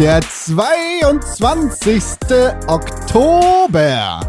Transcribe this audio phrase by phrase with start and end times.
[0.00, 2.02] Der 22.
[2.68, 4.20] Oktober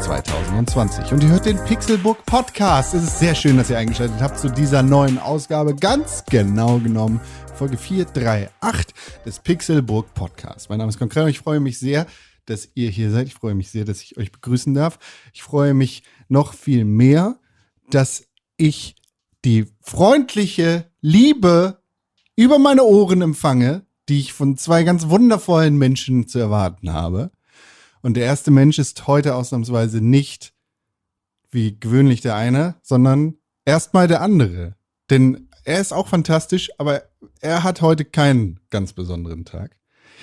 [0.00, 1.12] 2020.
[1.12, 2.94] Und ihr hört den Pixelbook Podcast.
[2.94, 5.74] Es ist sehr schön, dass ihr eingeschaltet habt zu dieser neuen Ausgabe.
[5.74, 7.20] Ganz genau genommen
[7.56, 8.94] Folge 438
[9.24, 10.68] des Pixelburg Podcasts.
[10.68, 12.06] Mein Name ist Konkret und ich freue mich sehr,
[12.44, 13.26] dass ihr hier seid.
[13.26, 15.00] Ich freue mich sehr, dass ich euch begrüßen darf.
[15.34, 17.40] Ich freue mich noch viel mehr,
[17.90, 18.94] dass ich
[19.44, 21.82] die freundliche Liebe
[22.36, 27.30] über meine Ohren empfange, die ich von zwei ganz wundervollen Menschen zu erwarten habe.
[28.02, 30.54] Und der erste Mensch ist heute ausnahmsweise nicht
[31.50, 33.34] wie gewöhnlich der eine, sondern
[33.64, 34.76] erstmal der andere.
[35.10, 37.02] Denn er ist auch fantastisch, aber
[37.40, 39.76] er hat heute keinen ganz besonderen Tag.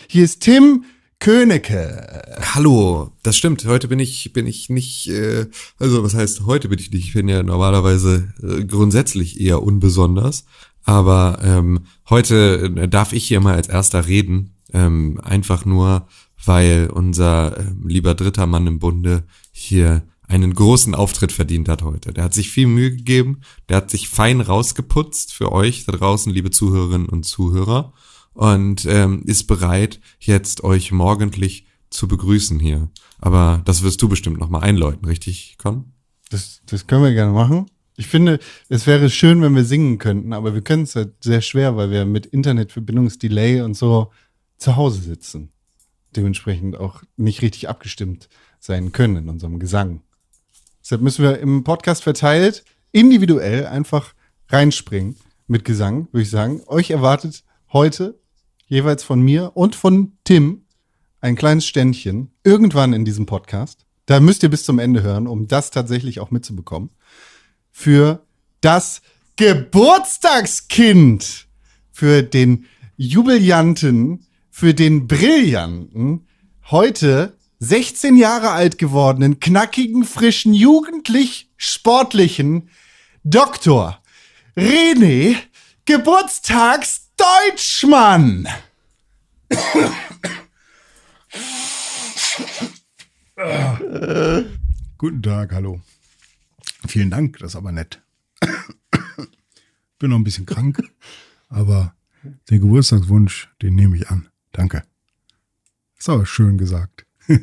[0.08, 0.86] Hier ist Tim
[1.20, 2.22] Königke.
[2.54, 3.66] Hallo, das stimmt.
[3.66, 5.08] Heute bin ich bin ich nicht.
[5.08, 5.48] Äh,
[5.80, 7.08] also was heißt heute bin ich nicht?
[7.08, 10.46] Ich bin ja normalerweise äh, grundsätzlich eher unbesonders.
[10.84, 14.56] Aber ähm, heute äh, darf ich hier mal als erster reden.
[14.74, 16.08] Ähm, einfach nur,
[16.44, 22.14] weil unser äh, lieber dritter Mann im Bunde hier einen großen Auftritt verdient hat heute.
[22.14, 26.34] Der hat sich viel Mühe gegeben, der hat sich fein rausgeputzt für euch da draußen,
[26.34, 27.94] liebe Zuhörerinnen und Zuhörer
[28.34, 32.90] und ähm, ist bereit, jetzt euch morgendlich zu begrüßen hier.
[33.20, 35.94] Aber das wirst du bestimmt nochmal einläuten, richtig, Con?
[36.30, 37.68] Das, das können wir gerne machen.
[37.96, 41.42] Ich finde, es wäre schön, wenn wir singen könnten, aber wir können es halt sehr
[41.42, 44.12] schwer, weil wir mit Internetverbindungsdelay und so
[44.58, 45.52] zu Hause sitzen.
[46.16, 50.02] Dementsprechend auch nicht richtig abgestimmt sein können in unserem Gesang.
[50.82, 54.14] Deshalb müssen wir im Podcast verteilt individuell einfach
[54.50, 55.16] reinspringen
[55.48, 56.62] mit Gesang, würde ich sagen.
[56.68, 58.20] Euch erwartet heute
[58.68, 60.64] jeweils von mir und von Tim
[61.22, 63.86] ein kleines Ständchen irgendwann in diesem Podcast.
[64.06, 66.90] Da müsst ihr bis zum Ende hören, um das tatsächlich auch mitzubekommen.
[67.74, 68.26] Für
[68.62, 69.02] das
[69.36, 71.48] Geburtstagskind,
[71.92, 76.28] für den Jubilianten, für den Brillanten,
[76.70, 82.70] heute 16 Jahre alt gewordenen, knackigen, frischen, jugendlich sportlichen
[83.24, 84.04] Doktor
[84.56, 85.38] René
[85.86, 88.48] Geburtstagsdeutschmann.
[94.98, 95.82] Guten Tag, hallo.
[96.88, 98.02] Vielen Dank, das ist aber nett.
[100.00, 100.84] Bin noch ein bisschen krank,
[101.50, 101.96] aber
[102.50, 104.28] den Geburtstagswunsch, den nehme ich an.
[104.52, 104.84] Danke.
[105.98, 107.06] Ist aber schön gesagt.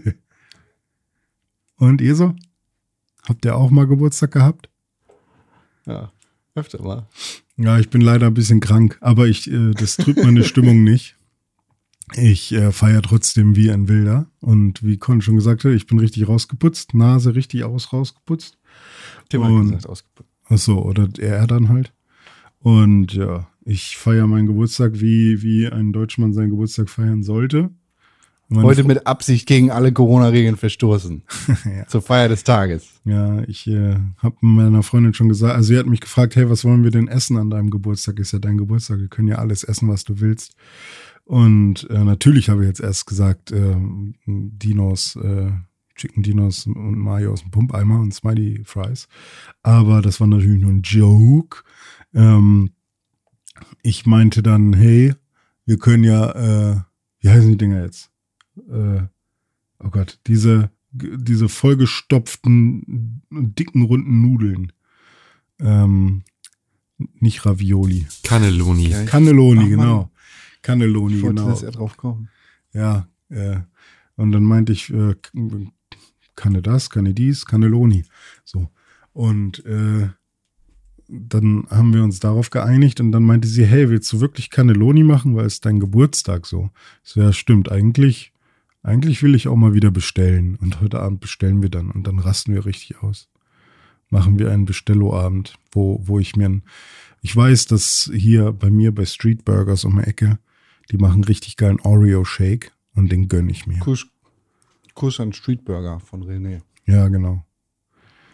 [1.76, 2.34] Und ihr so?
[3.26, 4.68] Habt ihr auch mal Geburtstag gehabt?
[5.86, 6.12] Ja,
[6.54, 7.06] öfter mal.
[7.56, 11.16] Ja, ich bin leider ein bisschen krank, aber ich, äh, das trübt meine Stimmung nicht.
[12.14, 14.26] Ich äh, feiere trotzdem wie ein Wilder.
[14.40, 18.58] Und wie Con schon gesagt hat, ich bin richtig rausgeputzt, Nase richtig aus rausgeputzt.
[19.30, 20.28] Tim hat Und- gesagt, ausgepackt.
[20.50, 21.92] Ach so, oder er dann halt.
[22.58, 27.70] Und ja, ich feiere meinen Geburtstag, wie, wie ein Deutschmann seinen Geburtstag feiern sollte.
[28.48, 31.22] Meine Heute Fr- mit Absicht gegen alle Corona-Regeln verstoßen.
[31.64, 31.86] Ja.
[31.86, 33.00] Zur Feier des Tages.
[33.04, 36.64] Ja, ich äh, habe meiner Freundin schon gesagt, also sie hat mich gefragt, hey, was
[36.64, 38.18] wollen wir denn essen an deinem Geburtstag?
[38.18, 40.56] Ist ja dein Geburtstag, wir können ja alles essen, was du willst.
[41.24, 43.76] Und äh, natürlich habe ich jetzt erst gesagt, äh,
[44.26, 45.52] Dinos, äh,
[46.00, 49.06] Chicken Dinos und Mayo aus dem Pumpeimer und Smiley Fries.
[49.62, 51.62] Aber das war natürlich nur ein Joke.
[52.14, 52.70] Ähm,
[53.82, 55.14] ich meinte dann, hey,
[55.66, 56.80] wir können ja, äh,
[57.18, 58.10] wie heißen die Dinger jetzt?
[58.56, 59.02] Äh,
[59.78, 64.72] oh Gott, diese, diese vollgestopften, dicken, runden Nudeln.
[65.58, 66.22] Ähm,
[66.96, 68.06] nicht Ravioli.
[68.22, 68.88] Cannelloni.
[68.88, 70.10] Ja, Cannelloni, genau.
[70.62, 71.50] Cannelloni, Ich wollte, genau.
[71.50, 72.30] dass er drauf kommt.
[72.72, 73.60] Ja, äh,
[74.16, 75.14] und dann meinte ich, äh,
[76.40, 78.04] kann das, kann dies, Cannelloni.
[78.44, 78.70] So.
[79.12, 80.08] Und äh,
[81.06, 85.02] dann haben wir uns darauf geeinigt und dann meinte sie, hey, willst du wirklich Cannelloni
[85.02, 86.70] machen, weil es dein Geburtstag so?
[87.02, 88.32] So, ja, stimmt, eigentlich,
[88.82, 90.56] eigentlich will ich auch mal wieder bestellen.
[90.56, 93.28] Und heute Abend bestellen wir dann und dann rasten wir richtig aus.
[94.08, 96.62] Machen wir einen Bestelloabend, wo, wo ich mir ein,
[97.20, 100.38] ich weiß, dass hier bei mir bei Street Burgers um die Ecke,
[100.90, 103.78] die machen richtig geilen Oreo-Shake und den gönn ich mir.
[103.78, 104.06] Kuss,
[104.94, 106.60] Kuss an Streetburger von René.
[106.86, 107.44] Ja, genau.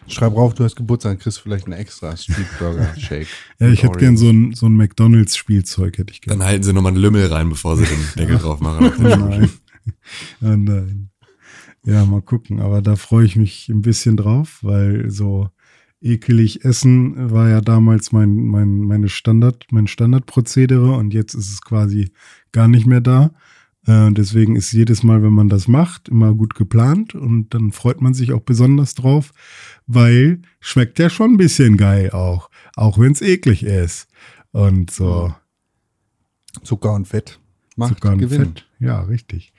[0.09, 3.27] Schreib rauf, du hast Geburtstag, kriegst vielleicht einen extra Streetburger-Shake.
[3.59, 6.39] Ja, ich hätte gern so ein, so ein McDonalds-Spielzeug, hätte ich gern.
[6.39, 8.91] Dann halten sie nochmal einen Lümmel rein, bevor sie den Deckel drauf machen.
[8.99, 9.49] Oh nein.
[10.41, 11.09] Oh nein.
[11.83, 12.61] Ja, mal gucken.
[12.61, 15.49] Aber da freue ich mich ein bisschen drauf, weil so
[16.01, 21.61] ekelig essen war ja damals mein, mein, meine Standard, mein Standardprozedere und jetzt ist es
[21.61, 22.11] quasi
[22.51, 23.31] gar nicht mehr da.
[23.87, 28.01] Äh, deswegen ist jedes Mal, wenn man das macht, immer gut geplant und dann freut
[28.01, 29.31] man sich auch besonders drauf,
[29.87, 34.07] weil schmeckt ja schon ein bisschen geil auch, auch wenn es eklig ist.
[34.51, 35.33] Und so.
[36.63, 37.39] Zucker und Fett
[37.75, 38.45] macht Zucker und Gewinn.
[38.45, 38.67] Fett.
[38.79, 39.53] Ja, richtig.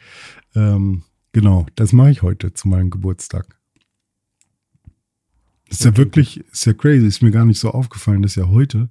[0.55, 3.59] Ähm, genau, das mache ich heute zu meinem Geburtstag.
[5.71, 8.91] Ist ja wirklich, ist ja crazy, ist mir gar nicht so aufgefallen, dass ja heute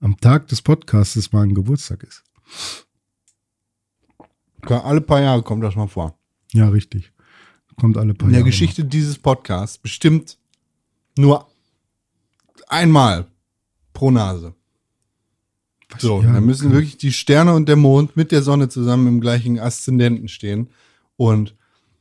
[0.00, 2.24] am Tag des Podcasts mein Geburtstag ist.
[4.68, 6.18] Alle paar Jahre kommt das mal vor.
[6.52, 7.12] Ja, richtig.
[7.76, 10.38] Kommt alle paar In der Jahre Geschichte dieses Podcasts bestimmt
[11.16, 11.46] nur
[12.68, 13.26] einmal
[13.92, 14.54] pro Nase.
[15.90, 16.02] Was?
[16.02, 16.74] So, Ja, da müssen okay.
[16.76, 20.68] wirklich die Sterne und der Mond mit der Sonne zusammen im gleichen Aszendenten stehen
[21.16, 21.56] und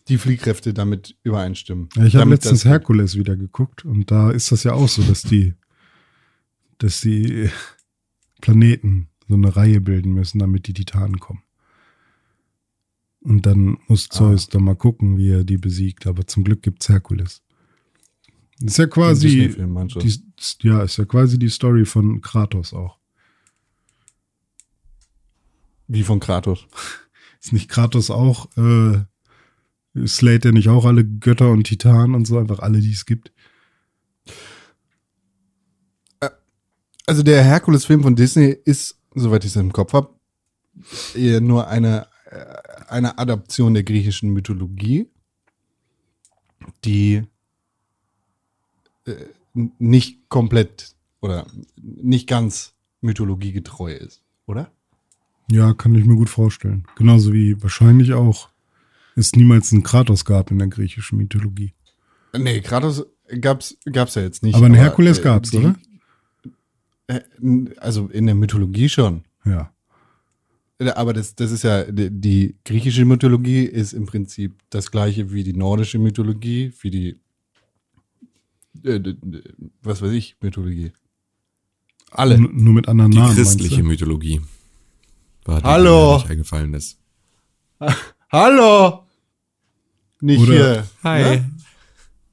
[0.09, 1.89] die Fliehkräfte damit übereinstimmen.
[1.95, 5.01] Ja, ich habe letztens das- Herkules wieder geguckt und da ist das ja auch so,
[5.03, 5.53] dass die,
[6.77, 7.49] dass die
[8.41, 11.41] Planeten so eine Reihe bilden müssen, damit die Titanen kommen.
[13.21, 14.15] Und dann muss Ah.
[14.15, 16.07] Zeus dann mal gucken, wie er die besiegt.
[16.07, 17.41] Aber zum Glück gibt's Herkules.
[18.59, 22.99] Das ist ja quasi, die, ja, ist ja quasi die Story von Kratos auch.
[25.87, 26.67] Wie von Kratos.
[27.41, 28.99] Ist nicht Kratos auch, äh,
[30.05, 33.31] slayt er nicht auch alle Götter und Titanen und so, einfach alle, die es gibt?
[37.05, 40.13] Also der Herkules-Film von Disney ist, soweit ich es im Kopf habe,
[41.15, 42.07] eher nur eine,
[42.91, 45.07] eine Adaption der griechischen Mythologie,
[46.85, 47.23] die
[49.05, 49.15] äh,
[49.53, 51.47] nicht komplett oder
[51.77, 54.71] nicht ganz mythologiegetreu ist, oder?
[55.51, 56.85] Ja, kann ich mir gut vorstellen.
[56.95, 58.49] Genauso wie wahrscheinlich auch
[59.15, 61.73] es niemals einen Kratos gab in der griechischen Mythologie.
[62.37, 63.05] Nee, Kratos
[63.41, 64.55] gab's, gab's ja jetzt nicht.
[64.55, 65.75] Aber einen Herkules äh, gab's, die- oder?
[67.07, 67.21] Äh,
[67.77, 69.23] Also in der Mythologie schon.
[69.45, 69.73] Ja.
[70.95, 75.43] Aber das, das ist ja, die, die griechische Mythologie ist im Prinzip das gleiche wie
[75.43, 77.19] die nordische Mythologie, wie die,
[78.85, 79.13] äh,
[79.83, 80.93] was weiß ich, Mythologie.
[82.11, 82.35] Alle.
[82.35, 83.35] N nur mit anderen Die Namen.
[83.35, 84.41] christliche meinst Mythologie.
[85.43, 85.91] War die, Hallo.
[85.91, 86.97] die mir nicht eingefallen ist.
[88.31, 89.03] Hallo!
[90.21, 90.87] Nicht Oder- hier.
[91.03, 91.21] Hi.
[91.39, 91.51] Ne?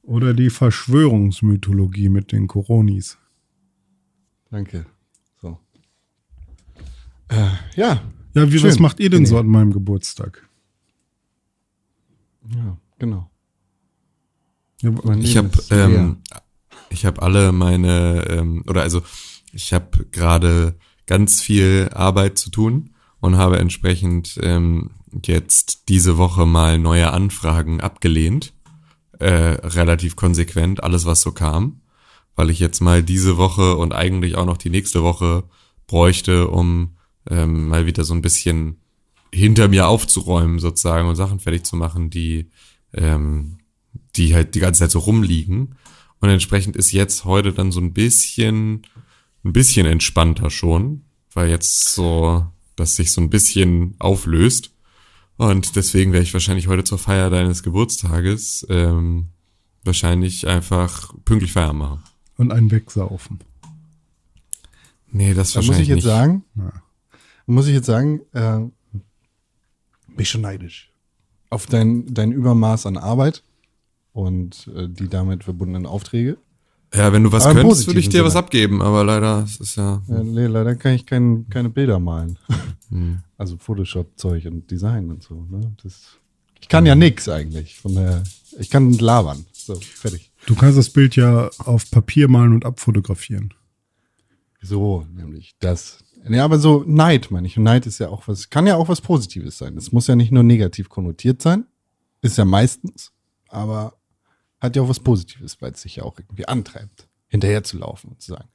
[0.03, 3.17] Oder die Verschwörungsmythologie mit den Koronis.
[4.49, 4.85] Danke.
[5.41, 5.59] So.
[7.27, 8.01] Äh, ja.
[8.37, 8.69] Ja, wie, Schön.
[8.69, 9.27] was macht ihr denn Nee.
[9.29, 10.47] so an meinem Geburtstag?
[12.55, 13.29] Ja, genau.
[14.81, 16.17] Ja, Ich habe ähm,
[16.89, 19.01] ich habe alle meine ähm, oder also
[19.51, 20.75] ich habe gerade
[21.07, 24.91] ganz viel Arbeit zu tun und habe entsprechend ähm,
[25.25, 28.53] jetzt diese Woche mal neue Anfragen abgelehnt,
[29.19, 29.25] äh,
[29.63, 31.81] relativ konsequent alles was so kam,
[32.35, 35.43] weil ich jetzt mal diese Woche und eigentlich auch noch die nächste Woche
[35.87, 36.96] bräuchte, um
[37.29, 38.77] ähm, mal wieder so ein bisschen
[39.33, 42.49] hinter mir aufzuräumen sozusagen und Sachen fertig zu machen, die
[42.93, 43.57] ähm,
[44.15, 45.75] die halt die ganze Zeit so rumliegen.
[46.19, 48.81] Und entsprechend ist jetzt heute dann so ein bisschen,
[49.43, 51.03] ein bisschen entspannter schon,
[51.33, 52.45] weil jetzt so,
[52.75, 54.71] dass sich so ein bisschen auflöst.
[55.37, 59.27] Und deswegen werde ich wahrscheinlich heute zur Feier deines Geburtstages ähm,
[59.83, 62.03] wahrscheinlich einfach pünktlich Feier machen.
[62.37, 63.39] Und einen wegsaufen.
[65.11, 66.03] Nee, das Da muss wahrscheinlich ich jetzt nicht.
[66.05, 66.73] sagen, Ja.
[67.47, 70.91] Muss ich jetzt sagen, äh, bin ich schon neidisch.
[71.49, 73.43] Auf dein, dein Übermaß an Arbeit
[74.11, 76.37] und äh, die damit verbundenen Aufträge.
[76.93, 79.75] Ja, wenn du was Aber könntest, würde ich dir was abgeben, aber leider es ist
[79.75, 80.01] ja.
[80.07, 82.37] Ja, nee, leider kann ich kein, keine Bilder malen.
[82.89, 83.19] Hm.
[83.39, 85.45] Also Photoshop-Zeug und Design und so.
[85.51, 85.71] Ne?
[85.83, 86.17] Das,
[86.59, 87.75] ich kann ja nix eigentlich.
[87.75, 88.23] Von der,
[88.57, 89.45] ich kann labern.
[89.53, 90.31] So, fertig.
[90.47, 93.53] Du kannst das Bild ja auf Papier malen und abfotografieren.
[94.59, 96.03] So, nämlich das.
[96.29, 97.57] Ja, aber so Neid, meine ich.
[97.57, 99.77] Und Neid ist ja auch was, kann ja auch was Positives sein.
[99.77, 101.65] Es muss ja nicht nur negativ konnotiert sein.
[102.21, 103.11] Ist ja meistens.
[103.49, 103.93] Aber
[104.59, 108.09] hat ja auch was Positives, weil es sich ja auch irgendwie antreibt, hinterher zu laufen
[108.09, 108.47] und zu sagen,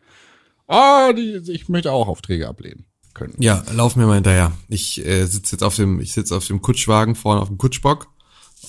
[0.67, 3.35] ah, die, ich möchte auch Aufträge ablehnen können.
[3.38, 4.52] Ja, lauf mir mal hinterher.
[4.69, 8.09] Ich äh, sitze jetzt auf dem, ich sitze auf dem Kutschwagen vorne auf dem Kutschbock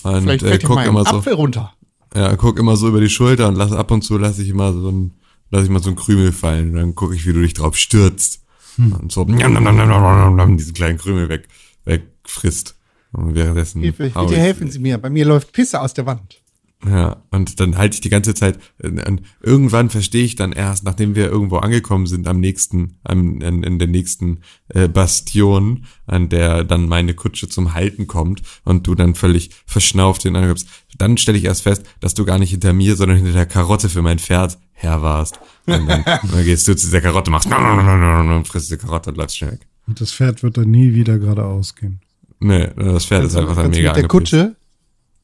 [0.04, 1.18] und Vielleicht äh, guck immer so.
[1.18, 1.74] Apfel runter.
[2.16, 4.72] Ja, guck immer so über die Schulter und lass ab und zu lasse ich immer
[4.74, 5.14] so ein,
[5.50, 7.76] lass ich mal so ein Krümel fallen und dann gucke ich, wie du dich drauf
[7.76, 8.43] stürzt
[8.78, 11.48] und so njam, njam, njam, diesen kleinen Krümel weg,
[11.86, 12.76] wegfrisst.
[13.12, 14.98] Und währenddessen Hilfe, bitte helfen Sie mir.
[14.98, 16.43] Bei mir läuft Pisse aus der Wand.
[16.86, 20.84] Ja, und dann halte ich die ganze Zeit, äh, und irgendwann verstehe ich dann erst,
[20.84, 26.30] nachdem wir irgendwo angekommen sind, am nächsten, am, in, in der nächsten äh, Bastion, an
[26.30, 31.18] der dann meine Kutsche zum Halten kommt und du dann völlig verschnauft den ankommst, dann
[31.18, 34.02] stelle ich erst fest, dass du gar nicht hinter mir, sondern hinter der Karotte für
[34.02, 35.40] mein Pferd her warst.
[35.66, 39.38] Und dann, dann gehst du zu dieser Karotte, machst und frisst die Karotte und läufst
[39.38, 39.68] schnell weg.
[39.88, 42.00] Und das Pferd wird dann nie wieder geradeaus gehen.
[42.40, 44.10] Nee, das Pferd ist Kannst du- einfach dann du mega mit der angepisst.
[44.10, 44.56] Kutsche,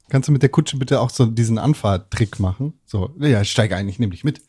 [0.10, 2.74] kannst du mit der Kutsche bitte auch so diesen Anfahrtrick machen?
[2.86, 4.42] So, ja, ich steige ein, ich nehme dich mit.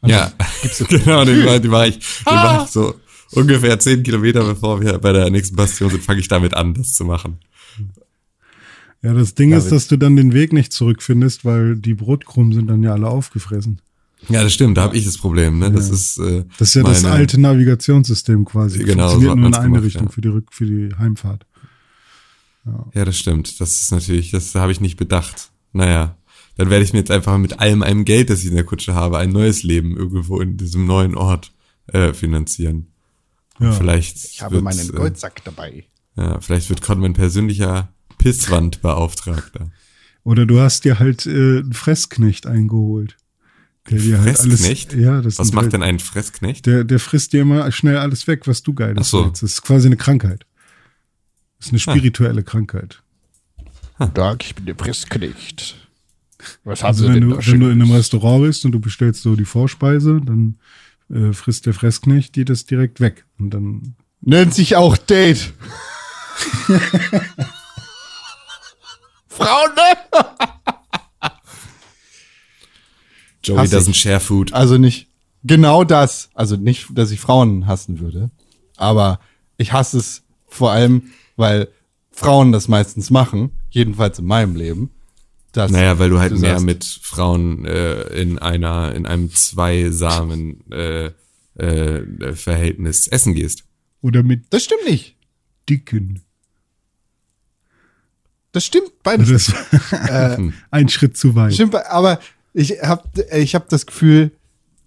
[0.00, 2.94] Und Ja, dann gibst du genau, den war, den war ich, den war ich so,
[3.32, 6.92] ungefähr zehn Kilometer bevor wir bei der nächsten Bastion sind, fange ich damit an, das
[6.94, 7.38] zu machen.
[9.02, 9.64] Ja, das Ding David.
[9.64, 13.08] ist, dass du dann den Weg nicht zurückfindest, weil die Brotkrumen sind dann ja alle
[13.08, 13.80] aufgefressen.
[14.28, 15.58] Ja, das stimmt, da habe ich das Problem.
[15.58, 15.72] Ne?
[15.72, 15.94] Das Ja.
[15.94, 18.78] ist äh, Das ist ja das meine- alte Navigationssystem quasi.
[18.78, 20.12] Genau, so Funktioniert hat nur in eine gemacht, Richtung ja.
[20.12, 21.44] für die Rück für die Heimfahrt.
[22.64, 23.60] Ja, das stimmt.
[23.60, 25.50] Das ist natürlich, das habe ich nicht bedacht.
[25.72, 26.16] Naja,
[26.56, 28.94] dann werde ich mir jetzt einfach mit allem einem Geld, das ich in der Kutsche
[28.94, 31.52] habe, ein neues Leben irgendwo in diesem neuen Ort
[31.88, 32.88] äh, finanzieren.
[33.58, 33.72] Ja.
[33.72, 35.84] Vielleicht Ich habe wird, meinen äh, Goldsack dabei.
[36.16, 39.70] Ja, vielleicht wird Con mein persönlicher Pisswandbeauftragter.
[40.24, 43.16] Oder du hast dir halt äh, einen Fressknecht eingeholt.
[43.90, 44.60] Der dir halt alles.
[44.60, 44.94] Fressknecht?
[44.94, 46.66] Ja, das Was macht halt, denn ein Fressknecht?
[46.66, 49.24] Der, der frisst dir immer schnell alles weg, was du geil Ach so.
[49.24, 50.46] Das ist quasi eine Krankheit.
[51.62, 53.04] Das ist eine spirituelle Krankheit.
[54.14, 55.76] Tag, ich bin der Pressknecht.
[56.64, 57.92] Was haben Also Sie wenn denn du, wenn du in einem?
[57.92, 60.58] Restaurant bist und du bestellst so die Vorspeise, dann
[61.08, 63.26] äh, frisst der Fressknecht dir das direkt weg.
[63.38, 65.52] Und dann Nennt sich auch Date.
[69.28, 71.30] Frauen, ne?
[73.44, 74.00] Joey doesn't ich.
[74.00, 74.52] share food.
[74.52, 75.06] Also nicht
[75.44, 76.28] genau das.
[76.34, 78.32] Also nicht, dass ich Frauen hassen würde.
[78.76, 79.20] Aber
[79.58, 81.68] ich hasse es vor allem, weil
[82.10, 83.50] Frauen das meistens machen.
[83.70, 84.90] Jedenfalls in meinem Leben.
[85.52, 89.30] Dass Naja, weil du halt du mehr sagst- mit Frauen äh, in einer, in einem
[89.34, 91.10] zweisamen äh,
[91.56, 93.64] äh, Verhältnis essen gehst.
[94.00, 95.16] oder mit Das stimmt nicht.
[95.68, 96.22] dicken.
[98.52, 99.52] Das stimmt beides.
[99.90, 99.92] Das
[100.38, 101.54] äh, ein Schritt zu weit.
[101.54, 102.20] Stimmt, aber
[102.52, 104.30] ich habe ich hab das Gefühl,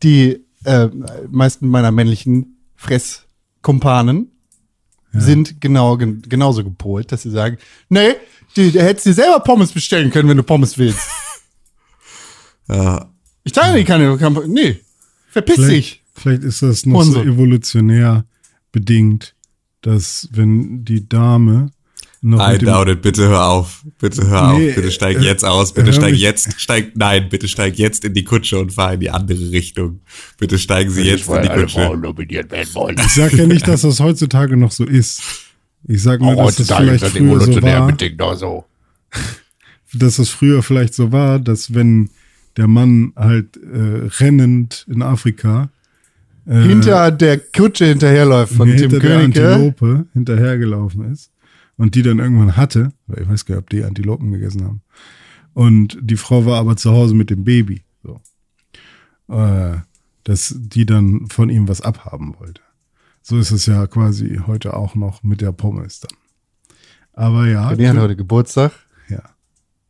[0.04, 0.88] die äh,
[1.30, 4.32] meisten meiner männlichen Fresskumpanen
[5.22, 7.58] sind genau gen- genauso gepolt, dass sie sagen,
[7.90, 8.16] nee,
[8.56, 11.00] du, du hättest dir selber Pommes bestellen können, wenn du Pommes willst.
[12.68, 13.10] Ja,
[13.44, 14.82] Ich teile dir keine, keine nee,
[15.30, 16.04] verpiss Vielleicht, dich.
[16.16, 17.34] vielleicht ist das noch so Unsinn.
[17.34, 18.26] evolutionär
[18.72, 19.36] bedingt,
[19.82, 21.72] dass wenn die Dame
[22.26, 23.02] noch I dem, doubt it.
[23.02, 23.86] Bitte hör auf.
[24.00, 24.76] Bitte hör Nee, auf.
[24.76, 25.74] Bitte steig äh, jetzt aus.
[25.74, 26.60] Bitte steig mich- jetzt.
[26.60, 30.02] Steig, nein, bitte steig jetzt in die Kutsche und fahr in die andere Richtung.
[30.38, 31.96] Bitte steigen Sie jetzt in die Kutsche.
[31.98, 32.98] nominiert werden wollen.
[32.98, 35.22] ich sag ja nicht, dass das heutzutage noch so ist.
[35.88, 38.66] Ich sag nur, dass das vielleicht früher so war, so.
[39.94, 42.10] dass das früher vielleicht so war, dass wenn
[42.58, 45.70] der Mann halt äh, rennend in Afrika
[46.48, 49.38] äh, Hinter der Kutsche hinterherläuft von Tim hinter der König.
[49.38, 51.32] Antilope hinterhergelaufen ist
[51.78, 54.82] und die dann irgendwann hatte, weil ich weiß gar nicht, ob die Antilopen gegessen haben.
[55.54, 58.20] Und die Frau war aber zu Hause mit dem Baby, so.
[59.34, 59.78] Äh,
[60.24, 62.62] dass die dann von ihm was abhaben wollte.
[63.22, 66.18] So ist es ja quasi heute auch noch mit der Pommes dann.
[67.14, 68.74] Aber ja, René hat heute Geburtstag.
[69.10, 69.24] ja.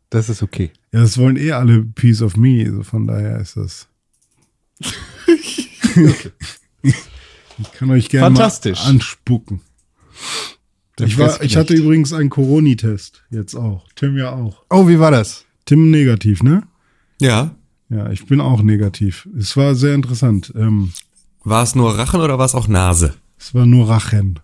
[0.10, 0.72] Das ist okay.
[0.92, 3.88] Ja, das wollen eh alle Piece of Me, also von daher ist das.
[6.84, 8.42] ich kann euch gerne
[8.86, 9.62] anspucken.
[11.00, 13.86] Der Ich, war, ich hatte übrigens einen Coroni-Test jetzt auch.
[13.96, 14.64] Tim ja auch.
[14.70, 15.46] Oh, wie war das?
[15.66, 16.64] Tim negativ, ne?
[17.20, 17.52] Ja.
[17.90, 19.28] Ja, ich bin auch negativ.
[19.38, 20.54] Es war sehr interessant.
[20.56, 20.92] Ähm,
[21.44, 23.14] War es nur Rachen oder war es auch Nase?
[23.38, 24.40] es war nur Rachen.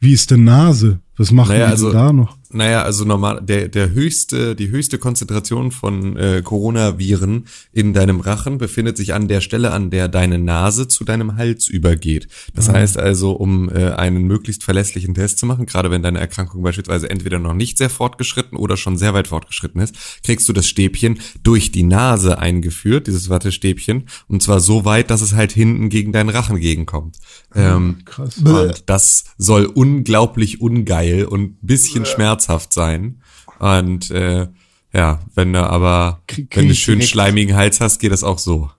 [0.00, 1.00] Wie ist denn Nase?
[1.16, 2.36] Was machen Naja, die also- denn da noch?
[2.54, 8.58] Naja, also normal, der, der höchste, die höchste Konzentration von äh, Coronaviren in deinem Rachen
[8.58, 12.28] befindet sich an der Stelle, an der deine Nase zu deinem Hals übergeht.
[12.54, 16.62] Das heißt also, um äh, einen möglichst verlässlichen Test zu machen, gerade wenn deine Erkrankung
[16.62, 20.66] beispielsweise entweder noch nicht sehr fortgeschritten oder schon sehr weit fortgeschritten ist, kriegst du das
[20.66, 25.88] Stäbchen durch die Nase eingeführt, dieses Wattestäbchen, und zwar so weit, dass es halt hinten
[25.88, 27.18] gegen deinen Rachen gegenkommt.
[27.54, 28.38] Ähm, Krass.
[28.38, 32.04] und das soll unglaublich ungeil und ein bisschen
[32.42, 33.20] schmerzhaft sein.
[33.58, 34.48] Und äh,
[34.92, 38.24] ja, wenn du aber, Krieg- krieg wenn du schön direkt- schleimigen Hals hast, geht das
[38.24, 38.70] auch so.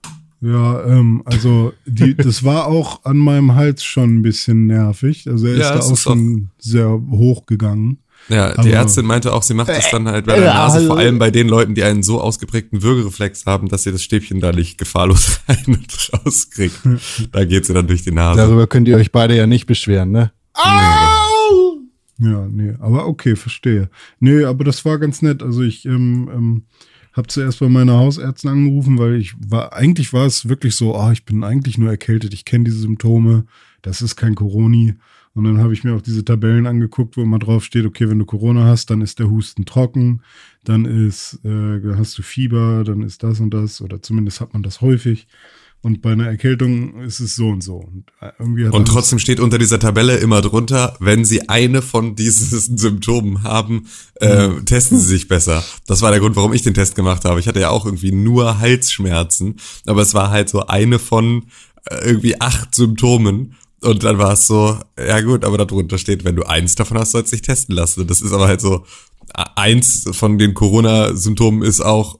[0.41, 5.27] Ja, ähm, also die, das war auch an meinem Hals schon ein bisschen nervig.
[5.29, 7.99] Also er ist Ja, da auch ist schon sehr hoch gegangen.
[8.29, 10.85] Ja, Aber- die Ärztin meinte auch, sie macht das dann halt bei der äh, Nase,
[10.87, 14.39] vor allem bei den Leuten, die einen so ausgeprägten Würgereflex haben, dass sie das Stäbchen
[14.41, 16.79] da nicht gefahrlos rein und rauskriegt.
[17.31, 18.37] Da geht sie dann durch die Nase.
[18.41, 20.31] Darüber könnt ihr euch beide ja nicht beschweren, ne?
[20.55, 21.12] Au!
[22.23, 23.89] Ja, nee, aber okay, verstehe.
[24.19, 25.43] Nee, aber das war ganz nett.
[25.43, 26.63] Also ich ähm, ähm,
[27.11, 31.11] habe zuerst bei meiner Hausärztin angerufen, weil ich war, eigentlich war es wirklich so, ah,
[31.11, 33.45] ich bin eigentlich nur erkältet, ich kenne diese Symptome,
[33.81, 34.95] das ist kein Coroni.
[35.35, 38.19] Und dann habe ich mir auch diese Tabellen angeguckt, wo immer drauf steht, okay, wenn
[38.19, 40.21] du Corona hast, dann ist der Husten trocken,
[40.63, 44.63] dann ist, äh, hast du Fieber, dann ist das und das, oder zumindest hat man
[44.63, 45.27] das häufig.
[45.83, 47.75] Und bei einer Erkältung ist es so und so.
[47.75, 52.15] Und äh, irgendwie Und trotzdem steht unter dieser Tabelle immer drunter, wenn Sie eine von
[52.15, 55.61] diesen Symptomen haben, äh, testen Sie sich besser.
[55.85, 57.41] Das war der Grund, warum ich den Test gemacht habe.
[57.41, 61.47] Ich hatte ja auch irgendwie nur Halsschmerzen, aber es war halt so eine von
[61.83, 63.55] äh, irgendwie acht Symptomen.
[63.81, 67.11] Und dann war es so, ja gut, aber darunter steht, wenn du eins davon hast,
[67.11, 67.99] sollst du dich testen lassen.
[67.99, 68.85] Und das ist aber halt so,
[69.33, 72.19] eins von den Corona-Symptomen ist auch,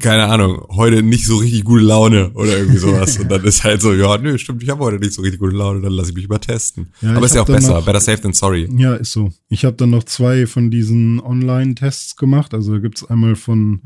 [0.00, 3.18] keine Ahnung, heute nicht so richtig gute Laune oder irgendwie sowas.
[3.18, 5.56] Und dann ist halt so, ja, nö, stimmt, ich habe heute nicht so richtig gute
[5.56, 6.92] Laune, dann lasse ich mich mal testen.
[7.00, 8.68] Ja, Aber ist ja auch besser, noch, better safe than sorry.
[8.76, 9.30] Ja, ist so.
[9.48, 12.54] Ich habe dann noch zwei von diesen Online-Tests gemacht.
[12.54, 13.80] Also da gibt's einmal von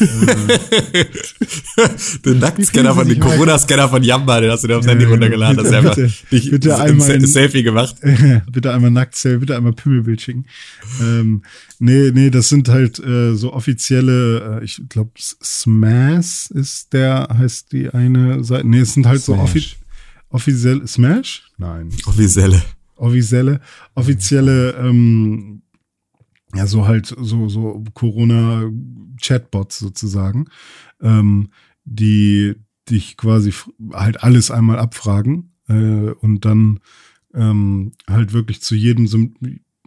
[0.00, 1.04] äh,
[2.24, 5.56] den Nacktscanner von, den Corona-Scanner von Yamba, den hast du dir aufs Handy runtergeladen.
[5.56, 7.96] Bitte, das ist einfach bitte, bitte einmal ein Selfie gemacht.
[8.52, 10.46] bitte einmal nackt, bitte einmal Pimmelbild schicken.
[11.00, 11.42] Ähm,
[11.80, 17.72] Nee, nee, das sind halt äh, so offizielle, äh, ich glaube, Smash ist der, heißt
[17.72, 18.66] die eine Seite.
[18.66, 19.36] Nee, es sind halt Smash.
[19.36, 19.64] so offi
[20.30, 21.50] offizielle Smash?
[21.56, 21.90] Nein.
[22.06, 22.62] Offizielle.
[22.96, 23.60] Offizielle,
[23.94, 25.62] offizielle, ähm,
[26.54, 30.46] ja, so halt, so, so Corona-Chatbots sozusagen,
[31.00, 31.50] ähm,
[31.84, 32.56] die
[32.90, 33.54] dich quasi
[33.92, 36.80] halt alles einmal abfragen äh, und dann
[37.34, 39.06] ähm, halt wirklich zu jedem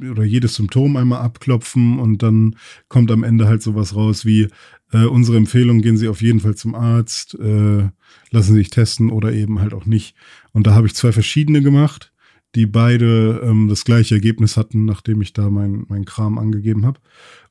[0.10, 2.56] oder jedes Symptom einmal abklopfen und dann
[2.88, 4.48] kommt am Ende halt sowas raus wie
[4.92, 7.90] äh, unsere Empfehlung, gehen Sie auf jeden Fall zum Arzt, äh,
[8.32, 10.16] lassen Sie sich testen oder eben halt auch nicht.
[10.52, 12.12] Und da habe ich zwei verschiedene gemacht,
[12.56, 17.00] die beide ähm, das gleiche Ergebnis hatten, nachdem ich da mein, mein Kram angegeben habe.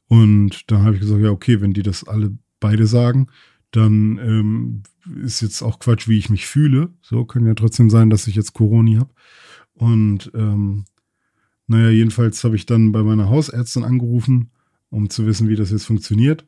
[0.08, 3.28] Und dann habe ich gesagt, ja, okay, wenn die das alle beide sagen,
[3.70, 4.82] dann ähm,
[5.24, 6.90] ist jetzt auch Quatsch, wie ich mich fühle.
[7.00, 9.14] So kann ja trotzdem sein, dass ich jetzt Corona habe.
[9.74, 10.84] Und ähm,
[11.70, 14.50] naja, jedenfalls habe ich dann bei meiner Hausärztin angerufen,
[14.90, 16.44] um zu wissen, wie das jetzt funktioniert.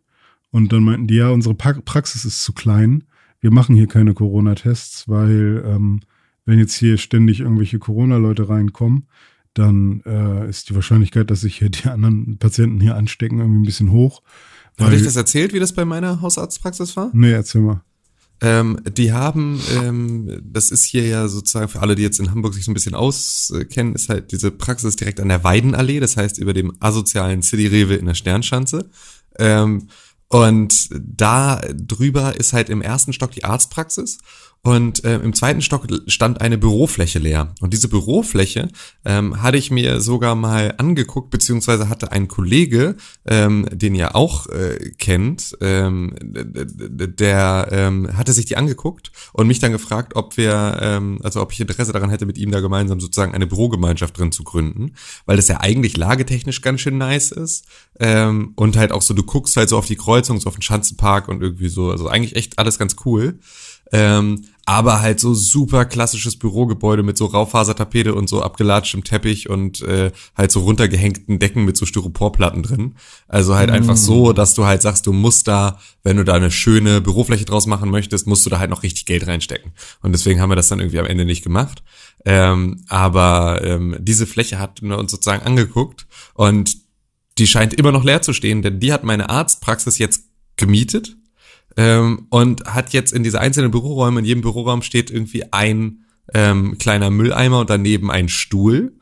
[0.50, 3.04] Und dann meinten die, ja, unsere Praxis ist zu klein.
[3.40, 6.00] Wir machen hier keine Corona-Tests, weil ähm,
[6.44, 9.06] wenn jetzt hier ständig irgendwelche Corona-Leute reinkommen,
[9.54, 13.66] dann äh, ist die Wahrscheinlichkeit, dass sich hier die anderen Patienten hier anstecken, irgendwie ein
[13.66, 14.22] bisschen hoch.
[14.80, 17.10] Habe ich das erzählt, wie das bei meiner Hausarztpraxis war?
[17.12, 17.84] Nee, erzähl mal.
[18.44, 22.54] Ähm, die haben, ähm, das ist hier ja sozusagen für alle, die jetzt in Hamburg
[22.54, 26.38] sich so ein bisschen auskennen, ist halt diese Praxis direkt an der Weidenallee, das heißt
[26.38, 28.90] über dem asozialen City Rewe in der Sternschanze.
[29.38, 29.86] Ähm,
[30.26, 34.18] und da drüber ist halt im ersten Stock die Arztpraxis
[34.64, 37.52] und äh, im zweiten Stock stand eine Bürofläche leer.
[37.60, 38.68] Und diese Bürofläche
[39.04, 42.94] ähm, hatte ich mir sogar mal angeguckt, beziehungsweise hatte ein Kollege,
[43.26, 49.58] ähm, den ihr auch äh, kennt, ähm, der ähm, hatte sich die angeguckt und mich
[49.58, 53.00] dann gefragt, ob wir, ähm, also ob ich Interesse daran hätte, mit ihm da gemeinsam
[53.00, 54.92] sozusagen eine Bürogemeinschaft drin zu gründen,
[55.26, 57.66] weil das ja eigentlich lagetechnisch ganz schön nice ist.
[57.98, 60.62] Ähm, und halt auch so, du guckst halt so auf die Kreuzung, so auf den
[60.62, 63.40] Schanzenpark und irgendwie so, also eigentlich echt alles ganz cool.
[63.92, 69.82] Ähm, aber halt so super klassisches Bürogebäude mit so Raufasertapete und so abgelatschtem Teppich und
[69.82, 72.94] äh, halt so runtergehängten Decken mit so Styroporplatten drin.
[73.26, 73.74] Also halt mm.
[73.74, 77.44] einfach so, dass du halt sagst, du musst da, wenn du da eine schöne Bürofläche
[77.44, 79.72] draus machen möchtest, musst du da halt noch richtig Geld reinstecken.
[80.00, 81.82] Und deswegen haben wir das dann irgendwie am Ende nicht gemacht.
[82.24, 86.76] Ähm, aber ähm, diese Fläche hatten wir uns sozusagen angeguckt und
[87.38, 90.24] die scheint immer noch leer zu stehen, denn die hat meine Arztpraxis jetzt
[90.56, 91.16] gemietet
[91.76, 96.04] ähm, und hat jetzt in diese einzelnen Büroräume, in jedem Büroraum steht irgendwie ein
[96.34, 98.96] ähm, kleiner Mülleimer und daneben ein Stuhl.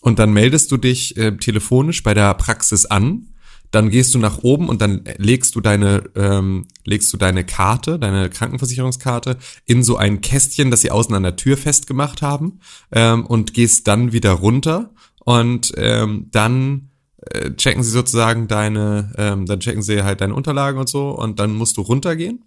[0.00, 3.28] Und dann meldest du dich äh, telefonisch bei der Praxis an.
[3.70, 7.98] Dann gehst du nach oben und dann legst du deine ähm, legst du deine Karte,
[7.98, 12.60] deine Krankenversicherungskarte in so ein Kästchen, das sie außen an der Tür festgemacht haben
[12.92, 16.88] ähm, und gehst dann wieder runter und ähm, dann
[17.20, 21.38] äh, checken sie sozusagen deine, ähm, dann checken sie halt deine Unterlagen und so und
[21.40, 22.44] dann musst du runtergehen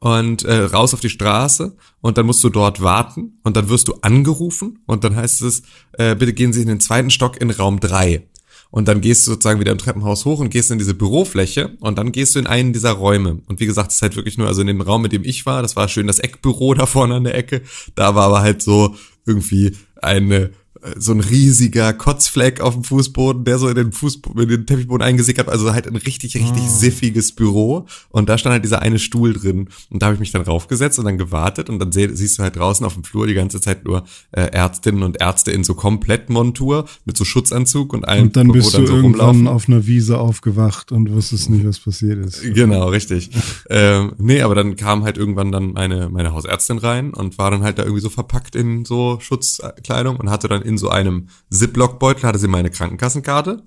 [0.00, 3.88] und äh, raus auf die Straße und dann musst du dort warten und dann wirst
[3.88, 7.50] du angerufen und dann heißt es, äh, bitte gehen Sie in den zweiten Stock in
[7.50, 8.28] Raum drei
[8.70, 11.98] Und dann gehst du sozusagen wieder im Treppenhaus hoch und gehst in diese Bürofläche und
[11.98, 13.40] dann gehst du in einen dieser Räume.
[13.46, 15.46] Und wie gesagt, es ist halt wirklich nur, also in dem Raum, mit dem ich
[15.46, 17.62] war, das war schön das Eckbüro da vorne an der Ecke,
[17.94, 18.94] da war aber halt so
[19.26, 20.50] irgendwie eine
[20.96, 25.02] so ein riesiger Kotzfleck auf dem Fußboden, der so in den Fußboden, in den Teppichboden
[25.02, 26.78] eingesickert hat, also halt ein richtig, richtig oh.
[26.78, 27.86] siffiges Büro.
[28.10, 29.68] Und da stand halt dieser eine Stuhl drin.
[29.90, 32.42] Und da habe ich mich dann raufgesetzt und dann gewartet und dann seh, siehst du
[32.42, 35.74] halt draußen auf dem Flur die ganze Zeit nur äh, Ärztinnen und Ärzte in so
[35.74, 38.24] Komplettmontur mit so Schutzanzug und allem.
[38.24, 39.48] Und dann bist dann du so irgendwann rumlaufen.
[39.48, 42.42] auf einer Wiese aufgewacht und wusstest nicht, was passiert ist.
[42.42, 43.30] Genau, richtig.
[43.70, 47.62] ähm, nee, aber dann kam halt irgendwann dann meine, meine Hausärztin rein und war dann
[47.62, 52.24] halt da irgendwie so verpackt in so Schutzkleidung und hatte dann in so einem Ziploc-Beutel
[52.24, 53.64] hatte sie meine Krankenkassenkarte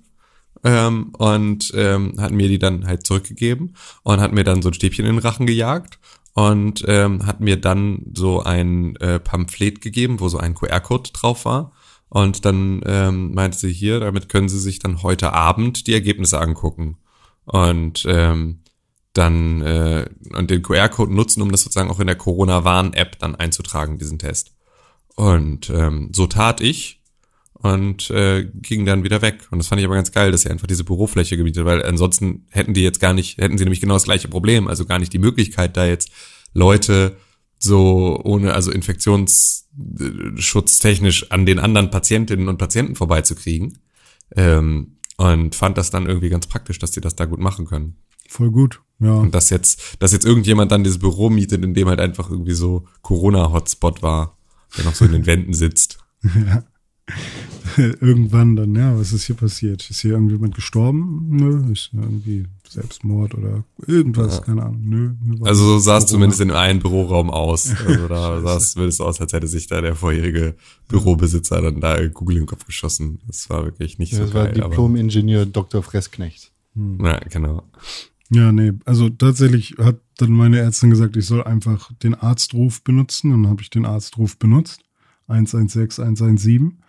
[0.63, 4.73] ähm, und ähm, hat mir die dann halt zurückgegeben und hat mir dann so ein
[4.73, 5.99] Stäbchen in den Rachen gejagt
[6.33, 11.45] und ähm, hat mir dann so ein äh, Pamphlet gegeben, wo so ein QR-Code drauf
[11.45, 11.73] war.
[12.09, 16.39] Und dann ähm, meinte sie hier, damit können Sie sich dann heute Abend die Ergebnisse
[16.39, 16.97] angucken.
[17.45, 18.59] Und ähm,
[19.13, 23.97] dann äh, und den QR-Code nutzen, um das sozusagen auch in der Corona-Warn-App dann einzutragen,
[23.97, 24.51] diesen Test.
[25.15, 27.01] Und ähm, so tat ich
[27.53, 29.47] und äh, ging dann wieder weg.
[29.51, 32.47] Und das fand ich aber ganz geil, dass sie einfach diese Bürofläche gebietet, weil ansonsten
[32.49, 35.13] hätten die jetzt gar nicht, hätten sie nämlich genau das gleiche Problem, also gar nicht
[35.13, 36.11] die Möglichkeit, da jetzt
[36.53, 37.15] Leute
[37.59, 43.77] so ohne, also infektionsschutztechnisch an den anderen Patientinnen und Patienten vorbeizukriegen.
[44.35, 47.97] Ähm, und fand das dann irgendwie ganz praktisch, dass die das da gut machen können.
[48.27, 49.13] Voll gut, ja.
[49.13, 52.53] Und dass jetzt, dass jetzt irgendjemand dann dieses Büro mietet, in dem halt einfach irgendwie
[52.53, 54.39] so Corona-Hotspot war,
[54.77, 55.97] der noch so in den Wänden sitzt.
[56.23, 56.63] ja.
[57.77, 59.89] Irgendwann dann, ja, was ist hier passiert?
[59.89, 61.27] Ist hier irgendjemand gestorben?
[61.29, 64.41] Nö, ist irgendwie Selbstmord oder irgendwas, Ja.
[64.43, 64.81] keine Ahnung.
[64.83, 65.11] Nö.
[65.39, 67.73] war Also so sah es zumindest in einem Büroraum aus.
[67.85, 70.55] Also da sah es würde es aus, als hätte sich da der vorherige
[70.89, 73.19] Bürobesitzer dann da Google in den Kopf geschossen.
[73.27, 74.61] Das war wirklich nicht so das war geil.
[74.61, 75.81] aber, Diplom-Ingenieur Dr.
[75.83, 76.51] Fressknecht.
[76.75, 77.63] ja, genau.
[78.33, 83.31] Ja, nee, also tatsächlich hat dann meine Ärztin gesagt, ich soll einfach den Arztruf benutzen.
[83.31, 84.83] Dann habe ich den Arztruf benutzt.
[85.27, 86.81] 116, 117.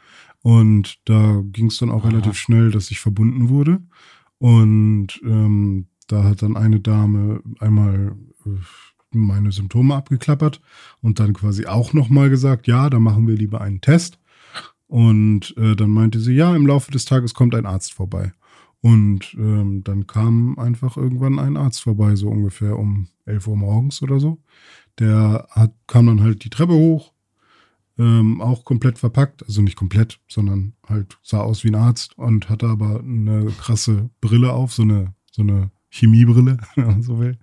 [0.43, 2.11] Und da ging es dann auch Aha.
[2.11, 3.81] relativ schnell, dass ich verbunden wurde.
[4.39, 8.51] Und ähm, da hat dann eine Dame einmal äh,
[9.11, 10.61] meine Symptome abgeklappert
[11.01, 14.19] und dann quasi auch nochmal gesagt, ja, da machen wir lieber einen Test.
[14.87, 18.33] Und äh, dann meinte sie, ja, im Laufe des Tages kommt ein Arzt vorbei.
[18.83, 24.03] Und ähm, dann kam einfach irgendwann ein Arzt vorbei, so ungefähr um 11 Uhr morgens
[24.03, 24.43] oder so.
[24.99, 27.13] Der hat, kam dann halt die Treppe hoch,
[27.97, 32.49] ähm, auch komplett verpackt, also nicht komplett, sondern halt sah aus wie ein Arzt und
[32.51, 37.39] hatte aber eine krasse Brille auf, so eine, so eine Chemiebrille, wenn man so will.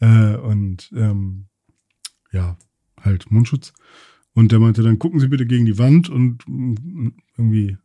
[0.00, 1.46] Äh, und ähm,
[2.32, 2.58] ja,
[3.00, 3.72] halt Mundschutz.
[4.34, 7.78] Und der meinte dann, gucken Sie bitte gegen die Wand und mm, irgendwie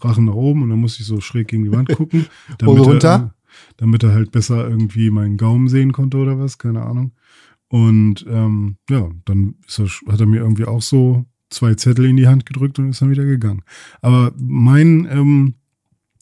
[0.00, 2.26] Rachen nach oben und dann musste ich so schräg gegen die Wand gucken.
[2.62, 3.34] Hose er, runter?
[3.76, 7.12] damit er halt besser irgendwie meinen Gaumen sehen konnte oder was, keine Ahnung.
[7.68, 12.26] Und ähm, ja, dann er, hat er mir irgendwie auch so zwei Zettel in die
[12.26, 13.62] Hand gedrückt und ist dann wieder gegangen.
[14.00, 15.54] Aber mein, ähm,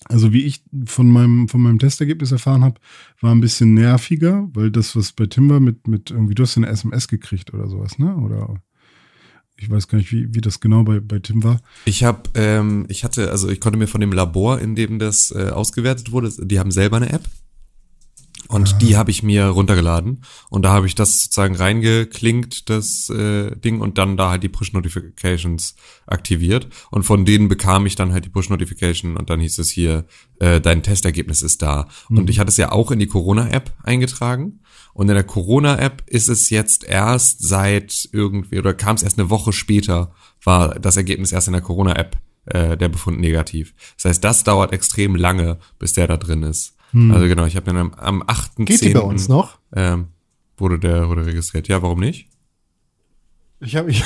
[0.05, 2.81] also wie ich von meinem, von meinem Testergebnis erfahren habe,
[3.20, 6.57] war ein bisschen nerviger, weil das, was bei Tim war, mit, mit irgendwie, du hast
[6.57, 8.16] eine SMS gekriegt oder sowas, ne?
[8.16, 8.61] Oder
[9.61, 11.61] ich weiß gar nicht, wie, wie das genau bei, bei Tim war.
[11.85, 15.33] Ich habe, ähm, ich hatte, also ich konnte mir von dem Labor, in dem das
[15.37, 17.23] äh, ausgewertet wurde, die haben selber eine App.
[18.48, 18.79] Und Ah.
[18.79, 23.81] die habe ich mir runtergeladen und da habe ich das sozusagen reingeklinkt, das äh, Ding,
[23.81, 25.76] und dann da halt die Push-Notifications
[26.07, 26.68] aktiviert.
[26.90, 30.05] Und von denen bekam ich dann halt die Push-Notification und dann hieß es hier,
[30.40, 31.87] äh, dein Testergebnis ist da.
[32.09, 34.61] Und ich hatte es ja auch in die Corona-App eingetragen.
[34.94, 39.31] Und in der Corona-App ist es jetzt erst seit irgendwie, oder kam es erst eine
[39.31, 43.74] Woche später, war das Ergebnis erst in der Corona-App äh, der Befund negativ.
[43.96, 46.74] Das heißt, das dauert extrem lange, bis der da drin ist.
[46.92, 48.64] Also genau, ich habe dann am, am 8.10.
[48.64, 49.59] Geht die bei uns noch?
[49.74, 50.09] Ähm,
[50.57, 51.68] wurde der wurde registriert.
[51.68, 52.29] Ja, warum nicht?
[53.61, 54.03] Ich habe ich,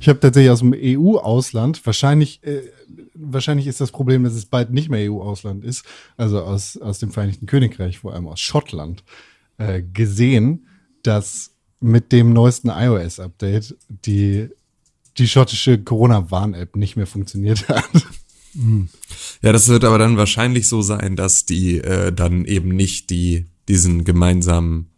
[0.00, 2.62] ich hab tatsächlich aus dem EU-Ausland, wahrscheinlich, äh,
[3.14, 5.84] wahrscheinlich ist das Problem, dass es bald nicht mehr EU-Ausland ist,
[6.16, 9.04] also aus, aus dem Vereinigten Königreich, vor allem aus Schottland,
[9.58, 10.66] äh, gesehen,
[11.02, 14.48] dass mit dem neuesten iOS-Update die,
[15.18, 17.84] die schottische Corona-Warn-App nicht mehr funktioniert hat.
[19.42, 23.46] Ja, das wird aber dann wahrscheinlich so sein, dass die äh, dann eben nicht die
[23.68, 24.90] diesen gemeinsamen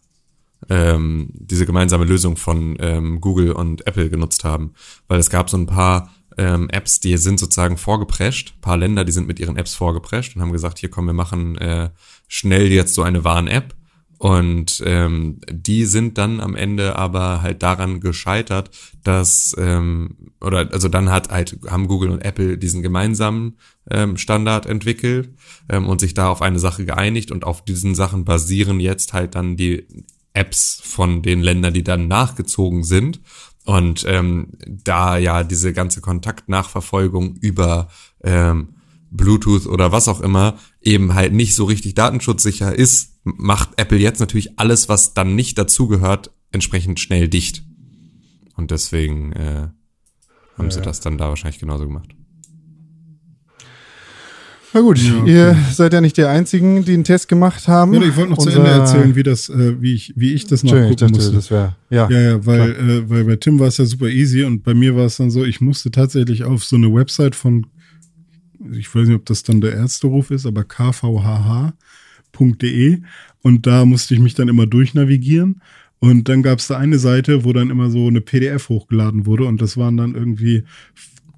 [0.68, 4.72] ähm, diese gemeinsame Lösung von ähm, Google und Apple genutzt haben,
[5.06, 9.04] weil es gab so ein paar ähm, Apps, die sind sozusagen vorgeprescht, ein paar Länder,
[9.04, 11.90] die sind mit ihren Apps vorgeprescht und haben gesagt, hier komm, wir machen äh,
[12.28, 13.74] schnell jetzt so eine Warn-App
[14.18, 18.70] und ähm, die sind dann am Ende aber halt daran gescheitert,
[19.04, 23.58] dass ähm, oder also dann hat halt haben Google und Apple diesen gemeinsamen
[23.90, 25.34] ähm, Standard entwickelt
[25.68, 29.34] ähm, und sich da auf eine Sache geeinigt und auf diesen Sachen basieren jetzt halt
[29.34, 29.86] dann die
[30.32, 33.20] Apps von den Ländern, die dann nachgezogen sind.
[33.64, 37.88] Und ähm, da ja diese ganze Kontaktnachverfolgung über
[38.22, 38.68] ähm,
[39.10, 44.20] Bluetooth oder was auch immer eben halt nicht so richtig datenschutzsicher ist, macht Apple jetzt
[44.20, 47.64] natürlich alles, was dann nicht dazugehört, entsprechend schnell dicht.
[48.54, 49.68] Und deswegen äh,
[50.56, 50.84] haben sie Ja.
[50.84, 52.10] das dann da wahrscheinlich genauso gemacht.
[54.72, 55.32] Na gut, Ja, okay.
[55.32, 57.94] ihr seid ja nicht die Einzigen, die einen Test gemacht haben.
[57.94, 60.46] Ja, ich wollte noch zu Unser- Ende erzählen, wie das, äh, wie ich, wie ich
[60.46, 61.34] das Entschuldigung, ich nachgucken dachte, musste.
[61.36, 62.10] das wäre, ja.
[62.10, 64.94] Ja, ja, weil, äh, weil bei Tim war es ja super easy und bei mir
[64.94, 67.66] war es dann so, ich musste tatsächlich auf so eine Website von,
[68.72, 70.64] ich weiß nicht, ob das dann der Ärzteruf ist, aber
[72.36, 73.02] kvhh.de
[73.42, 75.60] und da musste ich mich dann immer durchnavigieren.
[75.98, 79.44] Und dann gab es da eine Seite, wo dann immer so eine PDF hochgeladen wurde.
[79.44, 80.64] Und das waren dann irgendwie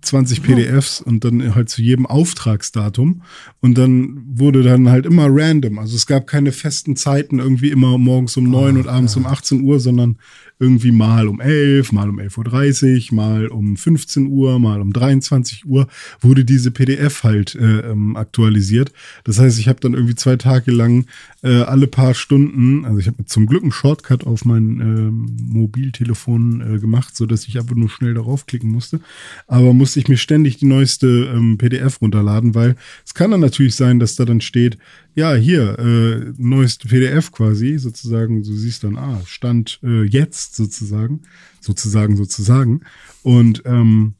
[0.02, 3.22] 20 PDFs und dann halt zu jedem Auftragsdatum.
[3.60, 5.78] Und dann wurde dann halt immer random.
[5.78, 9.62] Also es gab keine festen Zeiten, irgendwie immer morgens um neun und abends um 18
[9.62, 10.18] Uhr, sondern
[10.58, 15.66] irgendwie mal um 11, mal um 11.30 Uhr, mal um 15 Uhr, mal um 23
[15.66, 15.86] Uhr
[16.20, 18.92] wurde diese PDF halt äh, ähm, aktualisiert.
[19.24, 21.06] Das heißt, ich habe dann irgendwie zwei Tage lang
[21.42, 25.10] äh, alle paar Stunden, also ich habe zum Glück einen Shortcut auf mein äh,
[25.42, 29.00] Mobiltelefon äh, gemacht, so dass ich einfach nur schnell darauf klicken musste.
[29.46, 33.76] Aber musste ich mir ständig die neueste ähm, PDF runterladen, weil es kann dann natürlich
[33.76, 34.78] sein, dass da dann steht,
[35.18, 41.22] ja, hier, äh, neueste PDF quasi, sozusagen, du siehst dann, ah, Stand äh, jetzt sozusagen,
[41.60, 42.82] sozusagen, sozusagen.
[43.24, 44.14] Und, ähm,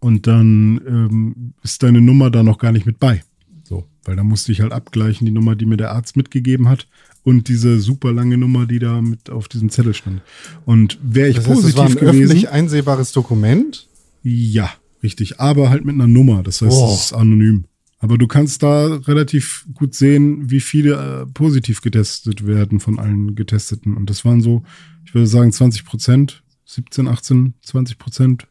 [0.00, 3.22] und dann ähm, ist deine Nummer da noch gar nicht mit bei.
[3.62, 6.88] So, weil da musste ich halt abgleichen, die Nummer, die mir der Arzt mitgegeben hat
[7.22, 10.22] und diese super lange Nummer, die da mit auf diesem Zettel stand.
[10.66, 13.88] Und wäre ich Das heißt, positiv es war ein gewesen, öffentlich einsehbares Dokument.
[14.24, 14.70] ja,
[15.04, 16.92] richtig, aber halt mit einer Nummer, das heißt, Oh.
[16.92, 17.64] es ist anonym.
[18.04, 23.34] Aber du kannst da relativ gut sehen, wie viele äh, positiv getestet werden von allen
[23.34, 23.96] Getesteten.
[23.96, 24.62] Und das waren so,
[25.06, 28.46] ich würde sagen, 20 Prozent, 17, 18, 20 Prozent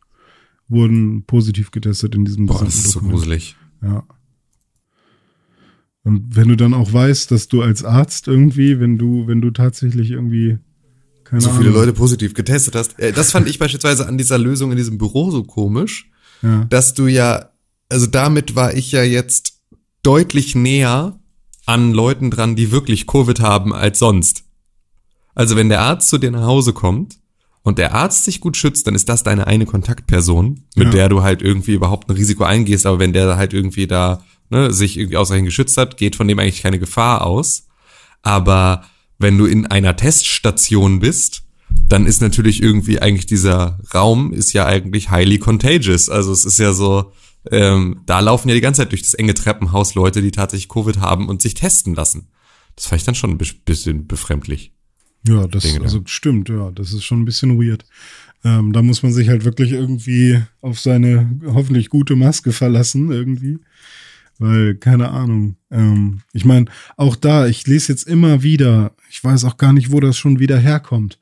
[0.69, 3.55] wurden positiv getestet in diesem Boah, das ist so gruselig.
[3.83, 4.03] Ja.
[6.01, 9.51] Und wenn du dann auch weißt, dass du als Arzt irgendwie, wenn du, wenn du
[9.51, 10.57] tatsächlich irgendwie
[11.25, 12.99] keine So Ahnung, viele Leute positiv getestet hast.
[12.99, 16.09] Äh, Das fand ich beispielsweise an dieser Lösung in diesem Büro so komisch,
[16.41, 17.51] ja, dass du ja,
[17.89, 19.59] also damit war ich ja jetzt
[20.03, 21.19] deutlich näher
[21.65, 24.43] an Leuten dran, die wirklich Covid haben als sonst.
[25.35, 27.17] Also wenn der Arzt zu dir nach Hause kommt
[27.61, 30.91] und der Arzt sich gut schützt, dann ist das deine eine Kontaktperson, mit Ja.
[30.91, 32.85] der du halt irgendwie überhaupt ein Risiko eingehst.
[32.85, 36.39] Aber wenn der halt irgendwie da ne, sich irgendwie ausreichend geschützt hat, geht von dem
[36.39, 37.67] eigentlich keine Gefahr aus.
[38.21, 38.83] Aber
[39.17, 41.43] wenn du in einer Teststation bist,
[41.87, 46.09] dann ist natürlich irgendwie eigentlich dieser Raum ist ja eigentlich highly contagious.
[46.09, 47.11] Also es ist ja so,
[47.51, 50.97] ähm, da laufen ja die ganze Zeit durch das enge Treppenhaus Leute, die tatsächlich Covid
[50.99, 52.29] haben und sich testen lassen.
[52.75, 54.73] Das fand ich dann schon ein bis- bisschen befremdlich.
[55.27, 57.85] Ja, das Dinge also stimmt, ja, das ist schon ein bisschen weird.
[58.43, 63.59] Ähm, da muss man sich halt wirklich irgendwie auf seine hoffentlich gute Maske verlassen, irgendwie.
[64.39, 65.55] Weil, keine Ahnung.
[65.71, 66.65] Ähm, ich meine,
[66.97, 70.39] auch da, ich lese jetzt immer wieder, ich weiß auch gar nicht, wo das schon
[70.39, 71.19] wieder herkommt,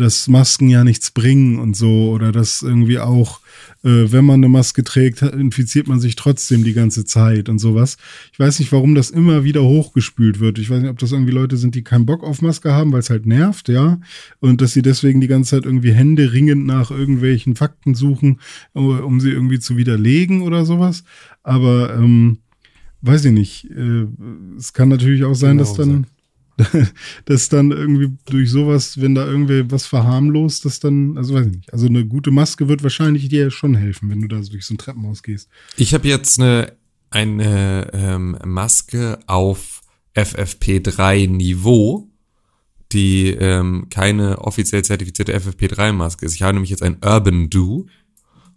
[0.00, 3.40] dass Masken ja nichts bringen und so, oder dass irgendwie auch,
[3.82, 7.96] äh, wenn man eine Maske trägt, infiziert man sich trotzdem die ganze Zeit und sowas.
[8.32, 10.58] Ich weiß nicht, warum das immer wieder hochgespült wird.
[10.58, 13.00] Ich weiß nicht, ob das irgendwie Leute sind, die keinen Bock auf Maske haben, weil
[13.00, 14.00] es halt nervt, ja.
[14.38, 18.38] Und dass sie deswegen die ganze Zeit irgendwie Hände ringend nach irgendwelchen Fakten suchen,
[18.74, 21.02] äh, um sie irgendwie zu widerlegen oder sowas.
[21.42, 22.38] Aber ähm,
[23.02, 23.64] weiß ich nicht.
[23.70, 24.06] Äh,
[24.56, 26.06] es kann natürlich auch sein, Genau, dass dann
[27.24, 31.56] dass dann irgendwie durch sowas, wenn da irgendwie was verharmlost, dass dann, also weiß ich
[31.56, 31.72] nicht.
[31.72, 34.78] Also eine gute Maske wird wahrscheinlich dir schon helfen, wenn du da durch so ein
[34.78, 35.48] Treppenhaus gehst.
[35.76, 36.72] Ich habe jetzt eine,
[37.10, 39.82] eine ähm, Maske auf
[40.16, 42.08] FFP3-Niveau,
[42.92, 46.34] die ähm, keine offiziell zertifizierte FFP3-Maske ist.
[46.34, 47.86] Ich habe nämlich jetzt ein Urban Do.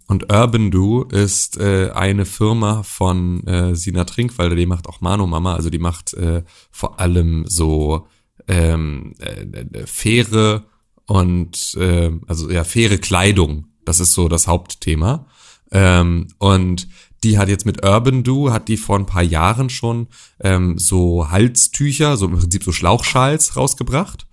[0.06, 5.26] Und Urban Do ist äh, eine Firma von äh, Sina Trinkwalder, die macht auch Mano
[5.26, 8.06] Mama, also die macht äh, vor allem so
[8.48, 10.64] ähm, äh, äh, faire
[11.06, 13.66] und äh, also ja faire Kleidung.
[13.84, 15.26] Das ist so das Hauptthema.
[15.70, 16.88] Ähm, und
[17.24, 20.08] die hat jetzt mit Urban Do, hat die vor ein paar Jahren schon
[20.40, 24.26] ähm, so Halstücher, so im Prinzip so Schlauchschals rausgebracht,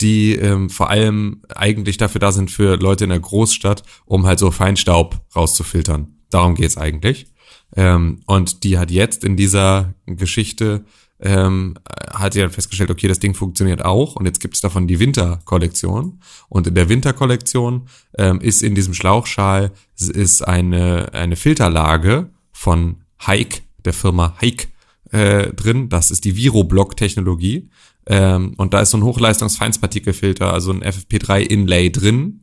[0.00, 4.38] die ähm, vor allem eigentlich dafür da sind für Leute in der Großstadt, um halt
[4.38, 6.16] so Feinstaub rauszufiltern.
[6.30, 7.26] Darum geht's eigentlich.
[7.74, 10.84] Ähm, und die hat jetzt in dieser Geschichte
[11.18, 11.76] ähm,
[12.12, 15.00] hat sie dann festgestellt, okay, das Ding funktioniert auch und jetzt gibt es davon die
[15.00, 23.02] Winterkollektion und in der Winterkollektion ähm, ist in diesem Schlauchschal ist eine eine Filterlage von
[23.26, 24.68] Hike, der Firma Hike
[25.10, 25.88] äh, drin.
[25.88, 27.70] Das ist die Viroblock-Technologie
[28.06, 32.40] ähm, und da ist so ein Hochleistungs-Feinstpartikelfilter, also ein FFP3-Inlay drin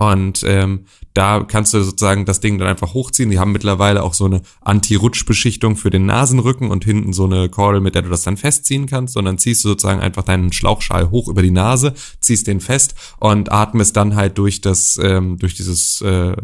[0.00, 3.30] und ähm, da kannst du sozusagen das Ding dann einfach hochziehen.
[3.30, 7.80] Die haben mittlerweile auch so eine Anti-Rutsch-Beschichtung für den Nasenrücken und hinten so eine Kordel,
[7.80, 9.16] mit der du das dann festziehen kannst.
[9.16, 12.94] Und dann ziehst du sozusagen einfach deinen Schlauchschal hoch über die Nase, ziehst den fest
[13.18, 16.34] und atmest dann halt durch das, ähm, durch dieses äh,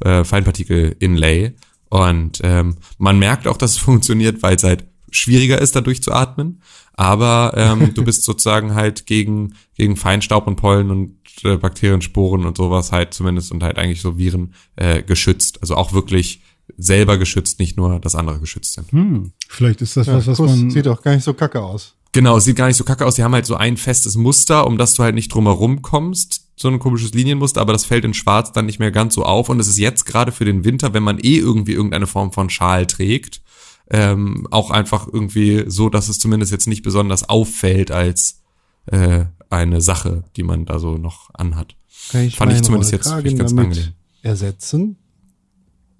[0.00, 1.52] äh, Feinpartikel-Inlay.
[1.90, 6.60] Und ähm, man merkt auch, dass es funktioniert, weil halt schwieriger ist, dadurch zu atmen.
[6.92, 12.44] Aber ähm, du bist sozusagen halt gegen, gegen Feinstaub und Pollen und äh, Bakterien, Sporen
[12.46, 15.58] und sowas halt zumindest und halt eigentlich so Viren äh, geschützt.
[15.60, 16.40] Also auch wirklich
[16.76, 18.90] selber geschützt, nicht nur, dass andere geschützt sind.
[18.92, 20.70] Hm, vielleicht ist das Ja, was, was Kuss man.
[20.70, 21.94] sieht auch gar nicht so kacke aus.
[22.12, 23.16] Genau, es sieht gar nicht so kacke aus.
[23.16, 26.42] Die haben halt so ein festes Muster, um das du halt nicht drumherum kommst.
[26.56, 29.48] So ein komisches Linienmuster, aber das fällt in Schwarz dann nicht mehr ganz so auf.
[29.48, 32.48] Und es ist jetzt gerade für den Winter, wenn man eh irgendwie irgendeine Form von
[32.50, 33.42] Schal trägt,
[33.90, 38.42] ähm, auch einfach irgendwie so, dass es zumindest jetzt nicht besonders auffällt als,
[38.86, 41.76] äh, eine Sache, die man da so noch anhat.
[42.10, 43.92] Kann ich Fand ich zumindest jetzt Rollkragen echt ganz damit angenehm.
[44.22, 44.96] ersetzen?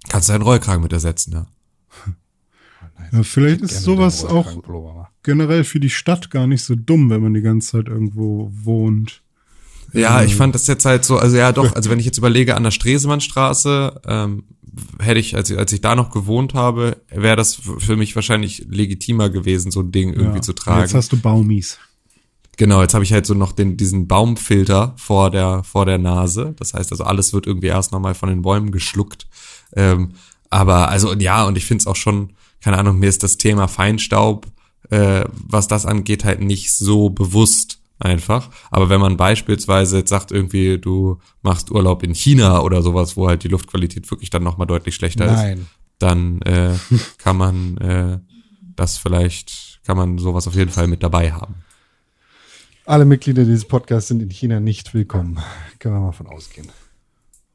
[0.07, 1.47] Kannst du deinen Rollkragen mit ersetzen, ja.
[3.11, 4.63] Ja, vielleicht ist sowas auch
[5.21, 9.21] generell für die Stadt gar nicht so dumm, wenn man die ganze Zeit irgendwo wohnt.
[9.91, 12.55] Ja, ich fand das jetzt halt so, also ja doch, also wenn ich jetzt überlege
[12.55, 14.45] an der Stresemannstraße, ähm,
[14.99, 18.65] hätte ich, als, ich- als ich da noch gewohnt habe, wäre das für mich wahrscheinlich
[18.69, 20.41] legitimer gewesen, so ein Ding irgendwie Ja.
[20.41, 20.81] zu tragen.
[20.81, 21.77] Jetzt hast du Baumies.
[22.57, 26.53] Genau, jetzt habe ich halt so noch den, diesen Baumfilter vor der, vor der Nase.
[26.57, 29.27] Das heißt also, alles wird irgendwie erst nochmal von den Bäumen geschluckt.
[29.75, 30.11] Ähm,
[30.49, 33.67] aber also ja, und ich finde es auch schon, keine Ahnung, mir ist das Thema
[33.67, 34.47] Feinstaub,
[34.89, 38.49] äh, was das angeht, halt nicht so bewusst einfach.
[38.71, 43.27] Aber wenn man beispielsweise jetzt sagt, irgendwie, du machst Urlaub in China oder sowas, wo
[43.27, 45.67] halt die Luftqualität wirklich dann nochmal deutlich schlechter ist, Nein.
[45.99, 46.73] dann äh,
[47.17, 48.19] kann man äh,
[48.75, 51.55] das vielleicht, kann man sowas auf jeden Fall mit dabei haben.
[52.85, 55.39] Alle Mitglieder dieses Podcasts sind in China nicht willkommen.
[55.79, 56.67] Können wir mal von ausgehen.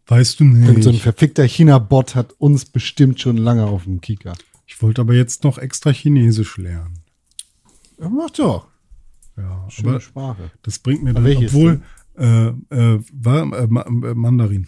[0.08, 1.02] Weißt du Irgend so ein nicht.
[1.02, 4.32] verfickter China-Bot hat uns bestimmt schon lange auf dem Kika.
[4.66, 6.98] Ich wollte aber jetzt noch extra Chinesisch lernen.
[8.00, 8.66] Ja, mach doch.
[9.40, 10.50] Ja, Schöne aber Sprache.
[10.62, 11.82] das bringt mir dann, obwohl,
[12.16, 14.66] äh, äh, war, äh, äh, Mandarin.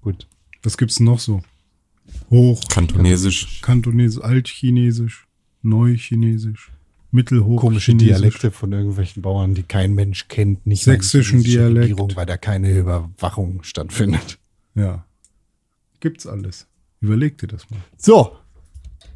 [0.00, 0.26] Gut.
[0.62, 1.42] Was gibt's denn noch so?
[2.30, 3.60] Hoch, Kantonesisch.
[3.62, 5.26] Kantonesisch, Altchinesisch,
[5.62, 6.72] Neuchinesisch,
[7.10, 7.60] Mittelhoch.
[7.60, 10.66] Komische Dialekte von irgendwelchen Bauern, die kein Mensch kennt.
[10.66, 11.84] Nicht Sächsischen Dialekt.
[11.84, 14.38] Regierung, weil da keine Überwachung stattfindet.
[14.74, 15.04] Ja.
[16.00, 16.66] Gibt's alles.
[17.00, 17.80] Überleg dir das mal.
[17.96, 18.36] So.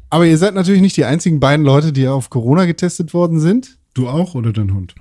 [0.09, 3.77] Aber ihr seid natürlich nicht die einzigen beiden Leute, die auf Corona getestet worden sind.
[3.95, 4.93] Du auch oder dein Hund?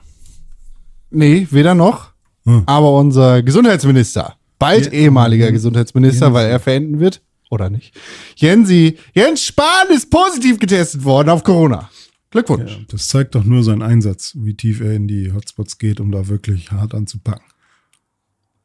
[1.10, 2.12] Nee, weder noch.
[2.44, 2.62] Hm.
[2.64, 6.34] Aber unser Gesundheitsminister, bald Ja, ehemaliger ähm, Gesundheitsminister, Jensi.
[6.34, 7.94] weil er verenden wird, oder nicht?
[8.36, 11.90] Jensi, Jens Spahn ist positiv getestet worden auf Corona.
[12.30, 12.72] Glückwunsch.
[12.72, 16.10] Ja, das zeigt doch nur seinen Einsatz, wie tief er in die Hotspots geht, um
[16.10, 17.44] da wirklich hart anzupacken.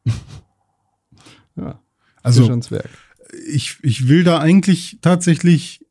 [1.55, 1.81] Ja.
[2.23, 2.49] Also
[3.51, 5.85] ich, ich will da eigentlich tatsächlich,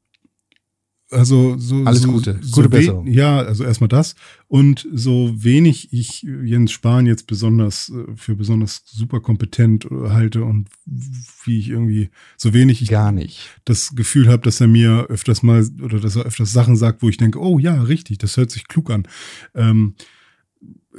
[1.11, 2.39] also so Alles so, Gute.
[2.43, 3.07] so Gute Besserung.
[3.07, 4.15] Ja, also erstmal das
[4.47, 10.69] und so wenig ich Jens Spahn jetzt besonders äh, für besonders super kompetent halte und
[11.45, 13.61] wie ich irgendwie so wenig ich Gar nicht.
[13.65, 17.09] das Gefühl habe, dass er mir öfters mal oder dass er öfters Sachen sagt, wo
[17.09, 19.09] ich denke, oh ja, richtig, das hört sich klug an.
[19.55, 19.95] Ähm,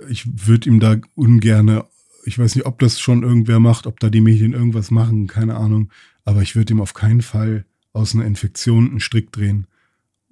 [0.09, 1.85] ich würde ihm da ungerne,
[2.25, 5.55] ich weiß nicht, ob das schon irgendwer macht, ob da die Medien irgendwas machen, keine
[5.55, 5.91] Ahnung,
[6.25, 9.67] aber ich würde ihm auf keinen Fall aus einer Infektion einen Strick drehen.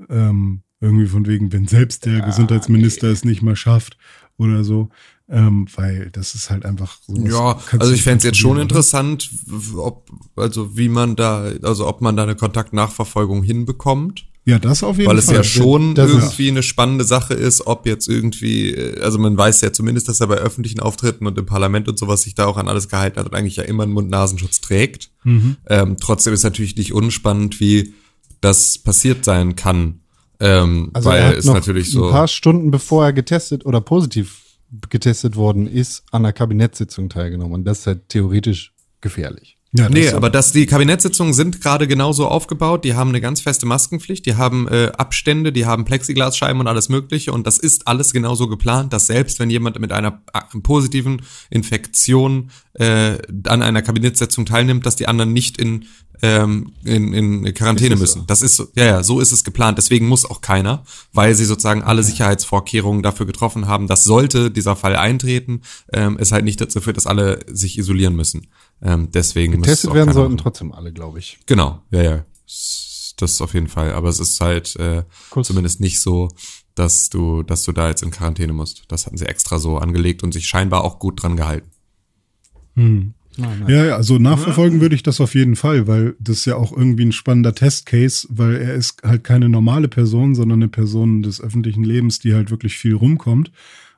[0.09, 3.97] Ähm, irgendwie von wegen, wenn selbst der Gesundheitsminister es nicht mal schafft
[4.37, 4.89] oder so,
[5.27, 7.15] ähm, weil das ist halt einfach so.
[7.25, 9.29] Ja, also ich fände es jetzt schon interessant,
[9.75, 14.27] ob, also wie man da, also ob man da eine Kontaktnachverfolgung hinbekommt.
[14.45, 15.35] Ja, das auf jeden Weil es Fall.
[15.37, 19.35] ja schon Das ist- irgendwie eine spannende Sache ist, ob jetzt irgendwie, äh, also man
[19.35, 22.45] weiß ja zumindest, dass er bei öffentlichen Auftritten und im Parlament und sowas sich da
[22.45, 25.09] auch an alles gehalten hat und eigentlich ja immer einen Mund-Nasenschutz trägt.
[25.25, 25.57] Mhm.
[25.67, 27.93] Ähm, trotzdem ist natürlich nicht unspannend, wie
[28.41, 30.01] das passiert sein kann.
[30.39, 32.05] Ähm, Also weil er hat es noch natürlich so.
[32.05, 34.43] ein paar Stunden bevor er getestet oder positiv
[34.89, 37.53] getestet worden ist, an einer Kabinettssitzung teilgenommen.
[37.53, 39.57] Und das ist halt theoretisch gefährlich.
[39.71, 42.83] ja, das Nee, aber das, die Kabinettssitzungen sind gerade genauso aufgebaut.
[42.83, 46.89] Die haben eine ganz feste Maskenpflicht, die haben äh, Abstände, die haben Plexiglasscheiben und alles
[46.89, 47.31] Mögliche.
[47.31, 52.51] Und das ist alles genauso geplant, dass selbst wenn jemand mit einer äh, positiven Infektion
[52.73, 55.85] äh, an einer Kabinettssitzung teilnimmt, dass die anderen nicht in
[56.21, 58.21] ähm, in, in Quarantäne müssen.
[58.21, 58.25] so?
[58.25, 59.77] Das ist so, ja, ja, so ist es geplant.
[59.77, 64.75] Deswegen muss auch keiner, weil sie sozusagen alle Sicherheitsvorkehrungen dafür getroffen haben, dass sollte dieser
[64.75, 65.61] Fall eintreten,
[65.93, 68.47] ähm, es halt nicht dazu führt, dass alle sich isolieren müssen.
[68.81, 70.43] Ähm, deswegen Getestet werden sollten machen.
[70.43, 71.39] trotzdem alle, glaube ich.
[71.45, 72.25] Genau, ja, ja.
[73.17, 73.93] Das auf jeden Fall.
[73.93, 75.03] Aber es ist halt äh,
[75.41, 76.29] zumindest nicht so,
[76.75, 78.83] dass du, dass du da jetzt in Quarantäne musst.
[78.87, 81.71] Das hatten sie extra so angelegt und sich scheinbar auch gut dran gehalten.
[82.75, 83.15] Hm.
[83.37, 83.69] Nein, nein.
[83.69, 86.75] Ja, ja, also nachverfolgen würde ich das auf jeden Fall, weil das ist ja auch
[86.75, 91.41] irgendwie ein spannender Testcase, weil er ist halt keine normale Person, sondern eine Person des
[91.41, 93.51] öffentlichen Lebens, die halt wirklich viel rumkommt.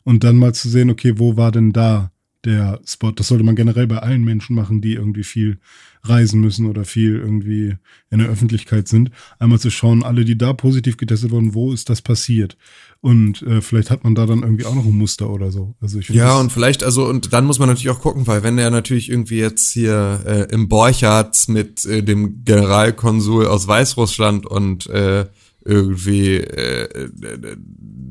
[0.03, 2.11] Und dann mal zu sehen, okay, wo war denn da
[2.45, 3.11] der Spot?
[3.11, 5.59] Das sollte man generell bei allen Menschen machen, die irgendwie viel
[6.03, 7.75] reisen müssen oder viel irgendwie
[8.09, 9.11] in der Öffentlichkeit sind.
[9.37, 12.57] Einmal zu schauen, alle, die da positiv getestet wurden, wo ist das passiert?
[13.01, 15.75] Und äh, vielleicht hat man da dann irgendwie auch noch ein Muster oder so.
[15.81, 18.43] Also ich finde Ja, und vielleicht, also, und dann muss man natürlich auch gucken, weil
[18.43, 24.45] wenn er natürlich irgendwie jetzt hier äh, im Borchardt mit äh, dem Generalkonsul aus Weißrussland
[24.45, 25.25] und äh,
[25.63, 27.57] irgendwie äh, äh,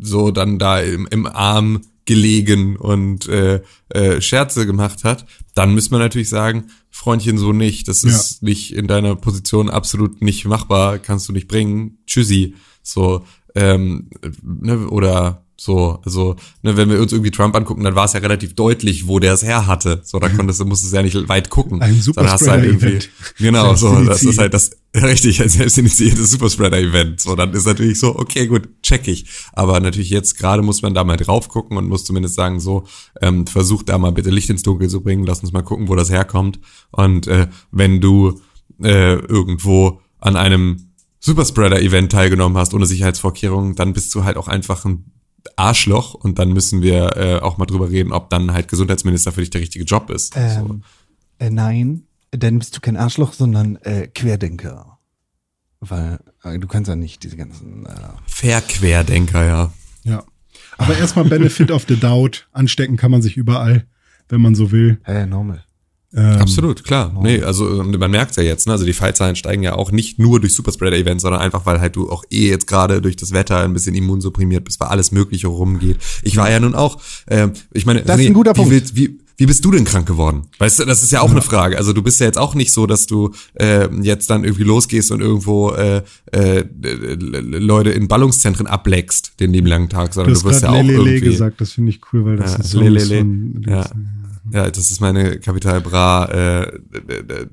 [0.01, 5.93] so dann da im, im Arm gelegen und äh, äh, Scherze gemacht hat, dann müsste
[5.93, 7.87] man natürlich sagen, Freundchen, so nicht.
[7.87, 8.09] Das Ja.
[8.11, 11.99] ist nicht in deiner Position absolut nicht machbar, kannst du nicht bringen.
[12.07, 12.55] Tschüssi.
[12.83, 14.09] So, ähm,
[14.43, 18.21] ne, oder So, also, ne, wenn wir uns irgendwie Trump angucken, dann war es ja
[18.21, 20.03] relativ deutlich, wo der es her hatte.
[20.05, 21.83] So, da konntest du, musstest ja nicht weit gucken.
[21.83, 23.01] Ein Dann hast du halt irgendwie,
[23.39, 27.21] genau, so, das ist halt das, richtig, ein selbstinitiiertes Superspreader-Event.
[27.21, 29.27] So, dann ist natürlich so, okay, gut, check ich.
[29.53, 32.85] Aber natürlich jetzt gerade muss man da mal drauf gucken und muss zumindest sagen, so,
[33.21, 35.97] ähm, versuch da mal bitte Licht ins Dunkel zu bringen, lass uns mal gucken, wo
[35.97, 36.61] das herkommt.
[36.93, 38.41] Und äh, wenn du
[38.81, 44.85] äh, irgendwo an einem Superspreader-Event teilgenommen hast, ohne Sicherheitsvorkehrungen, dann bist du halt auch einfach
[44.85, 45.18] ein
[45.57, 49.41] Arschloch und dann müssen wir äh, auch mal drüber reden, ob dann halt Gesundheitsminister für
[49.41, 50.35] dich der richtige Job ist.
[50.35, 50.41] so.
[50.41, 50.83] Ähm,
[51.39, 54.99] äh, nein, dann bist du kein Arschloch, sondern äh, Querdenker.
[55.81, 57.87] Weil äh, du kannst ja nicht diese ganzen.
[57.87, 57.91] Äh,
[58.27, 59.73] Verquerdenker, ja.
[60.05, 60.25] Ja.
[60.77, 62.49] Aber erstmal Benefit of the Doubt.
[62.53, 63.87] Anstecken kann man sich überall,
[64.29, 65.01] wenn man so will.
[65.05, 65.65] hä, normal.
[66.15, 67.13] Ähm, Absolut, klar.
[67.23, 68.73] Nee, also und man merkt ja jetzt, ne?
[68.73, 72.11] Also die Fallzahlen steigen ja auch nicht nur durch Superspreader-Events, sondern einfach, weil halt du
[72.11, 75.99] auch eh jetzt gerade durch das Wetter ein bisschen immunsupprimiert bist, weil alles Mögliche rumgeht.
[76.23, 76.99] Ich war ja nun auch,
[77.29, 78.71] ähm, ich meine, Das ist ein guter wie, Punkt.
[78.71, 80.47] willst- Wie, wie bist du denn krank geworden?
[80.59, 81.77] Weißt du, das ist ja auch eine Frage.
[81.77, 85.11] Also du bist ja jetzt auch nicht so, dass du äh, jetzt dann irgendwie losgehst
[85.13, 86.03] und irgendwo äh,
[86.33, 86.65] äh,
[87.13, 91.11] Leute in Ballungszentren ableckst den lieben langen Tag, sondern Du du, wirst ja auch Lelele
[91.11, 93.01] irgendwie gesagt, das finde ich cool, weil das Ja, ein Song Lelele.
[93.01, 93.91] ist von Ja.
[94.53, 96.79] Ja, das ist meine Capital Bra äh, äh,
[97.29, 97.47] äh,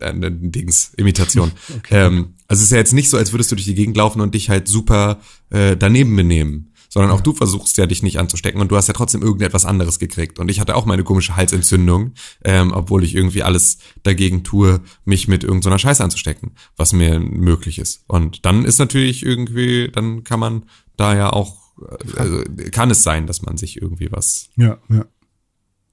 [0.00, 1.52] äh, Dings Imitation.
[1.90, 4.20] ähm, also es ist ja jetzt nicht so, als würdest du durch die Gegend laufen
[4.20, 5.20] und dich halt super
[5.50, 8.94] äh, daneben benehmen, sondern auch du versuchst ja dich nicht anzustecken und du hast ja
[8.94, 10.38] trotzdem irgendetwas anderes gekriegt.
[10.38, 12.12] Und ich hatte auch meine komische Halsentzündung,
[12.44, 17.78] ähm, obwohl ich irgendwie alles dagegen tue, mich mit irgendeiner Scheiße anzustecken, was mir möglich
[17.78, 18.04] ist.
[18.06, 20.64] Und dann ist natürlich irgendwie, dann kann man
[20.96, 25.04] da ja auch, äh, also kann es sein, dass man sich irgendwie was Ja, ja.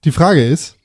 [0.06, 0.76] Die Frage ist,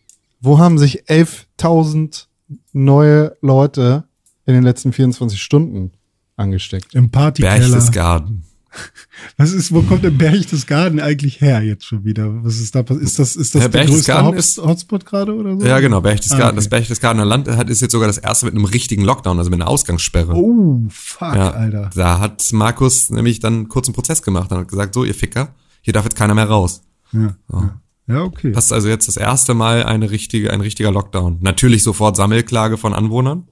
[0.41, 2.25] wo haben sich 11.000
[2.73, 4.05] neue Leute
[4.47, 5.93] in den letzten 24 Stunden
[6.37, 6.95] angesteckt?
[6.95, 7.59] Im Partykeller.
[7.59, 8.45] Berchtesgaden.
[9.37, 12.43] Was ist, wo kommt der Berchtesgaden eigentlich her jetzt schon wieder?
[12.45, 13.05] Was ist da passiert?
[13.05, 15.67] Ist das, ist das Der der größte Berchtesgaden Hot ist- Hotspot gerade oder so?
[15.67, 16.43] Ja, genau, Berchtesgaden.
[16.45, 16.57] Ah, okay.
[16.57, 19.61] Das Berchtesgadener Land hat, ist jetzt sogar das erste mit einem richtigen Lockdown, also mit
[19.61, 20.33] einer Ausgangssperre.
[20.35, 21.91] Oh, fuck, ja, Alter.
[21.95, 25.53] Da hat Markus nämlich dann kurz einen Prozess gemacht und hat gesagt, so, ihr Ficker,
[25.83, 26.83] hier darf jetzt keiner mehr raus.
[27.13, 27.81] Ja, ja.
[28.11, 28.53] Ja okay.
[28.53, 31.39] Das ist also jetzt das erste Mal eine richtige, ein richtiger Lockdown.
[31.41, 33.49] Natürlich sofort Sammelklage von Anwohnern,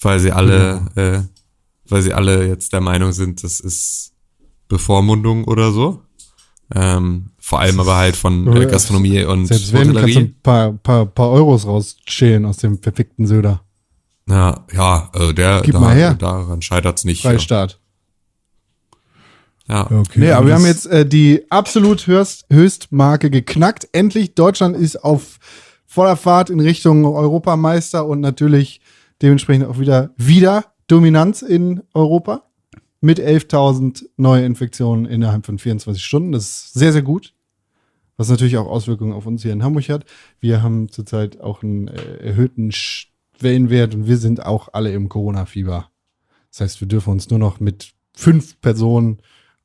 [0.00, 1.20] weil sie alle, äh,
[1.88, 4.12] weil sie alle jetzt der Meinung sind, das ist
[4.68, 6.02] Bevormundung oder so.
[6.72, 10.18] Ähm, vor allem aber halt von äh, Gastronomie und Selbst wenn, kannst du Hotellerie.
[10.18, 13.62] ein paar, paar, paar Euros rausschälen aus dem verfickten Söder.
[14.28, 16.14] Ja, ja, also der, Gib da, mal her.
[16.14, 17.22] daran scheitert's nicht.
[17.22, 17.79] Freistaat.
[19.70, 19.88] Ja.
[19.88, 20.18] Okay.
[20.18, 23.88] Nee, aber wir haben jetzt äh, die absolut höchst, Höchstmarke geknackt.
[23.92, 25.38] Endlich, Deutschland ist auf
[25.86, 28.80] voller Fahrt in Richtung Europameister und natürlich
[29.22, 32.42] dementsprechend auch wieder, wieder Dominanz in Europa
[33.00, 36.32] mit 11.000 neue Infektionen innerhalb von 24 Stunden.
[36.32, 37.32] Das ist sehr, sehr gut.
[38.16, 40.04] Was natürlich auch Auswirkungen auf uns hier in Hamburg hat.
[40.40, 45.90] Wir haben zurzeit auch einen äh, erhöhten Schwellenwert und wir sind auch alle im Corona-Fieber.
[46.50, 49.20] Das heißt, wir dürfen uns nur noch mit fünf Personen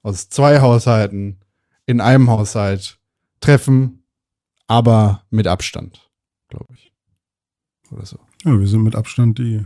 [0.05, 1.39] aus zwei Haushalten
[1.87, 2.99] in einem Haushalt
[3.39, 4.03] treffen,
[4.67, 6.11] aber mit Abstand,
[6.47, 6.93] glaube ich.
[7.91, 8.19] Oder so.
[8.43, 9.65] Ja, wir sind mit Abstand die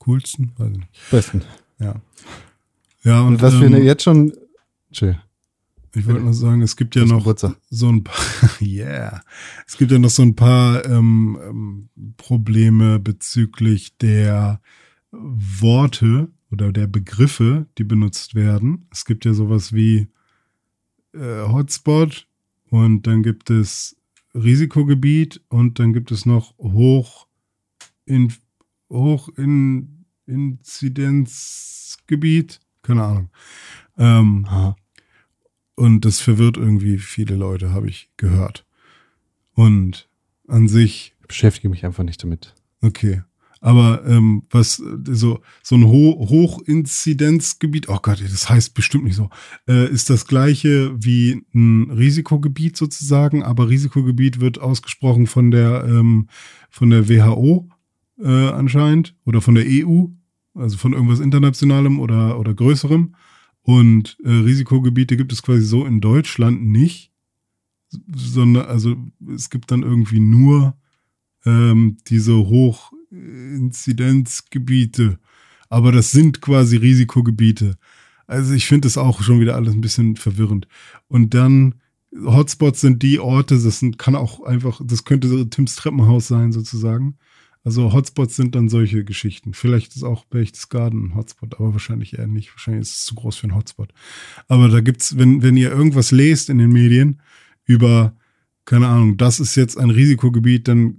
[0.00, 0.52] coolsten.
[0.56, 1.10] Weiß ich nicht.
[1.10, 1.42] Besten.
[1.78, 1.94] Ja.
[3.04, 4.32] Ja, und, Und was wir ähm, ne- jetzt schon.
[4.90, 5.20] Chill.
[5.94, 7.56] ich wollte nur sagen, es gibt ja noch Geburtstag.
[7.70, 8.16] so ein paar,
[8.60, 9.22] yeah,
[9.68, 14.60] es gibt ja noch so ein paar ähm, ähm, Probleme bezüglich der
[15.12, 18.86] Worte oder der Begriffe, die benutzt werden.
[18.90, 20.08] Es gibt ja sowas wie
[21.12, 22.26] äh, Hotspot
[22.70, 23.96] und dann gibt es
[24.34, 27.28] Risikogebiet und dann gibt es noch hoch
[28.04, 28.32] in
[28.90, 33.30] hoch in Inzidenzgebiet, keine Ahnung.
[33.96, 34.46] Ähm,
[35.76, 38.66] und das verwirrt irgendwie viele Leute, habe ich gehört.
[39.54, 40.08] Und
[40.48, 42.54] an sich, Ich beschäftige mich einfach nicht damit.
[42.80, 43.22] okay.
[43.64, 49.16] Aber ähm, was äh, so so ein Ho Hochinzidenzgebiet, oh Gott, das heißt bestimmt nicht
[49.16, 49.30] so,
[49.66, 56.28] äh, ist das gleiche wie ein Risikogebiet sozusagen, aber Risikogebiet wird ausgesprochen von der ähm,
[56.68, 57.70] von der WHO
[58.18, 60.08] äh, anscheinend oder von der EU,
[60.52, 63.14] also von irgendwas internationalem oder oder größerem.
[63.62, 67.12] Und äh, Risikogebiete gibt es quasi so in Deutschland nicht,
[68.14, 68.94] sondern also
[69.34, 70.76] es gibt dann irgendwie nur
[71.46, 72.34] ähm, diese
[73.14, 75.18] Hochinzidenzgebiete.
[75.68, 77.76] Aber das sind quasi Risikogebiete.
[78.26, 80.66] Also ich finde das auch schon wieder alles ein bisschen verwirrend.
[81.08, 81.76] Und dann
[82.24, 87.16] Hotspots sind die Orte, das sind, kann auch einfach, das könnte Tims Treppenhaus sein sozusagen.
[87.64, 89.54] Also Hotspots sind dann solche Geschichten.
[89.54, 92.52] Vielleicht ist auch Berchtesgaden ein Hotspot, aber wahrscheinlich eher nicht.
[92.52, 93.92] Wahrscheinlich ist es zu groß für einen Hotspot.
[94.48, 97.22] Aber da gibt's, wenn, wenn ihr irgendwas lest in den Medien
[97.64, 98.14] über,
[98.66, 100.96] keine Ahnung, das ist jetzt ein Risikogebiet, dann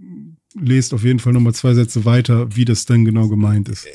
[0.60, 3.86] lest auf jeden Fall nochmal zwei Sätze weiter, wie das denn genau gemeint ist.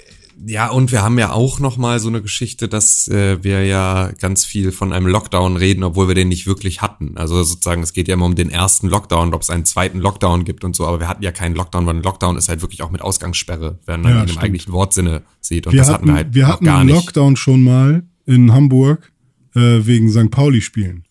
[0.46, 4.10] Ja, und wir haben ja auch noch mal so eine Geschichte, dass äh, wir ja
[4.20, 7.18] ganz viel von einem Lockdown reden, obwohl wir den nicht wirklich hatten.
[7.18, 10.44] Also sozusagen, es geht ja immer um den ersten Lockdown, ob es einen zweiten Lockdown
[10.44, 12.82] gibt und so, aber wir hatten ja keinen Lockdown, weil ein Lockdown ist halt wirklich
[12.82, 15.66] auch mit Ausgangssperre, wenn man Ja, ihn im eigentlichen Wortsinne sieht.
[15.66, 16.96] Und wir das hatten, hatten wir halt wir hatten gar einen nicht.
[16.96, 19.12] Lockdown schon mal in Hamburg
[19.54, 20.30] äh, wegen St.
[20.30, 21.04] Pauli-Spielen.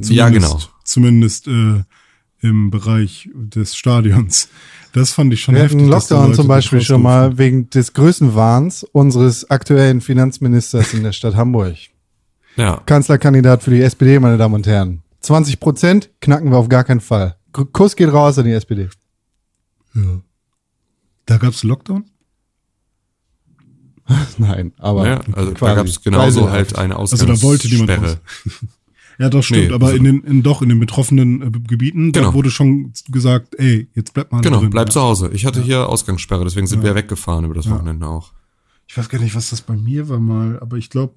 [0.00, 0.58] Ja, genau.
[0.82, 1.82] Zumindest äh,
[2.44, 4.48] im Bereich des Stadions.
[4.92, 5.80] Das fand ich schon Wir heftig.
[5.80, 11.02] hatten dass da Lockdown zum Beispiel schon mal wegen des Größenwahns unseres aktuellen Finanzministers in
[11.02, 11.76] der Stadt Hamburg.
[12.56, 12.82] Ja.
[12.86, 15.02] Kanzlerkandidat für die SPD, meine Damen und Herren.
[15.20, 17.36] 20 Prozent knacken wir auf gar keinen Fall.
[17.72, 18.90] Kuss geht raus an die SPD.
[19.94, 20.20] Ja.
[21.26, 22.04] Da gab's Lockdown?
[24.38, 25.74] Nein, aber ja also da quasi.
[25.76, 28.20] gab es genauso halt eine Also da wollte niemand Ausgangssperre.
[28.20, 28.64] raus.
[29.18, 29.68] Ja, doch stimmt.
[29.68, 32.34] Nee, aber also- in den, in, doch in den betroffenen äh, Gebieten, da Genau.
[32.34, 34.70] wurde schon gesagt, ey, jetzt bleibt mal Genau, drin.
[34.70, 34.92] bleib ja.
[34.92, 35.30] zu Hause.
[35.32, 36.84] Ich hatte hier Ausgangssperre, deswegen sind Ja.
[36.84, 37.72] wir ja weggefahren über das Ja.
[37.72, 38.32] Wochenende auch.
[38.86, 41.14] Ich weiß gar nicht, was das bei mir war mal, aber ich glaube,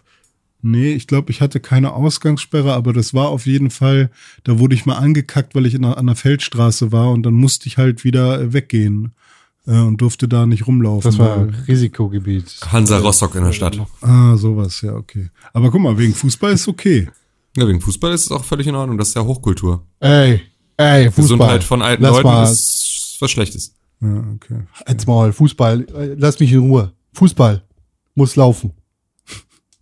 [0.61, 4.09] nee, ich glaube, ich hatte keine Ausgangssperre, aber das war auf jeden Fall,
[4.43, 7.33] da wurde ich mal angekackt, weil ich in einer, an der Feldstraße war und dann
[7.33, 9.11] musste ich halt wieder äh, weggehen
[9.65, 11.09] äh, und durfte da nicht rumlaufen.
[11.09, 12.57] Das war weil- Risikogebiet.
[12.71, 13.79] Hansa Rostock in der Stadt.
[14.01, 15.29] ah, sowas, ja, okay.
[15.53, 17.09] Aber guck mal, wegen Fußball ist okay.
[17.57, 18.99] Ja, wegen Fußball ist es auch völlig in Ordnung.
[18.99, 19.83] Das ist ja Hochkultur.
[19.99, 20.41] Ey,
[20.77, 21.23] ey, Fußball.
[21.23, 23.73] Gesundheit von alten Lass Leuten mal, ist was Schlechtes.
[23.99, 24.61] Ja, okay.
[24.87, 26.93] Jetzt mal, Fußball, äh, lass mich in Ruhe.
[27.13, 27.63] Fußball
[28.13, 28.73] muss laufen.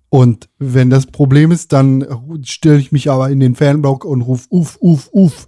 [0.07, 2.05] Und wenn das Problem ist, dann
[2.43, 5.47] stelle ich mich aber in den Fanblock und ruf uff, uff, uff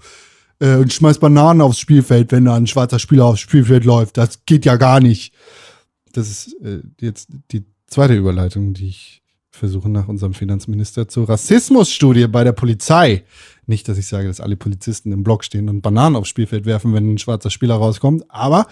[0.59, 4.17] äh, und schmeiß Bananen aufs Spielfeld, wenn da ein schwarzer Spieler aufs Spielfeld läuft.
[4.17, 5.33] Das geht ja gar nicht.
[6.11, 9.23] Das ist äh, jetzt die zweite Überleitung, die ich
[9.57, 13.23] versuche nach unserem Finanzminister zur Rassismusstudie bei der Polizei.
[13.65, 16.93] Nicht, dass ich sage, dass alle Polizisten im Block stehen und Bananen aufs Spielfeld werfen,
[16.93, 18.67] wenn ein schwarzer Spieler rauskommt, aber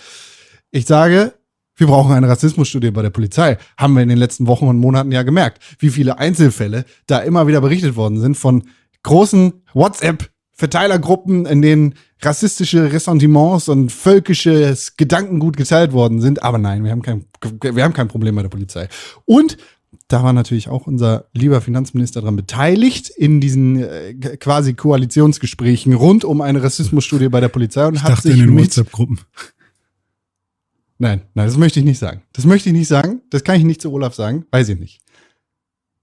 [0.72, 1.34] ich sage,
[1.78, 3.58] wir brauchen eine Rassismusstudie bei der Polizei.
[3.78, 7.48] Haben wir in den letzten Wochen und Monaten ja gemerkt, wie viele Einzelfälle da immer
[7.48, 8.64] wieder berichtet worden sind von
[9.04, 16.44] großen WhatsApp-Verteilergruppen, in denen rassistische Ressentiments und völkisches Gedankengut geteilt worden sind.
[16.44, 17.26] Aber nein, wir haben kein,
[17.62, 18.88] wir haben kein Problem bei der Polizei.
[19.26, 19.58] Und
[20.08, 26.24] da war natürlich auch unser lieber Finanzminister dran beteiligt in diesen äh, quasi Koalitionsgesprächen rund
[26.24, 29.20] um eine Rassismusstudie bei der Polizei und Ich hat sich in den WhatsApp-Gruppen.
[30.98, 32.22] Nein, nein, das möchte ich nicht sagen.
[32.34, 33.22] Das möchte ich nicht sagen.
[33.30, 34.46] Das kann ich nicht zu Olaf sagen.
[34.52, 35.02] Weiß ich nicht.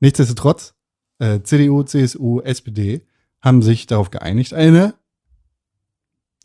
[0.01, 0.75] Nichtsdestotrotz,
[1.19, 3.07] äh, CDU, CSU, SPD
[3.41, 4.95] haben sich darauf geeinigt, eine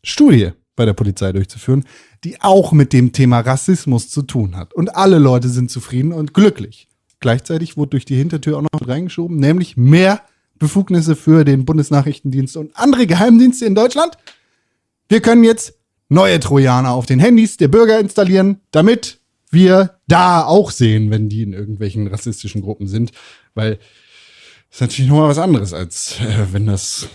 [0.03, 1.85] Studie bei der Polizei durchzuführen,
[2.23, 4.73] die auch mit dem Thema Rassismus zu tun hat.
[4.73, 6.87] Und alle Leute sind zufrieden und glücklich.
[7.19, 10.21] Gleichzeitig wurde durch die Hintertür auch noch reingeschoben, nämlich mehr
[10.59, 14.17] Befugnisse für den Bundesnachrichtendienst und andere Geheimdienste in Deutschland.
[15.09, 15.75] Wir können jetzt
[16.09, 21.43] neue Trojaner auf den Handys der Bürger installieren, damit wir da auch sehen, wenn die
[21.43, 23.11] in irgendwelchen rassistischen Gruppen sind.
[23.53, 23.75] Weil
[24.69, 27.07] das ist natürlich nochmal was anderes, als äh, wenn das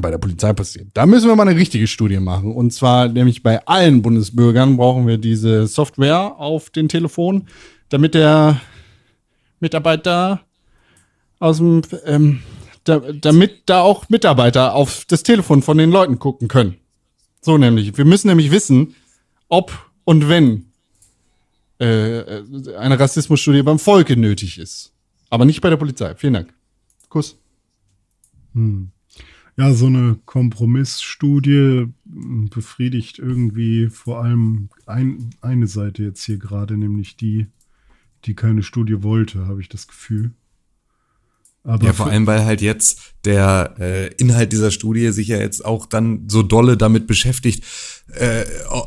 [0.00, 0.88] bei der Polizei passiert.
[0.94, 2.52] Da müssen wir mal eine richtige Studie machen.
[2.52, 7.46] Und zwar nämlich bei allen Bundesbürgern brauchen wir diese Software auf den Telefon,
[7.88, 8.60] damit der
[9.60, 10.40] Mitarbeiter
[11.38, 12.42] aus dem, ähm,
[12.84, 16.76] da, damit da auch Mitarbeiter auf das Telefon von den Leuten gucken können.
[17.40, 17.96] So nämlich.
[17.96, 18.94] Wir müssen nämlich wissen,
[19.48, 20.72] ob und wenn
[21.78, 22.42] äh,
[22.78, 24.92] eine Rassismusstudie beim Volke nötig ist.
[25.28, 26.14] Aber nicht bei der Polizei.
[26.14, 26.54] Vielen Dank.
[27.08, 27.38] Kuss.
[28.54, 28.90] Hm.
[29.58, 36.76] Ja, so eine Kompromissstudie m, befriedigt irgendwie vor allem ein, eine Seite jetzt hier gerade,
[36.76, 37.46] nämlich die,
[38.24, 40.32] die keine Studie wollte, habe ich das Gefühl.
[41.62, 45.64] Aber Ja, vor allem, weil halt jetzt der äh, Inhalt dieser Studie sich ja jetzt
[45.64, 47.64] auch dann so dolle damit beschäftigt,
[48.12, 48.44] äh,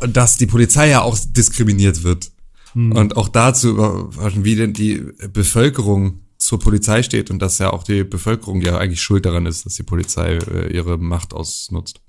[0.07, 2.31] dass die Polizei ja auch diskriminiert wird.
[2.75, 5.03] Und auch dazu überraschen, wie denn die
[5.33, 9.65] Bevölkerung zur Polizei steht und dass ja auch die Bevölkerung ja eigentlich schuld daran ist,
[9.65, 11.99] dass die Polizei äh, ihre Macht ausnutzt.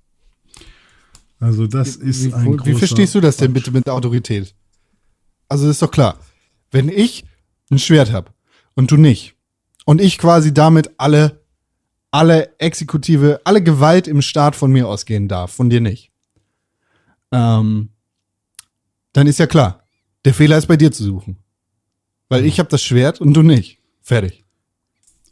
[1.40, 4.54] also das ist wie, ein wie großer verstehst du das denn bitte mit der Autorität?
[5.48, 6.16] Also das ist doch klar.
[6.70, 7.24] Wenn ich
[7.70, 8.32] ein Schwert habe
[8.74, 9.34] und du nicht
[9.84, 11.40] und ich quasi damit alle
[12.10, 16.10] alle Exekutive, alle Gewalt im Staat von mir ausgehen darf, von dir nicht.
[17.30, 17.90] Ähm,
[19.12, 19.84] dann ist ja klar,
[20.24, 21.38] der Fehler ist bei dir zu suchen.
[22.28, 23.78] Weil ich habe das Schwert und du nicht.
[24.02, 24.44] Fertig.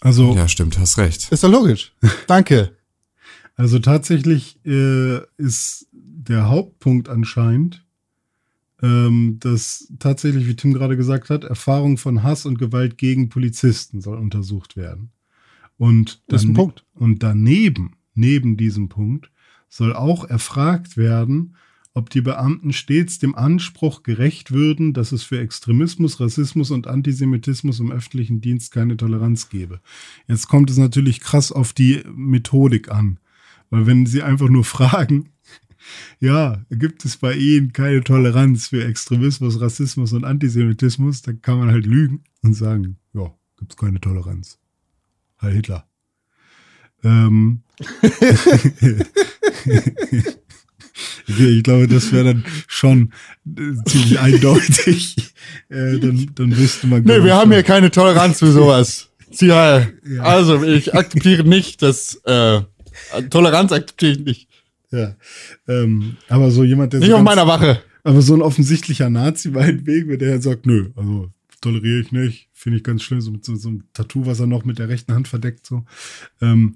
[0.00, 1.30] Also Ja, stimmt, hast recht.
[1.30, 1.92] Ist doch logisch.
[2.26, 2.76] Danke.
[3.56, 7.84] Also tatsächlich äh, ist der Hauptpunkt anscheinend,
[8.82, 14.00] ähm, dass tatsächlich, wie Tim gerade gesagt hat, Erfahrung von Hass und Gewalt gegen Polizisten
[14.00, 15.10] soll untersucht werden.
[15.76, 16.84] Und, Das ist ein Punkt.
[16.94, 19.30] und daneben, neben diesem Punkt,
[19.68, 21.54] soll auch erfragt werden,
[21.94, 27.80] ob die Beamten stets dem Anspruch gerecht würden, dass es für Extremismus, Rassismus und Antisemitismus
[27.80, 29.80] im öffentlichen Dienst keine Toleranz gebe.
[30.28, 33.18] Jetzt kommt es natürlich krass auf die Methodik an.
[33.70, 35.30] Weil wenn sie einfach nur fragen,
[36.20, 41.70] ja, gibt es bei Ihnen keine Toleranz für Extremismus, Rassismus und Antisemitismus, dann kann man
[41.70, 44.58] halt lügen und sagen, ja, gibt es keine Toleranz.
[45.40, 45.86] Heil Hitler.
[47.04, 47.62] Ähm,
[51.26, 53.12] ich glaube, das wäre dann schon
[53.46, 55.16] äh, ziemlich eindeutig.
[55.68, 57.02] Äh, dann, dann wüsste man.
[57.02, 57.52] Nee, wir haben schon.
[57.52, 59.10] hier keine Toleranz für sowas.
[59.40, 60.22] Ja, Ja.
[60.22, 62.62] also ich akzeptiere nicht, dass äh,
[63.30, 64.48] Toleranz akzeptiere ich nicht.
[64.90, 65.14] Ja.
[65.66, 67.82] Ähm, aber so jemand, der Nicht so auf ganz- meiner Wache.
[68.04, 71.30] Aber so ein offensichtlicher Nazi meinetwegen, wenn der halt sagt, nö, also
[71.60, 74.46] toleriere ich nicht, finde ich ganz schlimm, so mit so, so einem Tattoo, was er
[74.46, 75.84] noch mit der rechten Hand verdeckt, so.
[76.40, 76.74] Ähm,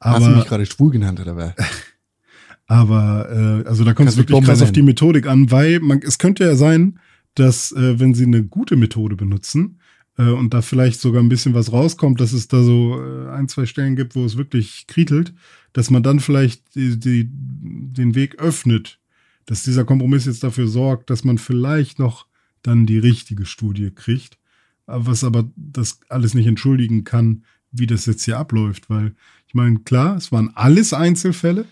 [0.00, 1.54] Hast du mich aber, gerade schwul genannt, oder wer?
[2.66, 6.18] aber äh, also da kommt es wirklich krass auf die Methodik an, weil man, es
[6.18, 6.98] könnte ja sein,
[7.34, 9.80] dass äh, wenn sie eine gute Methode benutzen
[10.18, 13.48] äh, und da vielleicht sogar ein bisschen was rauskommt, dass es da so äh, ein,
[13.48, 15.32] zwei Stellen gibt, wo es wirklich krietelt,
[15.72, 18.98] dass man dann vielleicht die, die, den Weg öffnet,
[19.46, 22.26] dass dieser Kompromiss jetzt dafür sorgt, dass man vielleicht noch
[22.62, 24.38] dann die richtige Studie kriegt,
[24.86, 29.14] was aber das alles nicht entschuldigen kann, wie das jetzt hier abläuft, weil
[29.46, 31.66] ich meine, klar, es waren alles Einzelfälle,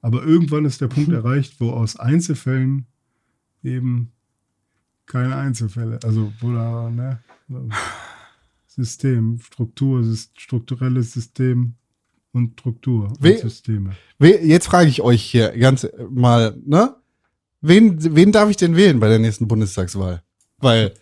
[0.00, 2.86] aber irgendwann ist der Punkt erreicht, wo aus Einzelfällen
[3.62, 4.12] eben
[5.06, 7.18] keine Einzelfälle, also wo da, ne,
[8.66, 10.04] System, Struktur,
[10.36, 11.74] strukturelles System
[12.32, 13.96] und Struktur und We- Systeme.
[14.18, 16.94] We jetzt frage ich euch hier ganz mal, ne?
[17.60, 20.22] Wen, wen darf ich denn wählen bei der nächsten Bundestagswahl?
[20.58, 20.94] Weil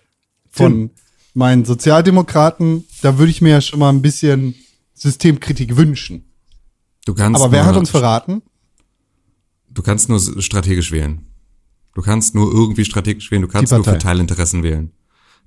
[0.49, 0.91] von
[1.35, 4.55] meinen Sozialdemokraten, da würde ich mir ja schon mal ein bisschen
[4.95, 6.25] Systemkritik wünschen.
[7.05, 8.43] Du kannst Aber wer nur, hat uns verraten?
[9.71, 11.27] Du kannst nur strategisch wählen.
[11.95, 13.43] Du kannst nur irgendwie strategisch wählen.
[13.43, 14.93] Du kannst nur für Teilinteressen wählen.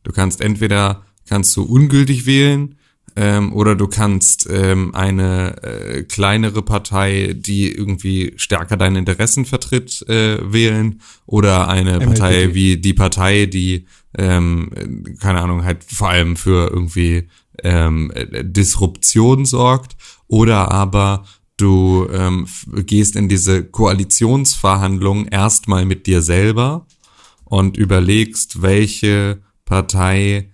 [0.04, 2.76] Du kannst entweder kannst du ungültig wählen
[3.22, 10.07] ähm, oder du kannst ähm, eine äh, kleinere Partei, die irgendwie stärker deine Interessen vertritt,
[10.07, 12.05] äh, wählen oder eine MLPD.
[12.05, 17.28] Partei wie die Partei, die ähm, äh, keine Ahnung halt vor allem für irgendwie
[17.61, 19.97] ähm, äh, Disruption sorgt
[20.28, 21.26] oder aber
[21.57, 22.47] du ähm,
[22.86, 26.88] gehst in diese Koalitionsverhandlungen erstmal mit dir selber
[27.43, 30.51] und überlegst, welche Partei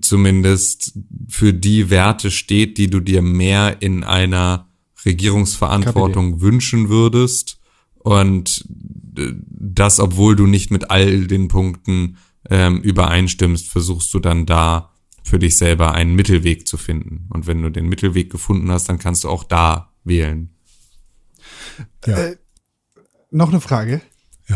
[0.00, 0.98] zumindest
[1.28, 4.68] für die Werte steht, die du dir mehr in einer
[5.04, 7.58] Regierungsverantwortung wünschen würdest.
[7.94, 8.64] Und
[9.16, 12.16] äh, das, obwohl du nicht mit all den Punkten
[12.50, 14.90] ähm, übereinstimmst, versuchst du dann da
[15.22, 17.26] für dich selber einen Mittelweg zu finden.
[17.30, 20.50] Und wenn du den Mittelweg gefunden hast, dann kannst du auch da wählen.
[22.06, 22.16] Ja.
[22.16, 22.36] Äh,
[23.30, 24.02] Noch eine Frage.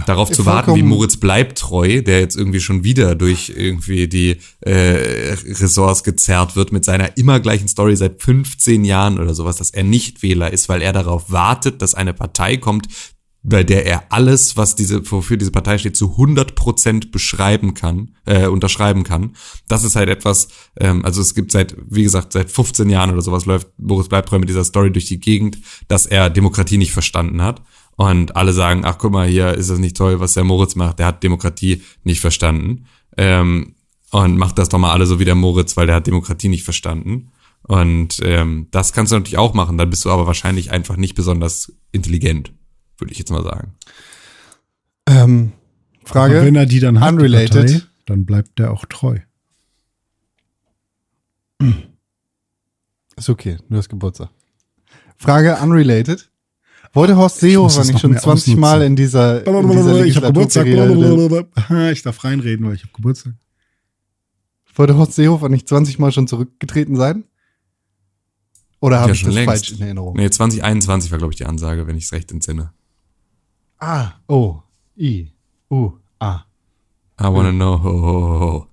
[0.06, 0.82] Darauf Ja, zu warten, wie.
[0.82, 6.72] Moritz bleibt treu, der jetzt irgendwie schon wieder durch irgendwie die äh, Ressorts gezerrt wird
[6.72, 10.68] mit seiner immer gleichen Story seit 15 Jahren oder sowas, dass er nicht Wähler ist,
[10.68, 12.88] weil er darauf wartet, dass eine Partei kommt,
[13.42, 18.10] bei der er alles, was diese, wofür diese Partei steht, zu 100 Prozent beschreiben kann,
[18.26, 19.36] äh, unterschreiben kann.
[19.68, 23.22] Das ist halt etwas, ähm, also es gibt seit, wie gesagt, seit 15 Jahren oder
[23.22, 27.40] sowas läuft Boris Bleibtreu mit dieser Story durch die Gegend, dass er Demokratie nicht verstanden
[27.40, 27.62] hat.
[27.98, 31.00] Und alle sagen, ach guck mal, hier ist das nicht toll, was der Moritz macht,
[31.00, 32.86] der hat Demokratie nicht verstanden.
[33.16, 33.74] Ähm,
[34.12, 36.62] und macht das doch mal alle so wie der Moritz, weil der hat Demokratie nicht
[36.62, 37.32] verstanden.
[37.62, 41.16] Und ähm, das kannst du natürlich auch machen, dann bist du aber wahrscheinlich einfach nicht
[41.16, 42.52] besonders intelligent,
[42.98, 43.74] würde ich jetzt mal sagen.
[45.08, 45.52] Ähm,
[46.04, 46.36] Frage.
[46.36, 47.66] Aber wenn er die dann hat, die Unrelated.
[47.66, 49.18] Partei, dann bleibt er auch treu.
[53.16, 54.30] Ist okay, du hast Geburtstag.
[55.16, 56.30] Frage unrelated.
[56.94, 58.60] Wollte Horst Seehofer nicht schon mehr 20 ausnutzen.
[58.60, 60.66] Mal in dieser, in dieser Ich habe Geburtstag.
[60.66, 63.34] Ich darf reinreden, weil ich habe Geburtstag.
[64.74, 67.24] wollte Horst Seehofer nicht 20 Mal schon zurückgetreten sein?
[68.80, 69.48] Oder habe Ja, ich das längst.
[69.48, 70.16] falsch in Erinnerung?
[70.16, 72.72] Nee, 2021 war, glaube ich, die Ansage, wenn ich es recht entsinne.
[73.78, 74.62] Ah, O,
[74.96, 75.32] I,
[75.70, 76.44] U, A.
[77.20, 77.82] I wanna know.
[77.82, 78.66] Ho, ho, ho.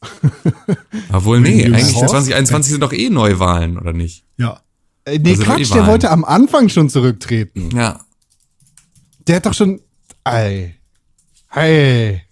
[1.12, 4.24] Obwohl, nee, eigentlich Horst- 2021 sind doch eh Neuwahlen, oder nicht?
[4.36, 4.60] Ja.
[5.10, 7.70] Äh, nee, Also Quatsch, der wollte am Anfang schon zurücktreten.
[7.76, 8.00] Ja.
[9.26, 9.80] Der hat doch schon.
[10.24, 10.74] Ei.
[11.48, 12.22] Hey.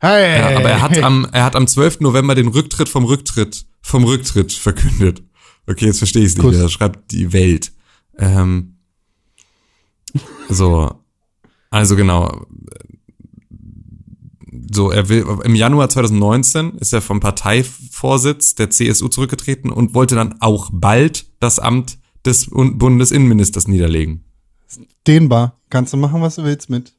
[0.00, 0.38] Hey.
[0.38, 2.00] ja aber er hat am, er hat am 12.
[2.00, 5.22] November den Rücktritt vom Rücktritt, vom Rücktritt verkündet.
[5.66, 6.54] Okay, jetzt verstehe ich es nicht Kuss.
[6.54, 6.62] mehr.
[6.62, 7.72] Das schreibt die Welt.
[8.18, 8.76] Ähm,
[10.48, 10.94] so.
[11.70, 12.46] Also genau.
[14.70, 20.14] So, er will, im Januar 2019 ist er vom Parteivorsitz der CSU zurückgetreten und wollte
[20.14, 24.24] dann auch bald das Amt des Bundesinnenministers niederlegen.
[25.06, 25.58] Dehnbar.
[25.70, 26.94] Kannst du machen, was du willst mit.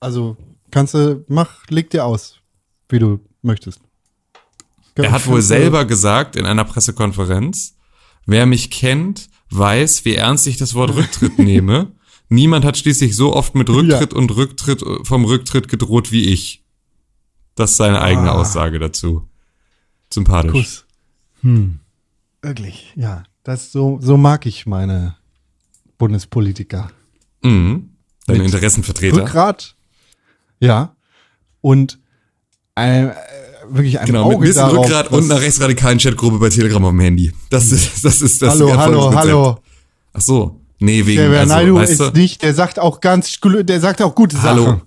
[0.00, 0.36] Also,
[0.70, 2.36] kannst du, mach, leg dir aus,
[2.88, 3.80] wie du möchtest.
[4.94, 7.76] Er hat wohl selber gesagt in einer Pressekonferenz,
[8.26, 11.92] wer mich kennt, weiß, wie ernst ich das Wort Rücktritt nehme.
[12.28, 14.18] Niemand hat schließlich so oft mit Rücktritt ja.
[14.18, 16.62] und Rücktritt vom Rücktritt gedroht wie ich.
[17.54, 18.40] Das ist seine eigene ah.
[18.40, 19.26] Aussage dazu.
[20.12, 20.52] Sympathisch.
[20.52, 20.86] Kuss.
[21.42, 21.80] Hm.
[22.42, 23.24] Wirklich, ja.
[23.44, 25.16] Das so, so mag ich meine
[25.96, 26.90] Bundespolitiker.
[27.42, 27.90] Mhm.
[28.26, 29.22] Deine Mit Interessenvertreter.
[29.22, 29.74] Rückgrat.
[30.60, 30.94] Ja.
[31.60, 31.98] Und
[32.74, 33.14] ein, äh,
[33.70, 36.84] wirklich ein genau, Auge mit ein bisschen darauf, Rückgrat und einer rechtsradikalen Chatgruppe bei Telegram
[36.84, 37.32] am Handy.
[37.50, 39.58] Das ist das ist das Hallo, hallo, hallo.
[40.12, 40.60] Ach so.
[40.80, 44.14] Nee, wegen der also, Naidu weißt ist nicht, der sagt auch ganz der sagt auch
[44.14, 44.64] gute Hallo.
[44.64, 44.82] Sachen.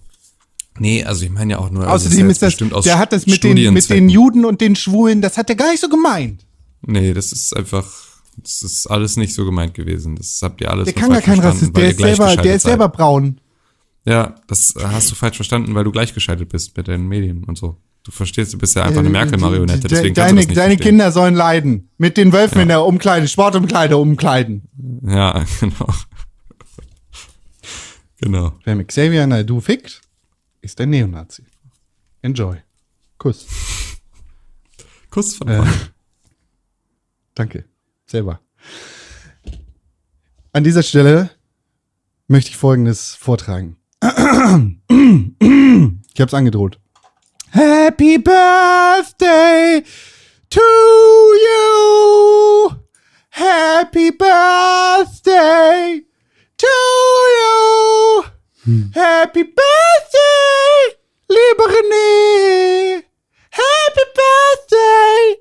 [0.79, 3.27] Nee, also ich meine ja auch nur also Außerdem ist das, das der hat das
[3.27, 6.45] mit den mit den Juden und den Schwulen, das hat er gar nicht so gemeint.
[6.81, 7.85] Nee, das ist einfach
[8.37, 10.15] das ist alles nicht so gemeint gewesen.
[10.15, 12.87] Das habt ihr alles Der kann gar kein Rassist, der ist selber der ist selber
[12.87, 13.41] braun.
[14.05, 17.77] Ja, das hast du falsch verstanden, weil du gleichgeschaltet bist mit den Medien und so.
[18.03, 20.57] Du verstehst, du bist ja einfach eine äh, Merkel-Marionette, deswegen deine, kannst du das nicht
[20.57, 20.89] Deine verstehen.
[20.89, 21.89] Kinder sollen leiden.
[21.97, 22.61] Mit den Wölfen ja.
[22.63, 24.63] in der Umkleide, Sportumkleide umkleiden.
[25.05, 25.93] Ja, genau.
[28.19, 28.59] genau.
[28.63, 30.01] Wer mit Xavier Naidoo fickt,
[30.61, 31.43] ist ein Neonazi.
[32.23, 32.57] Enjoy.
[33.19, 33.45] Kuss.
[35.11, 35.63] Kuss von äh,
[37.35, 37.65] Danke.
[38.07, 38.41] Selber.
[40.53, 41.29] An dieser Stelle
[42.27, 43.77] möchte ich Folgendes vortragen.
[46.13, 46.80] Ich habe es angedroht.
[47.51, 49.83] Happy Birthday
[50.49, 50.61] to
[51.45, 52.71] you.
[53.29, 56.01] Happy Birthday
[56.57, 58.23] to you.
[58.63, 58.91] Hm.
[58.93, 60.95] Happy Birthday,
[61.27, 63.03] liebe René.
[63.49, 65.35] Happy Birthday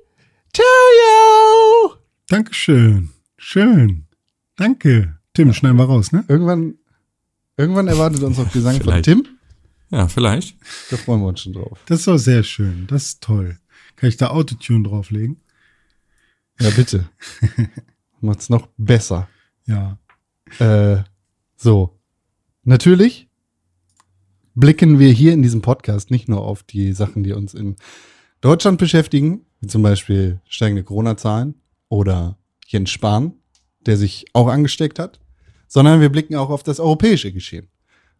[0.51, 1.95] to you.
[2.27, 3.09] Dankeschön.
[3.37, 4.05] Schön.
[4.57, 5.15] Danke.
[5.33, 6.25] Tim, schneiden wir raus, ne?
[6.27, 6.77] Irgendwann,
[7.55, 9.30] irgendwann erwartet uns auch Gesang von Tim.
[9.91, 10.55] Ja, vielleicht.
[10.89, 11.79] Da freuen wir uns schon drauf.
[11.85, 12.87] Das ist doch sehr schön.
[12.87, 13.59] Das ist toll.
[13.97, 15.41] Kann ich da Autotune drauflegen?
[16.59, 17.09] Ja, bitte.
[18.21, 19.27] Macht's noch besser.
[19.65, 19.99] Ja.
[20.59, 21.03] Äh,
[21.57, 21.99] so.
[22.63, 23.27] Natürlich
[24.55, 27.75] blicken wir hier in diesem Podcast nicht nur auf die Sachen, die uns in
[28.39, 31.55] Deutschland beschäftigen, wie zum Beispiel steigende Corona-Zahlen
[31.89, 33.33] oder Jens Spahn,
[33.85, 35.19] der sich auch angesteckt hat,
[35.67, 37.67] sondern wir blicken auch auf das europäische Geschehen.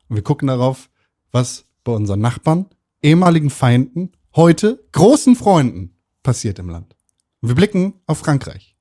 [0.09, 0.89] Und wir gucken darauf,
[1.31, 2.67] was bei unseren Nachbarn,
[3.01, 6.95] ehemaligen Feinden, heute großen Freunden passiert im Land.
[7.41, 8.75] Und wir blicken auf Frankreich.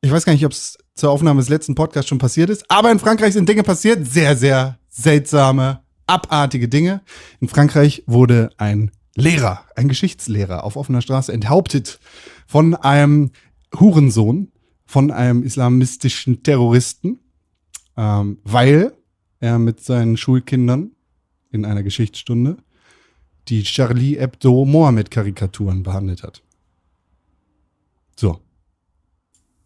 [0.00, 2.92] Ich weiß gar nicht, ob es zur Aufnahme des letzten Podcasts schon passiert ist, aber
[2.92, 7.02] in Frankreich sind Dinge passiert, sehr, sehr seltsame, abartige Dinge.
[7.40, 11.98] In Frankreich wurde ein Lehrer, ein Geschichtslehrer auf offener Straße enthauptet
[12.46, 13.32] von einem
[13.78, 14.52] Hurensohn,
[14.86, 17.18] von einem islamistischen Terroristen,
[17.96, 18.92] ähm, weil
[19.40, 20.92] er mit seinen Schulkindern
[21.50, 22.56] in einer Geschichtsstunde
[23.48, 26.42] die Charlie Hebdo Mohammed-Karikaturen behandelt hat.
[28.16, 28.40] So.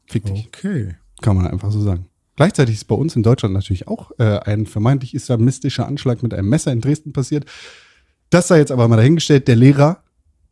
[0.06, 0.46] Fick dich.
[0.46, 0.96] Okay.
[1.20, 2.06] Kann man einfach so sagen.
[2.36, 6.48] Gleichzeitig ist bei uns in Deutschland natürlich auch äh, ein vermeintlich islamistischer Anschlag mit einem
[6.48, 7.44] Messer in Dresden passiert.
[8.30, 9.48] Das sei jetzt aber mal dahingestellt.
[9.48, 10.02] Der Lehrer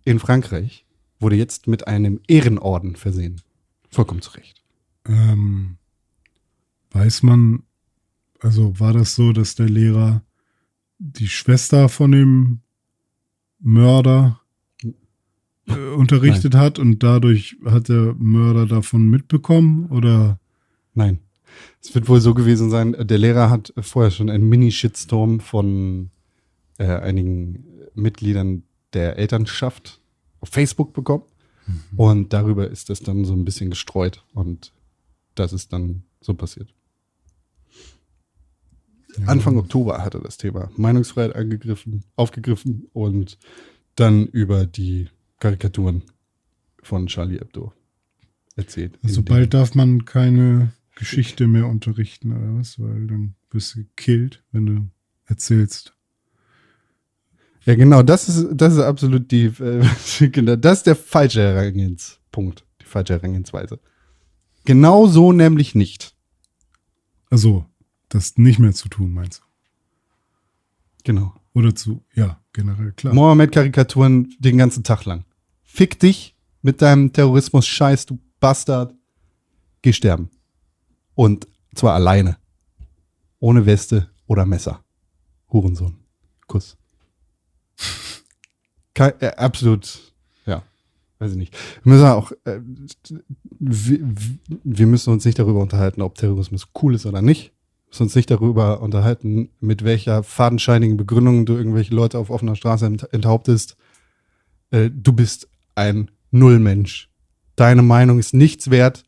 [0.05, 0.85] in Frankreich
[1.19, 3.41] wurde jetzt mit einem Ehrenorden versehen.
[3.91, 4.63] Vollkommen zu Recht.
[5.07, 5.79] Ähm,
[6.91, 7.63] weiß man,
[8.41, 10.23] also war das so, dass der Lehrer
[11.01, 12.61] die Schwester von dem
[13.59, 14.41] Mörder
[15.67, 16.63] äh, unterrichtet Nein.
[16.63, 20.39] hat und dadurch hat der Mörder davon mitbekommen oder?
[20.95, 21.19] Nein.
[21.83, 26.11] Es wird wohl so gewesen sein, der Lehrer hat vorher schon einen Mini-Shitstorm von
[26.79, 30.01] äh, einigen Mitgliedern der Elternschaft
[30.41, 31.25] auf Facebook bekommen.
[31.67, 31.99] Mhm.
[31.99, 34.73] Und darüber ist das dann so ein bisschen gestreut und
[35.35, 36.75] das ist dann so passiert.
[39.27, 43.39] Anfang Oktober hatte das Thema Meinungsfreiheit angegriffen, aufgegriffen und
[43.97, 45.09] dann über die
[45.39, 46.03] Karikaturen
[46.83, 47.73] von Charlie Hebdo
[48.57, 48.99] erzählt.
[49.03, 54.43] Also bald darf man keine Geschichte mehr unterrichten oder was, weil dann wirst du gekillt,
[54.53, 54.89] wenn du
[55.27, 55.95] erzählst.
[57.65, 59.85] Ja, genau, das ist, das ist absolut die, äh,
[60.29, 63.79] genau, das ist der falsche Herangehenspunkt, die falsche Herangehensweise.
[64.65, 66.15] Genau so nämlich nicht.
[67.31, 67.67] Also,
[68.11, 69.45] das nicht mehr zu tun, meinst du?
[71.05, 71.35] Genau.
[71.55, 73.15] Oder zu, ja, generell, klar.
[73.15, 75.25] Mohammed-Karikaturen den ganzen Tag lang.
[75.63, 78.95] Fick dich mit deinem Terrorismus-Scheiß, du Bastard.
[79.83, 80.31] Geh sterben.
[81.15, 82.37] Und zwar alleine.
[83.39, 84.85] Ohne Weste oder Messer.
[85.51, 85.97] Hurensohn.
[86.47, 86.77] Kuss.
[88.95, 90.13] Ke äh, absolut,
[90.47, 90.63] ja,
[91.19, 91.57] weiß ich nicht.
[91.85, 92.61] Wir müssen auch, äh,
[93.59, 94.01] wir,
[94.65, 97.53] wir müssen uns nicht darüber unterhalten, ob Terrorismus cool ist oder nicht.
[97.91, 102.87] Müssen uns nicht darüber unterhalten, mit welcher fadenscheinigen Begründung du irgendwelche Leute auf offener Straße
[102.87, 103.77] ent enthauptest.
[104.71, 107.09] Äh, du bist ein Nullmensch.
[107.57, 109.05] Deine Meinung ist nichts wert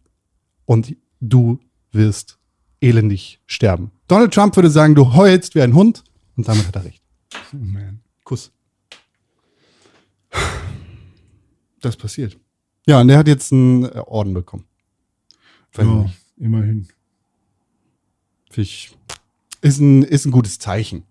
[0.66, 1.60] und du
[1.92, 2.38] wirst
[2.80, 3.92] elendig sterben.
[4.08, 6.02] Donald Trump würde sagen, du heulst wie ein Hund
[6.36, 7.02] und damit hat er recht.
[7.54, 8.00] Oh man.
[8.24, 8.50] Kuss.
[11.80, 12.36] Das passiert.
[12.86, 14.64] Ja, und der hat jetzt einen äh, Orden bekommen.
[15.76, 16.06] Ja,
[16.36, 16.88] immerhin.
[18.58, 18.96] Ich,
[19.60, 21.04] ist ein, ist ein gutes Zeichen.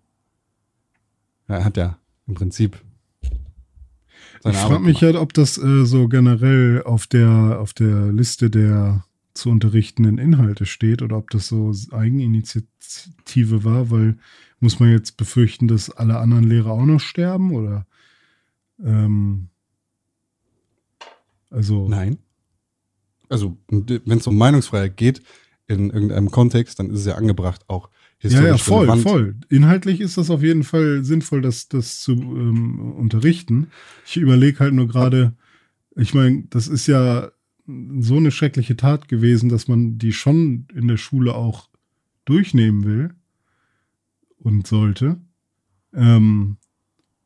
[1.48, 2.80] Er hat ja im Prinzip.
[4.42, 8.50] seine Ich frage mich halt, ob das äh, so generell auf der, auf der Liste
[8.50, 14.18] der zu unterrichtenden Inhalte steht oder ob das so Eigeninitiative war, weil
[14.60, 17.86] muss man jetzt befürchten, dass alle anderen Lehrer auch noch sterben oder
[18.82, 19.48] ähm,
[21.50, 22.18] also Nein.
[23.28, 25.22] Also, wenn es um Meinungsfreiheit geht,
[25.72, 27.88] in irgendeinem Kontext, dann ist es ja angebracht, auch
[28.20, 29.02] ja, historisch ja, voll, relevant.
[29.02, 29.36] voll.
[29.48, 33.68] Inhaltlich ist das auf jeden Fall sinnvoll, das, das zu ähm, unterrichten.
[34.06, 35.34] Ich überlege halt nur gerade,
[35.96, 37.30] ich meine, das ist ja
[37.66, 41.68] so eine schreckliche Tat gewesen, dass man die schon in der Schule auch
[42.24, 43.14] durchnehmen will
[44.38, 45.20] und sollte.
[45.94, 46.56] Ähm,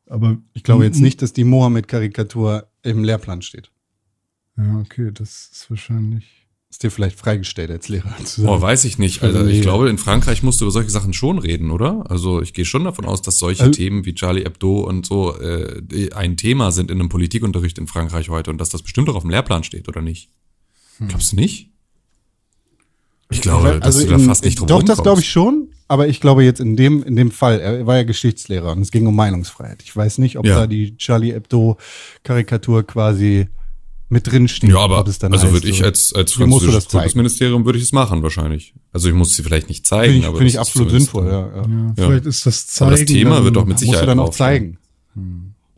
[0.05, 3.71] aber Ich glaube jetzt nicht, dass die Mohammed-Karikatur im Lehrplan steht.
[4.57, 6.46] Ja, okay, das ist wahrscheinlich.
[6.69, 8.61] Ist dir vielleicht freigestellt als Lehrer zu Boah, sagen.
[8.61, 9.23] weiß ich nicht.
[9.23, 12.03] Also, Also ich glaube, in Frankreich musst du über solche Sachen schon reden, oder?
[12.11, 15.37] Also ich gehe schon davon aus, dass solche Also- Themen wie Charlie Hebdo und so
[15.39, 19.15] äh, ein Thema sind in einem Politikunterricht in Frankreich heute und dass das bestimmt auch
[19.15, 20.29] auf dem Lehrplan steht, oder nicht?
[21.07, 21.69] Glaubst du nicht?
[23.29, 25.69] Ich glaube, dass du da in- fast nicht drum Doch, das glaube ich schon.
[25.89, 28.91] Aber ich glaube jetzt in dem, in dem Fall, er war ja Geschichtslehrer und es
[28.91, 29.81] ging um Meinungsfreiheit.
[29.83, 30.55] Ich weiß nicht, ob Ja.
[30.59, 33.47] da die Charlie Hebdo-Karikatur quasi
[34.09, 34.69] mit drin steht.
[34.69, 36.87] Ja, aber ob es dann also heißt, würde ich so, als, als französisches?
[36.87, 38.73] Kultusministerium würde ich es machen wahrscheinlich.
[38.93, 41.39] Also ich muss sie vielleicht nicht zeigen, Finde ich, aber finde ich absolut sinnvoll, ja.
[41.41, 41.55] ja.
[41.97, 42.91] Ja, vielleicht ist das Zeigen.
[42.91, 44.77] Aber das Thema dann- wird doch mit Musst du Sicherheit dann auch zeigen.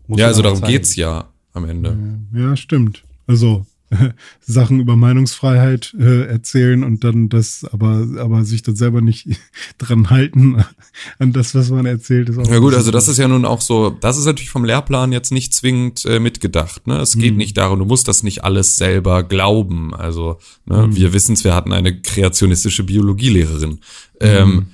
[0.07, 0.71] Musst Ja, also darum zeigen.
[0.71, 1.97] geht's ja am Ende.
[2.33, 3.03] Ja, stimmt.
[3.25, 3.65] Also
[4.39, 9.27] Sachen über Meinungsfreiheit äh, erzählen und dann das, aber, aber sich dann selber nicht
[9.77, 10.63] dran halten
[11.19, 12.47] an das, was man erzählt, ist auch.
[12.47, 15.31] Ja gut, also das ist ja nun auch so, das ist natürlich vom Lehrplan jetzt
[15.31, 16.87] nicht zwingend äh, mitgedacht.
[16.87, 16.97] Ne?
[16.99, 17.19] Es Mhm.
[17.21, 19.93] geht nicht darum, du musst das nicht alles selber glauben.
[19.95, 20.95] Also ne, Mhm.
[20.95, 23.71] wir wissen's, wir hatten eine kreationistische Biologielehrerin.
[23.71, 23.79] Mhm.
[24.21, 24.67] Ähm,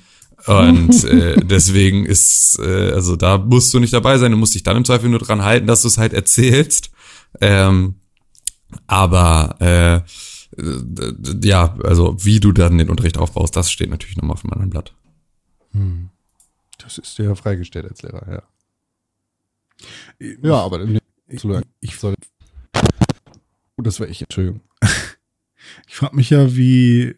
[0.46, 4.62] und äh, deswegen ist, äh, also da musst du nicht dabei sein, du musst dich
[4.62, 6.90] dann im Zweifel nur dran halten, dass du es halt erzählst.
[7.40, 7.96] Ähm,
[8.86, 10.00] aber äh,
[11.42, 14.70] ja, also wie du dann den Unterricht aufbaust, das steht natürlich nochmal auf einem anderen
[14.70, 14.94] Blatt.
[16.78, 18.42] Das ist dir ja freigestellt als Lehrer, ja.
[20.42, 20.80] Ja, aber
[21.30, 21.64] absolut.
[21.80, 22.14] ich, Sorry.
[23.76, 24.60] Oh, das war ich, Entschuldigung.
[25.86, 27.16] ich frage mich ja, wie,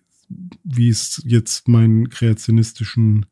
[0.65, 3.27] wie es jetzt meinen kreationistischen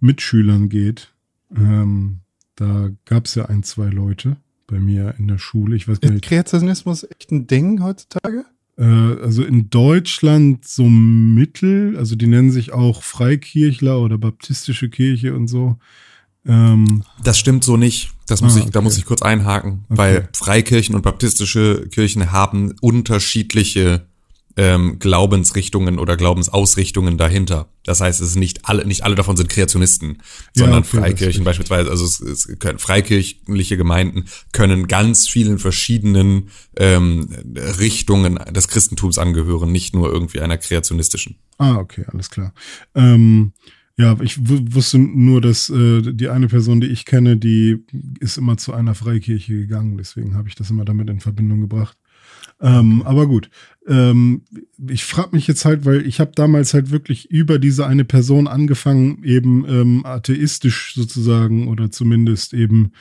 [0.00, 1.12] Mitschülern geht.
[1.54, 2.20] Ähm,
[2.56, 4.36] da gab es ja ein, zwei Leute
[4.70, 5.76] bei mir in der Schule.
[5.76, 6.24] Ich weiß gar Ist nicht.
[6.24, 8.44] Kreationismus echt ein Ding heutzutage?
[8.78, 15.34] Äh, also in Deutschland so mittel, also die nennen sich auch Freikirchler oder baptistische Kirche
[15.34, 15.76] und so.
[16.46, 18.10] Ähm, Das stimmt so nicht.
[18.26, 18.84] Das muss Ah, ich, da okay.
[18.84, 19.98] muss ich kurz einhaken, Okay.
[19.98, 24.06] weil Freikirchen und baptistische Kirchen haben unterschiedliche
[24.60, 27.70] ähm, Glaubensrichtungen oder Glaubensausrichtungen dahinter.
[27.82, 30.18] Das heißt, es ist nicht alle, nicht alle davon sind Kreationisten,
[30.54, 35.58] Ja, sondern okay, das Freikirchen beispielsweise, also es, es können, freikirchliche Gemeinden können ganz vielen
[35.58, 37.30] verschiedenen ähm,
[37.78, 41.36] Richtungen des Christentums angehören, nicht nur irgendwie einer kreationistischen.
[41.56, 42.52] ah, okay, alles klar.
[42.94, 43.52] Ähm,
[43.96, 47.84] ja, ich wusste nur, dass äh, die eine Person, die ich kenne, die
[48.20, 49.96] ist immer zu einer Freikirche gegangen.
[49.96, 51.96] Deswegen habe ich das immer damit in Verbindung gebracht.
[52.60, 53.50] Ähm, aber gut,
[53.86, 54.42] ähm,
[54.88, 58.46] ich frage mich jetzt halt, weil ich habe damals halt wirklich über diese eine Person
[58.46, 62.92] angefangen, eben ähm, atheistisch sozusagen oder zumindest eben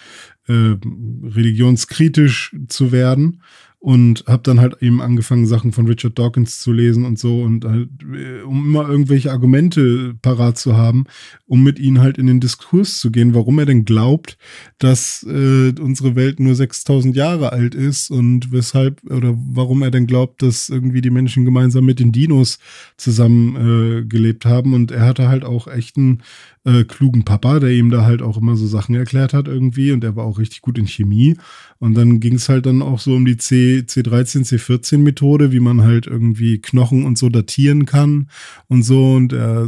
[0.47, 0.75] äh,
[1.23, 3.41] religionskritisch zu werden
[3.79, 7.63] und habe dann halt eben angefangen, Sachen von Richard Dawkins zu lesen und so und
[7.63, 11.05] halt, äh, um immer irgendwelche Argumente parat zu haben,
[11.45, 14.37] um mit ihnen halt in den Diskurs zu gehen, warum er denn glaubt,
[14.79, 20.07] dass äh, unsere Welt nur 6000 Jahre alt ist und weshalb oder warum er denn
[20.07, 22.59] glaubt, dass irgendwie die Menschen gemeinsam mit den Dinos
[22.97, 23.55] zusammen
[24.01, 24.73] äh, gelebt haben.
[24.73, 26.21] Und er hatte halt auch echt einen
[26.69, 30.03] äh, klugen Papa, der ihm da halt auch immer so Sachen erklärt hat irgendwie und
[30.03, 31.35] er war auch richtig gut in Chemie
[31.79, 35.59] und dann ging es halt dann auch so um die C, C13, C14 Methode, wie
[35.59, 38.29] man halt irgendwie Knochen und so datieren kann
[38.67, 39.67] und so und äh,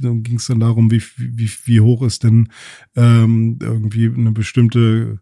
[0.00, 2.48] dann ging es dann darum, wie, wie, wie hoch ist denn
[2.96, 5.20] ähm, irgendwie eine bestimmte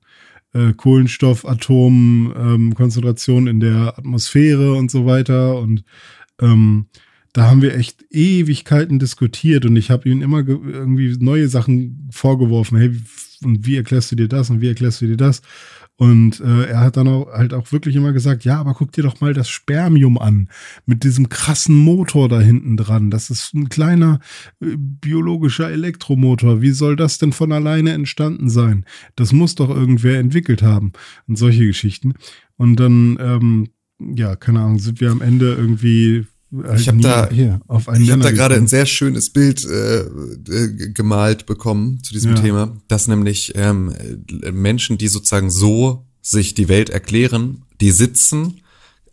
[0.52, 5.58] äh, Kohlenstoffatomkonzentration ähm, in der Atmosphäre und so weiter.
[5.58, 5.84] Und
[6.40, 6.86] ähm,
[7.36, 12.78] da haben wir echt Ewigkeiten diskutiert und ich habe ihm immer irgendwie neue Sachen vorgeworfen.
[12.78, 12.98] Hey,
[13.44, 15.42] und wie erklärst du dir das und wie erklärst du dir das?
[15.96, 19.02] Und äh, er hat dann auch, halt auch wirklich immer gesagt, ja, aber guck dir
[19.02, 20.48] doch mal das Spermium an,
[20.86, 23.10] mit diesem krassen Motor da hinten dran.
[23.10, 24.20] Das ist ein kleiner
[24.62, 26.62] äh, biologischer Elektromotor.
[26.62, 28.86] Wie soll das denn von alleine entstanden sein?
[29.14, 30.92] Das muss doch irgendwer entwickelt haben.
[31.28, 32.14] Und solche Geschichten.
[32.56, 33.68] Und dann, ähm,
[33.98, 38.10] ja, keine Ahnung, sind wir am Ende irgendwie Halt ich habe da, hier, auf ich
[38.10, 42.42] hab da gerade ein sehr schönes Bild äh, äh, gemalt bekommen zu diesem ja.
[42.42, 43.92] Thema, dass nämlich ähm,
[44.52, 48.60] Menschen, die sozusagen so sich die Welt erklären, die sitzen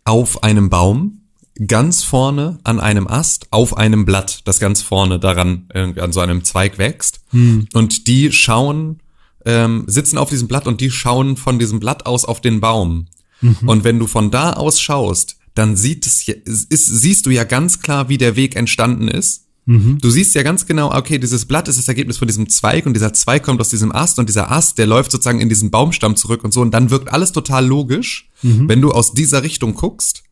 [0.04, 1.22] auf einem Baum,
[1.66, 6.20] ganz vorne an einem Ast, auf einem Blatt, das ganz vorne daran äh, an so
[6.20, 7.20] einem Zweig wächst.
[7.30, 7.66] Hm.
[7.72, 9.00] Und die schauen,
[9.44, 13.06] ähm, sitzen auf diesem Blatt und die schauen von diesem Blatt aus auf den Baum.
[13.40, 13.68] Mhm.
[13.68, 17.80] Und wenn du von da aus schaust, dann sieht es, ist, siehst du ja ganz
[17.80, 19.44] klar, wie der Weg entstanden ist.
[19.66, 19.98] Mhm.
[20.00, 22.94] Du siehst ja ganz genau, okay, dieses Blatt ist das Ergebnis von diesem Zweig und
[22.94, 26.16] dieser Zweig kommt aus diesem Ast und dieser Ast, der läuft sozusagen in diesen Baumstamm
[26.16, 28.68] zurück und so und dann wirkt alles total logisch, mhm.
[28.68, 30.24] wenn du aus dieser Richtung guckst.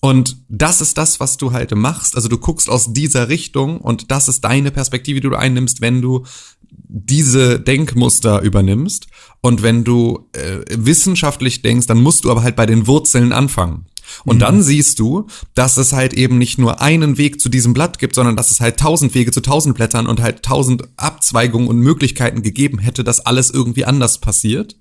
[0.00, 2.16] Und das ist das, was du halt machst.
[2.16, 6.02] Also du guckst aus dieser Richtung und das ist deine Perspektive, die du einnimmst, wenn
[6.02, 6.24] du
[6.70, 9.06] diese Denkmuster übernimmst.
[9.40, 13.86] Und wenn du äh, wissenschaftlich denkst, dann musst du aber halt bei den Wurzeln anfangen.
[14.24, 14.40] Und mhm.
[14.40, 18.14] dann siehst du, dass es halt eben nicht nur einen Weg zu diesem Blatt gibt,
[18.14, 22.42] sondern dass es halt tausend Wege zu tausend Blättern und halt tausend Abzweigungen und Möglichkeiten
[22.42, 24.76] gegeben hätte, dass alles irgendwie anders passiert.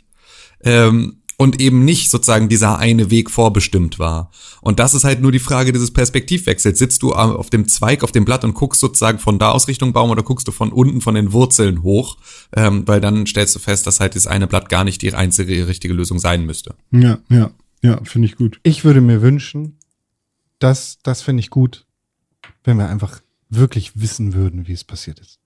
[0.64, 4.32] Ähm, und eben nicht sozusagen dieser eine Weg vorbestimmt war.
[4.62, 6.80] Und das ist halt nur die Frage dieses Perspektivwechsels.
[6.80, 9.94] Sitzt du auf dem Zweig, auf dem Blatt und guckst sozusagen von da aus Richtung
[9.94, 12.18] Baum oder guckst du von unten von den Wurzeln hoch?
[12.56, 15.68] Ähm, weil dann stellst du fest, dass halt das eine Blatt gar nicht die einzige
[15.68, 16.76] richtige Lösung sein müsste.
[16.92, 17.52] Ja, ja.
[17.86, 18.60] Ja, finde ich gut.
[18.64, 19.78] Ich würde mir wünschen,
[20.60, 21.86] dass, das finde ich gut,
[22.64, 25.40] wenn wir einfach wirklich wissen würden, wie es passiert ist.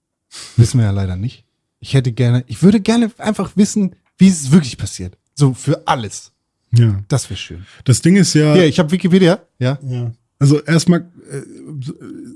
[0.56, 1.44] Wissen wir ja leider nicht.
[1.80, 5.16] Ich hätte gerne, ich würde gerne einfach wissen, wie es wirklich passiert.
[5.34, 6.32] So für alles.
[6.72, 7.02] Ja.
[7.08, 7.66] Das wäre schön.
[7.84, 8.54] Das Ding ist ja.
[8.54, 9.40] Ja, ich habe Wikipedia.
[9.58, 9.78] Ja.
[9.82, 10.12] ja.
[10.38, 11.42] Also erstmal äh,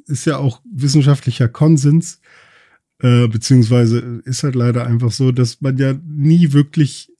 [0.06, 2.20] ist ja auch wissenschaftlicher Konsens,
[3.00, 7.13] äh, beziehungsweise ist halt leider einfach so, dass man ja nie wirklich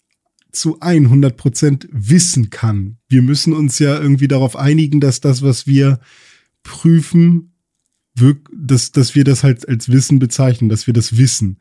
[0.56, 2.98] zu 100 Prozent wissen kann.
[3.08, 6.00] Wir müssen uns ja irgendwie darauf einigen, dass das, was wir
[6.62, 7.52] prüfen,
[8.52, 11.58] dass, dass wir das halt als Wissen bezeichnen, dass wir das wissen.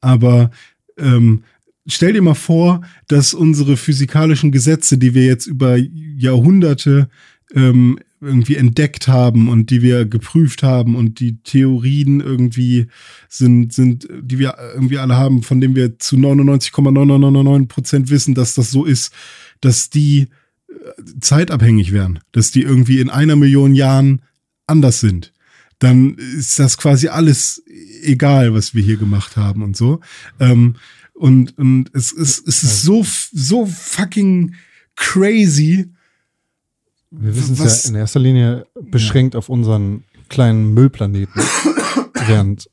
[0.00, 0.50] Aber
[0.96, 1.44] ähm,
[1.86, 7.08] stell dir mal vor, dass unsere physikalischen Gesetze, die wir jetzt über Jahrhunderte
[7.54, 12.88] ähm, irgendwie entdeckt haben und die wir geprüft haben und die Theorien irgendwie
[13.28, 18.54] sind, sind, die wir irgendwie alle haben, von denen wir zu 99,999 Prozent wissen, dass
[18.54, 19.12] das so ist,
[19.60, 20.28] dass die
[20.68, 24.22] äh, zeitabhängig wären, dass die irgendwie in einer Million Jahren
[24.66, 25.32] anders sind.
[25.78, 27.62] Dann ist das quasi alles
[28.02, 30.00] egal, was wir hier gemacht haben und so.
[30.38, 30.76] Ähm,
[31.14, 34.54] und, und es, es, es ist so, so fucking
[34.96, 35.90] crazy,
[37.10, 39.38] wir wissen es ja in erster Linie beschränkt ja.
[39.38, 41.42] auf unseren kleinen Müllplaneten,
[42.26, 42.70] während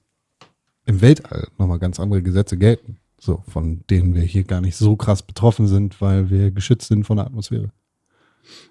[0.86, 2.98] im Weltall nochmal ganz andere Gesetze gelten.
[3.20, 7.04] So, von denen wir hier gar nicht so krass betroffen sind, weil wir geschützt sind
[7.04, 7.72] von der Atmosphäre.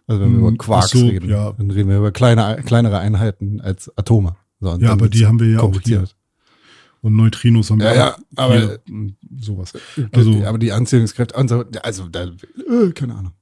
[0.06, 1.52] Also wenn wir über hm, Quarks so, reden, ja.
[1.52, 4.36] dann reden wir über kleine, kleinere Einheiten als Atome.
[4.60, 6.04] So, ja, aber die haben wir ja auch hier.
[7.02, 8.78] Und Neutrinos haben wir ja, ja, aber
[9.38, 9.74] sowas.
[10.12, 13.32] Also, aber die Anziehungskräfte, also, also da, äh, keine Ahnung.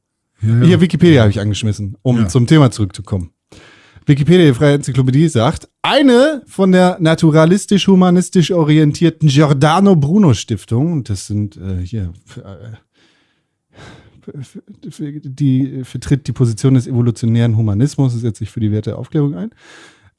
[0.45, 0.65] Ja, ja.
[0.65, 2.29] Hier, Wikipedia habe ich angeschmissen, um ja.
[2.29, 3.31] zum Thema zurückzukommen.
[4.07, 11.57] Wikipedia, die Freie Enzyklopädie, sagt, eine von der naturalistisch-humanistisch orientierten Giordano Bruno Stiftung, das sind
[11.57, 12.75] äh, hier, äh,
[15.23, 19.51] die vertritt die Position des evolutionären Humanismus, setzt sich für die Werte der Aufklärung ein.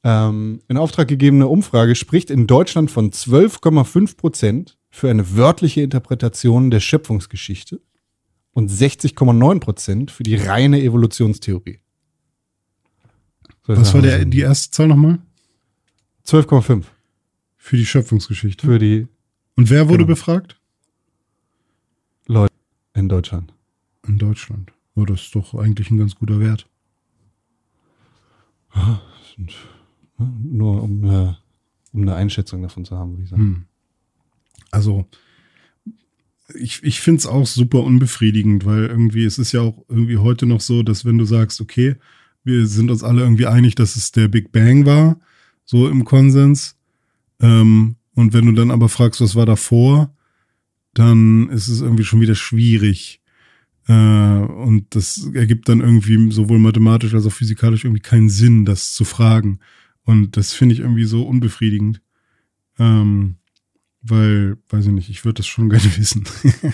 [0.04, 6.72] Ähm, in Auftrag gegebene Umfrage spricht in Deutschland von 12,5 Prozent für eine wörtliche Interpretation
[6.72, 7.82] der Schöpfungsgeschichte
[8.56, 11.80] und 60,9 Prozent für die reine Evolutionstheorie.
[13.68, 15.20] So Was war der, die erste Zahl nochmal?
[16.26, 16.86] 12,5.
[17.58, 18.66] Für die Schöpfungsgeschichte.
[18.66, 19.08] Für die.
[19.58, 20.08] Und wer wurde genau.
[20.08, 20.60] befragt?
[22.28, 22.54] Leute
[22.94, 23.54] in Deutschland.
[24.08, 24.72] In Deutschland.
[24.96, 26.70] Oh, das ist doch eigentlich ein ganz guter Wert.
[28.74, 29.02] Ja,
[29.36, 29.54] sind,
[30.18, 31.38] nur um eine,
[31.92, 33.42] um eine Einschätzung davon zu haben, würde ich sagen.
[33.42, 33.66] Hm.
[34.72, 35.06] Also,
[36.54, 40.46] ich, ich finde es auch super unbefriedigend, weil irgendwie, es ist ja auch irgendwie heute
[40.46, 41.96] noch so, dass wenn du sagst, okay,
[42.44, 45.20] wir sind uns alle irgendwie einig, dass es der Big Bang war,
[45.66, 46.78] so im Konsens.
[47.40, 50.16] Ähm, und wenn du dann aber fragst, was war davor,
[50.94, 53.22] dann ist es irgendwie schon wieder schwierig.
[53.88, 58.94] Äh, und das ergibt dann irgendwie sowohl mathematisch als auch physikalisch irgendwie keinen Sinn, das
[58.94, 59.60] zu fragen.
[60.04, 62.02] Und das finde ich irgendwie so unbefriedigend.
[62.78, 63.38] Ähm,
[64.08, 66.26] weil, weiß ich nicht, ich würde das schon gerne wissen.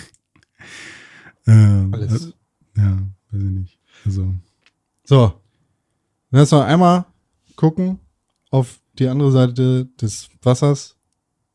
[1.47, 2.33] ähm, Alles.
[2.77, 2.97] Ja,
[3.31, 3.79] weiß ich nicht.
[4.05, 4.33] Also.
[5.03, 5.33] So.
[6.31, 7.05] Lass noch einmal
[7.55, 7.99] gucken
[8.49, 10.95] auf die andere Seite des Wassers.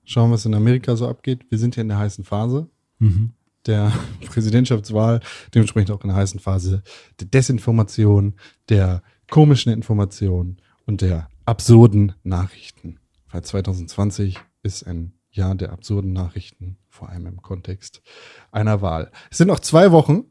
[0.05, 1.47] Schauen, was in Amerika so abgeht.
[1.51, 2.69] Wir sind hier in der heißen Phase
[2.99, 3.33] Mhm.
[3.67, 3.93] der
[4.27, 5.21] Präsidentschaftswahl,
[5.55, 6.83] dementsprechend auch in der heißen Phase
[7.21, 8.35] der Desinformation,
[8.71, 10.57] der komischen Information
[10.87, 12.99] und der absurden Nachrichten.
[13.31, 18.03] Weil 2020 ist ein Jahr der absurden Nachrichten, vor allem im Kontext
[18.51, 19.11] einer Wahl.
[19.31, 20.25] Es sind noch zwei Wochen,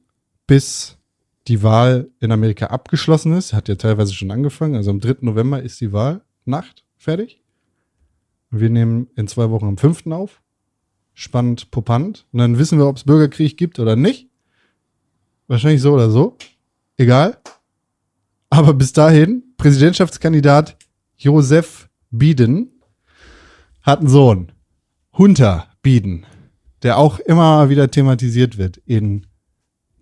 [0.47, 0.97] bis
[1.47, 3.53] die Wahl in Amerika abgeschlossen ist.
[3.53, 4.75] Hat ja teilweise schon angefangen.
[4.75, 5.17] Also am 3.
[5.21, 7.41] November ist die Wahlnacht fertig.
[8.49, 10.07] Wir nehmen in zwei Wochen am 5.
[10.07, 10.41] auf.
[11.13, 12.25] Spannend, popant.
[12.31, 14.29] Und dann wissen wir, ob es Bürgerkrieg gibt oder nicht.
[15.47, 16.37] Wahrscheinlich so oder so.
[16.97, 17.37] Egal.
[18.49, 20.77] Aber bis dahin, Präsidentschaftskandidat
[21.17, 22.71] Joseph Biden
[23.81, 24.51] hat einen Sohn.
[25.17, 26.25] Hunter Biden.
[26.83, 29.25] Der auch immer wieder thematisiert wird in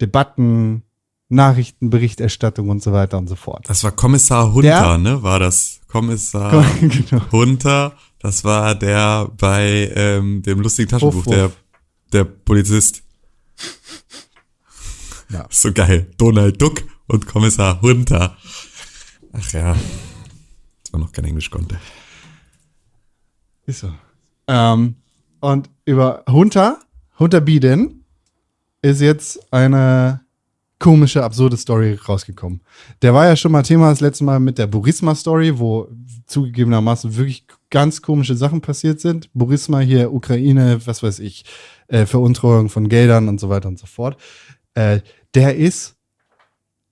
[0.01, 0.83] Debatten,
[1.29, 3.67] Nachrichtenberichterstattung und so weiter und so fort.
[3.69, 5.23] Das war Kommissar Hunter, Der- ne?
[5.23, 7.31] War das Kommissar genau.
[7.31, 7.93] Hunter?
[8.19, 11.33] Das war der bei ähm, dem lustigen Taschenbuch, Wuff, wuff.
[11.33, 11.51] der
[12.11, 13.03] der Polizist.
[15.29, 15.45] Ja.
[15.49, 16.11] So geil.
[16.17, 18.37] Donald Duck und Kommissar Hunter.
[19.31, 19.75] Ach ja.
[20.83, 21.79] Das war noch kein Englisch konnte.
[23.65, 23.91] Ist so.
[24.47, 24.95] Ähm,
[25.43, 26.79] und über Hunter,
[27.19, 28.05] Hunter Biden,
[28.81, 30.21] ist jetzt eine
[30.79, 32.61] komische, absurde Story rausgekommen.
[33.01, 35.89] Der war ja schon mal Thema das letzte Mal mit der Burisma-Story, wo
[36.27, 39.29] zugegebenermaßen wirklich ganz komische Sachen passiert sind.
[39.33, 41.43] Burisma hier, Ukraine, was weiß ich,
[41.87, 44.15] äh, Veruntreuung von Geldern und so weiter und so fort.
[44.75, 45.01] Äh,
[45.33, 45.97] der ist,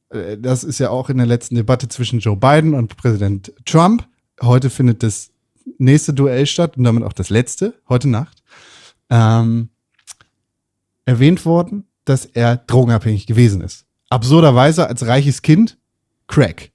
[0.10, 4.06] äh, das ist ja auch in der letzten Debatte zwischen Joe Biden und Präsident Trump.
[4.42, 5.32] Heute findet das
[5.78, 8.41] nächste Duell statt und damit auch das letzte, heute Nacht.
[9.12, 9.70] Ähm,
[11.06, 13.86] erwähnt worden, dass er drogenabhängig gewesen ist.
[14.10, 15.78] Absurderweise als reiches Kind
[16.28, 16.72] Crack.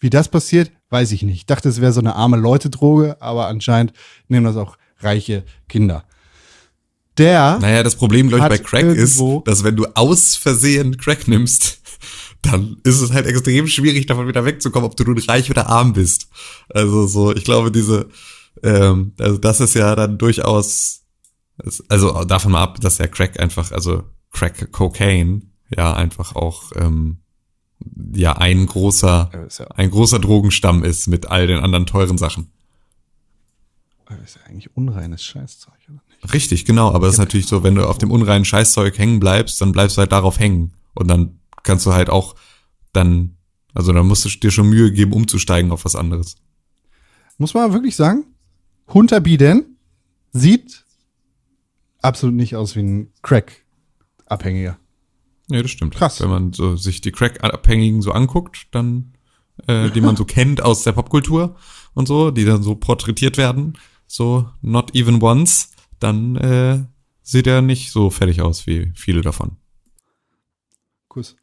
[0.00, 1.36] Wie das passiert, weiß ich nicht.
[1.36, 3.92] Ich dachte, es wäre so eine arme Leute-Droge, aber anscheinend
[4.28, 6.04] nehmen das auch reiche Kinder.
[7.18, 11.28] Der Naja, das Problem, glaube ich, bei Crack ist, dass wenn du aus Versehen Crack
[11.28, 11.80] nimmst,
[12.42, 15.92] dann ist es halt extrem schwierig, davon wieder wegzukommen, ob du nun reich oder arm
[15.92, 16.28] bist.
[16.70, 18.08] Also so, ich glaube, diese,
[18.62, 20.99] ähm, also das ist ja dann durchaus,
[21.88, 25.42] also davon mal ab, dass ja Crack einfach, also Crack Cocaine
[25.74, 27.18] ja einfach auch ähm,
[28.14, 32.50] ja ein großer, Ja, ein großer Drogenstamm ist mit all den anderen teuren Sachen.
[34.24, 36.34] ist ja eigentlich unreines Scheißzeug, oder nicht?
[36.34, 36.92] Richtig, genau.
[36.92, 39.96] Aber es ist natürlich so, wenn du auf dem unreinen Scheißzeug hängen bleibst, dann bleibst
[39.96, 40.74] du halt darauf hängen.
[40.94, 42.34] Und dann kannst du halt auch
[42.92, 43.36] dann,
[43.74, 46.36] also dann musst du dir schon Mühe geben, umzusteigen auf was anderes.
[47.38, 48.24] Muss man wirklich sagen,
[48.88, 49.78] Hunter Biden
[50.32, 50.79] sieht
[52.02, 54.78] absolut nicht aus wie ein Crack-Abhängiger.
[55.48, 55.94] Ja, das stimmt.
[55.94, 56.20] Krass.
[56.20, 59.14] Wenn man so sich die Crack-Abhängigen so anguckt, dann,
[59.66, 61.56] äh, die man so kennt aus der Popkultur
[61.94, 66.84] und so, die dann so porträtiert werden, so not even once, dann äh,
[67.22, 69.56] sieht er nicht so fertig aus wie viele davon.
[71.08, 71.36] Kuss.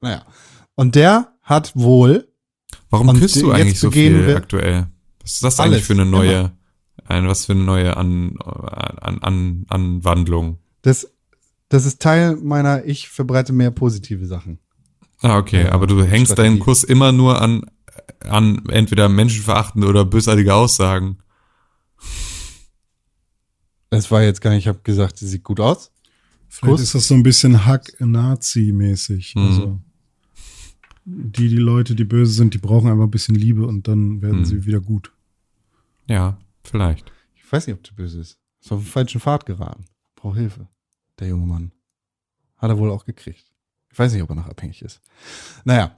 [0.00, 0.26] Naja.
[0.74, 2.28] Und der hat wohl,
[2.90, 4.88] Warum küsst du eigentlich so viel aktuell?
[5.20, 6.55] Was ist das Alles, eigentlich für eine immer.
[7.04, 10.58] Ein, was für eine neue an, an, an, Anwandlung?
[10.82, 11.08] das,
[11.68, 14.58] das ist Teil meiner, ich verbreite mehr positive Sachen.
[15.20, 16.48] Ah, okay, Ja, aber du hängst Strategie.
[16.56, 17.62] deinen Kuss immer nur an,
[18.20, 21.18] an entweder menschenverachtende oder bösartige Aussagen.
[23.90, 25.90] Das war jetzt gar nicht, ich habe gesagt, sie sieht gut aus.
[26.48, 26.80] Vielleicht Kuss.
[26.82, 29.34] ist das so ein bisschen Hack-Nazi-mäßig.
[29.36, 29.42] Mhm.
[29.42, 29.80] Also
[31.04, 34.40] die, die Leute, die böse sind, die brauchen einfach ein bisschen Liebe und dann werden
[34.40, 34.44] Mhm.
[34.44, 35.12] sie wieder gut.
[36.08, 37.12] Ja, vielleicht.
[37.34, 38.38] Ich weiß nicht, ob der böse ist.
[38.60, 39.84] Ist auf den falschen Pfad geraten.
[40.16, 40.68] Braucht Hilfe.
[41.18, 41.72] Der junge Mann.
[42.56, 43.44] Hat er wohl auch gekriegt.
[43.92, 45.00] Ich weiß nicht, ob er noch abhängig ist.
[45.64, 45.96] Naja.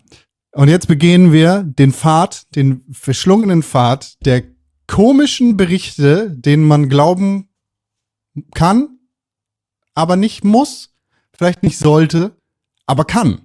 [0.52, 4.44] Und jetzt begehen wir den Pfad, den verschlungenen Pfad der
[4.86, 7.48] komischen Berichte, denen man glauben
[8.54, 8.98] kann,
[9.94, 10.94] aber nicht muss,
[11.32, 12.36] vielleicht nicht sollte,
[12.86, 13.42] aber kann.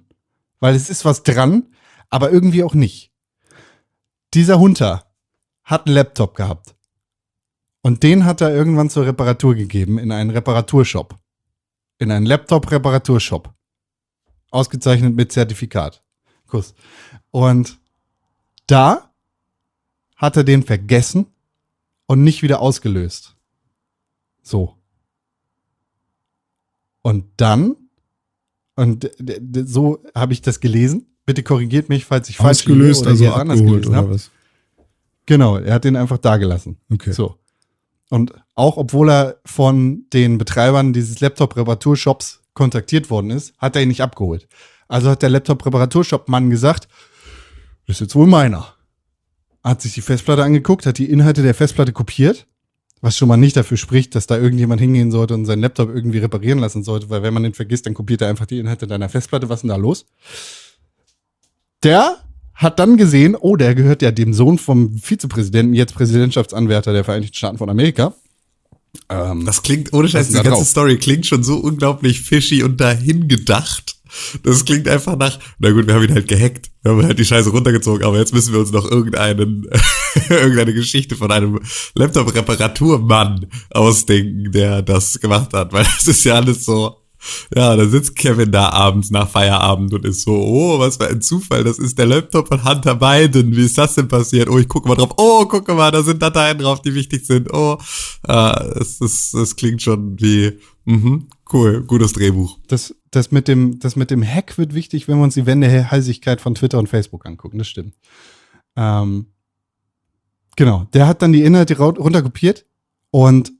[0.60, 1.74] Weil es ist was dran,
[2.10, 3.12] aber irgendwie auch nicht.
[4.34, 5.04] Dieser Hunter
[5.62, 6.74] hat einen Laptop gehabt.
[7.84, 11.18] Und den hat er irgendwann zur Reparatur gegeben in einen Reparaturshop.
[11.98, 13.52] In einen Laptop-Reparaturshop.
[14.50, 16.02] Ausgezeichnet mit Zertifikat.
[16.46, 16.74] Kuss.
[17.30, 17.78] Und
[18.66, 19.12] da
[20.16, 21.26] hat er den vergessen
[22.06, 23.36] und nicht wieder ausgelöst.
[24.42, 24.78] So.
[27.02, 27.76] Und dann
[28.76, 29.10] Und
[29.66, 31.06] so habe ich das gelesen.
[31.26, 34.30] Bitte korrigiert mich, falls ich falsch liege Ausgelöst, oder also anders abgeholt gelesen was?
[35.26, 36.76] Genau, er hat den einfach da gelassen.
[36.92, 37.12] Okay.
[37.12, 37.38] So.
[38.14, 43.88] Und auch obwohl er von den Betreibern dieses Laptop-Reparaturshops kontaktiert worden ist, hat er ihn
[43.88, 44.46] nicht abgeholt.
[44.86, 46.86] Also hat der Laptop-Reparaturshop-Mann gesagt,
[47.88, 48.72] das ist jetzt wohl meiner.
[49.64, 52.46] Hat sich die Festplatte angeguckt, hat die Inhalte der Festplatte kopiert,
[53.00, 56.18] was schon mal nicht dafür spricht, dass da irgendjemand hingehen sollte und seinen Laptop irgendwie
[56.18, 59.08] reparieren lassen sollte, weil wenn man den vergisst, dann kopiert er einfach die Inhalte deiner
[59.08, 59.48] Festplatte.
[59.48, 60.06] Was ist denn da los?
[61.82, 62.23] Der
[62.54, 67.34] hat dann gesehen, oh, der gehört ja dem Sohn vom Vizepräsidenten, jetzt Präsidentschaftsanwärter der Vereinigten
[67.34, 68.14] Staaten von Amerika.
[69.08, 70.66] Ähm, Das klingt, ohne Scheiß, die ganze drauf?
[70.66, 73.96] Story klingt schon so unglaublich fishy und dahingedacht.
[74.44, 76.70] Das klingt einfach nach, na gut, wir haben ihn halt gehackt.
[76.82, 79.66] Wir haben halt die Scheiße runtergezogen, aber jetzt müssen wir uns noch irgendeinen,
[80.28, 81.58] irgendeine Geschichte von einem
[81.96, 86.96] Laptop-Reparaturmann ausdenken, der das gemacht hat, weil das ist ja alles so,
[87.54, 91.22] ja, da sitzt Kevin da abends nach Feierabend und ist so, oh, was für ein
[91.22, 94.48] Zufall, das ist der Laptop von Hunter Biden, wie ist das denn passiert?
[94.48, 97.52] Oh, ich gucke mal drauf, oh, gucke mal, da sind Dateien drauf, die wichtig sind,
[97.52, 97.78] oh,
[98.26, 102.58] äh, es, es, es klingt schon wie, mhm, cool, gutes Drehbuch.
[102.68, 106.40] das, das, mit dem, das mit dem Hack wird wichtig, wenn wir uns die Wendeheisigkeit
[106.40, 107.58] von Twitter und Facebook angucken.
[107.58, 107.94] Das stimmt.
[108.76, 109.26] Ähm,
[110.56, 110.86] genau.
[110.92, 112.66] Der hat dann die Inhalte runterkopiert
[113.10, 113.52] und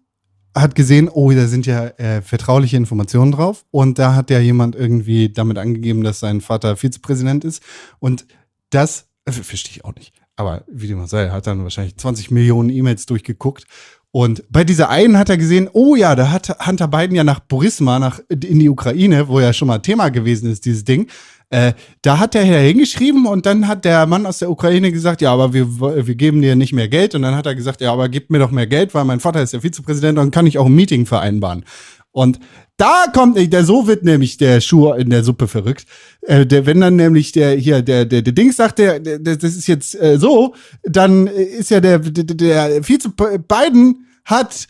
[0.55, 3.65] hat gesehen, oh, da sind ja äh, vertrauliche Informationen drauf.
[3.71, 7.63] Und da hat ja jemand irgendwie damit angegeben, dass sein Vater Vizepräsident ist.
[7.99, 8.27] Und
[8.71, 10.13] das äh, verstehe ich auch nicht.
[10.37, 13.65] Aber wie dem auch sei, hat dann wahrscheinlich 20 Millionen E-Mails durchgeguckt.
[14.11, 17.41] Und bei dieser einen hat er gesehen, oh ja, da hat Hunter Biden ja nach
[17.41, 21.09] Burisma, nach, in die Ukraine, wo ja schon mal Thema gewesen ist, dieses Ding.
[21.51, 21.73] Äh,
[22.03, 25.33] da hat er ja hingeschrieben und dann hat der Mann aus der Ukraine gesagt, ja,
[25.33, 27.15] aber wir, wir geben dir nicht mehr Geld.
[27.15, 29.43] Und dann hat er gesagt, ja, aber gib mir doch mehr Geld, weil mein Vater
[29.43, 31.65] ist der Vizepräsident und kann ich auch ein Meeting vereinbaren.
[32.11, 32.39] Und
[32.77, 35.87] da kommt, der so wird nämlich der Schuh in der Suppe verrückt.
[36.23, 39.43] Äh, der, wenn dann nämlich der hier der der, der Dings sagt, der, der das
[39.43, 44.67] ist jetzt äh, so, dann ist ja der der, der Vize Biden hat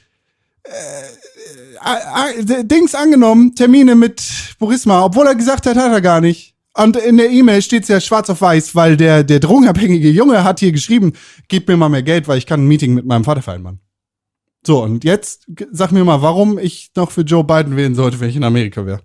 [0.64, 0.70] äh,
[2.40, 4.22] äh, Dings angenommen, Termine mit
[4.59, 6.53] Burisma, obwohl er gesagt hat, hat er gar nicht.
[6.76, 10.59] Und in der E-Mail steht's ja schwarz auf weiß, weil der, der drogenabhängige Junge hat
[10.59, 11.12] hier geschrieben,
[11.48, 13.78] gib mir mal mehr Geld, weil ich kann ein Meeting mit meinem Vater vereinbaren.
[14.66, 18.30] So, und jetzt sag mir mal, warum ich noch für Joe Biden wählen sollte, wenn
[18.30, 19.01] ich in Amerika wäre.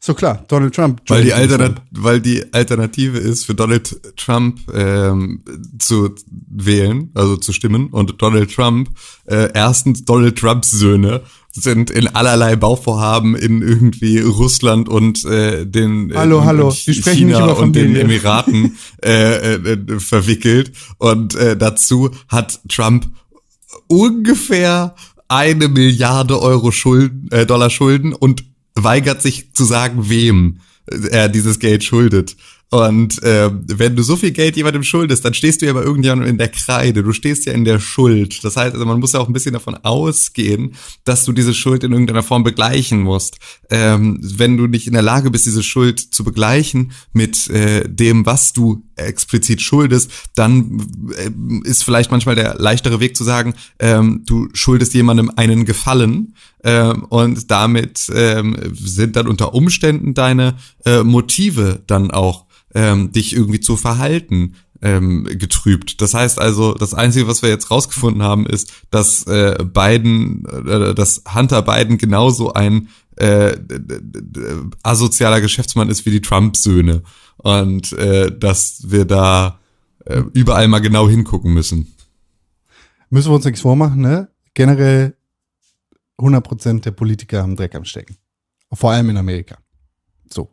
[0.00, 1.00] So klar, Donald Trump.
[1.06, 1.88] Weil die, Joe Alternat Trump.
[1.92, 5.42] weil die Alternative ist, für Donald Trump ähm,
[5.78, 7.88] zu wählen, also zu stimmen.
[7.88, 8.90] Und Donald Trump,
[9.26, 11.22] äh, erstens Donald Trumps Söhne
[11.54, 16.94] sind in allerlei Bauvorhaben in irgendwie Russland und äh, den äh, Hallo, und, hallo, wir
[16.94, 17.94] sprechen China nicht und den.
[17.94, 20.72] Emiraten äh, äh, verwickelt.
[20.98, 23.08] Und äh, dazu hat Trump
[23.86, 24.96] ungefähr
[25.28, 28.44] eine Milliarde Euro Schulden, äh, Dollar Schulden und
[28.74, 30.58] weigert sich zu sagen, wem
[31.10, 32.36] er dieses Geld schuldet.
[32.74, 36.28] Und äh, wenn du so viel Geld jemandem schuldest, dann stehst du ja bei irgendjemandem
[36.28, 37.04] in der Kreide.
[37.04, 38.42] Du stehst ja in der Schuld.
[38.42, 40.74] Das heißt, also man muss ja auch ein bisschen davon ausgehen,
[41.04, 43.38] dass du diese Schuld in irgendeiner Form begleichen musst.
[43.70, 48.26] Ähm, wenn du nicht in der Lage bist, diese Schuld zu begleichen mit äh, dem,
[48.26, 50.84] was du explizit schuldest, dann
[51.16, 51.30] äh,
[51.68, 56.34] ist vielleicht manchmal der leichtere Weg zu sagen, ähm, du schuldest jemandem einen Gefallen
[56.64, 63.34] ähm, und damit ähm, sind dann unter Umständen deine äh, Motive dann auch ähm, dich
[63.34, 66.00] irgendwie zu verhalten ähm, getrübt.
[66.00, 70.94] Das heißt also, das Einzige, was wir jetzt rausgefunden haben, ist, dass äh, Biden, äh,
[70.94, 73.56] dass Hunter Biden genauso ein äh,
[74.82, 77.02] asozialer Geschäftsmann ist wie die Trump-Söhne
[77.36, 79.60] und äh, dass wir da
[80.04, 81.94] äh, überall mal genau hingucken müssen.
[83.10, 84.28] Müssen wir uns nichts vormachen, ne?
[84.54, 85.16] Generell
[86.18, 88.16] 100% der Politiker haben Dreck am Stecken.
[88.72, 89.58] Vor allem in Amerika.
[90.32, 90.50] So.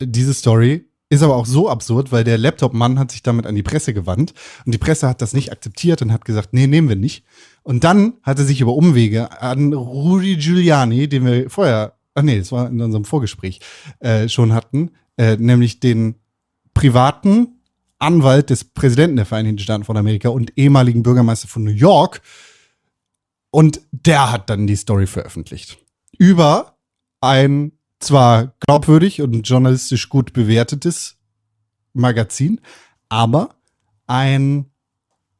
[0.00, 3.62] Diese Story ist aber auch so absurd, weil der Laptop-Mann hat sich damit an die
[3.62, 4.34] Presse gewandt
[4.64, 7.24] und die Presse hat das nicht akzeptiert und hat gesagt, nee, nehmen wir nicht.
[7.62, 12.38] Und dann hat er sich über Umwege an Rudy Giuliani, den wir vorher, ach nee,
[12.38, 13.60] das war in unserem Vorgespräch,
[14.00, 16.16] äh, schon hatten, äh, nämlich den
[16.74, 17.60] privaten
[17.98, 22.20] Anwalt des Präsidenten der Vereinigten Staaten von Amerika und ehemaligen Bürgermeister von New York.
[23.50, 25.78] Und der hat dann die Story veröffentlicht.
[26.18, 26.76] Über
[27.20, 31.16] ein zwar glaubwürdig und journalistisch gut bewertetes
[31.92, 32.60] Magazin,
[33.08, 33.54] aber
[34.06, 34.66] ein,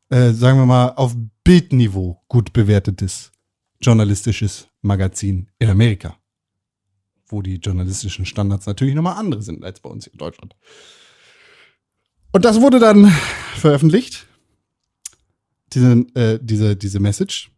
[0.08, 1.14] äh, sagen wir mal, auf
[1.44, 3.32] Bildniveau gut bewertetes
[3.80, 6.16] journalistisches Magazin in Amerika.
[7.26, 10.56] Wo die journalistischen Standards natürlich nochmal andere sind als bei uns hier in Deutschland.
[12.32, 13.10] Und das wurde dann
[13.54, 14.26] veröffentlicht.
[15.72, 17.50] Diese, äh, diese, diese Message,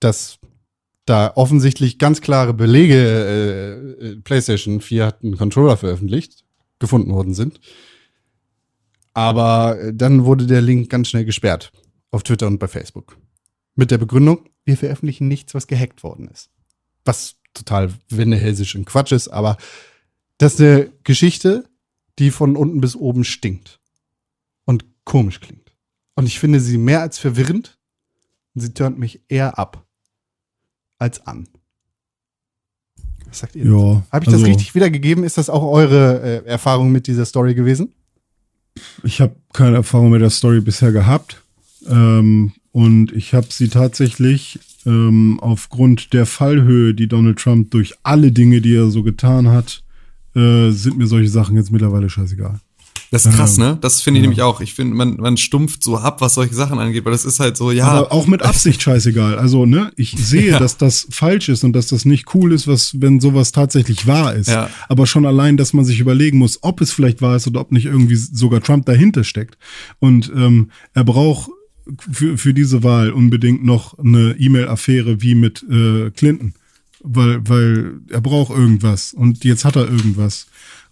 [0.00, 0.38] dass
[1.08, 6.44] da offensichtlich ganz klare Belege, äh, äh, PlayStation 4 hat einen Controller veröffentlicht,
[6.78, 7.60] gefunden worden sind.
[9.14, 11.72] Aber äh, dann wurde der Link ganz schnell gesperrt
[12.10, 13.16] auf Twitter und bei Facebook.
[13.74, 16.50] Mit der Begründung, wir veröffentlichen nichts, was gehackt worden ist.
[17.04, 19.56] Was total wendehälsisch und Quatsch ist, aber
[20.36, 21.68] das ist eine Geschichte,
[22.18, 23.80] die von unten bis oben stinkt
[24.64, 25.72] und komisch klingt.
[26.14, 27.78] Und ich finde sie mehr als verwirrend
[28.54, 29.87] und sie turnt mich eher ab
[30.98, 31.48] als an.
[33.26, 33.66] Was sagt ihr?
[33.66, 35.24] Ja, Habe ich also- das richtig wiedergegeben?
[35.24, 37.92] Ist das auch eure äh, Erfahrung mit dieser Story gewesen?
[39.02, 41.42] Ich habe keine Erfahrung mit der Story bisher gehabt.
[41.86, 48.32] Ähm, und ich habe sie tatsächlich ähm, aufgrund der Fallhöhe, die Donald Trump durch alle
[48.32, 49.82] Dinge, die er so getan hat,
[50.34, 52.60] äh, sind mir solche Sachen jetzt mittlerweile scheißegal.
[53.10, 53.70] Das ist krass, Ja.
[53.72, 53.78] ne?
[53.80, 54.60] Das finde ich nämlich auch.
[54.60, 57.56] Ich finde, man, man stumpft so ab, was solche Sachen angeht, weil das ist halt
[57.56, 57.86] so, ja.
[57.88, 59.38] Aber auch mit Absicht scheißegal.
[59.38, 60.58] Also, ne, ich sehe, Ja.
[60.58, 64.34] dass das falsch ist und dass das nicht cool ist, was, wenn sowas tatsächlich wahr
[64.34, 64.48] ist.
[64.50, 64.68] Ja.
[64.88, 67.72] Aber schon allein, dass man sich überlegen muss, ob es vielleicht wahr ist oder ob
[67.72, 69.56] nicht irgendwie sogar Trump dahinter steckt.
[70.00, 71.50] Und ähm, er braucht
[72.12, 76.52] für, für diese Wahl unbedingt noch eine E-Mail-Affäre wie mit äh, Clinton.
[77.00, 80.48] Weil, weil er braucht irgendwas und jetzt hat er irgendwas.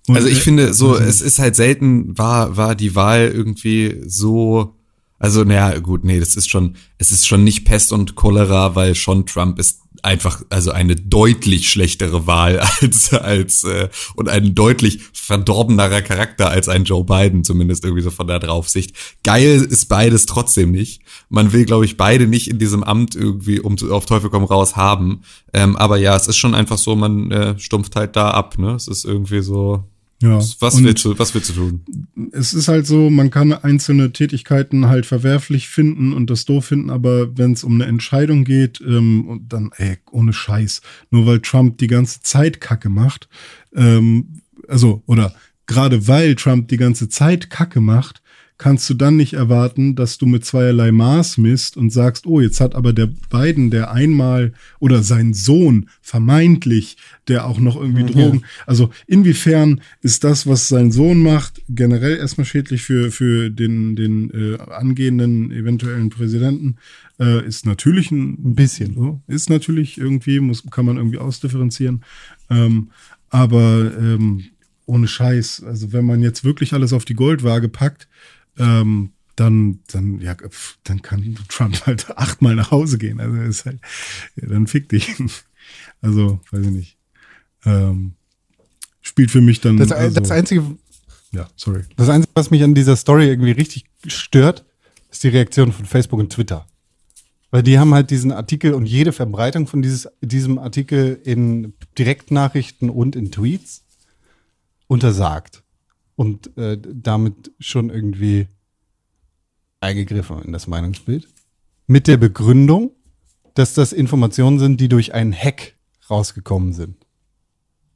[0.09, 3.31] Und Also ich er- finde so, also- es ist halt selten, war, war die Wahl
[3.35, 4.75] irgendwie so,
[5.19, 8.95] also naja, gut, nee, das ist schon, es ist schon nicht Pest und Cholera, weil
[8.95, 15.01] schon Trump ist einfach, also eine deutlich schlechtere Wahl als, als, äh, und ein deutlich
[15.15, 18.95] verdorbenerer Charakter als ein Joe Biden, zumindest irgendwie so von der Draufsicht.
[19.25, 21.01] Geil ist beides trotzdem nicht.
[21.31, 24.77] Man will, glaube ich, beide nicht in diesem Amt irgendwie um auf Teufel komm raus
[24.77, 25.23] haben.
[25.53, 28.75] Ähm, aber ja, es ist schon einfach so, man äh, stumpft halt da ab, ne?
[28.75, 29.83] Es ist irgendwie so,
[30.23, 30.39] ja.
[30.39, 31.85] was willst du, was willst du tun?
[32.33, 36.91] es ist halt so, man kann einzelne Tätigkeiten halt verwerflich finden und das doof finden,
[36.91, 40.81] aber wenn es um eine Entscheidung geht, ähm, und dann, ey, ohne Scheiß,
[41.11, 43.29] nur weil Trump die ganze Zeit Kacke macht,
[43.75, 45.35] ähm, also, oder
[45.67, 48.23] gerade weil Trump die ganze Zeit Kacke macht,
[48.59, 52.61] kannst du dann nicht erwarten, dass du mit zweierlei Maß misst und sagst, oh, jetzt
[52.61, 56.97] hat aber der Biden, der einmal oder sein Sohn vermeintlich,
[57.29, 62.47] der auch noch irgendwie Drogen, also inwiefern ist das, was sein Sohn macht, generell erstmal
[62.47, 66.77] schädlich für, für den, den äh, angehenden eventuellen Präsidenten,
[67.21, 68.95] äh, ist natürlich ein, Ein bisschen.
[68.95, 72.03] so, ist natürlich irgendwie, muss, kann man irgendwie ausdifferenzieren.
[72.49, 72.91] Ähm,
[73.29, 74.45] aber ähm,
[74.87, 78.09] ohne Scheiß, also wenn man jetzt wirklich alles auf die Goldwaage packt,
[78.59, 80.35] ähm, dann, dann, ja,
[80.85, 83.21] dann kann Trump halt achtmal nach Hause gehen.
[83.21, 83.81] Also ist halt,
[84.37, 85.15] ja, dann fick dich.
[86.01, 86.97] Also, weiß ich nicht.
[87.65, 88.13] Ähm,
[89.01, 89.79] spielt für mich dann.
[89.79, 90.63] Das, also, das Einzige,
[91.33, 91.83] ja, sorry.
[91.97, 94.65] Das Einzige, was mich an dieser Story irgendwie richtig stört,
[95.11, 96.67] ist die Reaktion von Facebook und Twitter.
[97.51, 102.91] Weil die haben halt diesen Artikel und jede Verbreitung von dieses, diesem Artikel in Direktnachrichten
[102.91, 103.85] und in Tweets
[104.87, 105.63] untersagt.
[106.17, 108.49] Und äh, damit schon irgendwie
[109.81, 111.29] eingegriffen in das Meinungsbild.
[111.87, 112.93] Mit der Begründung,
[113.55, 115.77] dass das Informationen sind, die durch einen Hack
[116.11, 116.97] rausgekommen sind.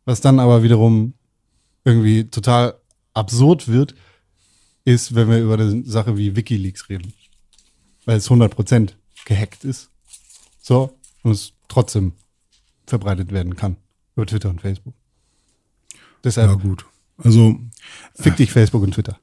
[0.04, 1.14] Was dann aber wiederum
[1.84, 2.78] irgendwie total
[3.14, 3.94] absurd wird,
[4.84, 7.12] ist, wenn wir über eine Sache wie Wikileaks reden.
[8.04, 8.94] Weil es 100%
[9.24, 9.90] gehackt ist.
[10.60, 10.96] So.
[11.22, 12.12] Und es trotzdem
[12.86, 13.76] verbreitet werden kann.
[14.16, 14.94] Über Twitter und Facebook.
[15.92, 16.86] Ja, Deshalb gut.
[17.18, 17.58] Also,
[18.14, 19.18] fick dich Facebook und Twitter.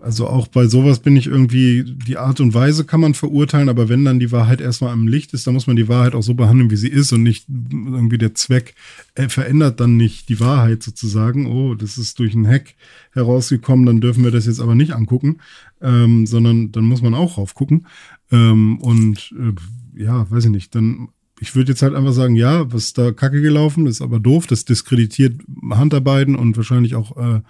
[0.00, 3.88] Also auch bei sowas bin ich irgendwie, die Art und Weise kann man verurteilen, aber
[3.88, 6.34] wenn dann die Wahrheit erstmal am Licht ist, dann muss man die Wahrheit auch so
[6.34, 8.74] behandeln, wie sie ist und nicht irgendwie der Zweck
[9.14, 11.46] äh, verändert dann nicht die Wahrheit sozusagen.
[11.46, 12.74] Oh, das ist durch einen Hack
[13.12, 15.38] herausgekommen, dann dürfen wir das jetzt aber nicht angucken,
[15.80, 17.86] ähm, sondern dann muss man auch raufgucken.
[18.32, 21.08] Ähm, und äh, ja, weiß ich nicht, dann
[21.40, 24.64] ich würde jetzt halt einfach sagen, ja, was da kacke gelaufen, ist aber doof, das
[24.64, 25.40] diskreditiert
[25.70, 27.40] Hunter Biden und wahrscheinlich auch äh,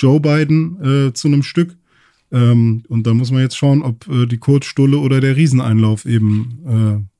[0.00, 1.76] Joe Biden äh, zu einem Stück.
[2.32, 6.58] Ähm, und dann muss man jetzt schauen, ob äh, die Kurzstulle oder der Rieseneinlauf eben
[6.66, 7.10] äh,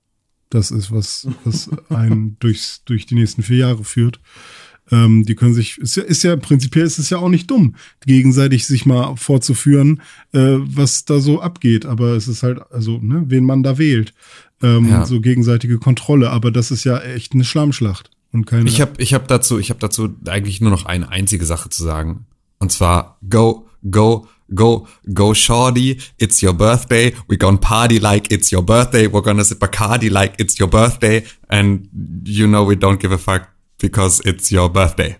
[0.50, 4.20] das ist, was, was einen durchs, durch die nächsten vier Jahre führt.
[4.92, 7.76] Ähm, die können sich, ist ja, ist ja prinzipiell ist es ja auch nicht dumm,
[8.04, 10.02] gegenseitig sich mal vorzuführen,
[10.32, 11.86] äh, was da so abgeht.
[11.86, 14.12] Aber es ist halt, also, ne, wen man da wählt.
[14.62, 15.06] Ähm, Ja.
[15.06, 16.30] So gegenseitige Kontrolle.
[16.30, 18.68] Aber das ist ja echt eine Schlammschlacht und keine.
[18.68, 21.82] Ich habe ich hab dazu, ich habe dazu eigentlich nur noch eine einzige Sache zu
[21.82, 22.26] sagen.
[22.60, 25.96] Und zwar go, go, go, go, shorty.
[26.18, 27.14] It's your birthday.
[27.26, 29.06] We're gonna party like it's your birthday.
[29.06, 31.24] We're gonna sip Bacardi like it's your birthday.
[31.48, 31.88] And
[32.24, 35.16] you know we don't give a fuck because it's your birthday.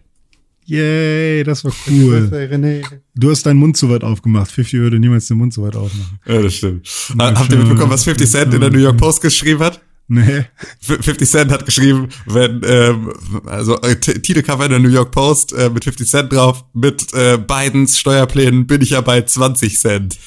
[0.66, 2.28] Yay, das war cool.
[2.30, 2.82] René.
[3.14, 4.52] Du hast deinen Mund zu weit aufgemacht.
[4.52, 6.20] 50 würde niemals den Mund zu weit aufmachen.
[6.26, 6.86] Ja, das stimmt.
[7.18, 9.80] Habt ihr mitbekommen, was 50 Cent in der New York Post geschrieben hat?
[10.12, 10.44] Nee.
[10.80, 13.12] 50 Cent hat geschrieben, wenn, ähm,
[13.46, 17.38] also äh, Titelcover in der New York Post äh, mit 50 Cent drauf, mit äh,
[17.38, 20.18] Bidens Steuerplänen bin ich ja bei 20 Cent.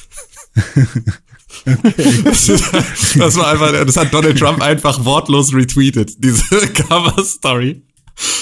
[1.65, 2.47] Das,
[3.15, 6.43] das war einfach, das hat Donald Trump einfach wortlos retweetet, diese
[6.73, 7.84] Cover-Story.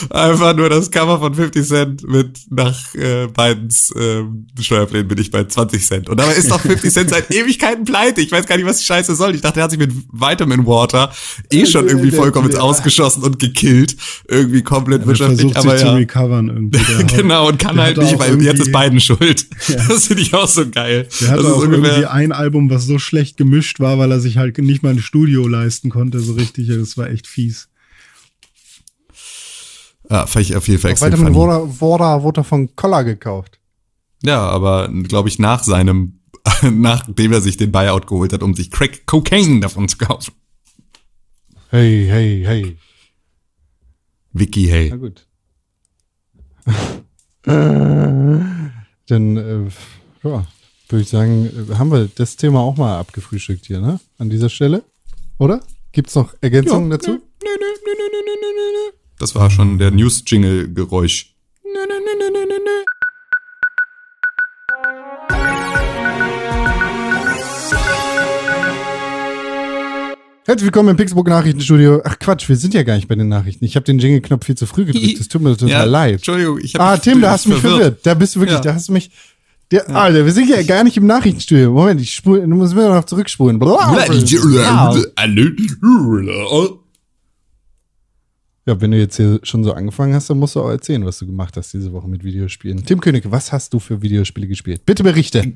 [0.10, 4.24] Einfach nur das Cover von 50 Cent mit nach äh, Bidens äh,
[4.62, 6.10] Steuerplänen bin ich bei 20 Cent.
[6.10, 8.20] Und dabei ist doch 50 Cent seit Ewigkeiten pleite.
[8.22, 9.36] Ich weiß gar nicht, was die Scheiße soll.
[9.36, 11.12] Ich dachte, er hat sich mit Vitamin Water
[11.52, 13.96] eh schon irgendwie vollkommen ins Ausgeschossen und gekillt.
[14.28, 15.42] Irgendwie komplett Er wirtschaftlich.
[15.42, 15.94] versucht Aber sich zu ja.
[15.94, 16.80] recovern irgendwie.
[16.98, 19.46] Hat- genau, und kann halt hat nicht, weil jetzt ist Biden schuld.
[19.68, 19.76] Ja.
[19.88, 21.08] Das finde ich auch so geil.
[21.22, 24.38] Der hatte das auch irgendwie ein Album, was so schlecht gemischt war, weil er sich
[24.38, 26.68] halt nicht mal ein Studio leisten konnte, so richtig.
[26.68, 27.70] Das war echt fies.
[30.12, 31.34] Ja, fand ich auf jeden Fall extrem funny.
[31.36, 33.60] Water, Water wurde von Collar gekauft.
[34.24, 36.20] Ja, aber glaube ich nach seinem,
[36.70, 40.34] nachdem er sich den Buyout geholt hat, um sich Crack Cocaine davon zu kaufen.
[41.70, 42.78] Hey, hey, hey.
[44.34, 44.90] Vicky, hey.
[44.90, 45.26] Na gut.
[47.44, 49.70] Dann, äh,
[50.28, 50.46] ja,
[50.90, 54.00] würde ich sagen, äh, haben wir das Thema auch mal abgefrühstückt hier, ne?
[54.18, 54.84] An dieser Stelle.
[55.40, 55.62] Oder?
[55.94, 57.12] Gibt's noch Ergänzungen Ja, dazu?
[57.12, 58.98] nö, nö, nö, nö, nö, nö, nö, nö.
[59.22, 61.36] Das war schon der News-Jingle-Geräusch.
[61.64, 62.84] Nö, nö, nö, nö, nö, nö, nö.
[70.48, 72.02] Herzlich willkommen im Pixelbook Nachrichtenstudio.
[72.04, 73.64] Ach Quatsch, wir sind ja gar nicht bei den Nachrichten.
[73.64, 75.20] Ich habe den Jingle-Knopf viel zu früh gedrückt.
[75.20, 76.14] Das tut mir total Ja, leid.
[76.16, 78.00] Entschuldigung, ich hab Ah, Tim, da hast du mich verwirrt.
[78.04, 78.62] Da bist du wirklich, Ja.
[78.64, 79.12] da hast du mich.
[79.70, 81.72] Der, Alter, wir sind ja gar nicht im Nachrichtenstudio.
[81.72, 83.60] Moment, ich spule, du musst mir noch zurückspulen.
[88.66, 91.18] Ja, wenn du jetzt hier schon so angefangen hast, dann musst du auch erzählen, was
[91.18, 92.86] du gemacht hast diese Woche mit Videospielen.
[92.86, 94.86] Tim König, was hast du für Videospiele gespielt?
[94.86, 95.54] Bitte berichte.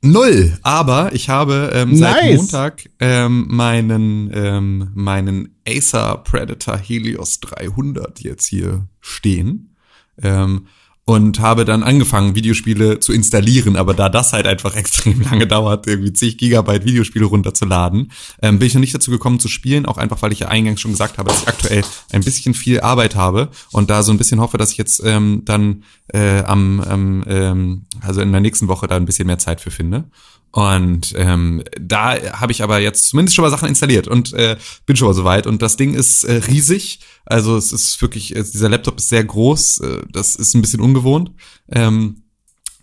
[0.00, 2.36] Null, aber ich habe ähm, seit Nice.
[2.36, 9.74] Montag ähm, meinen ähm, meinen Acer Predator Helios 300 jetzt hier stehen
[10.22, 10.66] ähm,
[11.08, 15.86] und habe dann angefangen Videospiele zu installieren, aber da das halt einfach extrem lange dauert,
[15.86, 18.12] irgendwie zig Gigabyte Videospiele runterzuladen,
[18.42, 20.82] ähm, bin ich noch nicht dazu gekommen zu spielen, auch einfach weil ich ja eingangs
[20.82, 21.82] schon gesagt habe, dass ich aktuell
[22.12, 25.40] ein bisschen viel Arbeit habe und da so ein bisschen hoffe, dass ich jetzt ähm,
[25.46, 29.70] dann äh, am, ähm, also in der nächsten Woche da ein bisschen mehr Zeit für
[29.70, 30.04] finde.
[30.50, 34.56] Und ähm, da habe ich aber jetzt zumindest schon mal Sachen installiert und äh,
[34.86, 35.46] bin schon mal soweit.
[35.46, 37.00] Und das Ding ist äh, riesig.
[37.26, 39.78] Also es ist wirklich, äh, dieser Laptop ist sehr groß.
[39.80, 41.32] Äh, das ist ein bisschen ungewohnt.
[41.70, 42.22] Ähm,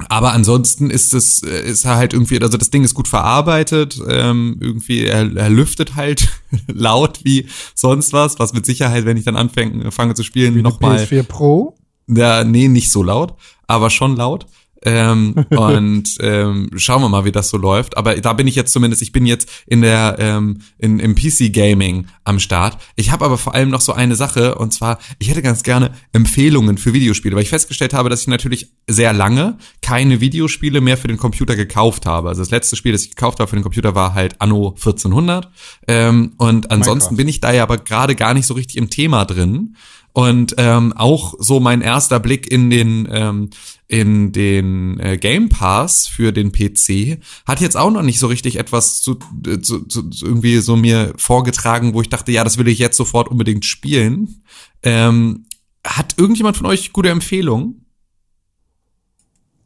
[0.09, 3.99] aber ansonsten ist es, äh, ist er halt irgendwie, also das Ding ist gut verarbeitet,
[4.07, 6.29] ähm, irgendwie, er, er lüftet halt
[6.67, 10.97] laut wie sonst was, was mit Sicherheit, wenn ich dann anfange fange zu spielen, nochmal.
[10.97, 11.77] PS4 Pro?
[12.07, 13.35] Ja, nee, nicht so laut,
[13.67, 14.45] aber schon laut.
[14.85, 17.97] Ähm, und ähm, schauen wir mal, wie das so läuft.
[17.97, 21.51] Aber da bin ich jetzt zumindest, ich bin jetzt in der ähm, in, im PC
[21.51, 22.77] Gaming am Start.
[22.95, 25.91] Ich habe aber vor allem noch so eine Sache und zwar, ich hätte ganz gerne
[26.13, 30.97] Empfehlungen für Videospiele, weil ich festgestellt habe, dass ich natürlich sehr lange keine Videospiele mehr
[30.97, 32.29] für den Computer gekauft habe.
[32.29, 35.49] Also das letzte Spiel, das ich gekauft habe für den Computer, war halt Anno 1400.
[35.87, 37.17] Ähm, und ansonsten Minecraft.
[37.17, 39.75] bin ich da ja aber gerade gar nicht so richtig im Thema drin.
[40.15, 43.49] Und ähm, auch so mein erster Blick in den ähm,
[43.89, 48.55] in den äh, Game Pass für den PC hat jetzt auch noch nicht so richtig
[48.55, 52.69] etwas zu, äh, zu, zu, irgendwie so mir vorgetragen, wo ich dachte, ja, das will
[52.69, 54.41] ich jetzt sofort unbedingt spielen.
[54.83, 55.47] Ähm,
[55.85, 57.85] hat irgendjemand von euch gute Empfehlungen?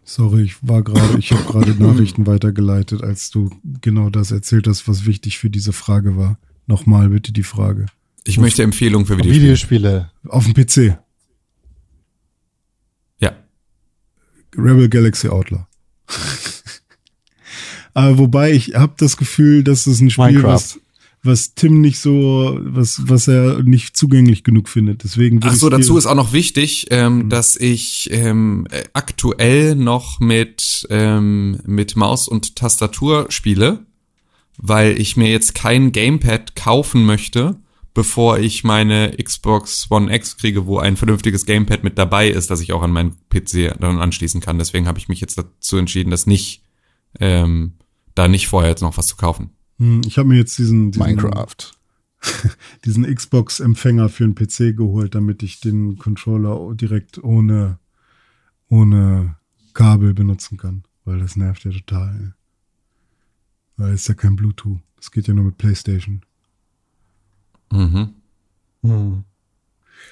[0.04, 3.52] Sorry, ich war gerade, ich habe gerade Nachrichten weitergeleitet, als du
[3.82, 6.40] genau das erzählt hast, was wichtig für diese Frage war.
[6.66, 7.86] Nochmal bitte die Frage.
[8.30, 9.42] Ich möchte Empfehlungen für Videospiele.
[9.42, 10.12] Videospiele.
[10.28, 11.00] Auf dem PC.
[13.20, 13.32] Ja.
[14.56, 15.66] Rebel Galaxy Outlaw.
[17.96, 20.54] Aber wobei ich habe das Gefühl, dass es ein Spiel, Minecraft.
[20.54, 20.80] was,
[21.24, 25.04] was Tim nicht so, was, was er nicht zugänglich genug findet.
[25.04, 30.20] Deswegen Ach so, dazu ist auch noch wichtig, ähm, dass ich ähm, äh, aktuell noch
[30.20, 33.88] mit, ähm, mit Maus und Tastatur spiele,
[34.58, 37.60] weil ich mir jetzt kein Gamepad kaufen möchte,
[38.00, 42.62] bevor ich meine Xbox One X kriege, wo ein vernünftiges Gamepad mit dabei ist, das
[42.62, 44.58] ich auch an meinen PC dann anschließen kann.
[44.58, 46.64] Deswegen habe ich mich jetzt dazu entschieden, das nicht,
[47.20, 47.74] ähm,
[48.16, 49.50] da nicht vorher jetzt noch was zu kaufen.
[49.80, 51.58] Hm, Ich habe mir jetzt diesen, diesen Minecraft.
[52.86, 57.80] diesen Xbox-Empfänger für den PC geholt, damit ich den Controller direkt ohne,
[58.70, 59.36] ohne
[59.74, 60.84] Kabel benutzen kann.
[61.04, 62.16] Weil das nervt ja total.
[62.18, 62.32] ey.
[63.76, 64.80] Weil es ist ja kein Bluetooth.
[64.96, 66.22] Das geht ja nur mit PlayStation.
[67.72, 68.10] Mhm.
[68.84, 69.24] Hm.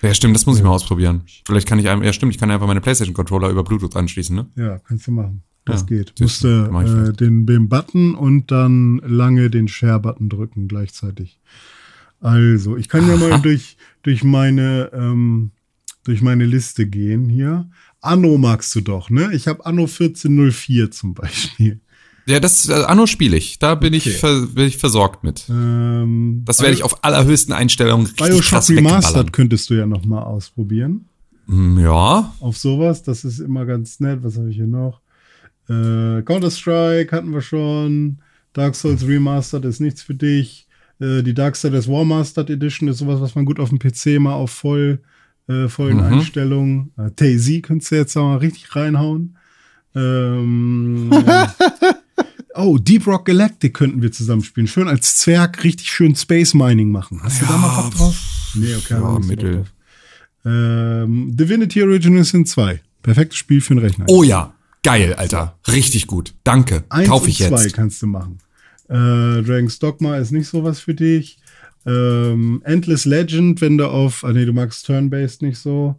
[0.02, 1.22] Ja, stimmt, das muss ich mal ausprobieren.
[1.46, 4.48] Vielleicht kann ich einem, ja stimmt, ich kann einfach meine PlayStation-Controller über Bluetooth anschließen, ne?
[4.56, 5.44] Ja, kannst du machen.
[5.66, 6.20] Das Ja, geht.
[6.20, 11.40] du, ich äh, den, den Button und dann lange den Share-Button drücken gleichzeitig.
[12.20, 15.52] Also, ich kann ja mal durch, durch meine, ähm,
[16.04, 17.70] durch meine Liste gehen hier.
[18.00, 19.34] Anno magst du doch, ne?
[19.34, 21.82] Ich habe Anno 1404 zum Beispiel.
[22.28, 23.58] Ja, das äh, Anno spiele ich.
[23.60, 24.10] Da bin Okay.
[24.10, 25.46] ich ver, bin ich versorgt mit.
[25.50, 30.04] Ähm, Das werde ich auf allerhöchsten Einstellungen richtig Bioshock krass Remastered könntest du ja noch
[30.06, 31.06] mal ausprobieren.
[31.48, 34.20] Hm, Ja, Auf sowas, das ist immer ganz nett.
[34.24, 35.00] Was habe ich hier noch?
[35.70, 38.18] Äh, Counter-Strike hatten wir schon.
[38.54, 40.68] Dark Souls Remastered ist nichts für dich.
[41.00, 44.34] Äh, die Darksiders War Mastered Edition ist sowas, was man gut auf dem PC mal
[44.34, 45.00] auf voll,
[45.48, 46.04] äh, vollen Mhm.
[46.04, 46.92] Einstellungen.
[46.98, 49.38] Äh, Daisy könntest du jetzt auch mal richtig reinhauen.
[49.96, 51.10] Ähm,
[52.58, 54.68] oh, Deep Rock Galactic könnten wir zusammen spielen.
[54.68, 57.22] Schön als Zwerg richtig schön Space Mining machen.
[57.24, 58.16] Hast du da mal Bock drauf?
[58.56, 58.94] Nee, okay.
[58.94, 59.66] Ja, Mittel.
[60.46, 62.82] Ähm, Divinity Original Sin 2.
[63.04, 64.06] Perfektes Spiel für den Rechner.
[64.08, 64.54] Oh ja,
[64.84, 65.58] geil, Alter.
[65.68, 66.34] Richtig gut.
[66.44, 66.84] Danke.
[66.90, 67.74] Eins Kauf ich und zwei jetzt.
[67.74, 68.40] kannst du machen.
[68.90, 71.38] Äh, Dragon's Dogma ist nicht sowas für dich.
[71.86, 75.96] Ähm, Endless Legend, wenn du auf, ah nee, du magst Turn-Based nicht so.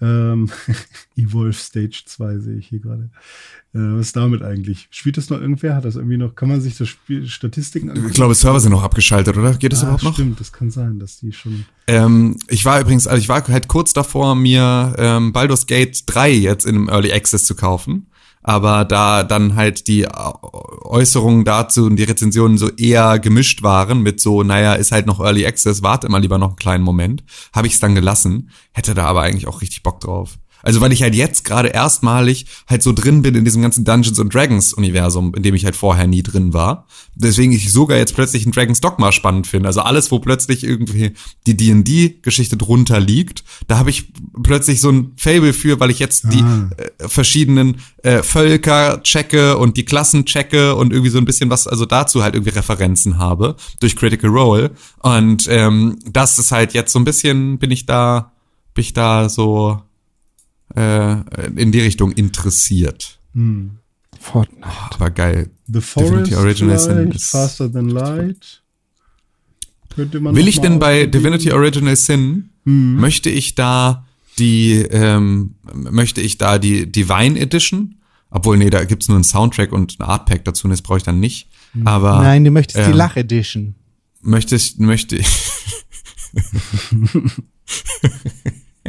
[0.00, 0.50] Ähm,
[1.16, 3.10] Evolve Stage 2 sehe ich hier gerade.
[3.74, 4.88] Äh, was ist damit eigentlich?
[4.90, 5.74] Spielt das noch irgendwer?
[5.74, 8.82] Hat das irgendwie noch, kann man sich das Spiel, Statistiken Ich glaube, Server sind noch
[8.82, 9.54] abgeschaltet, oder?
[9.54, 10.14] Geht das ah, überhaupt noch?
[10.14, 11.66] stimmt, das kann sein, dass die schon.
[11.86, 16.30] Ähm, ich war übrigens, also ich war halt kurz davor, mir ähm, Baldur's Gate 3
[16.30, 18.06] jetzt in einem Early Access zu kaufen.
[18.42, 24.02] Aber da dann halt die Äu- Äußerungen dazu und die Rezensionen so eher gemischt waren
[24.02, 27.24] mit so, naja, ist halt noch Early Access, warte mal lieber noch einen kleinen Moment,
[27.52, 30.38] habe ich es dann gelassen, hätte da aber eigentlich auch richtig Bock drauf.
[30.62, 34.18] Also weil ich halt jetzt gerade erstmalig halt so drin bin in diesem ganzen Dungeons
[34.18, 36.86] and Dragons Universum, in dem ich halt vorher nie drin war.
[37.14, 39.68] Deswegen ich sogar jetzt plötzlich ein Dragons Dogma spannend finde.
[39.68, 41.12] Also alles, wo plötzlich irgendwie
[41.46, 44.12] die D&D-Geschichte drunter liegt, da habe ich
[44.42, 46.70] plötzlich so ein Fable für, weil ich jetzt die Ah.
[46.76, 51.66] äh, verschiedenen äh, Völker checke und die Klassen checke und irgendwie so ein bisschen was,
[51.66, 54.70] also dazu halt irgendwie Referenzen habe durch Critical Role.
[55.00, 58.32] Und ähm, das ist halt jetzt so ein bisschen, bin ich da,
[58.74, 59.82] bin ich da so
[60.78, 63.18] äh, in die Richtung interessiert.
[64.20, 64.66] Fortnite.
[64.94, 65.50] Aber geil.
[65.66, 68.62] The Forest Divinity Original Sin vielleicht, ist- Faster Than Light.
[69.94, 71.06] Könnte man Will ich denn bei.
[71.06, 74.06] Divinity Original Sin, möchte ich da
[74.38, 77.96] die, ähm, möchte ich da die Divine Edition?
[78.30, 81.04] Obwohl, nee, da gibt's nur einen Soundtrack und ein Artpack dazu, und das brauche ich
[81.04, 81.48] dann nicht.
[81.84, 83.74] Aber Nein, du möchtest die ähm, Lach-Edition.
[84.20, 85.26] möchte ich, möchte ich.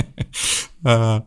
[0.84, 1.23] Ah,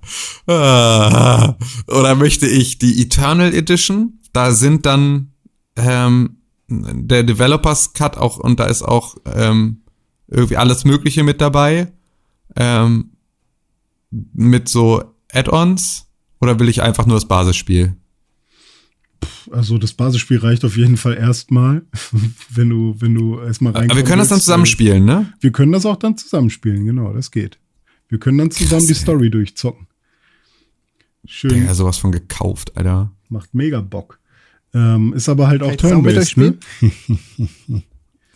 [0.47, 1.57] ah.
[1.89, 4.19] Oder möchte ich die Eternal Edition?
[4.33, 5.33] Da sind dann
[5.77, 6.39] ähm,
[6.69, 9.83] der Developers Cut auch und da ist auch ähm,
[10.29, 11.93] irgendwie alles Mögliche mit dabei.
[12.57, 13.11] Ähm,
[14.11, 16.09] mit so Add-ons?
[16.41, 17.97] Oder will ich einfach nur das Basisspiel?
[19.51, 21.83] Also das Basisspiel reicht auf jeden Fall erstmal,
[22.51, 23.91] wenn du, wenn du erstmal rein.
[23.91, 25.33] Aber wir können das dann zusammenspielen, ne?
[25.41, 27.59] Wir können das auch dann zusammenspielen, genau, das geht.
[28.13, 28.99] Wir können dann zusammen Krass, die ey.
[28.99, 29.87] Story durchzocken.
[31.25, 33.11] Schön, Ja, sowas von gekauft, Alter.
[33.31, 34.19] macht mega Bock.
[34.75, 36.59] Ähm, ist aber halt auch Turn-based, ne?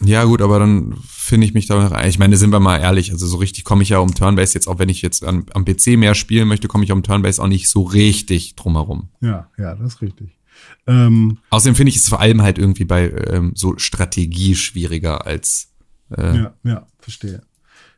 [0.00, 2.08] Ja, gut, aber dann finde ich mich da rein.
[2.08, 4.66] Ich meine, sind wir mal ehrlich, also so richtig komme ich ja um Turnbase jetzt,
[4.66, 7.46] auch wenn ich jetzt am, am PC mehr spielen möchte, komme ich um Turnbase auch
[7.46, 9.10] nicht so richtig drumherum.
[9.20, 10.38] Ja, ja, das ist richtig.
[10.86, 15.68] Ähm, Außerdem finde ich es vor allem halt irgendwie bei ähm, so Strategie schwieriger als
[16.16, 17.42] äh, ja, ja, verstehe.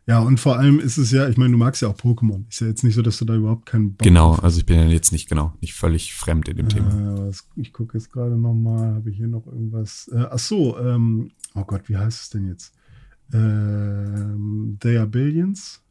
[0.09, 2.49] Ja, und vor allem ist es ja, ich meine, du magst ja auch Pokémon.
[2.49, 4.31] Ist ja jetzt nicht so, dass du da überhaupt keinen Bock genau.
[4.37, 6.89] drauf Also ich bin ja jetzt nicht genau, nicht völlig fremd in dem Thema.
[6.89, 10.09] Äh, was, ich gucke jetzt gerade noch mal, habe ich hier noch irgendwas?
[10.13, 12.73] Äh, ach so, ähm, oh Gott, wie heißt es denn jetzt?
[13.35, 15.83] Ähm, They are Billions.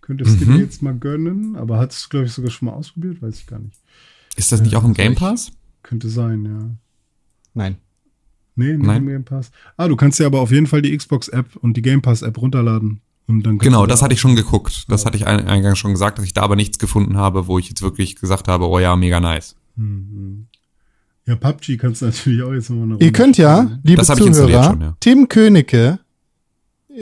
[0.00, 0.56] Könntest du Mhm.
[0.56, 3.22] dir jetzt mal gönnen, aber hattest du, glaube ich, sogar schon mal ausprobiert?
[3.22, 3.78] Weiß ich gar nicht.
[4.36, 5.52] Ist das nicht auch im Game Pass?
[5.84, 6.70] Könnte sein, ja.
[7.54, 7.76] Nein.
[8.56, 9.02] Nee, nicht Nein.
[9.02, 9.50] im Game Pass.
[9.76, 13.00] Ah, du kannst ja aber auf jeden Fall die Xbox-App und die Game Pass-App runterladen.
[13.26, 14.84] Und dann kannst Genau, du das da hatte ich schon geguckt.
[14.88, 15.06] Das Ja.
[15.06, 17.68] hatte ich ein, eingangs schon gesagt, dass ich da aber nichts gefunden habe, wo ich
[17.68, 19.56] jetzt wirklich gesagt habe, oh ja, mega nice.
[19.76, 20.46] Mhm.
[21.26, 23.80] Ja, PUBG kannst du natürlich auch jetzt nochmal eine Ihr könnt ja, spielen.
[23.82, 24.96] liebe ich installiert Zuhörer, schon, ja.
[25.00, 25.98] Tim Königke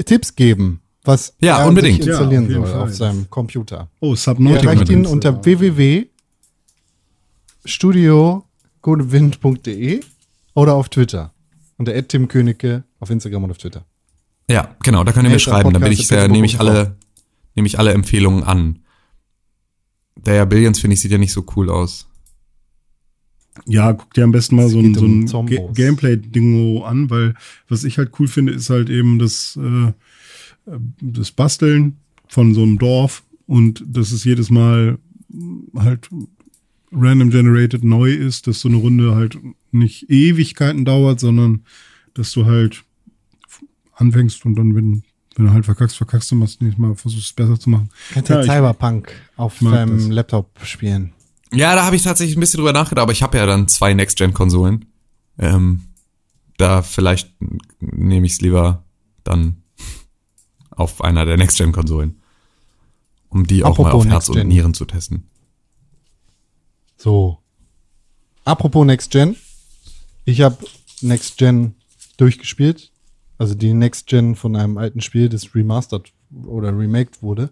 [0.06, 1.98] Tipps geben, was Ja, er unbedingt.
[1.98, 2.82] sich installieren Ja, auf soll Fall.
[2.88, 3.88] auf seinem Computer.
[4.00, 4.70] Oh, Ihr Subnautica.
[4.72, 5.44] erreicht ihn unter
[8.82, 10.00] www.studiogodewind.de
[10.54, 11.31] oder auf Twitter.
[11.82, 13.84] Unter Tim Königke auf Instagram und auf Twitter.
[14.48, 16.94] Ja, genau, da könnt ihr mir schreiben, da bin ich sehr, nehme ich alle,
[17.56, 18.78] nehme ich alle Empfehlungen an.
[20.14, 22.06] Der Billions finde ich sieht ja nicht so cool aus.
[23.66, 25.46] Ja, guck dir am besten mal so ein, so ein.
[25.48, 27.34] Ga Gameplay-Dingo an, weil
[27.66, 29.92] was ich halt cool finde, ist halt eben das, äh,
[31.00, 31.96] das Basteln
[32.28, 34.98] von so einem Dorf und dass es jedes Mal
[35.74, 36.08] halt
[36.92, 39.38] random generated neu ist, dass so eine Runde halt
[39.70, 41.64] nicht Ewigkeiten dauert, sondern
[42.14, 42.84] dass du halt
[43.94, 45.02] anfängst und dann, wenn,
[45.36, 47.88] wenn du halt verkackst, verkackst du, machst nächstes Mal, versuchst es besser zu machen.
[48.12, 50.08] Kannst ja, ich- Cyberpunk auf deinem das.
[50.08, 51.12] Laptop spielen.
[51.54, 53.92] Ja, da habe ich tatsächlich ein bisschen drüber nachgedacht, aber ich habe ja dann zwei
[53.92, 54.86] Next-Gen-Konsolen.
[55.38, 55.82] Ähm,
[56.56, 57.30] da vielleicht
[57.80, 58.84] nehme ich es lieber
[59.24, 59.56] dann
[60.70, 62.18] auf einer der Next-Gen-Konsolen.
[63.28, 65.24] Um die auch mal Apropos auf Herz und Nieren zu testen.
[67.02, 67.38] So.
[68.44, 69.34] Apropos Next Gen.
[70.24, 70.56] Ich habe
[71.00, 71.74] Next Gen
[72.16, 72.92] durchgespielt.
[73.38, 76.12] Also die Next Gen von einem alten Spiel, das remastered
[76.46, 77.50] oder remaked wurde.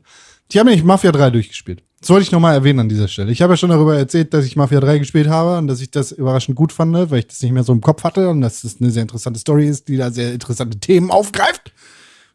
[0.48, 1.82] Ich habe nämlich Mafia 3 durchgespielt.
[1.98, 3.32] Das wollte ich nochmal erwähnen an dieser Stelle.
[3.32, 5.90] Ich habe ja schon darüber erzählt, dass ich Mafia 3 gespielt habe und dass ich
[5.90, 8.62] das überraschend gut fand, weil ich das nicht mehr so im Kopf hatte und dass
[8.62, 11.72] das eine sehr interessante Story ist, die da sehr interessante Themen aufgreift.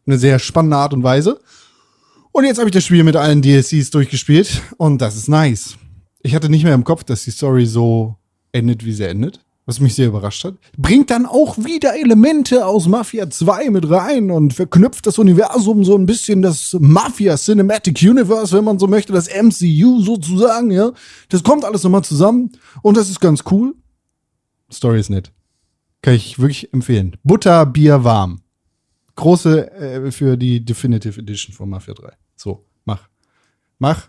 [0.06, 1.40] Eine sehr spannende Art und Weise.
[2.32, 5.78] Und jetzt habe ich das Spiel mit allen DLCs durchgespielt und das ist nice.
[6.22, 8.16] Ich hatte nicht mehr im Kopf, dass die Story so
[8.52, 10.54] endet, wie sie endet, was mich sehr überrascht hat.
[10.76, 15.96] Bringt dann auch wieder Elemente aus Mafia 2 mit rein und verknüpft das Universum so
[15.96, 20.92] ein bisschen, das Mafia Cinematic Universe, wenn man so möchte, das MCU sozusagen, ja.
[21.28, 22.50] Das kommt alles nochmal zusammen
[22.82, 23.74] und das ist ganz cool.
[24.72, 25.32] Story ist nett.
[26.02, 27.16] Kann ich wirklich empfehlen.
[27.24, 28.40] Butter, Bier, warm.
[29.16, 32.12] Große äh, für die Definitive Edition von Mafia 3.
[32.36, 33.08] So, mach.
[33.78, 34.08] Mach.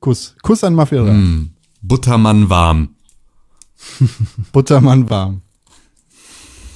[0.00, 0.34] Kuss.
[0.42, 1.10] Kuss an Mafia 3.
[1.10, 1.50] Hm.
[1.82, 2.90] Buttermann warm.
[4.52, 5.42] Buttermann warm.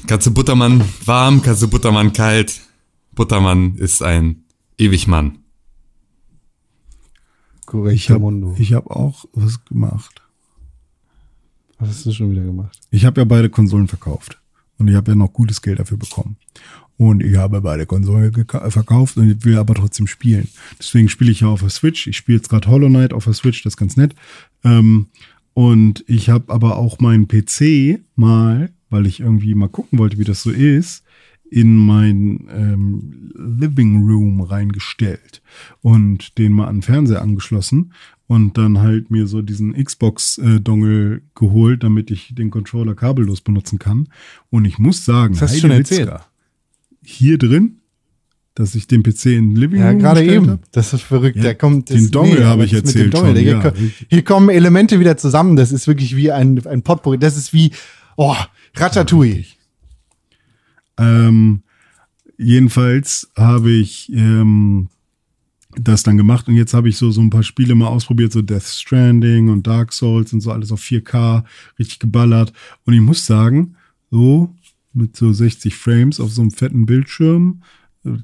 [0.06, 2.60] Kannst du Buttermann warm, kannst du Buttermann kalt.
[3.12, 4.44] Buttermann ist ein
[4.78, 5.38] Ewigmann.
[7.66, 8.54] Korrekt, Ich habe Mundo.
[8.58, 10.22] ich hab auch was gemacht.
[11.78, 12.78] Was hast du schon wieder gemacht?
[12.90, 14.38] Ich habe ja beide Konsolen verkauft.
[14.78, 16.36] Und ich habe ja noch gutes Geld dafür bekommen.
[16.96, 18.32] Und ich habe beide Konsolen
[18.68, 20.48] verkauft und ich will aber trotzdem spielen.
[20.78, 22.06] Deswegen spiele ich ja auf der Switch.
[22.06, 24.14] Ich spiele jetzt gerade Hollow Knight auf der Switch, das ist ganz nett.
[24.62, 25.06] Ähm,
[25.54, 30.24] und ich habe aber auch meinen PC mal, weil ich irgendwie mal gucken wollte, wie
[30.24, 31.02] das so ist,
[31.50, 35.42] in mein ähm, Living Room reingestellt
[35.82, 37.92] und den mal an den Fernseher angeschlossen
[38.26, 44.08] und dann halt mir so diesen Xbox-Dongle geholt, damit ich den Controller kabellos benutzen kann.
[44.48, 46.10] Und ich muss sagen, Das hast du schon erzählt.
[47.04, 47.78] Hier drin,
[48.54, 50.50] dass ich den PC in den Living Ja, Room gerade eben.
[50.50, 50.72] hab.
[50.72, 51.36] Das ist verrückt.
[51.36, 53.64] Ja, der kommt, den Dongle habe aber ich das mit dem erzählt schon, ja, hier,
[53.64, 54.06] richtig.
[54.10, 55.56] hier kommen Elemente wieder zusammen.
[55.56, 57.18] Das ist wirklich wie ein, ein Potpourri.
[57.18, 57.72] Das ist wie,
[58.16, 58.36] oh,
[58.74, 59.44] Ratatouille.
[60.98, 61.62] Ähm,
[62.36, 64.88] jedenfalls habe ich ähm,
[65.76, 68.42] das dann gemacht und jetzt habe ich so, so ein paar Spiele mal ausprobiert, so
[68.42, 71.44] Death Stranding und Dark Souls und so alles auf 4K,
[71.78, 72.52] richtig geballert.
[72.84, 73.76] Und ich muss sagen,
[74.10, 74.54] so
[74.94, 77.62] mit so 60 Frames auf so einem fetten Bildschirm,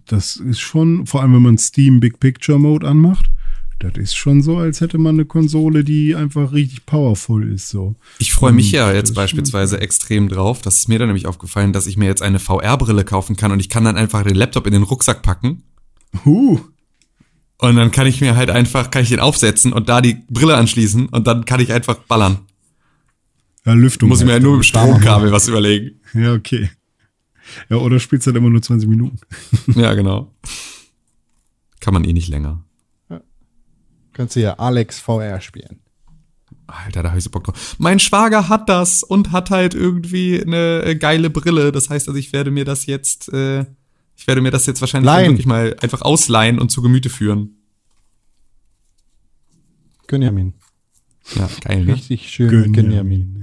[0.06, 3.30] das ist schon, vor allem wenn man Steam Big Picture Mode anmacht,
[3.78, 7.68] das ist schon so, als hätte man eine Konsole, die einfach richtig powerful ist.
[7.68, 7.94] So.
[8.18, 10.62] Ich freue mich ja jetzt beispielsweise extrem drauf.
[10.62, 13.60] Das ist mir dann nämlich aufgefallen, dass ich mir jetzt eine VR-Brille kaufen kann und
[13.60, 15.62] ich kann dann einfach den Laptop in den Rucksack packen
[16.24, 16.58] Huh.
[17.58, 20.56] und dann kann ich mir halt einfach, kann ich den aufsetzen und da die Brille
[20.56, 22.38] anschließen und dann kann ich einfach ballern.
[23.68, 24.08] Ja, Lüftung.
[24.08, 24.42] Muss ich mir halt.
[24.42, 26.00] ja nur mit dem Stromkabel was überlegen.
[26.14, 26.70] Ja, okay.
[27.68, 29.18] Ja, oder spielst halt immer nur 20 Minuten.
[29.74, 30.34] Ja, genau.
[31.80, 32.64] Kann man eh nicht länger.
[34.14, 35.80] Kannst du ja Alex VR spielen.
[36.66, 37.76] Alter, da hab ich so Bock drauf.
[37.78, 41.70] Mein Schwager hat das und hat halt irgendwie eine äh, geile Brille.
[41.70, 43.66] Das heißt, also ich werde mir das jetzt, äh,
[44.16, 47.58] ich werde mir das jetzt wahrscheinlich wirklich mal einfach ausleihen und zu Gemüte führen.
[50.06, 50.54] Gönjamin.
[51.34, 51.94] Ja, geil, ne?
[51.94, 53.38] Richtig schön Gönjamin.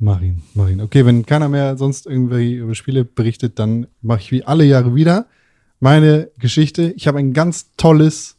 [0.00, 0.80] Mach ihn, mach ihn.
[0.80, 4.94] Okay, wenn keiner mehr sonst irgendwie über Spiele berichtet, dann mache ich wie alle Jahre
[4.94, 5.26] wieder
[5.80, 6.92] meine Geschichte.
[6.96, 8.36] Ich habe ein ganz tolles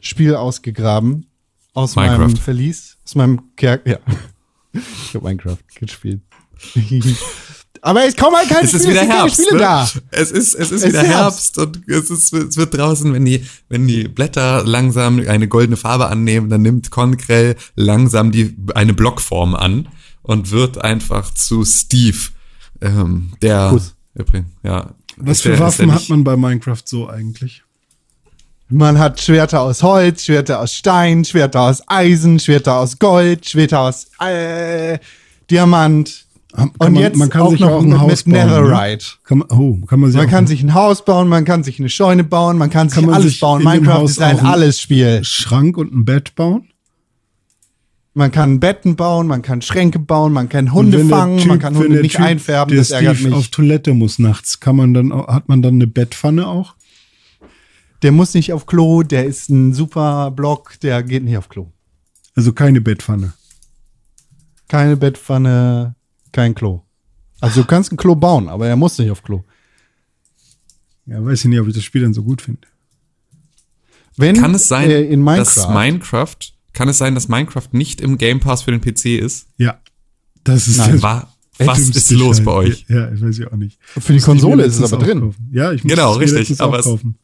[0.00, 1.26] Spiel ausgegraben
[1.72, 2.42] aus meinem Minecraft.
[2.42, 3.86] Verlies, aus meinem Kerk.
[3.86, 3.98] Ja,
[4.72, 6.20] ich habe Minecraft gespielt.
[7.80, 9.34] Aber es kommen halt keine Es ist wieder keine Herbst.
[9.40, 9.58] Spiele Ne?
[9.58, 9.88] da.
[10.10, 13.26] Es ist, es ist Es wieder ist Herbst und es, ist, es wird draußen, wenn
[13.26, 18.94] die, wenn die Blätter langsam eine goldene Farbe annehmen, dann nimmt Konkrell langsam die, eine
[18.94, 19.88] Blockform an
[20.24, 22.18] und wird einfach zu Steve,
[22.80, 23.78] ähm, der,
[24.14, 24.90] übrigens, ja.
[25.16, 27.62] Was für Waffen hat man bei Minecraft so eigentlich?
[28.68, 33.80] Man hat Schwerter aus Holz, Schwerter aus Stein, Schwerter aus Eisen, Schwerter aus Gold, Schwerter
[33.80, 34.98] aus äh,
[35.50, 36.24] Diamant.
[36.52, 38.48] Kann Und man, jetzt man kann auch sich noch auch ein Haus mit bauen.
[38.48, 38.60] Ne?
[38.60, 39.06] Netherite.
[39.24, 41.78] Kann man, oh, kann man sich Man kann sich ein Haus bauen, man kann sich
[41.78, 43.62] eine Scheune bauen, man kann sich Kann man alles sich bauen.
[43.62, 45.06] Minecraft ist ein Alles-Spiel.
[45.06, 46.68] einen Schrank und ein Bett bauen.
[48.16, 51.58] Man kann Betten bauen, man kann Schränke bauen, man kann Und Hunde fangen, Typ- man
[51.58, 53.38] kann Hunde der nicht Typ, einfärben, der das ärgert Steve mich.
[53.38, 56.76] auf Toilette muss nachts, kann man dann auch, hat man dann eine Bettpfanne auch?
[58.02, 61.72] Der muss nicht auf Klo, der ist ein super Block, der geht nicht auf Klo.
[62.36, 63.32] Also keine Bettpfanne.
[64.68, 65.96] Keine Bettpfanne,
[66.30, 66.82] kein Klo.
[67.40, 69.42] Also du kannst ein Klo bauen, aber er muss nicht auf Klo.
[71.06, 72.66] Ja, weiß ich nicht, ob ich das Spiel dann so gut finde.
[74.16, 76.36] Wenn Kann es sein, äh, in Minecraft, dass Minecraft,
[76.74, 79.46] kann es sein, dass Minecraft nicht im Game Pass für den PC ist?
[79.56, 79.78] Ja.
[80.44, 82.44] Das ist Nein, das War, was ist los Scheiß.
[82.44, 82.84] bei euch?
[82.88, 83.78] Ja, ich weiß ja auch nicht.
[83.98, 85.20] für die Konsole ist es aber drin.
[85.20, 85.48] kaufen.
[85.52, 87.18] Ja, ich muss Genau, es mir richtig, aber auch es- kaufen.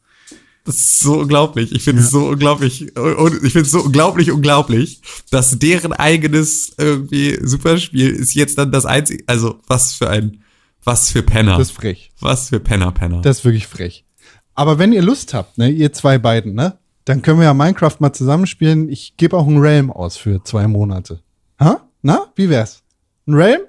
[0.63, 1.71] Das ist so unglaublich.
[1.71, 2.19] Ich finde es Ja.
[2.19, 2.95] so unglaublich.
[2.95, 5.01] Und ich finde es so unglaublich, unglaublich,
[5.31, 9.23] dass deren eigenes irgendwie Superspiel ist jetzt dann das einzige.
[9.25, 10.43] Also, was für ein,
[10.83, 11.57] was für Penner.
[11.57, 12.11] Das ist frech.
[12.19, 13.21] was für Penner, Penner.
[13.21, 14.05] Das ist wirklich frech.
[14.53, 17.95] Aber wenn ihr Lust habt, ne, ihr zwei beiden, ne, dann können wir ja Minecraft
[17.99, 18.89] mal zusammenspielen.
[18.89, 21.21] Ich gebe auch einen Realm aus für zwei Monate.
[21.59, 21.81] Ha?
[22.01, 22.83] Na, wie wär's?
[23.27, 23.61] Ein Realm?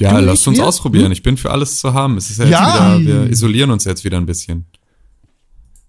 [0.00, 0.66] ja, du, lasst uns wir?
[0.66, 1.12] ausprobieren.
[1.12, 2.16] Ich bin für alles zu haben.
[2.16, 2.98] Es ist ja jetzt Ja.
[2.98, 4.66] wieder, wir isolieren uns jetzt wieder ein bisschen.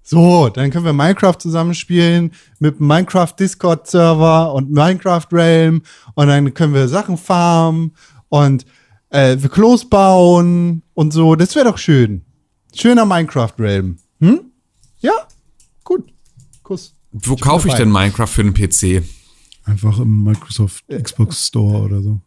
[0.03, 5.81] So, dann können wir Minecraft zusammenspielen mit Minecraft Discord Server und Minecraft Realm
[6.14, 7.95] und dann können wir Sachen farmen
[8.30, 8.65] und
[9.10, 11.35] äh, wir Klos bauen und so.
[11.35, 12.22] Das wäre doch schön.
[12.76, 13.98] Schöner Minecraft Realm.
[14.19, 14.41] Hm?
[14.99, 15.14] Ja?
[15.84, 16.11] Gut.
[16.64, 16.95] Kuss.
[17.11, 19.03] Wo kaufe ich denn Minecraft für den PC?
[19.65, 22.19] Einfach im Microsoft Xbox Store oder so.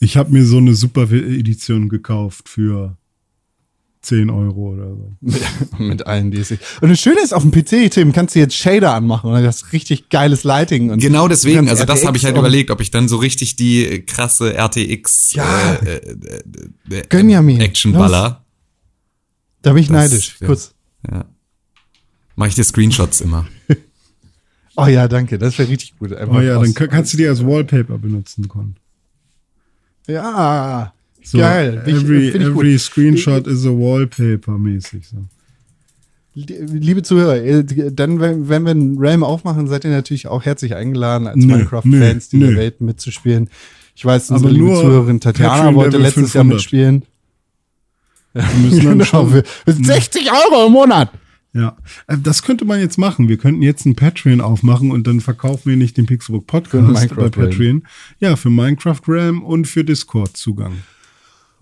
[0.00, 2.96] Ich habe mir so eine Super Edition gekauft für
[4.02, 5.16] 10 Euro oder so.
[5.82, 6.58] mit allen DC.
[6.82, 9.72] Und das Schöne ist, auf dem PC, Tim, kannst du jetzt Shader anmachen und du
[9.72, 10.90] richtig geiles Lighting.
[10.90, 13.56] Und Genau deswegen, also das RTX habe ich halt überlegt, ob ich dann so richtig
[13.56, 15.74] die krasse RTX Ja.
[15.76, 16.42] äh, äh,
[16.90, 17.60] äh, äh, Gönn ja mir.
[17.60, 18.44] Actionballer.
[19.62, 20.38] Da bin ich Das neidisch.
[20.40, 20.74] wär- Kurz.
[21.10, 21.24] Ja.
[22.36, 23.46] Mache ich dir Screenshots immer.
[24.76, 25.38] Oh ja, danke.
[25.38, 26.12] Das wäre richtig gut.
[26.12, 28.74] Einfach Oh ja, dann kann- kannst du die als Wallpaper benutzen, Con.
[30.08, 30.92] Ja.
[31.22, 31.82] So, Geil.
[31.86, 32.42] Ich- Every, ich gut.
[32.42, 35.06] every screenshot is a wallpaper mäßig.
[35.06, 35.18] So.
[36.34, 41.28] Liebe Zuhörer, dann, wenn, wenn wir einen Realm aufmachen, seid ihr natürlich auch herzlich eingeladen,
[41.28, 42.56] als Minecraft-Fans dieser nö.
[42.56, 43.48] Welt mitzuspielen.
[43.94, 46.54] Ich weiß, unsere Aber liebe nur Zuhörerin Tatjana Patreon wollte letztes Jahr 500.
[46.56, 47.02] mitspielen.
[48.32, 51.12] Wir müssen dann Genau, schon, für, für 60 Euro im Monat.
[51.54, 51.76] Ja,
[52.08, 53.28] Äh, das könnte man jetzt machen.
[53.28, 57.28] Wir könnten jetzt ein Patreon aufmachen und dann verkaufen wir nicht den Pixelbook Podcast bei
[57.28, 57.84] Patreon.
[58.18, 60.82] Ja, für Minecraft RAM und für Discord Zugang.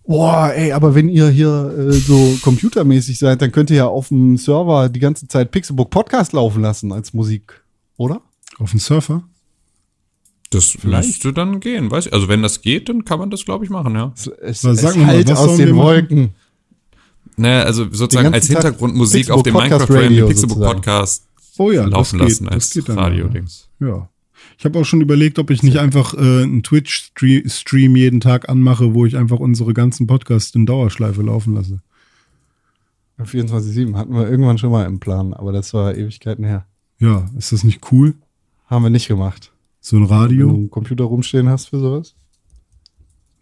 [0.05, 4.09] Boah, ey, aber wenn ihr hier äh, so computermäßig seid, dann könnt ihr ja auf
[4.09, 7.63] dem Server die ganze Zeit Pixelbook Podcast laufen lassen als Musik,
[7.97, 8.23] oder?
[8.59, 9.23] Auf dem Surfer?
[10.51, 12.13] Das müsste dann gehen, weiß ich.
[12.13, 14.13] Also wenn das geht, dann kann man das, glaube ich, machen, ja.
[14.15, 16.35] Es, es, es mal, halt was aus sollen den wir machen?
[17.37, 20.77] Naja, also sozusagen als Hintergrundmusik auf dem Pixelbook Minecraft Podcast Ram, den Radio Pixelbook sozusagen.
[20.77, 21.27] Podcast
[21.59, 23.69] Oh ja, laufen das geht, lassen das als Radio-Dings.
[23.81, 24.09] Ja.
[24.59, 28.95] Ich habe auch schon überlegt, ob ich nicht einfach äh, einen Twitch-Stream jeden Tag anmache,
[28.95, 31.81] wo ich einfach unsere ganzen Podcasts in Dauerschleife laufen lasse.
[33.21, 36.67] 24-7 hatten wir irgendwann schon mal im Plan, aber das war Ewigkeiten her.
[36.99, 38.15] Ja, ist das nicht cool?
[38.67, 39.53] Haben wir nicht gemacht.
[39.81, 40.49] So ein Wenn du Radio?
[40.49, 42.15] einen Computer rumstehen hast für sowas?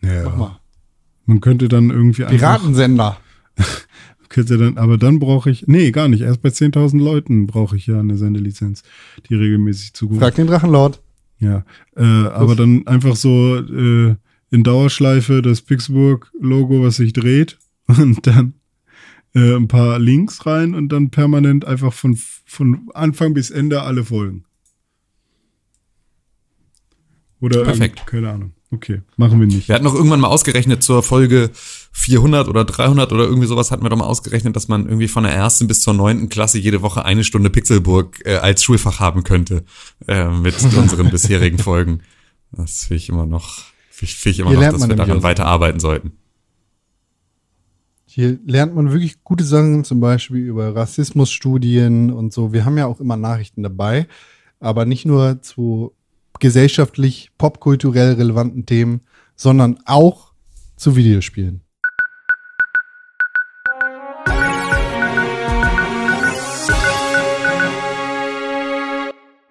[0.02, 0.24] Ja.
[0.24, 0.60] Mach mal.
[1.24, 3.18] Man könnte dann irgendwie einfach, Piratensender.
[4.28, 6.20] könnte dann, aber dann brauche ich, nee, gar nicht.
[6.22, 8.82] Erst bei 10.000 Leuten brauche ich ja eine Sendelizenz,
[9.28, 11.00] die regelmäßig zugerufen Frag den Drachenlord.
[11.38, 11.64] Ja,
[11.96, 14.14] äh, aber dann einfach so äh,
[14.50, 18.54] in Dauerschleife das Pixburg-Logo, was sich dreht und dann
[19.34, 24.04] äh, ein paar Links rein und dann permanent einfach von, von Anfang bis Ende alle
[24.04, 24.44] Folgen.
[27.40, 27.98] Oder Perfekt.
[28.00, 28.52] irgend- keine Ahnung.
[28.72, 29.66] Okay, machen wir nicht.
[29.66, 31.50] Wir hatten noch irgendwann mal ausgerechnet zur Folge
[31.92, 35.24] 400 oder 300 oder irgendwie sowas hatten wir doch mal ausgerechnet, dass man irgendwie von
[35.24, 39.24] der ersten bis zur neunten Klasse jede Woche eine Stunde Pixelburg äh, als Schulfach haben
[39.24, 39.64] könnte
[40.06, 42.02] äh, mit unseren bisherigen Folgen.
[42.52, 43.58] Das finde ich immer noch,
[43.90, 46.12] finde ich, immer Hier noch, dass wir daran weiterarbeiten sollten.
[48.06, 52.52] Hier lernt man wirklich gute Sachen, zum Beispiel über Rassismusstudien und so.
[52.52, 54.06] Wir haben ja auch immer Nachrichten dabei,
[54.60, 55.92] aber nicht nur zu
[56.40, 59.02] gesellschaftlich, popkulturell relevanten Themen,
[59.36, 60.32] sondern auch
[60.76, 61.62] zu Videospielen.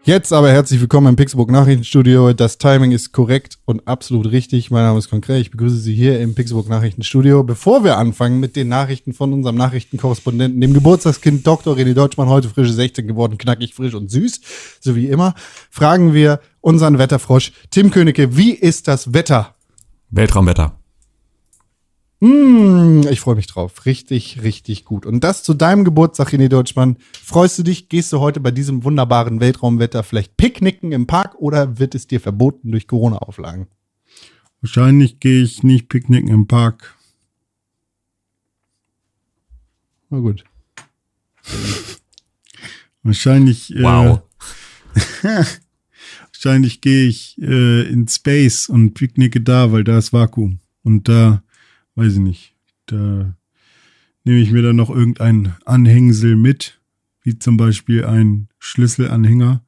[0.10, 2.34] Jetzt aber herzlich willkommen im Pixelbook Nachrichtenstudio.
[2.34, 4.72] Das Timing ist korrekt und absolut richtig.
[4.72, 5.40] Mein Name ist Konkret.
[5.40, 7.44] Ich begrüße Sie hier im Pixelbook Nachrichtenstudio.
[7.44, 11.78] Bevor wir anfangen mit den Nachrichten von unserem Nachrichtenkorrespondenten, dem Geburtstagskind Dr.
[11.78, 14.42] René Deutschmann, heute frische 16 geworden, knackig, frisch und süß,
[14.80, 15.36] so wie immer,
[15.70, 19.56] fragen wir unseren Wetterfrosch Tim Königke, wie ist das Wetter?
[20.10, 20.76] Weltraumwetter.
[22.22, 23.86] Hm, ich freue mich drauf.
[23.86, 25.06] Richtig, richtig gut.
[25.06, 26.98] Und das zu deinem Geburtstag, René Deutschmann.
[27.14, 27.88] Freust du dich?
[27.88, 32.20] Gehst du heute bei diesem wunderbaren Weltraumwetter vielleicht picknicken im Park oder wird es dir
[32.20, 33.68] verboten durch Corona-Auflagen?
[34.62, 36.96] Wahrscheinlich gehe ich nicht picknicken im Park.
[40.10, 40.44] Na gut.
[43.04, 44.22] Wahrscheinlich, Wow.
[45.24, 45.44] äh,
[46.40, 50.60] wahrscheinlich gehe ich äh, in Space und picknicke da, weil da ist Vakuum.
[50.84, 51.44] Und da,
[51.96, 52.56] weiß ich nicht,
[52.86, 53.36] da
[54.24, 56.80] nehme ich mir dann noch irgendein Anhängsel mit,
[57.24, 59.62] wie zum Beispiel ein Schlüsselanhänger,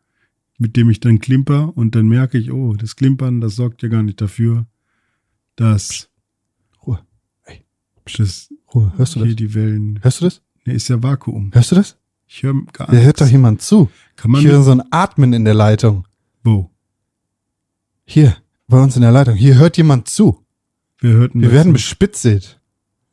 [0.57, 3.89] mit dem ich dann klimper und dann merke ich, oh, das Klimpern, das sorgt ja
[3.89, 4.65] gar nicht dafür,
[5.57, 6.09] dass
[6.85, 6.99] Ruhe.
[7.43, 7.65] Ey.
[8.17, 8.93] das Ruhe.
[8.95, 9.35] Hörst du hier das?
[9.35, 9.99] die Wellen.
[10.01, 10.41] Hörst du das?
[10.65, 11.51] Ne, ist ja Vakuum.
[11.53, 11.97] Hörst du das?
[12.27, 13.31] Ich höre gar Da hört doch nichts.
[13.33, 13.89] jemand zu.
[14.15, 16.05] Kann man Ich höre so ein Atmen in der Leitung.
[16.43, 16.69] Wo?
[18.05, 18.35] Hier,
[18.67, 19.35] bei uns in der Leitung.
[19.35, 20.45] Hier hört jemand zu.
[20.99, 22.61] Wir hörten Wir werden bespitzelt.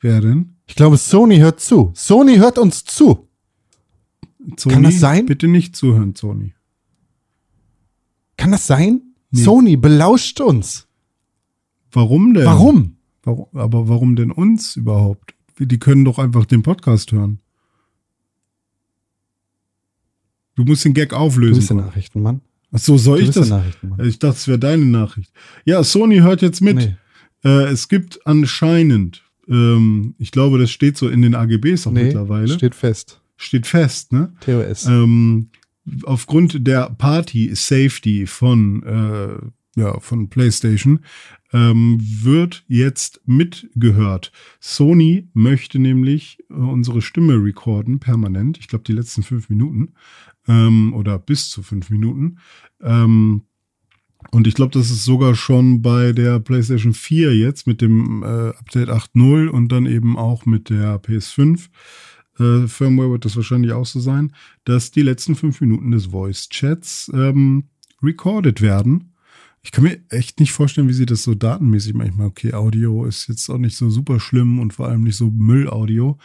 [0.01, 0.57] Wer denn?
[0.67, 1.93] Ich glaube, Sony hört zu.
[1.95, 3.29] Sony hört uns zu.
[4.57, 4.75] Sony?
[4.75, 5.27] Kann das sein?
[5.27, 6.55] Bitte nicht zuhören, Sony.
[8.37, 9.03] Kann das sein?
[9.31, 9.43] Nee.
[9.43, 10.87] Sony belauscht uns.
[11.91, 12.45] Warum denn?
[12.45, 12.97] Warum?
[13.23, 13.47] warum?
[13.53, 15.35] Aber warum denn uns überhaupt?
[15.59, 17.41] Die können doch einfach den Podcast hören.
[20.55, 21.57] Du musst den Gag Du auflösen.
[21.57, 22.43] bist der Nachrichtenmann.
[22.73, 23.51] Ach so, soll ich das?
[24.03, 25.33] Ich dachte, es wäre deine Nachricht.
[25.65, 26.77] Ja, Sony hört jetzt mit.
[26.77, 26.97] Nee.
[27.45, 32.05] Äh, es gibt anscheinend, ähm, ich glaube, das steht so in den AGBs auch Nee,
[32.05, 33.21] mittlerweile, steht, steht fest.
[33.63, 34.33] fest, ne?
[34.41, 34.87] TOS.
[34.87, 35.49] Ähm,
[36.03, 41.01] aufgrund der Party Safety von, äh, ja, von PlayStation
[41.53, 44.33] ähm, wird jetzt mitgehört.
[44.61, 48.59] Sony möchte nämlich äh, unsere Stimme recorden, permanent.
[48.59, 49.95] Ich glaube, die letzten fünf Minuten
[50.49, 52.39] ähm, oder bis zu fünf Minuten.
[52.83, 53.43] Ähm,
[54.33, 58.49] und ich glaube, das ist sogar schon bei der PlayStation 4 jetzt mit dem äh,
[58.49, 61.69] Update 8.0 und dann eben auch mit der PS5
[62.39, 64.33] äh, Firmware wird das wahrscheinlich auch so sein,
[64.65, 67.65] dass die letzten fünf Minuten des Voice Chats ähm,
[68.03, 69.08] recorded werden.
[69.69, 72.29] Ich kann mir echt nicht vorstellen, wie sie das so datenmäßig manchmal.
[72.29, 76.17] Okay, Audio ist jetzt auch nicht so super schlimm und vor allem nicht so Müllaudio,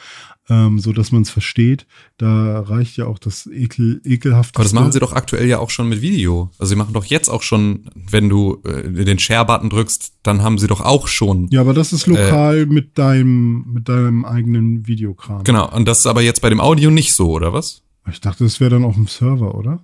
[0.47, 1.85] ähm, so dass man es versteht.
[2.17, 4.55] Da reicht ja auch das ekel, ekelhafte.
[4.55, 6.51] Aber das machen sie doch aktuell ja auch schon mit Video.
[6.57, 10.57] Also sie machen doch jetzt auch schon, wenn du äh, den Share-Button drückst, dann haben
[10.57, 11.49] sie doch auch schon.
[11.51, 15.43] Ja, aber das ist lokal mit deinem mit deinem eigenen Videokram.
[15.43, 17.81] Genau, und das ist aber jetzt bei dem Audio nicht so, oder was?
[18.09, 19.83] Ich dachte, das wäre dann auf dem Server, oder?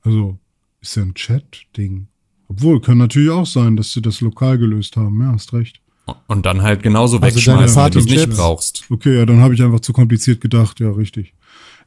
[0.00, 0.38] Also,
[0.80, 2.08] ist ja ein Chat-Ding.
[2.56, 5.20] Obwohl, kann natürlich auch sein, dass sie das lokal gelöst haben.
[5.20, 5.80] Ja, hast recht.
[6.26, 8.84] Und dann halt genauso Also wegschmeißen, wenn du es nicht brauchst.
[8.90, 10.78] Okay, ja, dann habe ich einfach zu kompliziert gedacht.
[10.80, 11.34] Ja, richtig.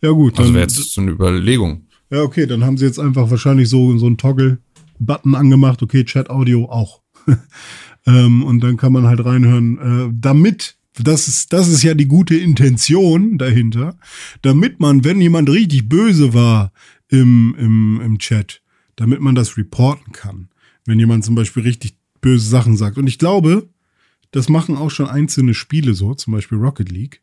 [0.02, 0.38] Ja, gut.
[0.40, 1.84] Also wäre jetzt so eine Überlegung.
[2.10, 5.82] ja, okay, dann haben sie jetzt einfach wahrscheinlich so, so einen Toggle-Button angemacht.
[5.84, 7.02] Okay, Chat-Audio auch.
[8.06, 12.08] ähm, und dann kann man halt reinhören, äh, damit, das ist, das ist ja die
[12.08, 13.98] gute Intention dahinter,
[14.42, 16.72] damit man, wenn jemand richtig böse war
[17.10, 18.62] im, im, im Chat,
[18.96, 20.50] damit man das reporten kann.
[20.88, 22.98] Wenn jemand zum Beispiel richtig böse Sachen sagt.
[22.98, 23.70] Und ich glaube,
[24.32, 27.22] das machen auch schon einzelne Spiele so, zum Beispiel Rocket League.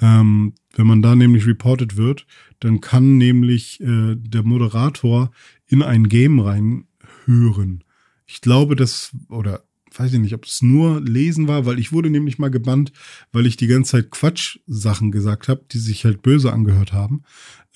[0.00, 2.26] Ähm, wenn man da nämlich reported wird,
[2.60, 5.30] dann kann nämlich äh, der Moderator
[5.66, 7.84] in ein Game reinhören.
[8.26, 9.64] Ich glaube, das, oder
[9.96, 12.92] weiß ich nicht, ob es nur lesen war, weil ich wurde nämlich mal gebannt,
[13.32, 17.22] weil ich die ganze Zeit Quatsch-Sachen gesagt habe, die sich halt böse angehört haben,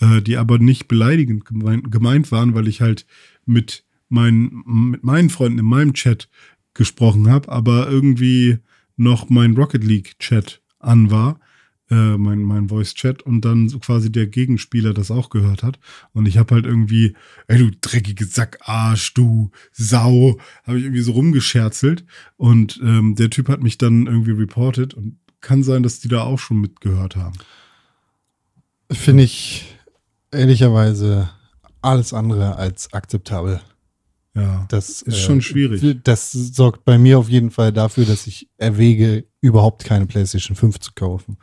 [0.00, 3.06] äh, die aber nicht beleidigend gemeint, gemeint waren, weil ich halt
[3.46, 6.28] mit, meinen mit meinen Freunden in meinem Chat
[6.74, 8.58] gesprochen habe, aber irgendwie
[8.96, 11.40] noch mein Rocket League Chat an war,
[11.90, 15.78] äh, mein, mein Voice Chat und dann so quasi der Gegenspieler das auch gehört hat
[16.12, 17.14] und ich habe halt irgendwie,
[17.48, 22.04] ey du dreckige Sackarsch, du Sau, habe ich irgendwie so rumgescherzelt
[22.36, 26.22] und ähm, der Typ hat mich dann irgendwie reported und kann sein, dass die da
[26.22, 27.36] auch schon mitgehört haben.
[28.90, 29.66] Finde ich
[30.30, 31.30] ehrlicherweise
[31.82, 33.60] alles andere als akzeptabel.
[34.34, 36.00] Ja, Das Ist schon schwierig.
[36.04, 40.80] Das sorgt bei mir auf jeden Fall dafür, dass ich erwäge, überhaupt keine PlayStation 5
[40.80, 41.36] zu kaufen.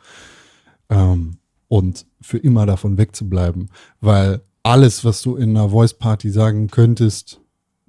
[0.88, 1.36] Ähm,
[1.68, 3.70] und für immer davon wegzubleiben.
[4.00, 7.40] Weil alles, was du in einer Voice Party sagen könntest,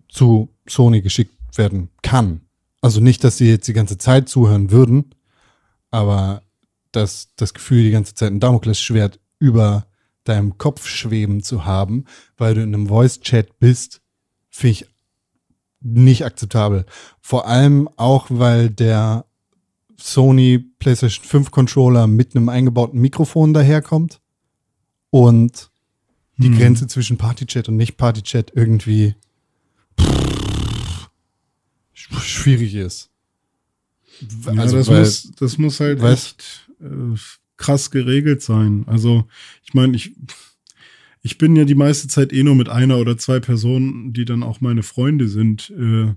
[0.07, 2.41] zu Sony geschickt werden kann.
[2.81, 5.15] Also nicht, dass sie jetzt die ganze Zeit zuhören würden,
[5.89, 6.43] aber
[6.91, 9.87] dass das Gefühl, die ganze Zeit ein Damoklesschwert über
[10.23, 12.05] deinem Kopf schweben zu haben,
[12.37, 14.00] weil du in einem Voice-Chat bist,
[14.51, 14.85] finde ich
[15.79, 16.85] nicht akzeptabel.
[17.19, 19.25] Vor allem auch, weil der
[19.97, 24.19] Sony PlayStation 5 Controller mit einem eingebauten Mikrofon daherkommt
[25.09, 25.71] und
[26.37, 26.57] die Hm.
[26.57, 29.15] Grenze zwischen Partychat und nicht Partychat irgendwie
[31.95, 33.09] sch- schwierig ist.
[34.45, 37.15] Ja, Also, das, weil- muss, das muss halt weil- echt äh,
[37.57, 38.83] krass geregelt sein.
[38.87, 39.25] Also,
[39.63, 40.13] ich meine, ich,
[41.21, 44.43] ich bin ja die meiste Zeit eh nur mit einer oder zwei Personen, die dann
[44.43, 46.13] auch meine Freunde sind, äh,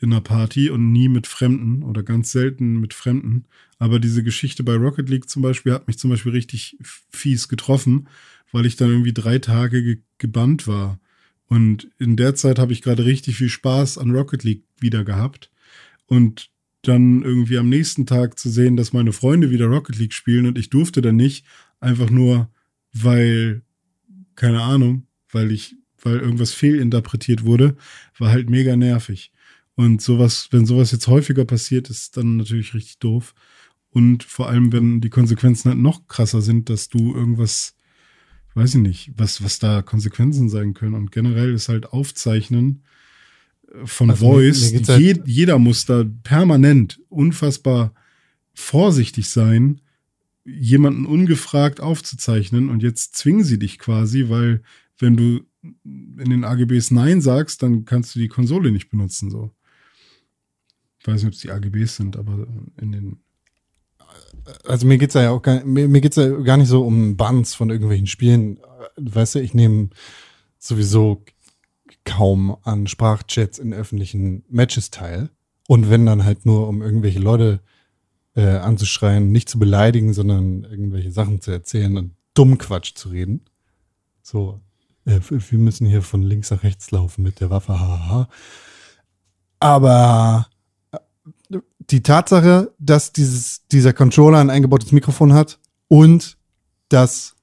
[0.00, 3.46] in einer Party und nie mit Fremden oder ganz selten mit Fremden.
[3.78, 6.76] Aber diese Geschichte bei Rocket League zum Beispiel hat mich zum Beispiel richtig
[7.10, 8.08] fies getroffen,
[8.52, 11.00] weil ich dann irgendwie drei Tage ge gebannt war.
[11.46, 15.50] Und in der Zeit habe ich gerade richtig viel Spaß an Rocket League wieder gehabt.
[16.06, 16.50] Und
[16.82, 20.58] dann irgendwie am nächsten Tag zu sehen, dass meine Freunde wieder Rocket League spielen und
[20.58, 21.46] ich durfte dann nicht,
[21.80, 22.50] einfach nur,
[22.92, 23.62] weil,
[24.36, 27.76] keine Ahnung, weil ich, weil irgendwas fehlinterpretiert wurde,
[28.18, 29.32] war halt mega nervig.
[29.74, 33.34] Und sowas, wenn sowas jetzt häufiger passiert, ist dann natürlich richtig doof.
[33.90, 37.76] Und vor allem, wenn die Konsequenzen halt noch krasser sind, dass du irgendwas,
[38.54, 40.94] weiß ich nicht, was, was da Konsequenzen sein können.
[40.94, 42.82] Und generell ist halt Aufzeichnen
[43.72, 47.94] äh, von also Voice, mir, mir je, halt jeder muss da permanent unfassbar
[48.52, 49.80] vorsichtig sein,
[50.44, 52.68] jemanden ungefragt aufzuzeichnen.
[52.68, 54.62] Und jetzt zwingen sie dich quasi, weil
[54.98, 59.50] wenn du in den AGBs Nein sagst, dann kannst du die Konsole nicht benutzen, so.
[60.98, 62.46] Ich weiß nicht, ob es die AGBs sind, aber
[62.80, 63.24] in den
[64.64, 67.54] also mir geht's ja auch gar, mir, mir geht's ja gar nicht so um Bans
[67.54, 68.60] von irgendwelchen Spielen.
[68.96, 69.90] Weißt du, ich nehme
[70.58, 71.24] sowieso
[72.04, 75.30] kaum an Sprachchats in öffentlichen Matches teil.
[75.66, 77.60] Und wenn dann halt nur, um irgendwelche Leute
[78.34, 83.42] äh, anzuschreien, nicht zu beleidigen, sondern irgendwelche Sachen zu erzählen und dumm Quatsch zu reden.
[84.22, 84.60] So,
[85.04, 88.28] äh, wir müssen hier von links nach rechts laufen mit der Waffe, haha.
[89.60, 90.48] Aber
[91.90, 95.58] die Tatsache, dass dieses, dieser Controller ein eingebautes Mikrofon hat
[95.88, 96.36] und
[96.88, 97.34] dass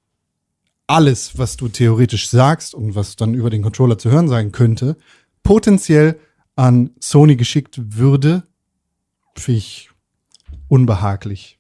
[0.88, 4.97] alles, was du theoretisch sagst und was dann über den Controller zu hören sein könnte,
[5.43, 6.19] potenziell
[6.55, 8.43] an Sony geschickt würde,
[9.35, 9.90] finde ich
[10.72, 11.60] unbehaglich.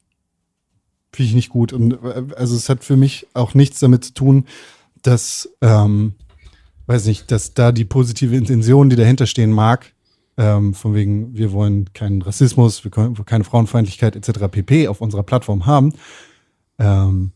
[1.11, 1.73] Finde ich nicht gut.
[1.73, 1.99] Und
[2.35, 4.45] also es hat für mich auch nichts damit zu tun,
[5.01, 6.13] dass, ähm,
[6.85, 9.93] weiß nicht, dass da die positive Intention, die dahinter stehen mag,
[10.37, 14.47] ähm, von wegen, wir wollen keinen Rassismus, wir können keine Frauenfeindlichkeit etc.
[14.49, 14.87] pp.
[14.87, 15.93] auf unserer Plattform haben.
[16.79, 17.33] Ähm,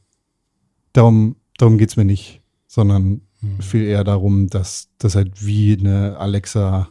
[0.93, 3.61] darum darum geht es mir nicht, sondern mhm.
[3.61, 6.89] viel eher darum, dass das halt wie eine Alexa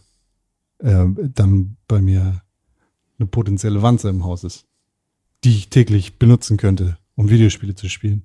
[0.79, 2.43] äh, dann bei mir
[3.19, 4.67] eine potenzielle Wanze im Haus ist,
[5.45, 8.23] die ich täglich benutzen könnte, um Videospiele zu spielen.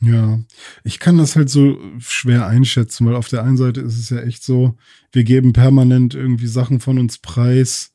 [0.00, 0.40] Ja,
[0.82, 4.20] ich kann das halt so schwer einschätzen, weil auf der einen Seite ist es ja
[4.20, 4.76] echt so,
[5.12, 7.92] wir geben permanent irgendwie Sachen von uns preis,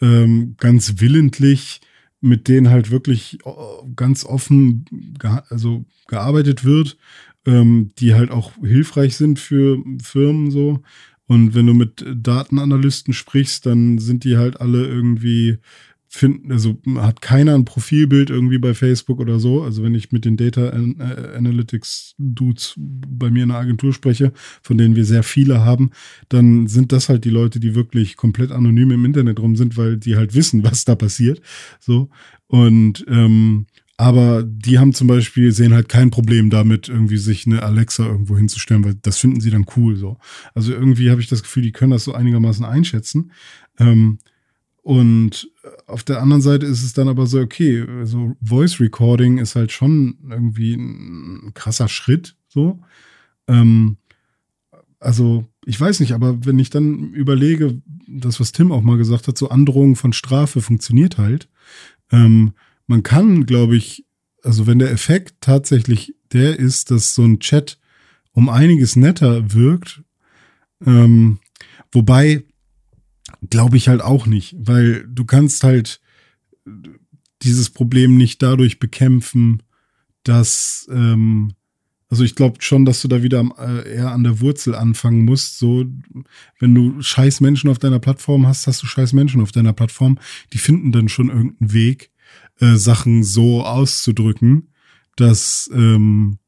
[0.00, 1.80] ähm, ganz willentlich,
[2.20, 3.50] mit denen halt wirklich äh,
[3.96, 4.84] ganz offen
[5.18, 6.96] ge also gearbeitet wird,
[7.44, 10.82] ähm, die halt auch hilfreich sind für Firmen so.
[11.26, 15.58] Und wenn du mit Datenanalysten sprichst, dann sind die halt alle irgendwie
[16.08, 19.62] finden, also hat keiner ein Profilbild irgendwie bei Facebook oder so.
[19.62, 24.32] Also wenn ich mit den Data äh, Analytics Dudes bei mir in der Agentur spreche,
[24.62, 25.90] von denen wir sehr viele haben,
[26.30, 29.98] dann sind das halt die Leute, die wirklich komplett anonym im Internet rum sind, weil
[29.98, 31.40] die halt wissen, was da passiert.
[31.78, 32.08] So.
[32.46, 33.66] Und ähm,
[34.00, 38.36] aber die haben zum Beispiel, sehen halt kein Problem damit, irgendwie sich eine Alexa irgendwo
[38.36, 40.18] hinzustellen, weil das finden sie dann cool so.
[40.54, 43.32] Also irgendwie habe ich das Gefühl, die können das so einigermaßen einschätzen.
[43.76, 44.18] Ähm,
[44.82, 45.50] und
[45.86, 49.72] auf der anderen Seite ist es dann aber so, okay, so Voice Recording ist halt
[49.72, 52.78] schon irgendwie ein krasser Schritt, so.
[53.46, 53.98] Ähm,
[55.00, 59.28] also, ich weiß nicht, aber wenn ich dann überlege, das, was Tim auch mal gesagt
[59.28, 61.48] hat, so Androhung von Strafe funktioniert halt.
[62.10, 62.52] Ähm,
[62.86, 64.06] man kann, glaube ich,
[64.42, 67.78] also wenn der Effekt tatsächlich der ist, dass so ein Chat
[68.32, 70.02] um einiges netter wirkt,
[70.84, 71.38] ähm,
[71.92, 72.44] wobei
[73.50, 76.00] Glaube ich halt auch nicht, weil du kannst halt
[77.42, 79.62] dieses Problem nicht dadurch bekämpfen,
[80.24, 81.54] dass, ähm,
[82.10, 85.58] also ich glaube schon, dass du da wieder äh, eher an der Wurzel anfangen musst.
[85.58, 85.84] So,
[86.58, 90.18] wenn du scheiß Menschen auf deiner Plattform hast, hast du scheiß Menschen auf deiner Plattform.
[90.52, 92.10] Die finden dann schon irgendeinen Weg,
[92.60, 94.72] äh, Sachen so auszudrücken,
[95.16, 96.38] dass, ähm,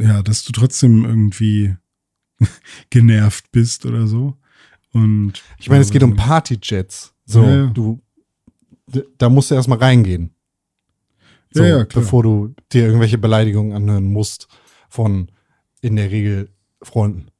[0.00, 1.76] ja, dass du trotzdem irgendwie
[2.90, 4.39] genervt bist oder so.
[4.92, 7.14] Und ich meine, es geht um Partyjets.
[7.24, 7.66] So, ja, ja.
[7.66, 8.00] du,
[9.18, 10.30] da musst du erstmal reingehen.
[11.52, 14.48] So, ja, bevor du dir irgendwelche Beleidigungen anhören musst
[14.88, 15.30] von
[15.80, 16.50] in der Regel
[16.82, 17.30] Freunden.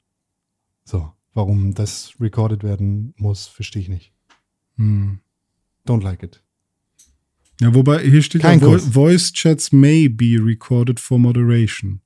[0.84, 4.12] So, warum das recorded werden muss, verstehe ich nicht.
[4.76, 5.20] Hm.
[5.86, 6.42] Don't like it.
[7.60, 12.00] Ja, wobei hier steht Kein ja, Vo Voice Chats may be recorded for moderation.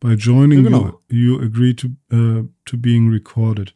[0.00, 1.00] By joining ja, genau.
[1.08, 3.74] you, you agree to, uh, to being recorded.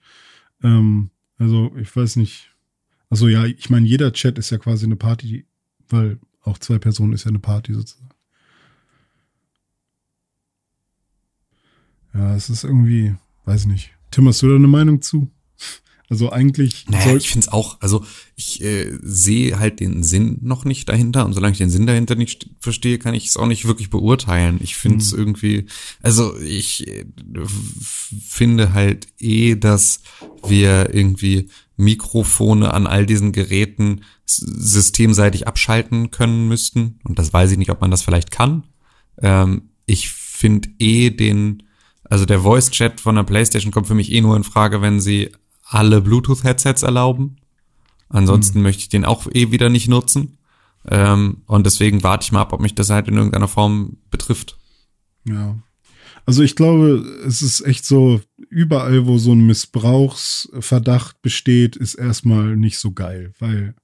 [0.63, 2.55] Ähm, also ich weiß nicht.
[3.11, 5.47] Also ja, ich meine, jeder Chat ist ja quasi eine Party,
[5.89, 8.09] weil auch zwei Personen ist ja eine Party sozusagen.
[12.15, 13.15] Ja, es ist irgendwie,
[13.45, 13.93] weiß nicht.
[14.11, 15.31] Tim, hast du da eine Meinung zu?
[16.11, 16.87] Also eigentlich.
[16.89, 18.05] Naja, ich finde es auch, also
[18.35, 22.15] ich äh, sehe halt den Sinn noch nicht dahinter und solange ich den Sinn dahinter
[22.15, 24.59] nicht verstehe, kann ich es auch nicht wirklich beurteilen.
[24.63, 25.19] Ich finde es hm.
[25.19, 25.67] irgendwie,
[26.03, 27.05] also ich äh,
[28.27, 30.01] finde halt eh, dass
[30.47, 37.01] wir irgendwie Mikrofone an all diesen Geräten systemseitig abschalten können müssten.
[37.05, 38.65] Und das weiß ich nicht, ob man das vielleicht kann.
[39.21, 41.65] Ähm, ich finde eh den,
[42.05, 45.31] also der Voice-Chat von der PlayStation kommt für mich eh nur in Frage, wenn sie
[45.69, 47.37] alle Bluetooth-Headsets erlauben.
[48.09, 48.65] Ansonsten mhm.
[48.65, 50.39] möchte ich den auch eh wieder nicht nutzen.
[50.87, 54.57] Ähm, und deswegen warte ich mal ab, ob mich das halt in irgendeiner Form betrifft.
[55.25, 55.59] Ja.
[56.25, 58.21] Also ich glaube, es ist echt so,
[58.51, 63.75] überall, wo so ein Missbrauchsverdacht besteht, ist erstmal nicht so geil, weil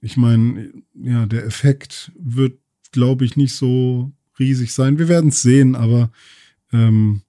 [0.00, 2.58] ich meine, ja, der Effekt wird,
[2.92, 4.98] glaube ich, nicht so riesig sein.
[4.98, 6.10] Wir werden es sehen, aber
[6.72, 7.22] ähm,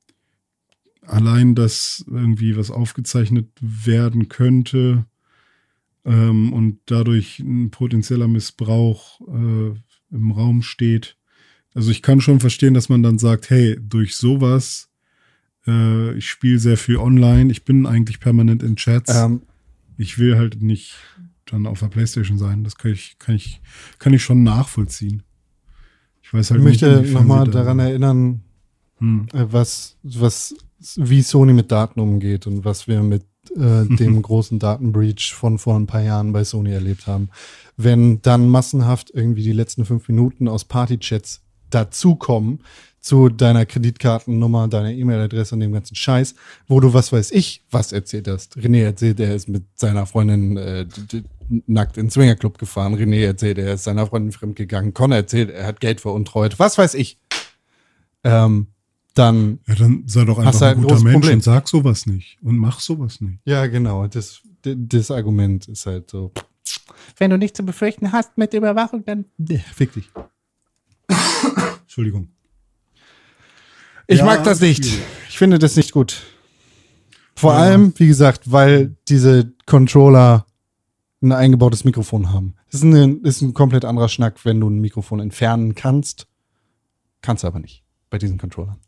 [1.07, 5.05] allein, dass irgendwie was aufgezeichnet werden könnte
[6.05, 9.73] ähm, und dadurch ein potenzieller Missbrauch äh,
[10.11, 11.17] im Raum steht.
[11.73, 14.89] Also ich kann schon verstehen, dass man dann sagt, hey, durch sowas,
[15.67, 19.15] äh, ich spiele sehr viel online, ich bin eigentlich permanent in Chats.
[19.15, 19.43] Ähm,
[19.97, 20.95] ich will halt nicht
[21.45, 22.63] dann auf der Playstation sein.
[22.63, 23.61] Das kann ich, kann ich,
[23.99, 25.23] kann ich schon nachvollziehen.
[26.21, 28.41] Ich weiß halt ich möchte nochmal daran erinnern,
[28.99, 29.27] hm.
[29.33, 30.55] Äh, was, was,
[30.95, 33.23] wie Sony mit Daten umgeht und was wir mit
[33.55, 37.29] äh, dem großen Datenbreach von vor ein paar Jahren bei Sony erlebt haben.
[37.75, 42.59] Wenn dann massenhaft irgendwie die letzten fünf Minuten aus Partychats dazukommen
[42.99, 46.35] zu deiner Kreditkartennummer, deiner E-Mail-Adresse und dem ganzen Scheiß,
[46.67, 48.57] wo du was weiß ich, was erzählt hast.
[48.57, 50.85] René erzählt, er ist mit seiner Freundin äh,
[51.67, 52.95] nackt in den Swingerclub gefahren.
[52.95, 54.93] René erzählt, er ist seiner Freundin fremdgegangen.
[54.93, 56.59] Connor erzählt, er hat Geld veruntreut.
[56.59, 57.19] Was weiß ich.
[58.23, 58.67] Ähm,
[59.17, 61.33] dann, ja, dann sei doch einfach ein, ein guter Mensch Problem.
[61.35, 63.39] und sag sowas nicht und mach sowas nicht.
[63.45, 64.07] Ja, genau.
[64.07, 66.31] Das, das Argument ist halt so.
[67.17, 69.25] Wenn du nichts zu befürchten hast mit Überwachung, dann
[69.73, 70.09] fick dich.
[71.81, 72.29] Entschuldigung.
[74.07, 74.85] Ich ja, mag das nicht.
[75.29, 76.23] Ich finde das nicht gut.
[77.35, 77.59] Vor ja.
[77.59, 80.45] allem, wie gesagt, weil diese Controller
[81.21, 82.55] ein eingebautes Mikrofon haben.
[82.71, 86.27] Das ist, eine, ist ein komplett anderer Schnack, wenn du ein Mikrofon entfernen kannst.
[87.21, 88.79] Kannst du aber nicht bei diesen Controllern.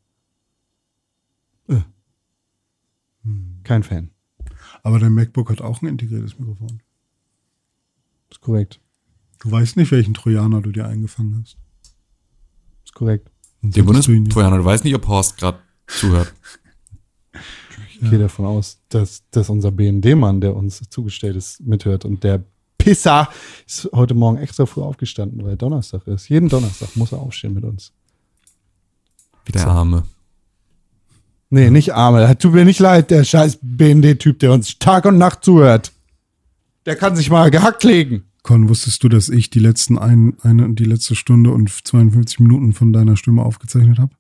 [1.68, 1.82] Äh.
[3.64, 4.12] Kein Fan.
[4.84, 6.82] Aber dein MacBook hat auch ein integriertes Mikrofon.
[8.30, 8.80] Das ist korrekt.
[9.40, 11.58] Du weißt nicht, welchen Trojaner du dir eingefangen hast.
[11.84, 13.32] Das ist korrekt.
[13.62, 16.34] Der Bundestrojaner, du weißt nicht, ob Horst gerade zuhört.
[17.92, 18.12] Ich ja.
[18.12, 22.46] gehe davon aus, dass, dass unser BND-Mann, der uns zugestellt ist, mithört und der
[22.78, 23.28] Pisser
[23.68, 26.30] ist heute Morgen extra früh aufgestanden, weil Donnerstag ist.
[26.30, 27.92] Jeden Donnerstag muss er aufstehen mit uns.
[29.44, 30.06] Wie der Arme.
[31.50, 32.38] Nee, nicht Arme.
[32.38, 35.92] Tut mir nicht leid, der scheiß BND-Typ, der uns Tag und Nacht zuhört.
[36.86, 38.24] Der kann sich mal gehackt legen.
[38.44, 42.74] Con, wusstest du, dass ich die letzten ein, eine, die letzte Stunde und 52 Minuten
[42.74, 44.14] von deiner Stimme aufgezeichnet habe?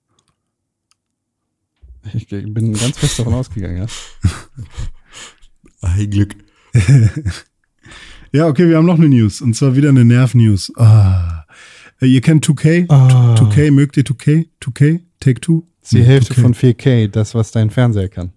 [2.14, 3.86] Ich bin ganz fest davon ausgegangen, ja.
[5.82, 6.36] Ein Glück.
[8.32, 9.42] ja, okay, wir haben noch eine News.
[9.42, 10.74] Und zwar wieder eine Nerv-News.
[10.76, 11.46] Ah.
[12.02, 12.90] Ihr kennt 2K?
[12.90, 13.36] Ah.
[13.36, 14.48] 2K, mögt ihr 2K?
[14.62, 15.02] 2K?
[15.20, 15.68] Take Two?
[15.92, 16.42] Die Hälfte 2K.
[16.42, 18.32] von 4K, das, was dein Fernseher kann.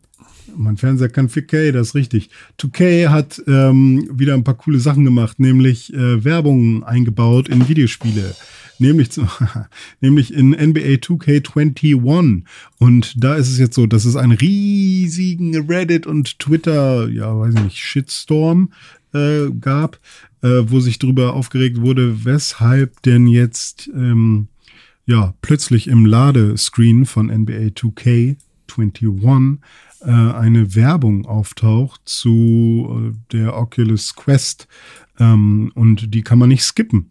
[0.57, 2.31] Mein Fernseher kann 4K, das ist richtig.
[2.61, 8.35] 2K hat ähm, wieder ein paar coole Sachen gemacht, nämlich äh, Werbung eingebaut in Videospiele.
[8.79, 9.27] Nämlich, zu,
[10.01, 12.43] nämlich in NBA 2K21.
[12.79, 17.55] Und da ist es jetzt so, dass es einen riesigen Reddit und Twitter, ja, weiß
[17.55, 18.73] ich nicht, Shitstorm
[19.15, 20.01] äh, gab,
[20.43, 24.49] äh, wo sich darüber aufgeregt wurde, weshalb denn jetzt ähm,
[25.07, 29.59] ja plötzlich im Ladescreen von NBA 2K21
[30.05, 34.69] äh, eine Werbung auftaucht zu äh, der Oculus Quest
[35.19, 37.11] ähm, und die kann man nicht skippen.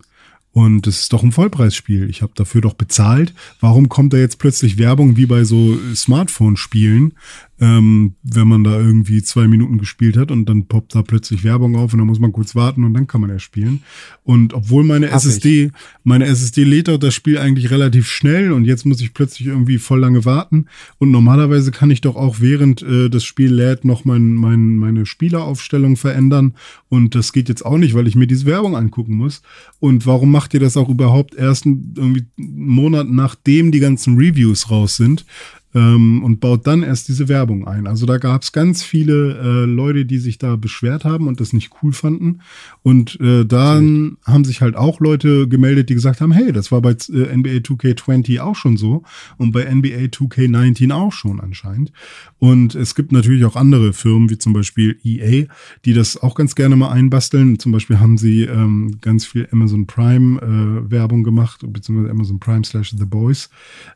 [0.53, 2.09] Und es ist doch ein Vollpreisspiel.
[2.09, 3.33] Ich habe dafür doch bezahlt.
[3.61, 7.13] Warum kommt da jetzt plötzlich Werbung wie bei so Smartphone-Spielen,
[7.61, 11.75] ähm, wenn man da irgendwie zwei Minuten gespielt hat und dann poppt da plötzlich Werbung
[11.75, 13.83] auf und dann muss man kurz warten und dann kann man ja spielen.
[14.23, 15.71] Und obwohl meine Hab SSD, ich.
[16.03, 19.77] meine SSD lädt auch das Spiel eigentlich relativ schnell und jetzt muss ich plötzlich irgendwie
[19.77, 20.65] voll lange warten.
[20.97, 25.05] Und normalerweise kann ich doch auch während äh, das Spiel lädt noch mein, mein, meine
[25.05, 26.55] Spieleraufstellung verändern.
[26.89, 29.43] Und das geht jetzt auch nicht, weil ich mir diese Werbung angucken muss.
[29.79, 34.71] Und warum macht ihr das auch überhaupt erst irgendwie einen Monat nachdem die ganzen Reviews
[34.71, 35.25] raus sind?
[35.73, 37.87] Ähm, und baut dann erst diese Werbung ein.
[37.87, 41.53] Also da gab es ganz viele äh, Leute, die sich da beschwert haben und das
[41.53, 42.41] nicht cool fanden.
[42.83, 44.31] Und äh, dann okay.
[44.31, 47.59] haben sich halt auch Leute gemeldet, die gesagt haben, hey, das war bei äh, NBA
[47.61, 49.03] 2K20 auch schon so
[49.37, 51.91] und bei NBA 2K19 auch schon anscheinend.
[52.39, 55.45] Und es gibt natürlich auch andere Firmen, wie zum Beispiel EA,
[55.85, 57.59] die das auch ganz gerne mal einbasteln.
[57.59, 62.63] Zum Beispiel haben sie ähm, ganz viel Amazon Prime äh, Werbung gemacht, beziehungsweise Amazon Prime
[62.65, 63.49] slash The Boys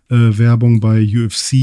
[0.09, 1.53] äh, Werbung bei UFC.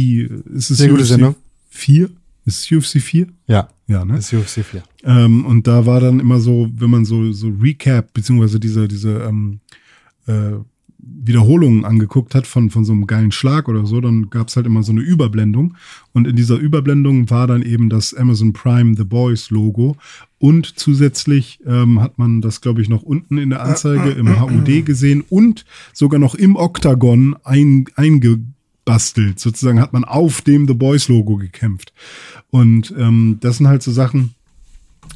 [0.55, 1.35] Ist es Sehr UFC gute Sendung.
[1.70, 2.11] Vier?
[2.45, 3.27] Ist es UFC 4?
[3.47, 4.19] Ja, Ja, ne?
[4.19, 4.83] ist UFC 4.
[5.05, 9.20] Ähm, und da war dann immer so, wenn man so, so Recap, beziehungsweise diese, diese
[9.20, 9.61] ähm,
[10.27, 10.53] äh,
[10.99, 14.83] Wiederholungen angeguckt hat von, von so einem geilen Schlag oder so, dann gab's halt immer
[14.83, 15.77] so eine Überblendung.
[16.12, 19.97] Und in dieser Überblendung war dann eben das Amazon Prime The Boys Logo.
[20.39, 24.85] Und zusätzlich ähm, hat man das, glaube ich, noch unten in der Anzeige im HUD
[24.85, 27.87] gesehen und sogar noch im Oktagon ein,
[28.85, 29.41] eingebastelt.
[29.41, 31.93] Sozusagen hat man auf dem The Boys Logo gekämpft.
[32.51, 34.35] Und ähm, das sind halt so Sachen,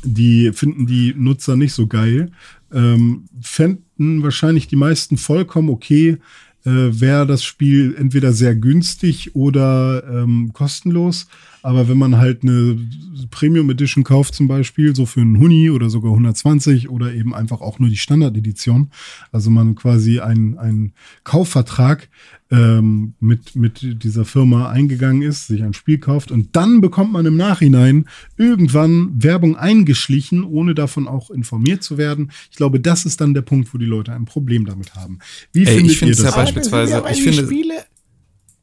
[0.02, 2.30] die finden die Nutzer nicht so geil.
[2.72, 6.18] Ähm, fänden wahrscheinlich die meisten vollkommen okay,
[6.64, 11.28] äh, wäre das Spiel entweder sehr günstig oder ähm, kostenlos.
[11.62, 12.78] Aber wenn man halt eine
[13.30, 17.60] Premium Edition kauft zum Beispiel, so für einen Huni oder sogar 120 oder eben einfach
[17.60, 18.90] auch nur die Standard-Edition,
[19.32, 20.92] also man quasi einen
[21.24, 22.08] Kaufvertrag
[22.50, 27.26] ähm, mit, mit dieser Firma eingegangen ist, sich ein Spiel kauft und dann bekommt man
[27.26, 32.30] im Nachhinein irgendwann Werbung eingeschlichen, ohne davon auch informiert zu werden.
[32.50, 35.18] Ich glaube, das ist dann der Punkt, wo die Leute ein Problem damit haben.
[35.52, 36.36] Wie Ey, findet ich finde ihr es ja das?
[36.36, 37.84] beispielsweise, ich finde,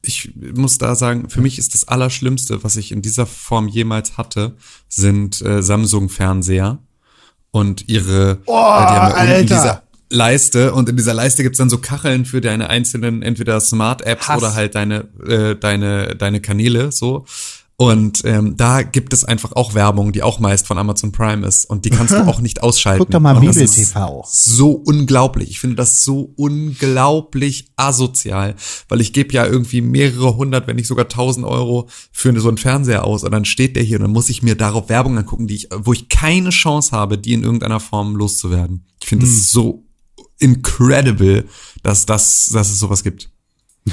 [0.05, 4.17] ich muss da sagen, für mich ist das Allerschlimmste, was ich in dieser Form jemals
[4.17, 4.55] hatte,
[4.87, 6.79] sind äh, Samsung-Fernseher
[7.51, 9.82] und ihre, Oh, äh, die haben ja unten Alter.
[10.09, 14.53] Leiste und in dieser Leiste gibt's dann so Kacheln für deine einzelnen entweder Smart-Apps oder
[14.53, 17.25] halt deine, äh, deine, deine Kanäle so.
[17.75, 21.65] Und ähm, da gibt es einfach auch Werbung, die auch meist von Amazon Prime ist.
[21.65, 22.99] Und die kannst du auch nicht ausschalten.
[22.99, 24.23] Guck doch mal Bibel TV.
[24.29, 25.49] So unglaublich.
[25.49, 28.55] Ich finde das so unglaublich asozial,
[28.89, 32.57] weil ich gebe ja irgendwie mehrere hundert, wenn nicht sogar tausend Euro für so einen
[32.57, 35.47] Fernseher aus und dann steht der hier und dann muss ich mir darauf Werbung angucken,
[35.47, 38.85] die ich, wo ich keine Chance habe, die in irgendeiner Form loszuwerden.
[39.01, 39.83] Ich finde das so
[40.39, 41.45] incredible,
[41.83, 43.29] dass das, dass es sowas gibt.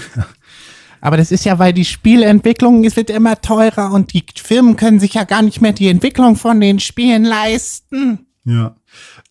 [1.00, 5.00] Aber das ist ja, weil die Spielentwicklung, es wird immer teurer und die Firmen können
[5.00, 8.26] sich ja gar nicht mehr die Entwicklung von den Spielen leisten.
[8.44, 8.76] Ja.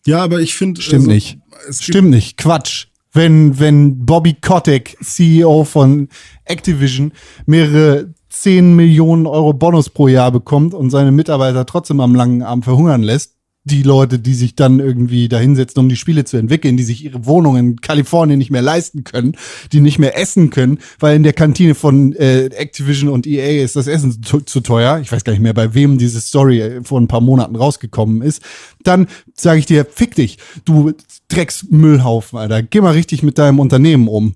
[0.06, 0.80] Ja, aber ich finde.
[0.80, 1.38] Stimmt also, nicht.
[1.70, 2.36] Stimmt nicht.
[2.38, 2.86] Quatsch.
[3.12, 6.08] Wenn, wenn Bobby Kotick, CEO von
[6.44, 7.12] Activision,
[7.44, 12.62] mehrere 10 Millionen Euro Bonus pro Jahr bekommt und seine Mitarbeiter trotzdem am langen Arm
[12.62, 13.34] verhungern lässt,
[13.64, 17.26] die Leute, die sich dann irgendwie dahinsetzen, um die Spiele zu entwickeln, die sich ihre
[17.26, 19.36] Wohnungen in Kalifornien nicht mehr leisten können,
[19.72, 23.76] die nicht mehr essen können, weil in der Kantine von äh, Activision und EA ist
[23.76, 25.00] das Essen zu, zu teuer.
[25.00, 28.22] Ich weiß gar nicht mehr, bei wem diese Story äh, vor ein paar Monaten rausgekommen
[28.22, 28.42] ist.
[28.82, 30.92] Dann sage ich dir, fick dich, du
[31.28, 32.62] Drecksmüllhaufen, Alter.
[32.62, 34.34] Geh mal richtig mit deinem Unternehmen um.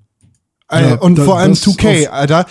[0.74, 2.46] Äh, Ja, und da- vor allem das 2K, auf- Alter.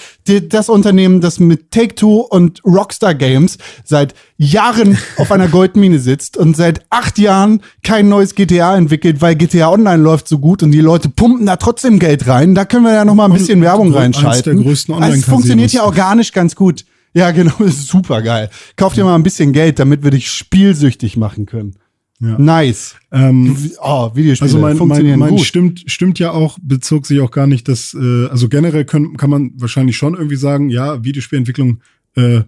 [0.50, 6.56] Das Unternehmen, das mit Take-Two und Rockstar Games seit Jahren auf einer Goldmine sitzt und
[6.56, 10.82] seit acht Jahren kein neues GTA entwickelt, weil GTA Online läuft so gut und die
[10.82, 12.56] Leute pumpen da trotzdem Geld rein.
[12.56, 14.60] Da können wir ja noch mal ein Und bisschen Werbung eins reinschalten.
[14.66, 16.86] also es funktioniert ja organisch ganz gut.
[17.14, 18.50] Ja, genau, ist super geil.
[18.76, 21.76] Kauf dir mal ein bisschen Geld, damit wir dich spielsüchtig machen können.
[22.24, 22.40] Ja.
[22.40, 22.96] Nice.
[23.12, 25.42] ähm, Oh, Videospiele Also mein, mein, funktionieren mein gut.
[25.42, 29.30] stimmt, stimmt ja auch, bezog sich auch gar nicht, dass, äh, also generell können, kann
[29.30, 31.82] man wahrscheinlich schon irgendwie sagen, ja, Videospielentwicklung
[32.16, 32.42] äh,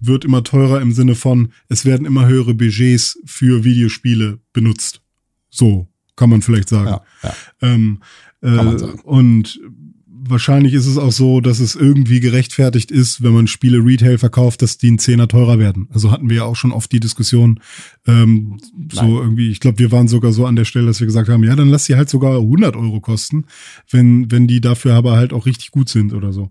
[0.00, 5.00] wird immer teurer im Sinne von, es werden immer höhere Budgets für Videospiele benutzt.
[5.48, 6.88] So kann man vielleicht sagen.
[6.88, 7.34] Ja, ja.
[7.62, 8.00] Ähm,
[8.42, 9.00] äh, man sagen.
[9.00, 9.60] Und
[10.28, 14.62] wahrscheinlich ist es auch so, dass es irgendwie gerechtfertigt ist, wenn man Spiele Retail verkauft,
[14.62, 15.88] dass die einen Zehner teurer werden.
[15.92, 17.60] Also hatten wir ja auch schon oft die Diskussion,
[18.06, 18.58] ähm,
[18.90, 21.44] so irgendwie, ich glaube, wir waren sogar so an der Stelle, dass wir gesagt haben,
[21.44, 23.46] ja, dann lass sie halt sogar 100 Euro kosten,
[23.90, 26.50] wenn, wenn die dafür aber halt auch richtig gut sind oder so.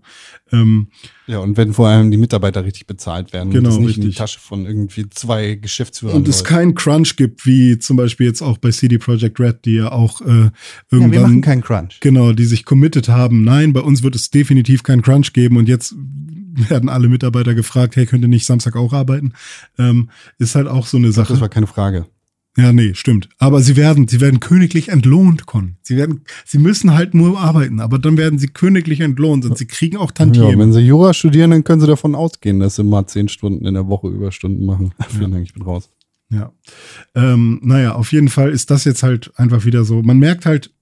[0.50, 0.88] Ähm,
[1.32, 4.02] Ja, und wenn vor allem die Mitarbeiter richtig bezahlt werden Genau, und das nicht in
[4.02, 4.18] die richtig.
[4.18, 6.46] Tasche von irgendwie zwei Geschäftsführern und es läuft.
[6.46, 10.20] keinen Crunch gibt, wie zum Beispiel jetzt auch bei CD Projekt Red, die ja auch
[10.20, 10.52] äh, ja,
[10.90, 12.00] wir irgendwann machen keinen Crunch.
[12.00, 13.44] Genau, die sich committed haben.
[13.44, 15.94] Nein, bei uns wird es definitiv keinen Crunch geben und jetzt
[16.68, 19.32] werden alle Mitarbeiter gefragt, hey, könnt ihr nicht Samstag auch arbeiten?
[19.78, 21.32] Ähm, ist halt auch so eine Sache.
[21.32, 22.04] Das war keine Frage.
[22.56, 23.30] Ja, nee, stimmt.
[23.38, 25.76] Aber sie werden, sie werden königlich entlohnt, Con.
[25.82, 29.64] Sie werden, sie müssen halt nur arbeiten, aber dann werden sie königlich entlohnt und sie
[29.64, 30.58] kriegen auch Ja, Tantiemen.
[30.58, 33.72] wenn sie Jura studieren, dann können sie davon ausgehen, dass sie mal zehn Stunden in
[33.72, 34.92] der Woche Überstunden machen.
[35.08, 35.88] Vielen Dank, ich bin raus.
[36.28, 36.52] Ja.
[37.14, 40.02] Ähm, naja, auf jeden Fall ist das jetzt halt einfach wieder so.
[40.02, 40.72] Man merkt halt,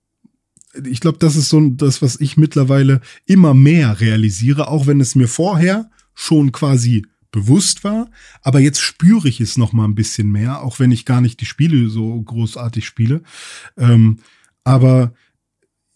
[0.89, 5.15] ich glaube, das ist so das, was ich mittlerweile immer mehr realisiere, auch wenn es
[5.15, 8.11] mir vorher schon quasi bewusst war,
[8.43, 11.41] aber jetzt spüre ich es noch mal ein bisschen mehr, auch wenn ich gar nicht
[11.41, 13.23] die Spiele so großartig spiele.
[13.77, 14.19] Ähm,
[14.65, 15.15] aber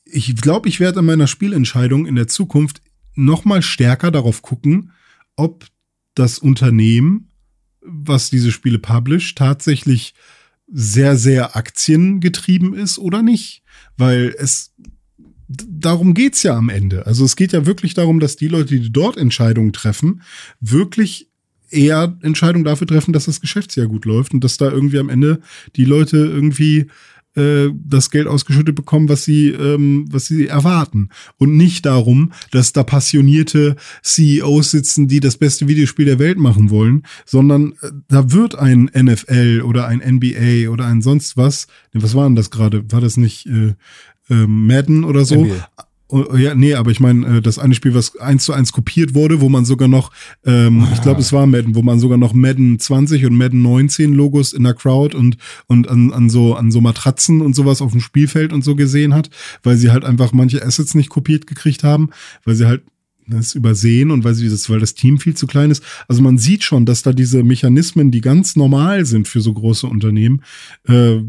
[0.05, 2.83] ich glaube, ich werde in meiner Spielentscheidung in der Zukunft
[3.15, 4.93] noch mal stärker darauf gucken,
[5.37, 5.67] ob
[6.15, 7.31] das Unternehmen,
[7.81, 10.15] was diese Spiele publisht, tatsächlich
[10.67, 13.63] sehr, sehr aktiengetrieben ist oder nicht.
[13.97, 14.74] Weil es
[15.69, 17.07] darum geht's ja am Ende.
[17.07, 20.23] Also es geht ja wirklich darum, dass die Leute, die dort Entscheidungen treffen,
[20.61, 21.29] wirklich
[21.71, 25.41] eher Entscheidungen dafür treffen, dass das Geschäftsjahr gut läuft und dass da irgendwie am Ende
[25.77, 26.87] die Leute irgendwie
[27.37, 31.09] äh, das Geld ausgeschüttet bekommen, was sie, ähm, was sie erwarten.
[31.37, 36.71] Und nicht darum, dass da passionierte CEOs sitzen, die das beste Videospiel der Welt machen
[36.71, 41.67] wollen, sondern äh, da wird ein NFL oder ein NBA oder ein sonst was.
[41.93, 42.91] Was war denn das gerade?
[42.93, 43.75] War das nicht äh,
[44.31, 45.45] äh, Madden oder so?
[45.45, 45.67] NBA.
[46.09, 49.15] Oh, Ja, nee, aber ich meine, äh, das eine Spiel, was eins zu eins kopiert
[49.15, 50.13] wurde, wo man sogar noch,
[50.45, 54.13] ähm, ich glaube, es war Madden, wo man sogar noch Madden 20 und Madden 19
[54.13, 57.93] Logos in der Crowd und, und an, an so, an so Matratzen und sowas auf
[57.93, 59.31] dem Spielfeld und so gesehen hat,
[59.63, 62.11] weil sie halt einfach manche Assets nicht kopiert gekriegt haben,
[62.45, 62.83] weil sie halt
[63.27, 65.83] das übersehen und weil sie das, weil das Team viel zu klein ist.
[66.09, 69.87] Also man sieht schon, dass da diese Mechanismen, die ganz normal sind für so große
[69.87, 70.43] Unternehmen,
[70.87, 71.21] äh,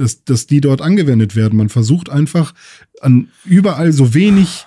[0.00, 1.56] dass, dass die dort angewendet werden.
[1.56, 2.54] Man versucht einfach
[3.00, 4.66] an überall so wenig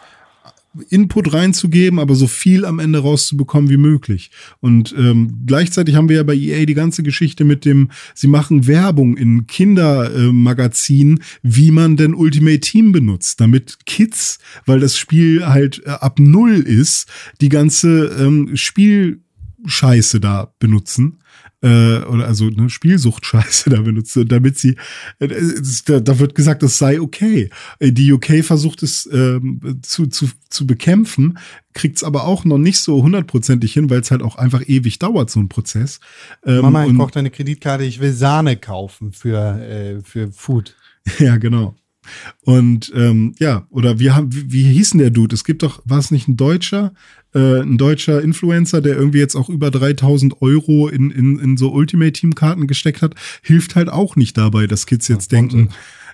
[0.89, 4.31] Input reinzugeben, aber so viel am Ende rauszubekommen wie möglich.
[4.61, 8.67] Und ähm, gleichzeitig haben wir ja bei EA die ganze Geschichte mit dem, sie machen
[8.67, 15.81] Werbung in Kindermagazinen, wie man denn Ultimate Team benutzt, damit Kids, weil das Spiel halt
[15.85, 17.07] äh, ab Null ist,
[17.41, 21.20] die ganze ähm, Spielscheiße da benutzen
[21.61, 24.75] äh, oder also ne, Spielsuchtscheiße da benutze, damit sie,
[25.19, 27.49] äh, es- da, da wird gesagt, das sei okay.
[27.79, 31.37] Äh, Die UK versucht es ähm, zu, zu, zu bekämpfen,
[31.73, 34.99] kriegt es aber auch noch nicht so hundertprozentig hin, weil es halt auch einfach ewig
[34.99, 35.99] dauert, so ein Prozess.
[36.45, 40.75] Ähm, Mama, ich brauche deine Kreditkarte, ich will Sahne kaufen für, äh, für Food.
[41.19, 41.75] Ja, genau.
[42.41, 45.33] Und ähm, ja, oder wir haben, wie, wie hieß denn der Dude?
[45.35, 46.93] Es gibt doch, war es nicht ein Deutscher,
[47.33, 51.71] äh, ein deutscher Influencer, der irgendwie jetzt auch über 3000 Euro in, in, in so
[51.71, 55.69] Ultimate Team Karten gesteckt hat, hilft halt auch nicht dabei, dass Kids jetzt denken,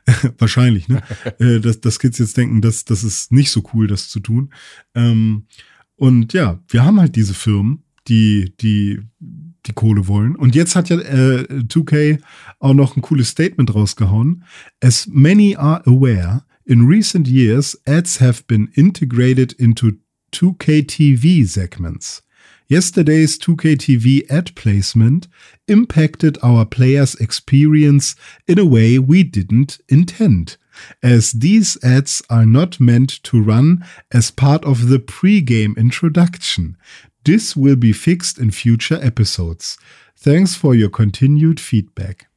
[0.37, 1.01] wahrscheinlich, ne?
[1.39, 4.53] äh, dass, dass Kids jetzt denken, dass das ist nicht so cool, das zu tun.
[4.95, 5.47] Ähm,
[5.95, 10.35] und ja, wir haben halt diese Firmen, die, die, die Kohle wollen.
[10.35, 12.19] Und jetzt hat ja äh, 2K
[12.59, 14.43] auch noch ein cooles Statement rausgehauen.
[14.81, 19.93] As many are aware, in recent years, ads have been integrated into
[20.31, 22.21] 2K TV segments.
[22.67, 25.27] Yesterday's 2K TV ad placement
[25.67, 30.57] impacted our players' experience in a way we didn't intend,
[31.01, 36.75] as these ads are not meant to run as part of the pre-game introduction.
[37.23, 39.77] This will be fixed in future episodes.
[40.17, 42.27] Thanks for your continued feedback.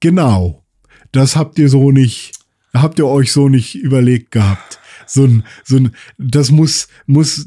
[0.00, 0.62] Genau.
[1.10, 2.38] Das habt ihr so nicht,
[2.74, 4.78] habt ihr euch so nicht überlegt gehabt.
[5.06, 7.46] So ein, so ein, das muss, muss,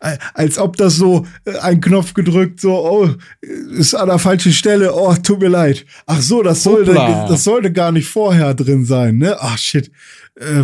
[0.00, 3.10] äh, als ob das so äh, ein Knopf gedrückt, so, oh,
[3.42, 5.86] ist an der falschen Stelle, oh, tut mir leid.
[6.06, 9.36] Ach so, das sollte, das sollte gar nicht vorher drin sein, ne?
[9.40, 9.90] Ach shit.
[10.36, 10.62] Äh,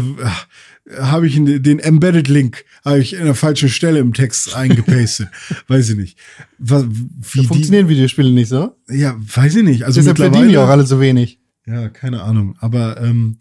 [1.01, 5.27] habe ich den Embedded Link habe ich in der falschen Stelle im Text eingepastet.
[5.67, 6.19] weiß ich nicht.
[6.59, 8.77] Wa- Da Wie die, funktionieren Videospiele nicht so.
[8.89, 9.83] ja, weiß ich nicht.
[9.83, 11.41] Also Deshalb verdienen die auch alle so wenig.
[11.67, 12.57] ja, keine Ahnung.
[12.61, 13.39] Aber ähm,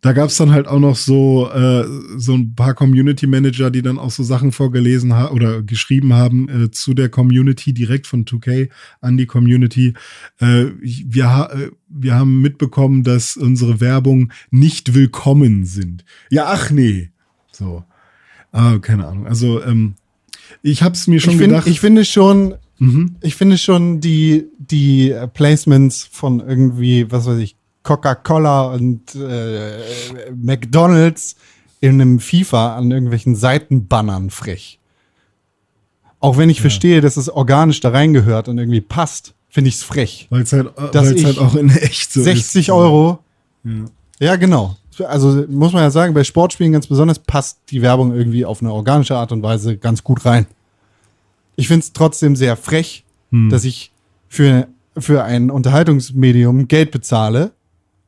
[0.00, 1.84] da gab's dann halt auch noch so, äh,
[2.16, 6.48] so ein paar Community Manager, die dann auch so Sachen vorgelesen haben oder geschrieben haben
[6.48, 8.70] äh, zu der Community direkt von 2K
[9.00, 9.94] an die Community.
[10.38, 16.04] Äh, wir, ha äh, wir haben mitbekommen, dass unsere Werbung nicht willkommen sind.
[16.30, 17.10] Ja, ach nee.
[17.52, 17.84] So.
[18.52, 19.26] Ah, keine Ahnung.
[19.26, 19.94] Also, ähm,
[20.62, 21.66] ich hab's mir schon Ich, find, gedacht.
[21.66, 23.16] ich finde schon, mhm.
[23.20, 29.78] ich finde schon die, die Placements von irgendwie, was weiß ich, Coca-Cola und äh,
[30.34, 31.36] McDonalds
[31.80, 34.78] in einem FIFA an irgendwelchen Seitenbannern frech.
[36.18, 39.82] Auch wenn ich verstehe, dass es organisch da reingehört und irgendwie passt, finde ich es
[39.82, 40.26] frech.
[40.28, 42.70] Weil es halt, weil's halt auch in echt so 60 ist.
[42.72, 43.20] Euro.
[43.64, 43.72] Ja.
[44.20, 44.76] Ja, genau.
[45.08, 48.70] Also muss man ja sagen, bei Sportspielen ganz besonders passt die Werbung irgendwie auf eine
[48.70, 50.46] organische Art und Weise ganz gut rein.
[51.56, 53.48] Ich finde es trotzdem sehr frech, Hm.
[53.48, 53.92] dass ich
[54.28, 54.66] für,
[54.98, 57.52] für ein Unterhaltungsmedium Geld bezahle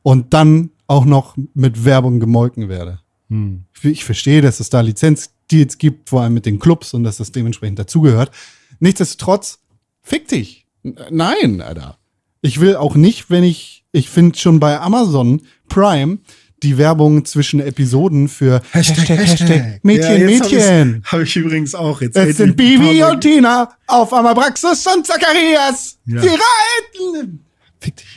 [0.03, 2.99] und dann auch noch mit Werbung gemolken werde.
[3.29, 3.63] Hm.
[3.81, 7.31] Ich, verstehe, dass es da Lizenzdeals gibt, vor allem mit den Clubs und dass das
[7.31, 8.31] dementsprechend dazugehört.
[8.79, 9.59] Nichtsdestotrotz,
[10.01, 10.67] fick dich.
[10.83, 11.97] N- Nein, Alter.
[12.41, 16.19] Ich will auch nicht, wenn ich, ich finde schon bei Amazon Prime
[16.61, 20.39] die Werbung zwischen Episoden für Mädchen, Ja, Mädchen.
[20.41, 22.01] Habe ich, hab ich übrigens auch.
[22.01, 25.97] Jetzt Es sind Bibi und Tina auf Amabraxis und Zacharias.
[26.05, 26.21] Ja.
[26.21, 27.39] Sie reiten.
[27.79, 28.07] Fick dich.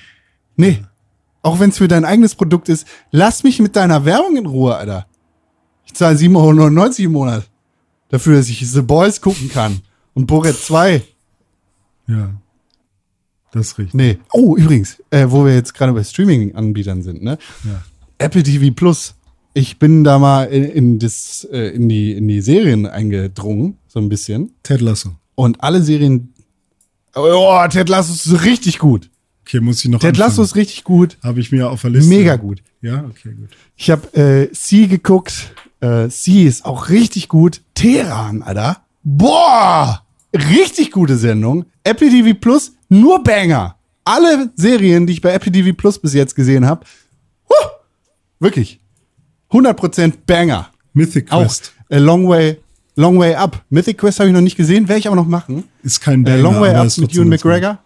[0.57, 0.83] Nee.
[1.47, 4.75] Auch wenn es für dein eigenes Produkt ist, lass mich mit deiner Werbung in Ruhe,
[4.75, 5.07] Alter.
[5.85, 7.49] Ich zahle 7,99 Euro im Monat.
[8.09, 9.81] Dafür, dass ich The Boys gucken kann.
[10.13, 11.05] Und Borat 2.
[12.09, 12.31] Ja.
[13.53, 13.95] Das ist richtig.
[13.95, 14.19] Nee.
[14.33, 17.39] Oh, übrigens, äh, wo wir jetzt gerade bei Streaming-Anbietern sind, ne?
[17.63, 17.81] Ja.
[18.19, 19.15] Apple TV Plus.
[19.55, 24.01] Ich bin da mal in, in, das, äh, in, die, in die Serien eingedrungen, so
[24.01, 24.51] ein bisschen.
[24.65, 25.15] Ted Lasso.
[25.37, 26.35] Und alle Serien.
[27.15, 29.11] Oh, Ted Lasso ist richtig gut.
[29.47, 31.19] Okay, muss ich noch Ted Lasso ist richtig gut.
[31.23, 32.09] Habe ich mir auf der Liste.
[32.09, 32.63] Mega gut.
[32.83, 33.51] Ja, okay, gut.
[33.77, 35.53] Ich habe äh, Sie geguckt.
[35.81, 37.61] Äh, Sie ist auch richtig gut.
[37.75, 38.79] Teheran, Alter.
[39.05, 40.03] Boah!
[40.35, 41.67] Richtig gute Sendung.
[41.85, 43.77] Apple TV Plus, nur Banger.
[44.05, 46.85] Alle Serien, die ich bei Apple TV Plus bis jetzt gesehen habe,
[48.41, 48.81] wirklich.
[49.53, 50.71] 100% Banger.
[50.93, 52.59] Mythic Auch Quest A Long Way,
[52.97, 53.65] Long Way Up.
[53.71, 55.65] Mythic Quest habe ich noch nicht gesehen, werde ich aber noch machen.
[55.85, 57.29] ist kein Äh, Banger, Long Way Up mit Ewan.
[57.29, 57.79] McGregor.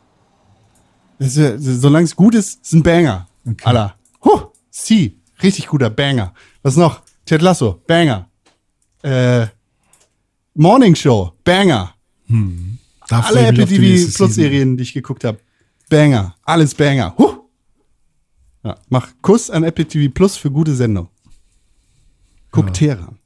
[1.21, 3.29] Das ist, ja- solange es gut ist, ist ein Banger.
[3.47, 3.65] Okay.
[3.67, 3.95] Alter.
[4.25, 6.33] Huh, Sie, richtig guter Banger.
[6.63, 7.03] Was noch?
[7.27, 8.29] Ted Lasso, Banger.
[9.03, 9.47] Äh,
[10.55, 11.95] Morning Show, Banger.
[13.09, 14.35] Da Alle freu ich mich Apple TV Plus.
[14.35, 15.39] Serien, die ich geguckt habe,
[15.91, 16.35] Banger.
[16.43, 17.15] Alles Banger.
[17.19, 17.37] Huh.
[18.63, 21.09] Ja, mach Kuss an Apple TV Plus für gute Sendung.
[22.51, 22.73] Guck Ja.
[22.73, 23.19] Teheran.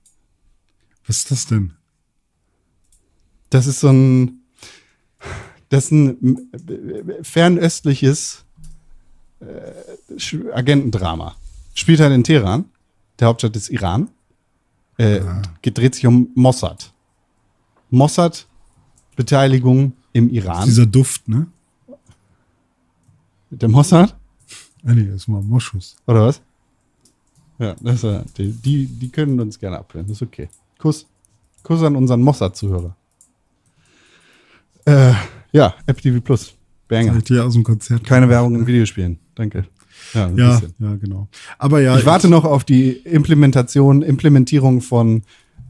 [1.06, 1.74] Was ist das denn?
[3.50, 4.40] Das ist so ein,
[5.74, 8.44] das ist ein äh, fernöstliches
[9.40, 11.34] äh, Agentendrama.
[11.74, 12.66] Spielt halt in Teheran,
[13.18, 14.08] der Hauptstadt des Iran.
[14.96, 15.20] Äh,
[15.62, 16.92] Gedreht sich um Mossad.
[17.90, 18.46] Mossad,
[19.16, 20.66] Beteiligung im Iran.
[20.66, 21.48] Dieser Duft, ne?
[23.50, 24.14] Der Mossad?
[24.84, 25.96] Nee, das war Moschus.
[26.06, 26.40] Oder was?
[27.58, 28.06] Ja, das,
[28.36, 30.06] die, die, die können uns gerne abhören.
[30.06, 30.48] Das ist okay.
[30.78, 31.06] Kuss.
[31.64, 32.94] Kuss an unseren Mossad-Zuhörer.
[34.84, 35.14] Äh,
[35.54, 36.54] ja, App TV Plus.
[36.88, 37.12] Banger.
[37.14, 38.04] Halt hier aus dem Konzert.
[38.04, 39.18] Keine Werbung in Videospielen.
[39.34, 39.64] Danke.
[40.12, 40.74] Ja, ein Ja, bisschen.
[40.78, 41.28] ja, genau.
[41.58, 45.22] Aber ja, Ich warte noch auf die Implementation, Implementierung von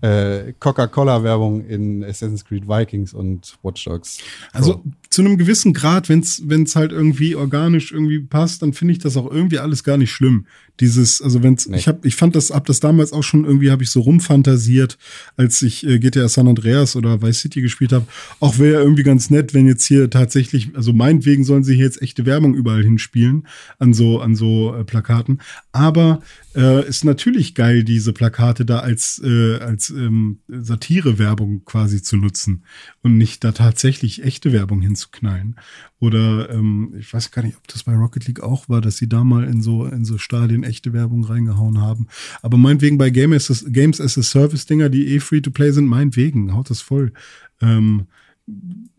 [0.05, 4.19] äh, Coca-Cola-Werbung in Assassin's Creed Vikings und Watch Dogs.
[4.53, 8.99] Also zu einem gewissen Grad, wenn es halt irgendwie organisch irgendwie passt, dann finde ich
[8.99, 10.47] das auch irgendwie alles gar nicht schlimm.
[10.81, 11.79] Dieses, also wenn's, Nee.
[11.79, 14.99] ich habe, ich fand das, hab das damals auch schon irgendwie, habe ich so rumfantasiert,
[15.37, 18.07] als ich äh, GTA San Andreas oder Vice City gespielt habe.
[18.41, 22.03] Auch wäre irgendwie ganz nett, wenn jetzt hier tatsächlich, also meinetwegen sollen sie hier jetzt
[22.03, 23.47] echte Werbung überall hinspielen
[23.79, 25.41] an so an so äh, Plakaten.
[25.73, 26.21] Aber
[26.55, 32.65] äh, ist natürlich geil, diese Plakate da als äh, als ähm, Satire-Werbung quasi zu nutzen
[33.03, 35.57] und nicht da tatsächlich echte Werbung hinzuknallen.
[36.01, 39.09] Oder ähm, ich weiß gar nicht, ob das bei Rocket League auch war, dass sie
[39.09, 42.09] da mal in so in so Stadien echte Werbung reingehauen haben.
[42.43, 45.51] Aber meinetwegen bei Game as a, Games as a Service Dinger, die eh free to
[45.51, 47.13] play sind, meinetwegen haut das voll.
[47.61, 48.07] Ähm,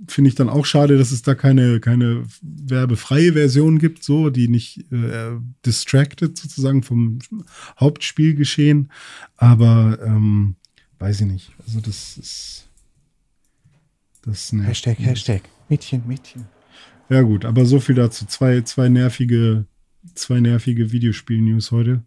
[0.08, 4.48] finde ich dann auch schade, dass es da keine, keine werbefreie Version gibt, so, die
[4.48, 5.32] nicht äh,
[5.66, 7.20] distracted sozusagen vom
[7.80, 8.92] Hauptspielgeschehen.
[9.38, 10.56] Aber ähm,
[11.00, 11.52] weiß ich nicht.
[11.66, 12.68] Also das ist.
[14.24, 15.08] Das nervt Hashtag, mich.
[15.08, 15.42] Hashtag.
[15.70, 16.46] Mädchen, Mädchen.
[17.10, 18.26] Ja, gut, aber so viel dazu.
[18.26, 19.66] Zwei, zwei nervige,
[20.16, 22.02] zwei nervige Videospiel-News heute.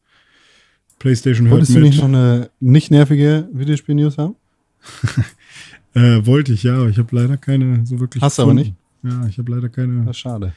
[0.98, 1.90] PlayStation hört Wolltest du mit.
[1.90, 4.34] nicht noch eine nicht nervige Videospiel-News haben?
[5.98, 8.22] Äh, wollte ich, ja, aber ich habe leider keine so wirklich.
[8.22, 8.76] Hast du aber gefunden.
[9.02, 10.00] Ja, ich habe leider keine.
[10.04, 10.52] Das ist schade.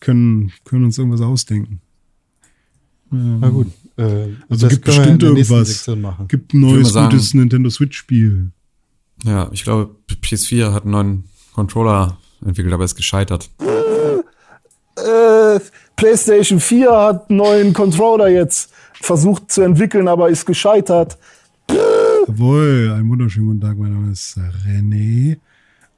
[0.00, 1.80] Können, können uns irgendwas ausdenken.
[3.12, 3.68] Ähm, Na gut.
[3.96, 5.88] Äh, Also gibt bestimmt irgendwas.
[6.28, 8.50] Gibt ein neues sagen- gutes Nintendo Switch-Spiel.
[9.24, 11.24] Ja, ich glaube, PS4 hat einen neuen
[11.54, 13.50] Controller entwickelt, aber ist gescheitert.
[14.96, 15.60] äh,
[15.96, 21.18] PlayStation 4 hat einen neuen Controller jetzt versucht zu entwickeln, aber ist gescheitert.
[22.28, 25.38] Jawohl, einen wunderschönen guten Tag, mein Name ist René.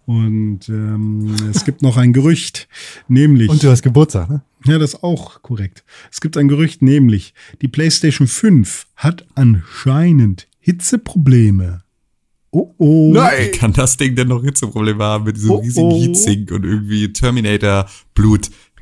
[0.07, 2.69] Und ähm, es gibt noch ein Gerücht,
[3.09, 3.49] nämlich.
[3.49, 4.43] Und du hast Geburtstag, ne?
[4.67, 5.85] Ja, das ist auch korrekt.
[6.11, 11.83] Es gibt ein Gerücht, nämlich die PlayStation 5 hat anscheinend Hitzeprobleme.
[12.51, 13.15] Oh oh.
[13.15, 16.01] Wie kann das Ding denn noch Hitzeprobleme haben mit diesem Oh, riesigen oh.
[16.01, 17.87] Heatsink und irgendwie Terminator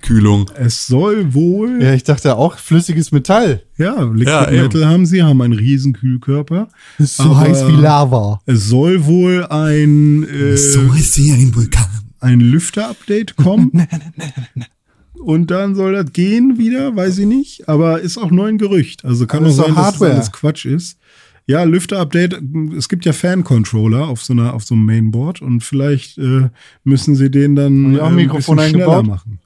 [0.02, 0.50] Blutkühlung?
[0.56, 1.82] Es soll wohl.
[1.82, 3.62] Ja, ich dachte auch flüssiges Metall.
[3.78, 4.62] Ja, Liquid Ja.
[4.62, 6.68] Metal haben sie, haben einen riesen Kühlkörper.
[6.98, 8.40] Ist so heiß wie Lava.
[8.46, 10.76] Es soll wohl ein, äh, ist
[11.16, 11.86] wie ein Vulkan.
[12.20, 13.86] ein Lüfter-Update kommen.
[15.14, 17.68] Und dann soll das gehen wieder, weiß ich nicht.
[17.68, 19.04] Aber ist auch nur ein Gerücht.
[19.04, 20.12] Also kann auch doch sein, dass das Hardware.
[20.14, 20.98] alles Quatsch ist.
[21.46, 22.40] Ja, Lüfter-Update.
[22.76, 26.48] Es gibt ja Fan-Controller auf so einer, auf so einem Mainboard und vielleicht äh,
[26.84, 29.06] müssen sie den dann die auch ein äh, Mikrofon bisschen schneller eingebaut?
[29.06, 29.38] machen.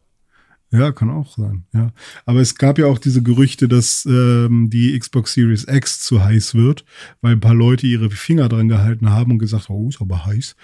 [0.77, 1.65] Ja, kann auch sein.
[1.73, 1.93] Ja,
[2.27, 6.55] aber es gab ja auch diese Gerüchte, dass ähm, die Xbox Series X zu heiß
[6.55, 6.85] wird,
[7.23, 10.55] weil ein paar Leute ihre Finger dran gehalten haben und gesagt, oh, ist aber heiß.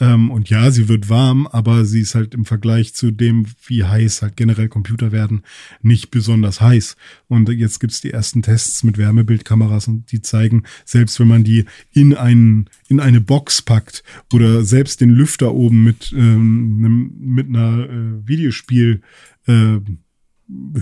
[0.00, 3.84] Ähm, und ja, sie wird warm, aber sie ist halt im Vergleich zu dem, wie
[3.84, 5.42] heiß halt generell Computer werden,
[5.82, 6.96] nicht besonders heiß.
[7.28, 11.66] Und jetzt gibt's die ersten Tests mit Wärmebildkameras und die zeigen, selbst wenn man die
[11.92, 17.88] in einen in eine Box packt oder selbst den Lüfter oben mit ähm, mit einer
[17.88, 19.02] äh, Videospiel
[19.48, 19.80] äh,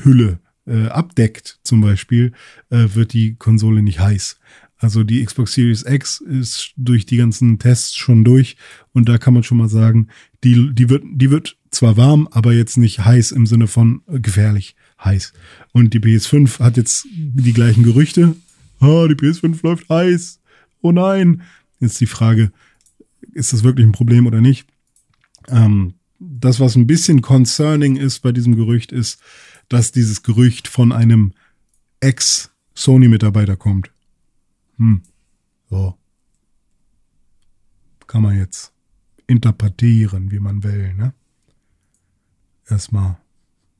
[0.04, 2.32] Hülle äh, abdeckt, zum Beispiel,
[2.70, 4.38] äh, wird die Konsole nicht heiß.
[4.78, 8.56] Also die Xbox Series X ist durch die ganzen Tests schon durch
[8.92, 10.08] und da kann man schon mal sagen,
[10.44, 14.20] die, die, wird, die wird zwar warm, aber jetzt nicht heiß im Sinne von äh,
[14.20, 15.32] gefährlich heiß.
[15.72, 18.36] Und die PS5 hat jetzt die gleichen Gerüchte.
[18.80, 20.40] Ah, die PS5 läuft heiß.
[20.82, 21.42] Oh nein.
[21.80, 22.52] Jetzt die Frage,
[23.32, 24.66] ist das wirklich ein Problem oder nicht?
[25.48, 29.20] Ähm, das, was ein bisschen concerning ist bei diesem Gerücht, ist,
[29.68, 31.32] dass dieses Gerücht von einem
[32.00, 33.90] Ex-Sony-Mitarbeiter kommt.
[34.76, 35.02] Hm.
[35.68, 35.96] So.
[38.06, 38.72] Kann man jetzt
[39.26, 41.12] interpretieren, wie man will, ne?
[42.68, 43.18] Erstmal,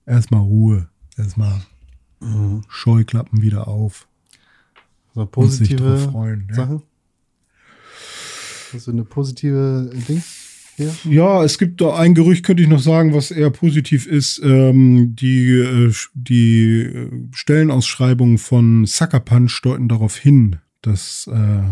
[0.05, 0.89] erstmal Ruhe.
[1.17, 1.63] Erstmal
[2.69, 4.09] Scheuklappen wieder auf.
[5.15, 6.55] So Und sich positive drauf freuen, ne?
[6.55, 6.83] Sachen.
[8.73, 10.23] Hast du eine positive Ding
[11.05, 14.41] Ja, es gibt da ein Gerücht, könnte ich noch sagen, was eher positiv ist.
[14.45, 21.63] Ähm, die, äh, die äh, Stellenausschreibungen von Sucker Punch deuten darauf hin, dass äh,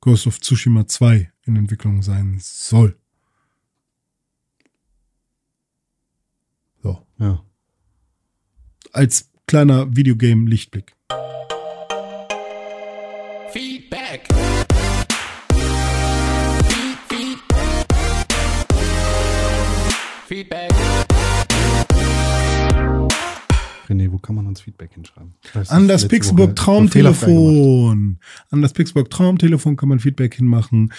[0.00, 2.96] Ghost of Tsushima 2 in Entwicklung sein soll.
[6.82, 7.42] So, Ja.
[8.92, 10.94] als kleiner Videogame-Lichtblick.
[13.52, 14.28] Feedback.
[20.26, 20.70] Feedback.
[23.88, 25.34] René, wo kann man uns Feedback hinschreiben?
[25.40, 26.56] Vielleicht An das gemacht.
[26.56, 28.18] Traumtelefon.
[28.50, 30.92] An das Pixelburg Traumtelefon kann man Feedback hinmachen.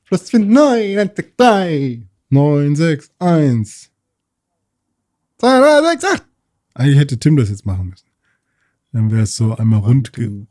[0.05, 3.91] Plus 9, 1, 3, 961.
[5.39, 6.25] 2, 3, 6, 8.
[6.75, 8.07] Eigentlich hätte Tim das jetzt machen müssen.
[8.93, 10.13] Dann wäre es so einmal rund.
[10.13, 10.47] Tim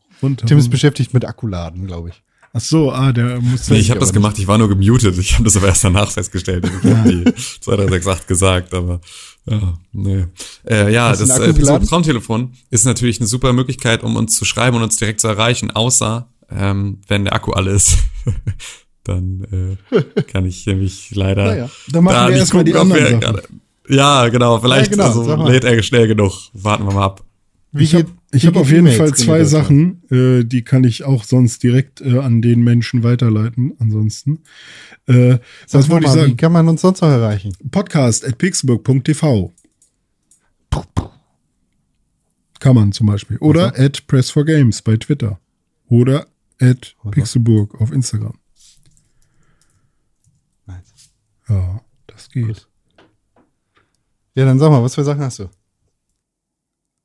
[0.58, 2.22] ist beschäftigt mit Akkuladen, glaube ich.
[2.56, 3.68] Ach so, ah, der muss.
[3.68, 5.18] Nee, ich habe das gemacht, ich war nur gemutet.
[5.18, 6.64] Ich habe das aber erst danach festgestellt.
[6.82, 7.24] Ich habe die
[7.60, 9.00] 2368 gesagt, aber
[9.44, 10.24] ja, nee.
[10.66, 11.52] Äh, ja, Hast das äh?
[11.52, 15.70] Traumtelefon ist natürlich eine super Möglichkeit, um uns zu schreiben und uns direkt zu erreichen,
[15.70, 17.98] außer ähm, wenn der Akku alle ist.
[19.04, 23.18] Dann äh, kann ich nämlich leider Naja, dann machen wir nicht erstmal die anderen wir
[23.18, 23.42] gerade-
[23.88, 26.32] Ja, genau, vielleicht Ja, genau, also, lädt er schnell genug.
[26.54, 27.22] Warten wir mal ab.
[27.70, 29.44] Wie Ich habe geht- ich wie hab geht auf jeden E-Mails, Fall zwei?
[29.44, 33.74] Sachen, äh, die kann ich auch sonst direkt äh, an den Menschen weiterleiten.
[33.78, 34.40] Ansonsten.
[35.06, 36.32] Äh, Sag was wollte ich sagen?
[36.32, 37.52] Wie kann man uns sonst noch erreichen?
[37.70, 39.52] Podcast at pixelburg.tv.
[42.58, 43.36] Kann man zum Beispiel.
[43.38, 45.38] Oder at Press4Games bei Twitter.
[45.88, 46.26] Oder
[46.60, 48.34] at Pixelburg auf Instagram.
[50.66, 51.10] Nice.
[51.48, 52.66] Ja, das geht.
[54.34, 55.48] Ja, dann sag mal, was für Sachen hast du?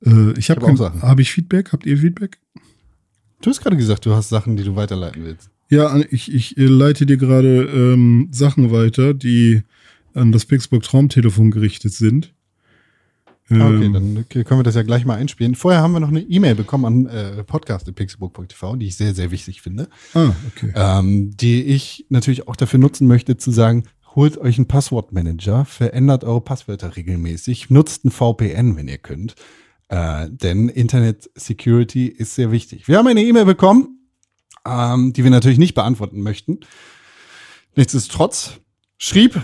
[0.05, 1.01] Äh, ich habe hab Sachen.
[1.01, 1.71] hab ich Feedback?
[1.71, 2.39] Habt ihr Feedback?
[3.41, 5.49] Du hast gerade gesagt, du hast Sachen, die du weiterleiten willst.
[5.69, 9.63] Ja, ich, ich äh, leite dir gerade ähm, Sachen weiter, die
[10.13, 12.33] an das Pixelburg Traumtelefon gerichtet sind.
[13.49, 15.55] Ah, Okay, Ähm, dann okay, können wir das ja gleich mal einspielen.
[15.55, 19.61] Vorher haben wir noch eine E-Mail bekommen an äh, podcast.pixelbook.tv, die ich sehr, sehr wichtig
[19.61, 19.87] finde.
[20.13, 20.71] Ah, okay.
[20.75, 23.83] ähm, die ich natürlich auch dafür nutzen möchte, zu sagen,
[24.15, 29.35] holt euch einen Passwortmanager, verändert eure Passwörter regelmäßig, nutzt ein VPN, wenn ihr könnt.
[29.91, 32.87] Äh, denn Internet Security ist sehr wichtig.
[32.87, 33.99] Wir haben eine E-Mail bekommen,
[34.65, 36.61] ähm, die wir natürlich nicht beantworten möchten.
[37.75, 38.61] Nichtsdestotrotz
[38.97, 39.41] schrieb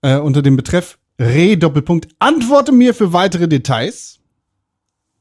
[0.00, 4.20] äh, unter dem Betreff Re Doppelpunkt antworte mir für weitere Details.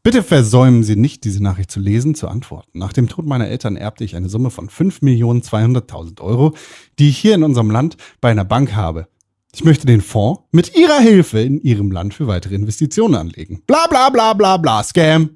[0.03, 2.80] Bitte versäumen Sie nicht, diese Nachricht zu lesen, zu antworten.
[2.80, 6.56] Nach dem Tod meiner Eltern erbte ich eine Summe von 5.200.000 Euro,
[6.98, 9.10] die ich hier in unserem Land bei einer Bank habe.
[9.53, 13.63] Ich möchte den Fonds mit Ihrer Hilfe in Ihrem Land für weitere Investitionen anlegen.
[13.65, 14.84] Bla bla bla bla bla.
[14.84, 15.31] Scam.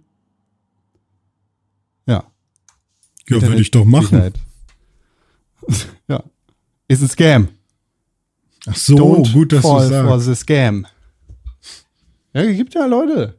[2.06, 2.24] Ja.
[3.28, 4.06] Ja, würde ich doch machen.
[4.08, 4.36] Sicherheit.
[6.08, 6.24] ja.
[6.88, 7.48] Ist ein Scam.
[8.66, 10.26] Ach so, Don't gut, dass du fall for sagst.
[10.26, 10.86] the scam.
[12.34, 13.38] Ja, es gibt ja Leute.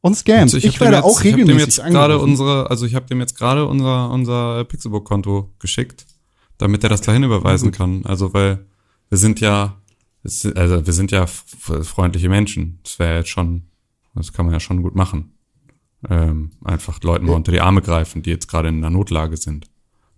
[0.00, 0.54] Und Scams.
[0.54, 2.94] Also ich, dem werde jetzt, auch ich hab dem regelmäßig jetzt gerade unsere, also ich
[2.94, 6.06] habe dem jetzt gerade unser unser Pixelbook-Konto geschickt,
[6.58, 8.06] damit er das dahin überweisen kann.
[8.06, 8.64] Also weil
[9.08, 9.80] wir sind ja,
[10.24, 12.80] also wir sind ja freundliche Menschen.
[12.82, 13.62] Das wäre jetzt schon,
[14.14, 15.32] das kann man ja schon gut machen.
[16.08, 19.66] Ähm, einfach Leuten mal unter die Arme greifen, die jetzt gerade in einer Notlage sind.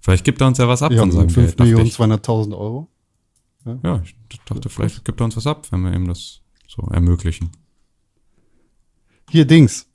[0.01, 1.95] Vielleicht gibt er uns ja was ab Ja, von seinem Geld, dachte ich.
[1.95, 2.89] 5.200.000 Euro.
[3.83, 7.51] Ja, ich dachte, vielleicht gibt er uns was ab, wenn wir ihm das so ermöglichen.
[9.31, 9.87] Hier Dings.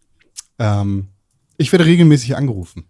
[0.59, 1.07] Ähm,
[1.57, 2.85] ich werde regelmäßig angerufen.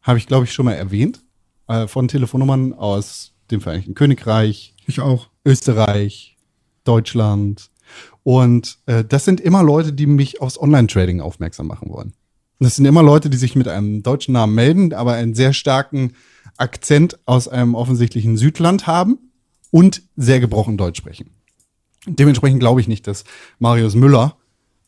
[0.00, 1.22] Habe ich, glaube ich, schon mal erwähnt.
[1.68, 5.28] Äh, von Telefonnummern aus dem Vereinigten Königreich, Ich auch.
[5.44, 6.36] Österreich,
[6.84, 7.70] Deutschland.
[8.22, 12.12] Und äh, das sind immer Leute, die mich aufs Online-Trading aufmerksam machen wollen.
[12.60, 16.12] Das sind immer Leute, die sich mit einem deutschen Namen melden, aber einen sehr starken
[16.56, 19.18] Akzent aus einem offensichtlichen Südland haben.
[19.72, 21.30] und sehr gebrochen Deutsch sprechen.
[22.06, 23.24] Dementsprechend glaube ich nicht, dass
[23.58, 24.36] Marius Müller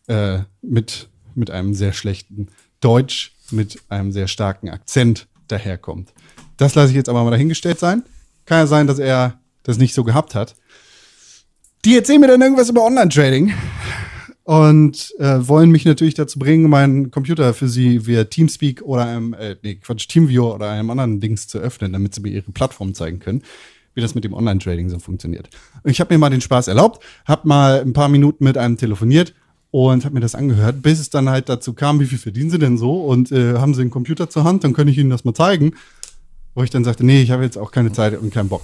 [0.09, 2.49] äh, mit, mit einem sehr schlechten
[2.81, 6.13] Deutsch, mit einem sehr starken Akzent daherkommt.
[6.59, 8.03] Das lasse ich jetzt aber mal dahingestellt sein.
[8.45, 10.55] Kann ja sein, dass er das nicht so gehabt hat.
[11.85, 13.53] Die erzählen mir dann irgendwas über Online-Trading
[14.45, 19.35] und äh, wollen mich natürlich dazu bringen, meinen Computer für sie via Teamspeak oder einem,
[19.35, 22.95] äh, nee, Quatsch, Teamviewer oder einem anderen Dings zu öffnen, damit sie mir ihre Plattform
[22.95, 23.43] zeigen können,
[23.95, 25.49] wie das mit dem Online-Trading so funktioniert.
[25.83, 28.77] Und ich habe mir mal den Spaß erlaubt, habe mal ein paar Minuten mit einem
[28.77, 29.35] telefoniert
[29.71, 32.59] und habe mir das angehört, bis es dann halt dazu kam, wie viel verdienen sie
[32.59, 35.25] denn so und äh, haben sie einen Computer zur Hand, dann kann ich ihnen das
[35.25, 35.75] mal zeigen.
[36.55, 38.63] Wo ich dann sagte, nee, ich habe jetzt auch keine Zeit und keinen Bock.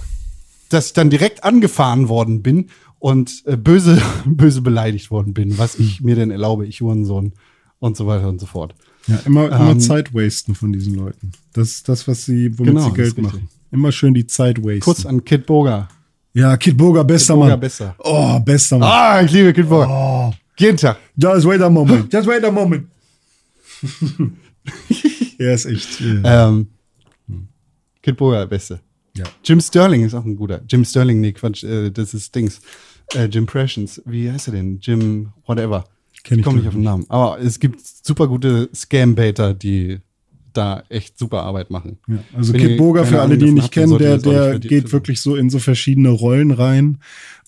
[0.71, 2.69] Dass ich dann direkt angefahren worden bin
[2.99, 7.33] und äh, böse, böse beleidigt worden bin, was ich mir denn erlaube, ich Hurensohn
[7.79, 8.75] und so weiter und so fort.
[9.07, 11.31] Ja, immer, immer Ähm, Zeit wasten von diesen Leuten.
[11.53, 13.49] Das ist das, was sie, womit Genau, sie Geld machen.
[13.71, 14.79] Immer schön die Zeit wasten.
[14.81, 15.87] Kuss an Kid Boga.
[16.33, 17.59] Ja, Kid Burger, bester Burger Mann.
[17.59, 17.95] besser.
[17.99, 18.89] Oh, bester Mann.
[18.89, 20.31] Ah, ich liebe Kid Boga.
[20.57, 20.97] Jeden Tag.
[21.17, 22.13] Just wait a moment.
[22.13, 22.87] Just wait a moment.
[25.39, 25.99] er ist echt.
[25.99, 26.49] Ja.
[26.49, 26.67] Ähm,
[28.01, 28.79] Kid Boga, beste.
[29.15, 29.25] Ja.
[29.43, 30.61] Jim Sterling ist auch ein guter.
[30.69, 32.61] Jim Sterling, nee, Quatsch, äh, das ist Dings.
[33.13, 34.01] Äh, Jim Pressions.
[34.05, 34.79] Wie heißt er denn?
[34.81, 35.85] Jim, whatever.
[36.23, 37.05] Kenn ich Komme nicht auf den Namen.
[37.09, 39.99] Aber es gibt super gute Scam-Baiter, die
[40.53, 41.97] da echt super Arbeit machen.
[42.07, 45.35] Ja, also Kid keine für alle, die ihn nicht kennen, der, der geht wirklich so
[45.35, 46.97] in so verschiedene Rollen rein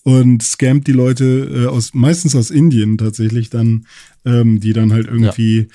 [0.04, 3.86] und scammt die Leute äh, aus, meistens aus Indien tatsächlich dann,
[4.24, 5.68] ähm, die dann halt irgendwie,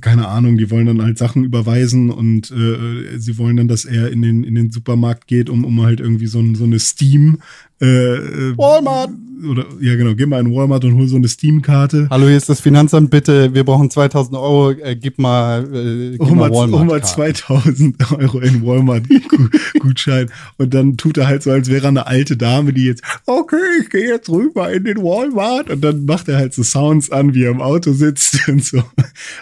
[0.00, 4.10] keine Ahnung, die wollen dann halt Sachen überweisen und äh, sie wollen dann, dass er
[4.10, 7.38] in den, in den Supermarkt geht, um, um halt irgendwie so, ein, so eine Steam
[7.82, 9.10] äh, äh, Walmart.
[9.48, 12.08] oder ja genau, geh mal in Walmart und hol so eine Steam-Karte.
[12.10, 16.20] Hallo, hier ist das Finanzamt, bitte, wir brauchen 2000 Euro, äh, gib mal, äh, gib
[16.28, 17.06] Hol mal hol mal Walmart.
[17.06, 19.48] 2000 Euro in Walmart Gu-
[19.78, 20.30] Gutschein.
[20.58, 23.56] Und dann tut er halt so, als wäre er eine alte Dame, die jetzt, okay,
[23.80, 25.70] ich gehe jetzt rüber in den Walmart.
[25.70, 28.82] Und dann macht er halt so Sounds an, wie er im Auto sitzt und so.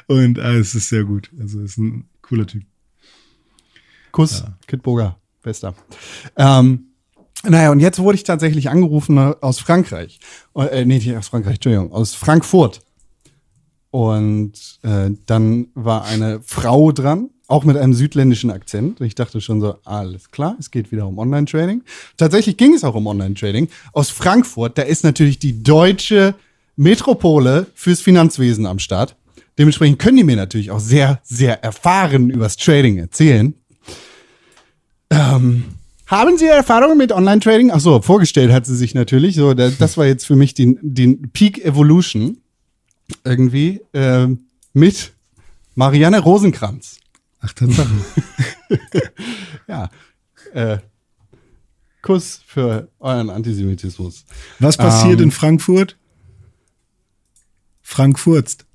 [0.06, 1.30] Und äh, es ist sehr gut.
[1.40, 2.64] Also es ist ein cooler Typ.
[4.12, 5.74] Kuss, Kid Boga, bester.
[6.36, 6.88] Ähm,
[7.44, 10.18] naja, und jetzt wurde ich tatsächlich angerufen aus Frankreich.
[10.56, 12.80] Äh, nee, nicht aus Frankreich, Entschuldigung, aus Frankfurt.
[13.90, 14.52] Und
[14.82, 19.00] äh, dann war eine Frau dran, auch mit einem südländischen Akzent.
[19.00, 21.82] Ich dachte schon so, alles klar, es geht wieder um Online-Trading.
[22.16, 23.68] Tatsächlich ging es auch um Online-Trading.
[23.92, 26.34] Aus Frankfurt, da ist natürlich die deutsche
[26.78, 29.16] Metropole fürs Finanzwesen am Start.
[29.58, 33.54] Dementsprechend können die mir natürlich auch sehr, sehr erfahren übers Trading erzählen.
[35.10, 35.64] Ähm,
[36.06, 37.70] haben Sie Erfahrungen mit Online-Trading?
[37.72, 39.34] Ach so, vorgestellt hat sie sich natürlich.
[39.34, 42.38] So, da- das war jetzt für mich den, den Peak Evolution
[43.24, 45.12] irgendwie ähm, mit
[45.74, 46.98] Marianne Rosenkranz.
[47.40, 47.90] Ach, Tatsache.
[49.66, 49.90] Ja,
[50.54, 50.78] äh,
[52.00, 54.24] Kuss für euren Antisemitismus.
[54.60, 55.24] Was passiert Ähm.
[55.24, 55.96] in Frankfurt?
[57.88, 58.66] Frankfurzt.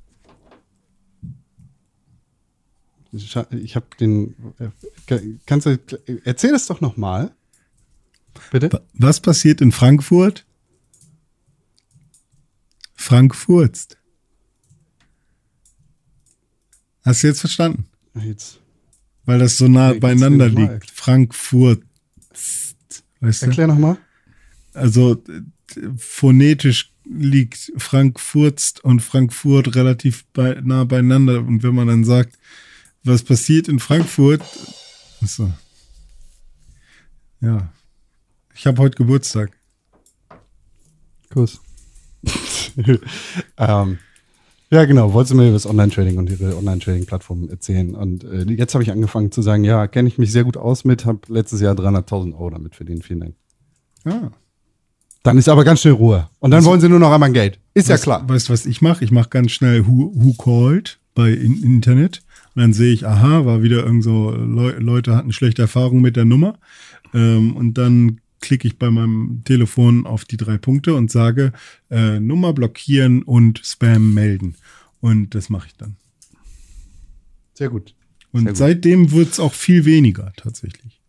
[3.12, 4.36] Ich, ich habe den.
[4.58, 5.78] Äh, kannst du
[6.26, 7.32] erzähl das doch noch mal,
[8.52, 8.74] bitte?
[8.74, 10.48] Wa- Was passiert in Frankfurt?
[12.96, 13.98] Frankfurzt.
[17.06, 17.86] Hast du jetzt verstanden?
[18.16, 18.60] Jetzt
[19.26, 20.90] Weil das so nah beieinander liegt.
[20.90, 21.84] Frankfurt.
[23.20, 23.46] Weißt du?
[23.46, 23.98] erklär noch mal.
[24.74, 25.42] Also äh,
[25.98, 31.40] phonetisch liegt Frankfurzt und Frankfurt relativ bei, nah beieinander.
[31.40, 32.38] Und wenn man dann sagt,
[33.04, 34.42] was passiert in Frankfurt?
[35.22, 35.52] Achso.
[37.42, 37.70] Ja.
[38.56, 39.52] Ich habe heute Geburtstag.
[41.30, 41.60] Kuss.
[43.58, 43.98] ähm,
[44.70, 45.14] ja, genau.
[45.14, 47.96] Wolltest du mir über das Online-Trading und ihre Online-Trading-Plattform erzählen?
[47.96, 50.86] Und äh, jetzt habe ich angefangen zu sagen, ja, kenne ich mich sehr gut aus
[50.86, 53.04] mit, habe letztes Jahr 300.000 Euro damit verdient.
[53.04, 53.36] Vielen Dank.
[54.06, 54.32] Ah.
[55.24, 56.30] Dann ist aber ganz schnell Ruhe.
[56.40, 57.58] Und dann wollen sie nur noch einmal Geld.
[57.74, 58.28] Ist ja Weißt- klar.
[58.30, 59.04] Weißt du, was ich mache?
[59.06, 62.22] Ich mache ganz schnell Who, who Called bei in, Internet.
[62.56, 66.16] Und dann sehe ich, aha, war wieder irgend so, Leu Leute hatten schlechte Erfahrungen mit
[66.18, 66.60] der Nummer.
[67.14, 71.54] Ähm, und dann klicke ich bei meinem Telefon auf die drei Punkte und sage,
[71.90, 74.56] äh, Nummer blockieren und Spam melden.
[75.00, 75.96] Und das mache ich dann.
[77.54, 77.96] Sehr gut.
[78.34, 78.58] Und Sehr gut.
[78.58, 81.00] seitdem wird es auch viel weniger tatsächlich.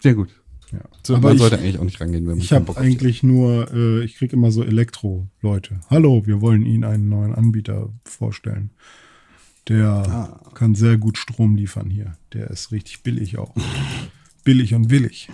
[0.00, 0.28] Sehr gut.
[0.74, 0.80] Ja.
[1.06, 3.72] So, Aber man ich- sollte eigentlich auch nicht rangehen, wenn man Ich habe eigentlich nur,
[3.72, 5.78] äh, ich kriege immer so Elektro-Leute.
[5.88, 8.70] Hallo, wir wollen Ihnen einen neuen Anbieter vorstellen.
[9.68, 10.50] Der Ah.
[10.54, 12.16] kann sehr gut Strom liefern hier.
[12.32, 13.54] Der ist richtig billig auch.
[14.42, 15.28] billig und willig.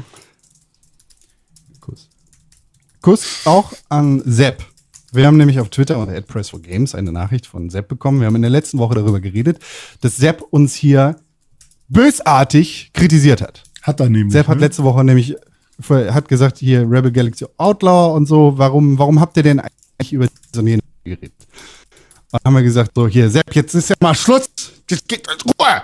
[1.81, 2.09] Kuss.
[3.01, 4.65] Kuss auch an Sepp.
[5.13, 8.21] Wir haben nämlich auf Twitter unter @press4games eine Nachricht von Sepp bekommen.
[8.21, 9.59] Wir haben in der letzten Woche darüber geredet,
[10.01, 11.17] dass Sepp uns hier
[11.89, 13.65] bösartig kritisiert hat.
[13.83, 14.33] Hat er nämlich.
[14.33, 14.67] Sepp hat ne?
[14.67, 15.37] letzte Woche nämlich
[15.89, 20.27] hat gesagt, hier Rebel Galaxy Outlaw und so, warum, warum habt ihr denn eigentlich über
[20.55, 21.33] so eine geredet?
[22.33, 24.49] Und dann haben wir gesagt, so, hier, Sepp, jetzt ist ja mal Schluss,
[24.89, 25.83] jetzt geht in Ruhe.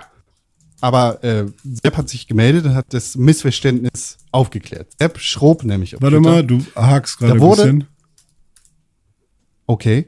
[0.79, 4.87] Aber äh, Sepp hat sich gemeldet und hat das Missverständnis aufgeklärt.
[4.99, 5.95] Sepp Schrob nämlich.
[5.95, 6.29] auf Warte Twitter.
[6.29, 7.87] mal, du hakst gerade ein bisschen.
[9.65, 10.07] Okay.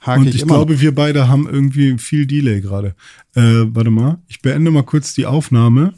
[0.00, 2.94] Hake Und ich, ich glaube, wir beide haben irgendwie viel Delay gerade.
[3.34, 5.94] Äh, warte mal, ich beende mal kurz die Aufnahme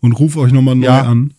[0.00, 1.02] und rufe euch nochmal neu Ja.
[1.02, 1.34] an.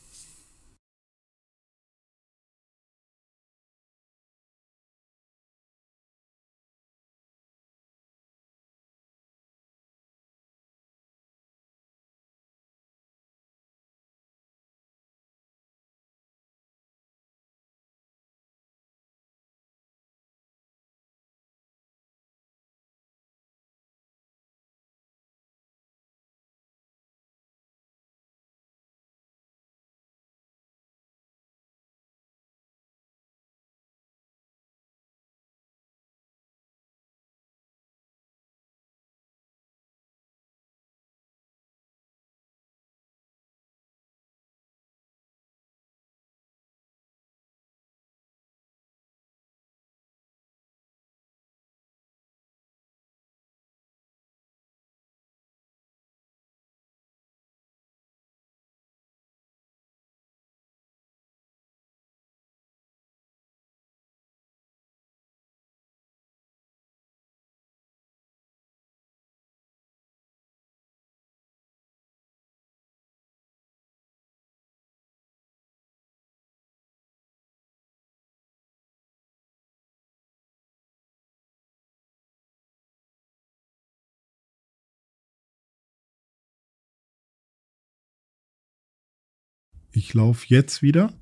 [89.91, 91.13] Ich laufe jetzt wieder.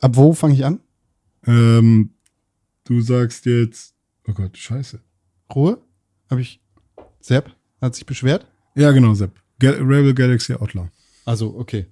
[0.00, 0.80] Ab wo fange ich an?
[1.46, 2.10] Ähm,
[2.84, 3.94] du sagst jetzt,
[4.28, 5.00] oh Gott, scheiße.
[5.54, 5.78] Ruhe?
[6.30, 6.60] Habe ich.
[7.20, 8.46] Sepp hat sich beschwert?
[8.74, 9.32] Ja, genau, Sepp.
[9.58, 10.88] Gal Rebel Galaxy Outlaw.
[11.24, 11.86] Also, okay.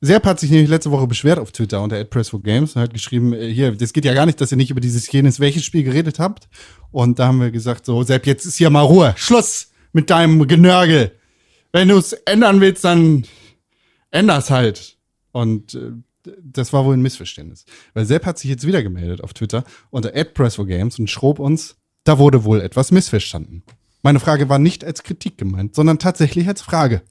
[0.00, 3.52] Sepp hat sich nämlich letzte Woche beschwert auf Twitter unter @press4games und hat geschrieben, äh,
[3.52, 6.18] hier, das geht ja gar nicht, dass ihr nicht über dieses jenes welches Spiel geredet
[6.18, 6.48] habt.
[6.90, 9.14] Und da haben wir gesagt, so, Sepp, jetzt ist hier mal Ruhe.
[9.16, 11.12] Schluss mit deinem Genörgel.
[11.72, 13.24] Wenn du es ändern willst, dann
[14.12, 14.98] änder's halt.
[15.32, 15.92] Und äh,
[16.40, 17.64] das war wohl ein Missverständnis.
[17.94, 22.18] Weil Sepp hat sich jetzt wieder gemeldet auf Twitter unter @press4games und schrob uns, da
[22.18, 23.64] wurde wohl etwas missverstanden.
[24.02, 27.02] Meine Frage war nicht als Kritik gemeint, sondern tatsächlich als Frage.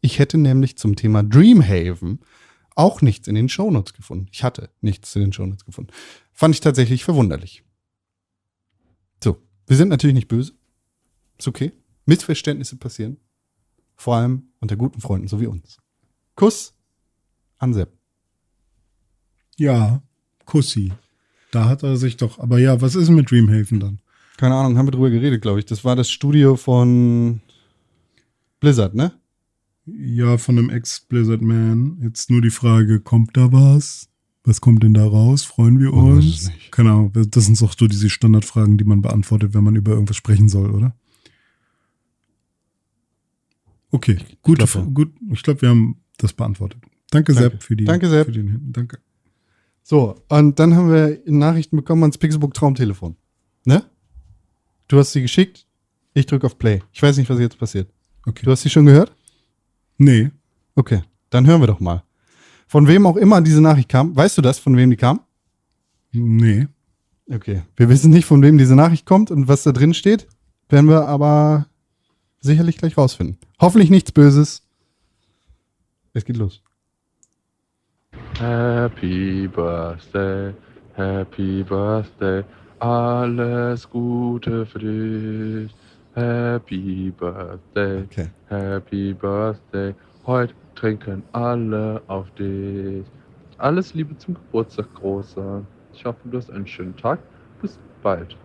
[0.00, 2.20] Ich hätte nämlich zum Thema Dreamhaven
[2.74, 4.28] auch nichts in den Shownotes gefunden.
[4.30, 5.92] Ich hatte nichts in den Shownotes gefunden.
[6.32, 7.64] Fand ich tatsächlich verwunderlich.
[9.22, 10.52] So, wir sind natürlich nicht böse.
[11.38, 11.72] Ist okay.
[12.06, 13.16] Missverständnisse passieren.
[13.96, 15.78] Vor allem unter guten Freunden, so wie uns.
[16.38, 16.72] Kuss
[17.58, 17.92] an Sepp.
[19.56, 20.00] Ja,
[20.44, 20.92] Kussi.
[21.50, 23.98] Da hat er sich doch, aber ja, was ist mit Dreamhaven dann?
[24.36, 25.66] Keine Ahnung, haben wir drüber geredet, glaube ich.
[25.66, 27.40] Das war das Studio von
[28.60, 29.14] Blizzard, ne?
[29.86, 31.98] Ja, von einem Ex-Blizzard Man.
[32.02, 34.08] Jetzt nur die Frage, kommt da was?
[34.44, 35.42] Was kommt denn da raus?
[35.42, 36.24] Freuen wir uns?
[36.24, 36.70] es nicht.
[36.70, 40.16] Keine Ahnung, das sind doch so diese Standardfragen, die man beantwortet, wenn man über irgendwas
[40.16, 40.94] sprechen soll, oder?
[43.90, 44.88] Okay, gute, glaub, ja.
[44.92, 45.12] gut.
[45.32, 46.80] Ich glaube, wir haben das beantwortet.
[47.10, 47.50] Danke, Danke.
[47.50, 47.84] Sepp, für die.
[47.84, 48.26] Danke, Sepp.
[48.26, 48.98] Für den, danke.
[49.82, 53.16] So, und dann haben wir Nachrichten bekommen ans Pixelbook Traumtelefon.
[53.64, 53.82] Ne?
[54.86, 55.66] Du hast sie geschickt.
[56.12, 56.82] Ich drücke auf Play.
[56.92, 57.90] Ich weiß nicht, was jetzt passiert.
[58.26, 58.42] Okay.
[58.44, 59.14] Du hast sie schon gehört?
[59.96, 60.30] Nee,
[60.78, 62.04] Okay, dann hören wir doch mal.
[62.68, 64.14] Von wem auch immer diese Nachricht kam.
[64.14, 65.20] Weißt du das, von wem die kam?
[66.12, 66.68] nee.
[67.28, 67.62] Okay.
[67.76, 70.28] Wir wissen nicht, von wem diese Nachricht kommt und was da drin steht.
[70.68, 71.66] Werden wir aber
[72.40, 73.38] sicherlich gleich rausfinden.
[73.60, 74.62] Hoffentlich nichts Böses.
[76.18, 76.60] Es geht los.
[78.40, 80.52] Happy Birthday,
[80.94, 82.42] Happy Birthday,
[82.80, 85.72] alles Gute für dich.
[86.14, 88.26] Happy Birthday, Okay.
[88.48, 89.94] Happy Birthday,
[90.26, 93.04] heute trinken alle auf dich.
[93.58, 95.64] Alles Liebe zum Geburtstag, Großer.
[95.94, 97.20] Ich hoffe, du hast einen schönen Tag.
[97.62, 98.36] Bis bald.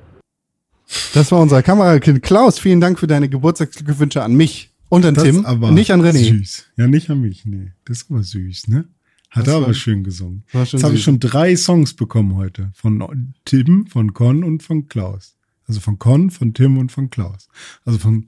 [1.16, 2.60] Das war unser Kamerakind Klaus.
[2.60, 5.46] Vielen Dank für deine Geburtstagsglückwünsche an mich und an Das Tim.
[5.46, 6.30] aber nicht an René.
[6.38, 6.66] Süß.
[6.78, 7.72] Ja, nicht an mich, nee.
[7.86, 8.88] Das aber süß, ne?
[9.30, 10.44] Hat Das er aber war- schön gesungen.
[10.52, 12.72] war schon Jetzt habe ich schon drei Songs bekommen heute.
[12.76, 15.36] Von Tim, von Con und von Klaus.
[15.66, 17.48] Also von Con, von Tim und von Klaus.
[17.86, 18.28] Also von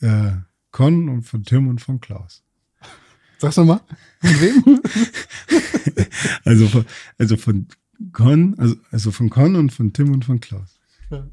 [0.00, 0.32] äh,
[0.70, 2.42] Con und von Tim und von Klaus.
[3.38, 3.80] Sag's nochmal.
[4.20, 4.80] Von wem?
[6.44, 6.84] Also von,
[7.18, 7.66] also von
[8.12, 10.78] Con, also, also von Con und von Tim und von Klaus.
[11.10, 11.26] Ja.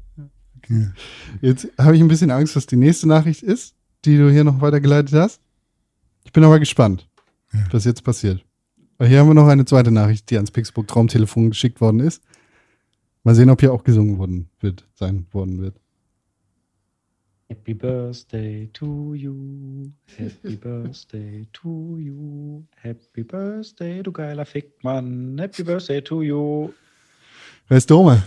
[1.42, 3.73] Jetzt habe ich ein bisschen Angst, was die nächste Nachricht ist,
[4.04, 5.40] die du hier noch weitergeleitet hast.
[6.24, 7.08] Ich bin aber gespannt,
[7.52, 7.60] Ja.
[7.70, 8.44] was jetzt passiert.
[8.98, 12.22] Aber Hier haben wir noch eine zweite Nachricht, die ans Pixburg Traumtelefon geschickt worden ist.
[13.24, 15.76] Mal sehen, ob hier auch gesungen worden wird, sein worden wird.
[17.48, 19.90] Happy Birthday to you.
[20.16, 22.62] Happy Birthday to you.
[22.76, 25.36] Happy Birthday, du geiler Fickmann.
[25.38, 26.70] Happy Birthday to you.
[27.68, 28.22] Wer ist Dome?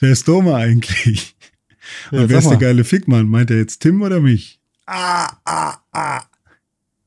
[0.00, 1.36] Wer ist Doma eigentlich?
[2.10, 3.28] Ja, Und wer ist der geile Fickmann?
[3.28, 4.60] Meint er jetzt Tim oder mich?
[4.86, 6.22] Ah, ah, ah.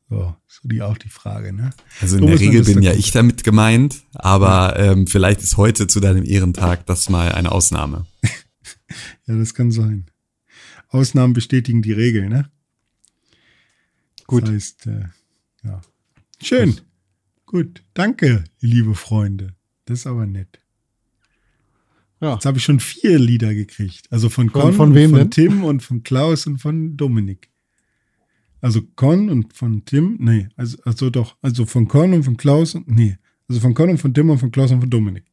[0.10, 1.72] So, so die auch die Frage, ne?
[2.00, 5.88] Also in Du der Regel bin ja ich damit gemeint, aber ähm, vielleicht ist heute
[5.88, 8.06] zu deinem Ehrentag das mal eine Ausnahme.
[9.28, 10.06] Ja, das kann sein.
[10.90, 12.50] Ausnahmen bestätigen die Regel, ne?
[14.28, 14.44] Gut.
[14.44, 15.06] Das heißt, äh,
[15.64, 15.82] ja.
[16.42, 16.80] Schön.
[17.48, 17.84] Gut.
[17.96, 19.56] Danke, liebe Freunde.
[19.86, 20.60] Das ist aber nett.
[22.22, 22.36] Ja.
[22.36, 24.08] Jetzt habe ich schon vier Lieder gekriegt.
[24.12, 25.32] Also von Von- Con, von und wem von denn?
[25.32, 27.50] Tim und von Klaus und von Dominik.
[28.62, 32.74] Also Con und von Tim, nee, also, also doch, also von Con und von Klaus
[32.76, 33.18] und, nee,
[33.48, 35.26] also von Con und von Tim und von Klaus und von Dominik.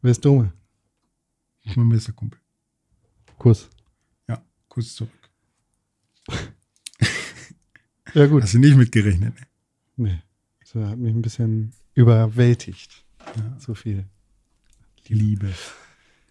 [0.00, 0.52] Wer ist Dome?
[1.64, 2.38] Ich mein bester Kumpel.
[3.36, 3.68] Kuss.
[4.28, 5.10] Ja, kurz zurück.
[8.14, 8.42] Ja, gut.
[8.42, 9.46] Hast du nicht mitgerechnet, ne?
[9.96, 10.22] Nee.
[10.60, 13.04] Das hat mich ein bisschen überwältigt.
[13.58, 14.06] So viel.
[15.06, 15.52] Die Liebe.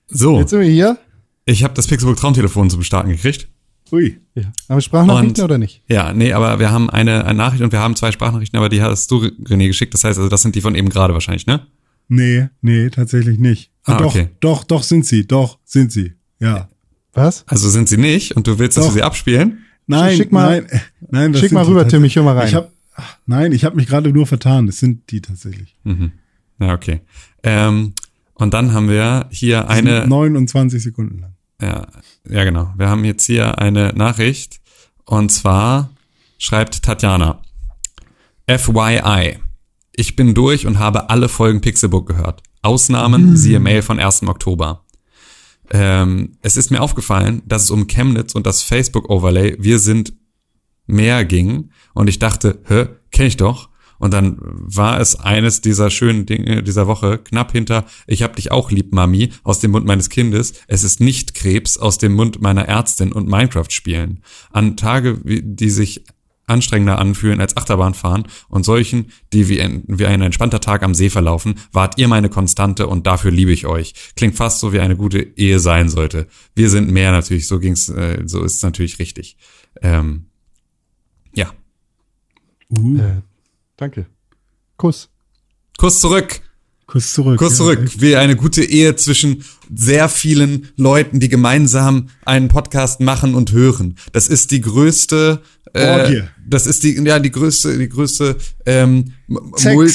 [0.07, 0.97] So, Jetzt sind wir hier.
[1.45, 3.47] ich habe das Pixelbook Traumtelefon zum Starten gekriegt.
[3.91, 4.19] Ui.
[4.35, 4.43] Ja.
[4.43, 5.81] Haben wir Sprachnachrichten Und- oder nicht?
[5.87, 8.81] Ja, nee, aber wir haben eine, eine Nachricht und wir haben zwei Sprachnachrichten, aber die
[8.81, 9.93] hast du, René, geschickt.
[9.93, 11.65] Das heißt, also das sind die von eben gerade wahrscheinlich, ne?
[12.07, 13.71] Nee, nee, tatsächlich nicht.
[13.83, 14.29] Ah, doch, okay.
[14.39, 16.13] doch, doch sind sie, doch sind sie.
[16.39, 16.69] Ja.
[17.13, 17.43] Was?
[17.47, 18.91] Also sind sie nicht und du willst, dass Doch.
[18.91, 19.59] wir sie abspielen?
[19.87, 20.81] Nein, Schick mal- nein,
[21.31, 22.47] nein, Schick mal rüber, Tim, ich hör mal rein.
[22.47, 22.71] Ich hab,
[23.25, 24.67] nein, ich habe mich gerade nur vertan.
[24.67, 25.75] Das sind die tatsächlich.
[25.83, 26.11] Mhm.
[26.59, 27.01] Ja, okay.
[27.43, 27.93] Ähm,
[28.35, 31.33] und dann haben wir hier eine, 29 Sekunden lang.
[31.61, 31.87] Ja,
[32.29, 32.73] ja genau.
[32.77, 34.59] Wir haben jetzt hier eine Nachricht
[35.05, 35.91] und zwar
[36.37, 37.41] schreibt Tatjana.
[38.47, 39.39] FYI.
[39.93, 42.43] Ich bin durch und habe alle Folgen Pixelbook gehört.
[42.61, 44.23] Ausnahmen, siehe Mail von 1.
[44.23, 44.85] Oktober.
[45.71, 50.13] Ähm, es ist mir aufgefallen, dass es um Chemnitz und das Facebook-Overlay Wir sind
[50.85, 53.69] mehr ging und ich dachte, hä, kenne ich doch.
[53.99, 58.51] Und dann war es eines dieser schönen Dinge dieser Woche, knapp hinter Ich hab dich
[58.51, 60.53] auch lieb, Mami, aus dem Mund meines Kindes.
[60.67, 64.23] Es ist nicht Krebs aus dem Mund meiner Ärztin und Minecraft spielen.
[64.51, 66.03] An Tage, die sich
[66.47, 71.09] anstrengender anfühlen als Achterbahnfahren und solchen, die wie ein, wie ein entspannter Tag am See
[71.09, 73.93] verlaufen, wart ihr meine Konstante und dafür liebe ich euch.
[74.15, 76.27] Klingt fast so, wie eine gute Ehe sein sollte.
[76.55, 79.37] Wir sind mehr natürlich, so ging's, äh, so ist es natürlich richtig.
[79.81, 80.27] Ähm,
[81.35, 81.51] ja.
[82.69, 83.21] Uh, Äh,
[83.77, 84.05] danke.
[84.77, 85.09] Kuss.
[85.77, 86.41] Kuss zurück.
[86.87, 87.39] Kuss zurück.
[87.41, 87.79] Ja, zurück.
[87.83, 88.01] echt.
[88.01, 93.97] Wie eine gute Ehe zwischen sehr vielen Leuten, die gemeinsam einen Podcast machen und hören.
[94.13, 95.41] Das ist die größte,
[95.73, 96.15] Orgie.
[96.15, 99.91] äh, das ist die, ja, die größte, die größte, ähm, mul-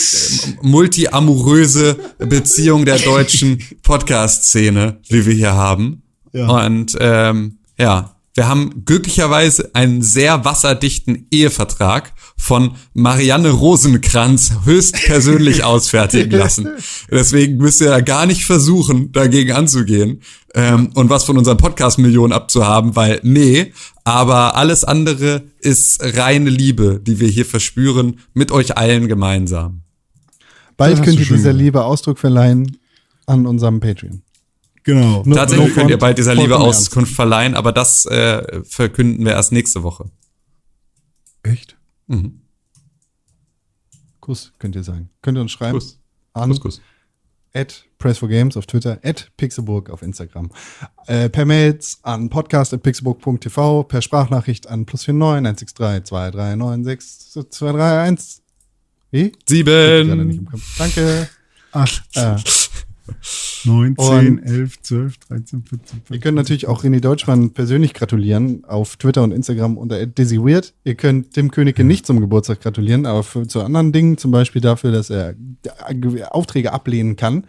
[0.60, 6.02] multi-amoröse Beziehung der deutschen Podcast-Szene, die wir hier haben.
[6.32, 6.46] Ja.
[6.66, 8.11] Und, ähm, ja.
[8.34, 16.68] Wir haben glücklicherweise einen sehr wasserdichten Ehevertrag von Marianne Rosenkranz höchstpersönlich ausfertigen lassen.
[17.10, 20.22] Deswegen müsst ihr da gar nicht versuchen, dagegen anzugehen
[20.54, 23.72] ähm, und was von unseren Podcast-Millionen abzuhaben, weil nee,
[24.04, 29.82] aber alles andere ist reine Liebe, die wir hier verspüren, mit euch allen gemeinsam.
[30.78, 31.52] Bald könnt ihr dieser.
[31.52, 32.78] Liebe Ausdruck verleihen
[33.26, 34.22] an unserem Patreon.
[34.84, 35.22] Genau.
[35.24, 36.58] Nur- Tatsächlich nur könnt ihr bald dieser Liebe.
[36.58, 40.10] Auskunft verleihen, aber das äh, verkünden wir erst nächste Woche.
[41.42, 41.76] Echt?
[42.08, 42.40] Mhm.
[44.20, 45.10] Kuss könnt ihr sagen.
[45.22, 45.74] Könnt ihr uns schreiben?
[45.78, 45.98] Kuss.
[46.32, 46.80] An Kuss, Kuss.
[47.54, 50.50] at Press4Games auf Twitter, at Pixelburg auf Instagram.
[51.06, 58.42] Äh, per Mails an podcast.pixelburg.tv, per Sprachnachricht an plus 49 163 2396 231.
[59.10, 59.32] Wie?
[59.46, 60.48] Sieben.
[60.78, 61.28] Danke.
[61.72, 62.36] Acht, Äh,
[63.64, 68.64] neun, Und- zehn, elf, zwölf, dreizehn, vierzehn, ihr könnt natürlich auch René Deutschmann persönlich gratulieren
[68.64, 70.74] auf Twitter und Instagram unter @dizzyweird.
[70.84, 74.60] Ihr könnt Tim Königke nicht zum Geburtstag gratulieren, aber für, zu anderen Dingen, zum Beispiel
[74.60, 77.46] dafür, dass er äh, Aufträge ablehnen kann,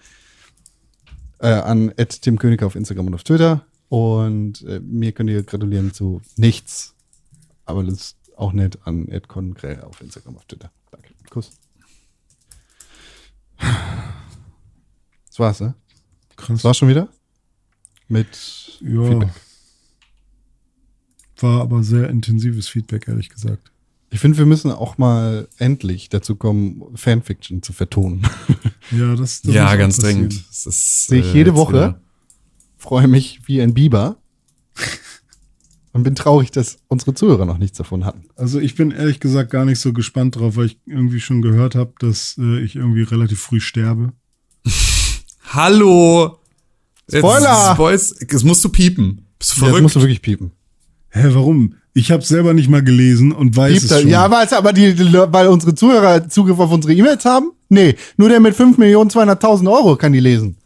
[1.39, 3.65] äh, an Tim Königke auf Instagram und auf Twitter.
[3.89, 6.95] Und äh, mir könnt ihr gratulieren zu nichts,
[7.65, 10.71] aber das ist auch nett an Ed auf Instagram, auf Twitter.
[10.91, 11.09] Danke.
[11.29, 11.51] Kuss.
[15.33, 15.73] Das war's, ne?
[16.35, 16.57] Krass.
[16.57, 17.09] Das war's schon wieder?
[18.07, 18.27] Mit
[18.81, 19.03] Ja.
[19.03, 19.29] Feedback.
[21.39, 23.71] War aber sehr intensives Feedback, ehrlich gesagt.
[24.11, 28.27] Ich finde, wir müssen auch mal endlich dazu kommen, Fanfiction zu vertonen.
[28.91, 30.27] Ja, das, das Ja, ganz passieren.
[30.29, 30.49] dringend.
[30.49, 31.73] Das ist, Sehe ich äh, jede Woche.
[31.73, 32.01] wieder-
[32.77, 34.17] Freue mich wie ein Biber.
[35.93, 38.25] Und bin traurig, dass unsere Zuhörer noch nichts davon hatten.
[38.35, 41.75] Also ich bin ehrlich gesagt gar nicht so gespannt drauf, weil ich irgendwie schon gehört
[41.75, 44.11] habe, dass äh, ich irgendwie relativ früh sterbe.
[45.53, 46.39] Hallo!
[47.07, 47.91] Spoiler!
[47.91, 49.27] Jetzt, das musst du piepen.
[49.37, 49.83] Bist du Ja, das verrückt?
[49.83, 50.51] musst du wirklich piepen.
[51.09, 51.75] Hä, warum?
[51.93, 54.09] Ich habe selber nicht mal gelesen und weiß Piept es schon.
[54.09, 57.51] Ja, weil es aber die, die, weil unsere Zuhörer Zugriff auf unsere E-Mails haben?
[57.69, 60.57] Nee, nur der mit 5.200.000 Euro kann die lesen.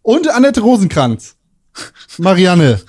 [0.00, 1.36] Und Annette Rosenkranz.
[2.16, 2.80] Marianne.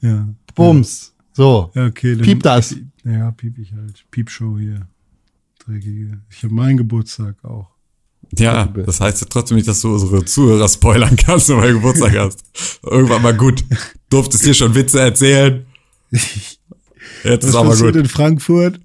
[0.00, 0.28] ja.
[0.56, 1.14] Bums.
[1.32, 1.70] So.
[1.74, 2.16] Ja, okay.
[2.16, 2.74] Dann, Piep das.
[3.04, 4.04] Ja, piep ich halt.
[4.10, 4.88] Piepshow hier.
[5.64, 6.20] Dreckige.
[6.28, 7.68] Ich habe meinen Geburtstag auch.
[8.38, 12.16] Ja, das heißt ja trotzdem nicht, dass du unsere Zuhörer spoilern kannst, wenn du Geburtstag
[12.16, 12.44] hast.
[12.82, 13.64] Irgendwann mal gut.
[14.08, 15.66] Durftest dir schon Witze erzählen.
[16.10, 18.02] Jetzt Was ist aber passiert gut.
[18.02, 18.80] in Frankfurt?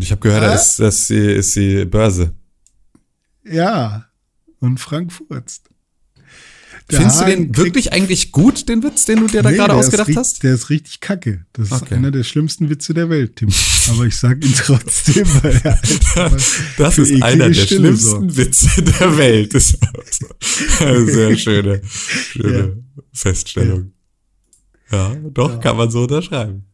[0.00, 2.34] Ich habe gehört, das ist, das ist, die, ist die Börse.
[3.44, 4.06] Ja.
[4.58, 5.60] Und Frankfurt.
[6.90, 9.50] Der Findest du Hagen den kriegt- wirklich eigentlich gut, den Witz, den du dir da
[9.50, 10.42] Nee, gerade ist ausgedacht richt- hast?
[10.44, 11.44] Der ist richtig kacke.
[11.52, 11.94] Das ist Okay.
[11.96, 13.48] einer der schlimmsten Witze der Welt, Tim.
[13.90, 15.80] Aber ich sag ihn trotzdem, weil er
[16.78, 18.36] Das ist einer der Stille schlimmsten sorgt.
[18.36, 19.52] Witze der Welt.
[19.54, 23.92] Das ist eine sehr schöne, schöne Feststellung.
[24.92, 26.66] Ja, doch, kann man so unterschreiben.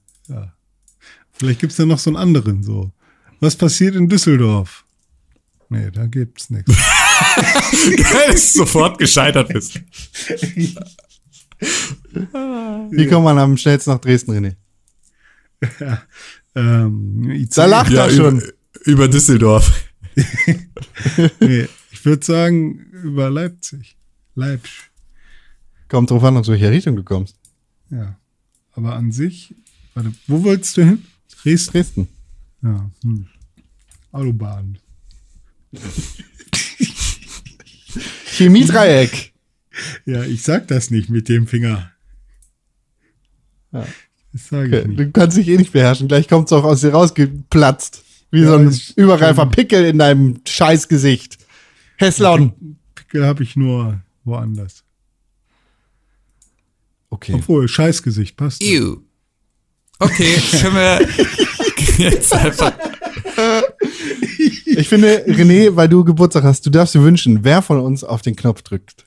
[1.32, 2.92] Vielleicht gibt's da noch so einen anderen so.
[3.41, 4.84] Was passiert in Düsseldorf?
[5.70, 6.74] Nee, da gibt's nichts.
[7.36, 9.80] Geil, dass du sofort gescheitert bist.
[12.90, 14.56] Wie kommt man am schnellsten nach Dresden, René?
[16.54, 18.38] ähm, IC, Da lacht Ja, er schon.
[18.40, 18.52] über,
[18.84, 19.84] über Düsseldorf.
[21.40, 23.96] nee, ich würde sagen, über Leipzig.
[24.34, 24.90] Leipzig.
[25.88, 27.36] Kommt drauf an, aus welcher Richtung du kommst.
[27.90, 28.16] Ja.
[28.72, 29.54] Aber an sich,
[29.94, 31.04] warte, wo wolltest du hin?
[31.42, 31.72] Dresden?
[31.72, 32.08] Dresden.
[32.62, 32.90] Ja.
[33.02, 33.26] Hm.
[34.10, 34.78] Autobahn.
[38.26, 39.32] Chemiedreieck.
[40.04, 41.90] Ja, ich sag das nicht mit dem Finger.
[43.72, 43.86] Ja.
[44.32, 44.88] Das sage ich Okay.
[44.88, 45.00] nicht.
[45.00, 46.08] Du kannst dich eh nicht beherrschen.
[46.08, 48.02] Gleich kommt es auch aus dir rausgeplatzt.
[48.30, 51.38] Wie Ja, so ein überreifer Pickel in deinem Scheißgesicht.
[51.96, 52.76] Hesslon.
[52.94, 54.84] Pickel habe ich nur woanders.
[57.10, 57.34] Okay.
[57.34, 58.62] Obwohl, Scheißgesicht passt.
[58.62, 58.98] Ew.
[59.98, 61.08] Okay, können wir
[61.98, 62.72] jetzt einfach.
[64.64, 68.22] Ich finde, René, weil du Geburtstag hast, du darfst dir wünschen, wer von uns auf
[68.22, 69.04] den Knopf drückt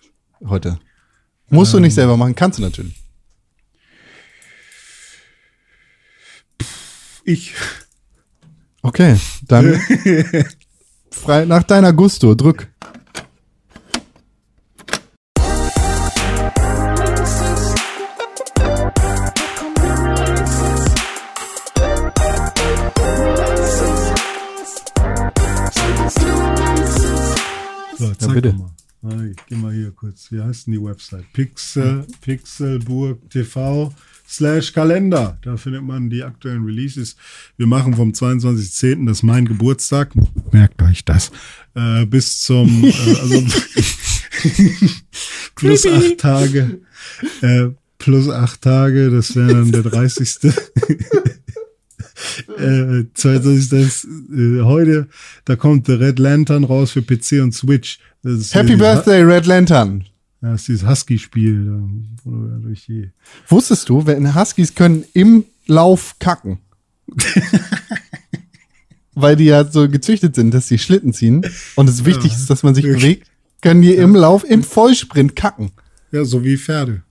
[0.47, 0.79] heute.
[1.49, 2.95] Musst du nicht selber machen, kannst du natürlich.
[7.23, 7.53] Ich.
[8.81, 9.73] Okay, dann
[11.11, 12.67] frei nach deiner Gusto, drück.
[27.98, 28.53] So, zeig bitte.
[28.53, 28.72] doch mal.
[29.30, 30.32] Ich geh mal hier kurz.
[30.32, 31.25] Wie heißt denn die Website?
[31.32, 33.93] Pixel, Pixelburg TV
[34.27, 35.38] slash Kalender.
[35.43, 37.15] Da findet man die aktuellen Releases.
[37.57, 40.11] Wir machen vom 22.10., das ist mein Geburtstag.
[40.51, 41.32] Merkt euch das.
[41.75, 43.43] Äh, bis zum, äh, also,
[45.56, 46.82] plus acht Tage.
[47.41, 47.67] Äh,
[47.99, 50.40] plus acht Tage, das wäre dann der 30.
[52.58, 53.72] äh, 22.
[53.80, 55.08] ist, äh, heute,
[55.45, 58.00] da kommt The Red Lantern raus für PC und Switch.
[58.24, 60.06] Das ist Happy dieses- Birthday, Red Lantern.
[60.42, 61.82] Das ist dieses Husky-Spiel,
[62.26, 63.10] die.
[63.48, 66.60] Wusstest du, wenn Huskies können im Lauf kacken?
[69.16, 71.42] Weil die ja so gezüchtet sind, dass sie Schlitten ziehen
[71.76, 73.27] und es wichtig ist, dass man sich bewegt,
[73.61, 75.72] können die im Lauf, im Vollsprint kacken.
[76.11, 77.02] Ja, so wie Pferde.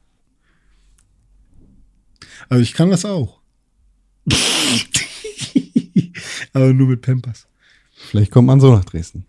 [2.48, 3.40] Also ich kann das auch.
[6.52, 7.46] Aber nur mit Pampers.
[7.94, 9.24] Vielleicht kommt man so nach Dresden.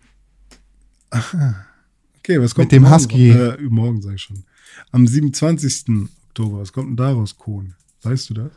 [2.20, 3.30] Okay, was kommt Mit dem Husky.
[3.30, 4.44] Äh, morgen sag ich schon.
[4.92, 6.08] Am 27.
[6.28, 7.74] Oktober, was kommt denn daraus, Kohn?
[8.02, 8.50] Weißt du das?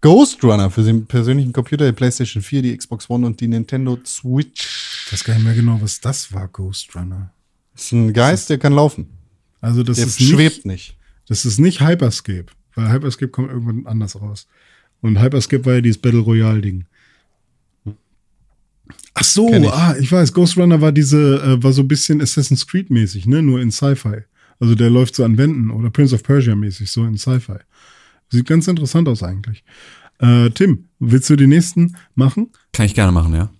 [0.00, 3.98] Ghost Runner für den persönlichen Computer, die PlayStation 4, die Xbox One und die Nintendo
[4.04, 5.04] Switch.
[5.06, 7.32] Ich weiß gar nicht mehr genau, was das war, Ghost Runner.
[7.72, 9.08] Das ist ein Geist, der kann laufen.
[9.60, 10.96] Also das Der ist nicht, schwebt nicht.
[11.26, 14.46] Das ist nicht Hyperscape, weil Hyperscape kommt irgendwann anders raus.
[15.00, 16.84] Und Hyperscape war ja dieses Battle Royale Ding.
[19.14, 19.68] Ach so, ich.
[19.70, 23.26] ah, ich weiß, Ghost Runner war diese, äh, war so ein bisschen Assassin's Creed mäßig,
[23.26, 24.24] ne, nur in Sci-Fi.
[24.60, 27.58] Also der läuft so an Wänden oder Prince of Persia mäßig, so in Sci-Fi.
[28.28, 29.64] Sieht ganz interessant aus eigentlich.
[30.18, 32.50] Äh, Tim, willst du die nächsten machen?
[32.72, 33.50] Kann ich gerne machen, ja.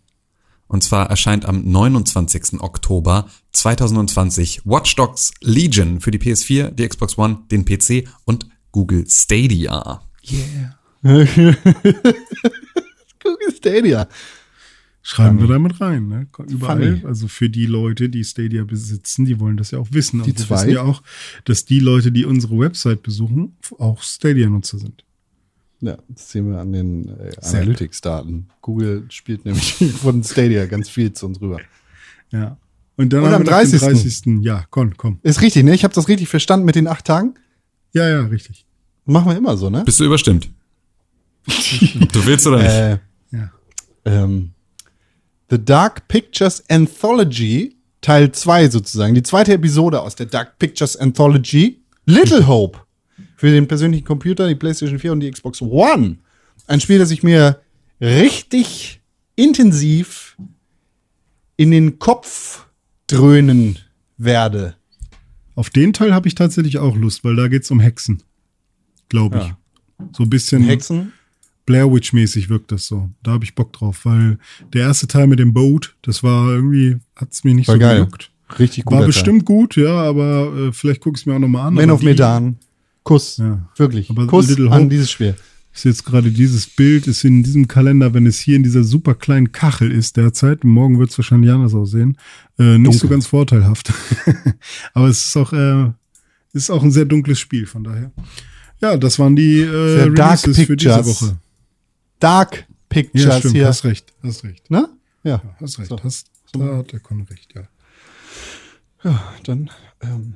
[0.68, 2.60] Und zwar erscheint am 29.
[2.60, 9.06] Oktober 2020 Watch Dogs Legion für die PS4, die Xbox One, den PC und Google
[9.08, 10.02] Stadia.
[10.28, 10.75] Yeah.
[13.22, 14.08] Google Stadia.
[15.02, 15.52] Schreiben wir Funny.
[15.52, 16.26] damit rein, ne?
[16.48, 16.96] Überall.
[16.96, 17.06] Funny.
[17.06, 20.22] Also für die Leute, die Stadia besitzen, die wollen das ja auch wissen.
[20.24, 20.56] Die Und wir zwei?
[20.56, 21.02] wissen ja auch,
[21.44, 25.04] dass die Leute, die unsere Website besuchen, auch Stadia-Nutzer sind.
[25.80, 28.48] Ja, das sehen wir an den äh, Analytics-Daten.
[28.62, 31.60] Google spielt nämlich von Stadia ganz viel zu uns rüber.
[32.32, 32.56] Ja.
[32.96, 33.80] Und dann Und am wir noch den 30..
[33.80, 34.44] 30.
[34.44, 35.20] Ja, komm, komm.
[35.22, 35.74] Ist richtig, ne?
[35.74, 37.34] Ich habe das richtig verstanden mit den acht Tagen.
[37.92, 38.66] Ja, ja, richtig.
[39.04, 39.84] Machen wir immer so, ne?
[39.84, 40.50] Bist du überstimmt?
[42.12, 42.70] du willst oder nicht?
[42.70, 42.98] Äh,
[43.30, 43.50] Ja.
[44.04, 44.50] ähm,
[45.50, 51.82] The Dark Pictures Anthology, Teil 2 sozusagen, die zweite Episode aus der Dark Pictures Anthology,
[52.04, 52.80] Little Hope,
[53.36, 56.18] für den persönlichen Computer, die PlayStation 4 und die Xbox One.
[56.66, 57.60] Ein Spiel, das ich mir
[58.00, 59.00] richtig
[59.36, 60.36] intensiv
[61.56, 62.66] in den Kopf
[63.06, 63.78] dröhnen
[64.16, 64.74] werde.
[65.54, 68.22] Auf den Teil habe ich tatsächlich auch Lust, weil da geht's um Hexen.
[69.08, 69.44] Glaube ich.
[69.44, 69.58] Ja.
[70.12, 71.12] So ein bisschen Hexen?
[71.66, 73.10] Blair Witch-mäßig wirkt das so.
[73.22, 74.38] Da habe ich Bock drauf, weil
[74.72, 77.96] der erste Teil mit dem Boat, das war irgendwie, hat's mir nicht War so geil.
[77.96, 78.30] gejuckt.
[78.58, 78.96] Richtig gut.
[78.98, 81.74] War bestimmt gut, ja, aber äh, vielleicht gucke ich es mir auch nochmal an.
[81.74, 82.56] Man of die- Medan.
[83.02, 83.36] Kuss.
[83.38, 83.68] Ja.
[83.76, 84.08] Wirklich.
[84.10, 85.34] Aber Kuss Little an Hope- dieses Spiel.
[85.74, 89.14] ist jetzt gerade dieses Bild, ist in diesem Kalender, wenn es hier in dieser super
[89.14, 92.16] kleinen Kachel ist derzeit, morgen wird es wahrscheinlich anders aussehen,
[92.58, 93.08] äh, nicht so Dunkel.
[93.10, 93.92] ganz vorteilhaft.
[94.94, 95.90] Aber es ist auch, äh,
[96.52, 98.12] ist auch ein sehr dunkles Spiel, von daher.
[98.80, 99.68] Ja, das waren die äh,
[100.04, 101.04] Releases für diese.
[101.04, 101.36] Woche.
[102.20, 103.66] Dark Ja, Pictures stimmt, hier.
[103.68, 104.70] hast recht, hast recht.
[104.70, 104.88] Ne?
[105.22, 105.42] Ja.
[105.60, 106.02] Hast recht, So.
[106.02, 107.62] hast, da hat der Con recht, ja.
[109.04, 109.70] Ja, dann
[110.00, 110.34] ähm,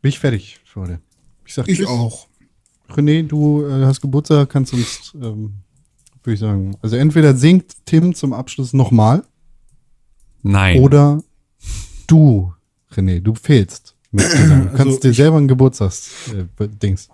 [0.00, 1.00] bin ich fertig für heute.
[1.44, 1.86] Ich sag tschüss.
[2.88, 5.54] René, du äh, hast Geburtstag, kannst uns, ähm,
[6.22, 9.24] würde ich sagen, also entweder singt Tim zum Abschluss nochmal
[10.42, 10.80] Nein.
[10.80, 11.22] oder
[12.08, 12.52] du,
[12.92, 13.94] René, du fehlst.
[14.10, 14.24] Mit.
[14.32, 17.08] Du kannst Also dir selber ein Geburtstagsdings.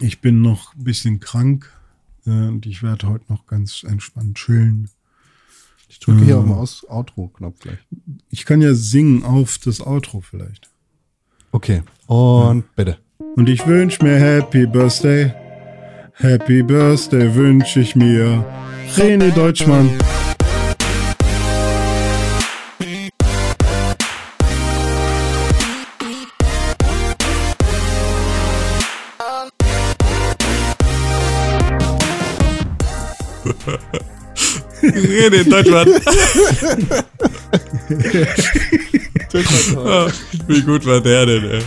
[0.00, 1.81] Ich bin noch ein bisschen krank äh,
[2.24, 4.88] und ich werde heute noch ganz entspannt chillen.
[5.88, 7.78] ich drücke hier äh, auf den Aus Outro-Knopf gleich.
[8.30, 10.70] Ich kann ja singen auf das Outro vielleicht.
[11.50, 11.82] Okay.
[12.06, 12.98] Und bitte.
[13.36, 15.32] Und ich wünsch mir Happy Birthday.
[16.14, 18.44] Happy Birthday wünsch ich mir.
[18.96, 19.90] René Deutschmann.
[35.04, 35.90] Rede in Deutschland.
[39.76, 40.08] Ah,
[40.46, 41.62] Wie gut war der denn, ey?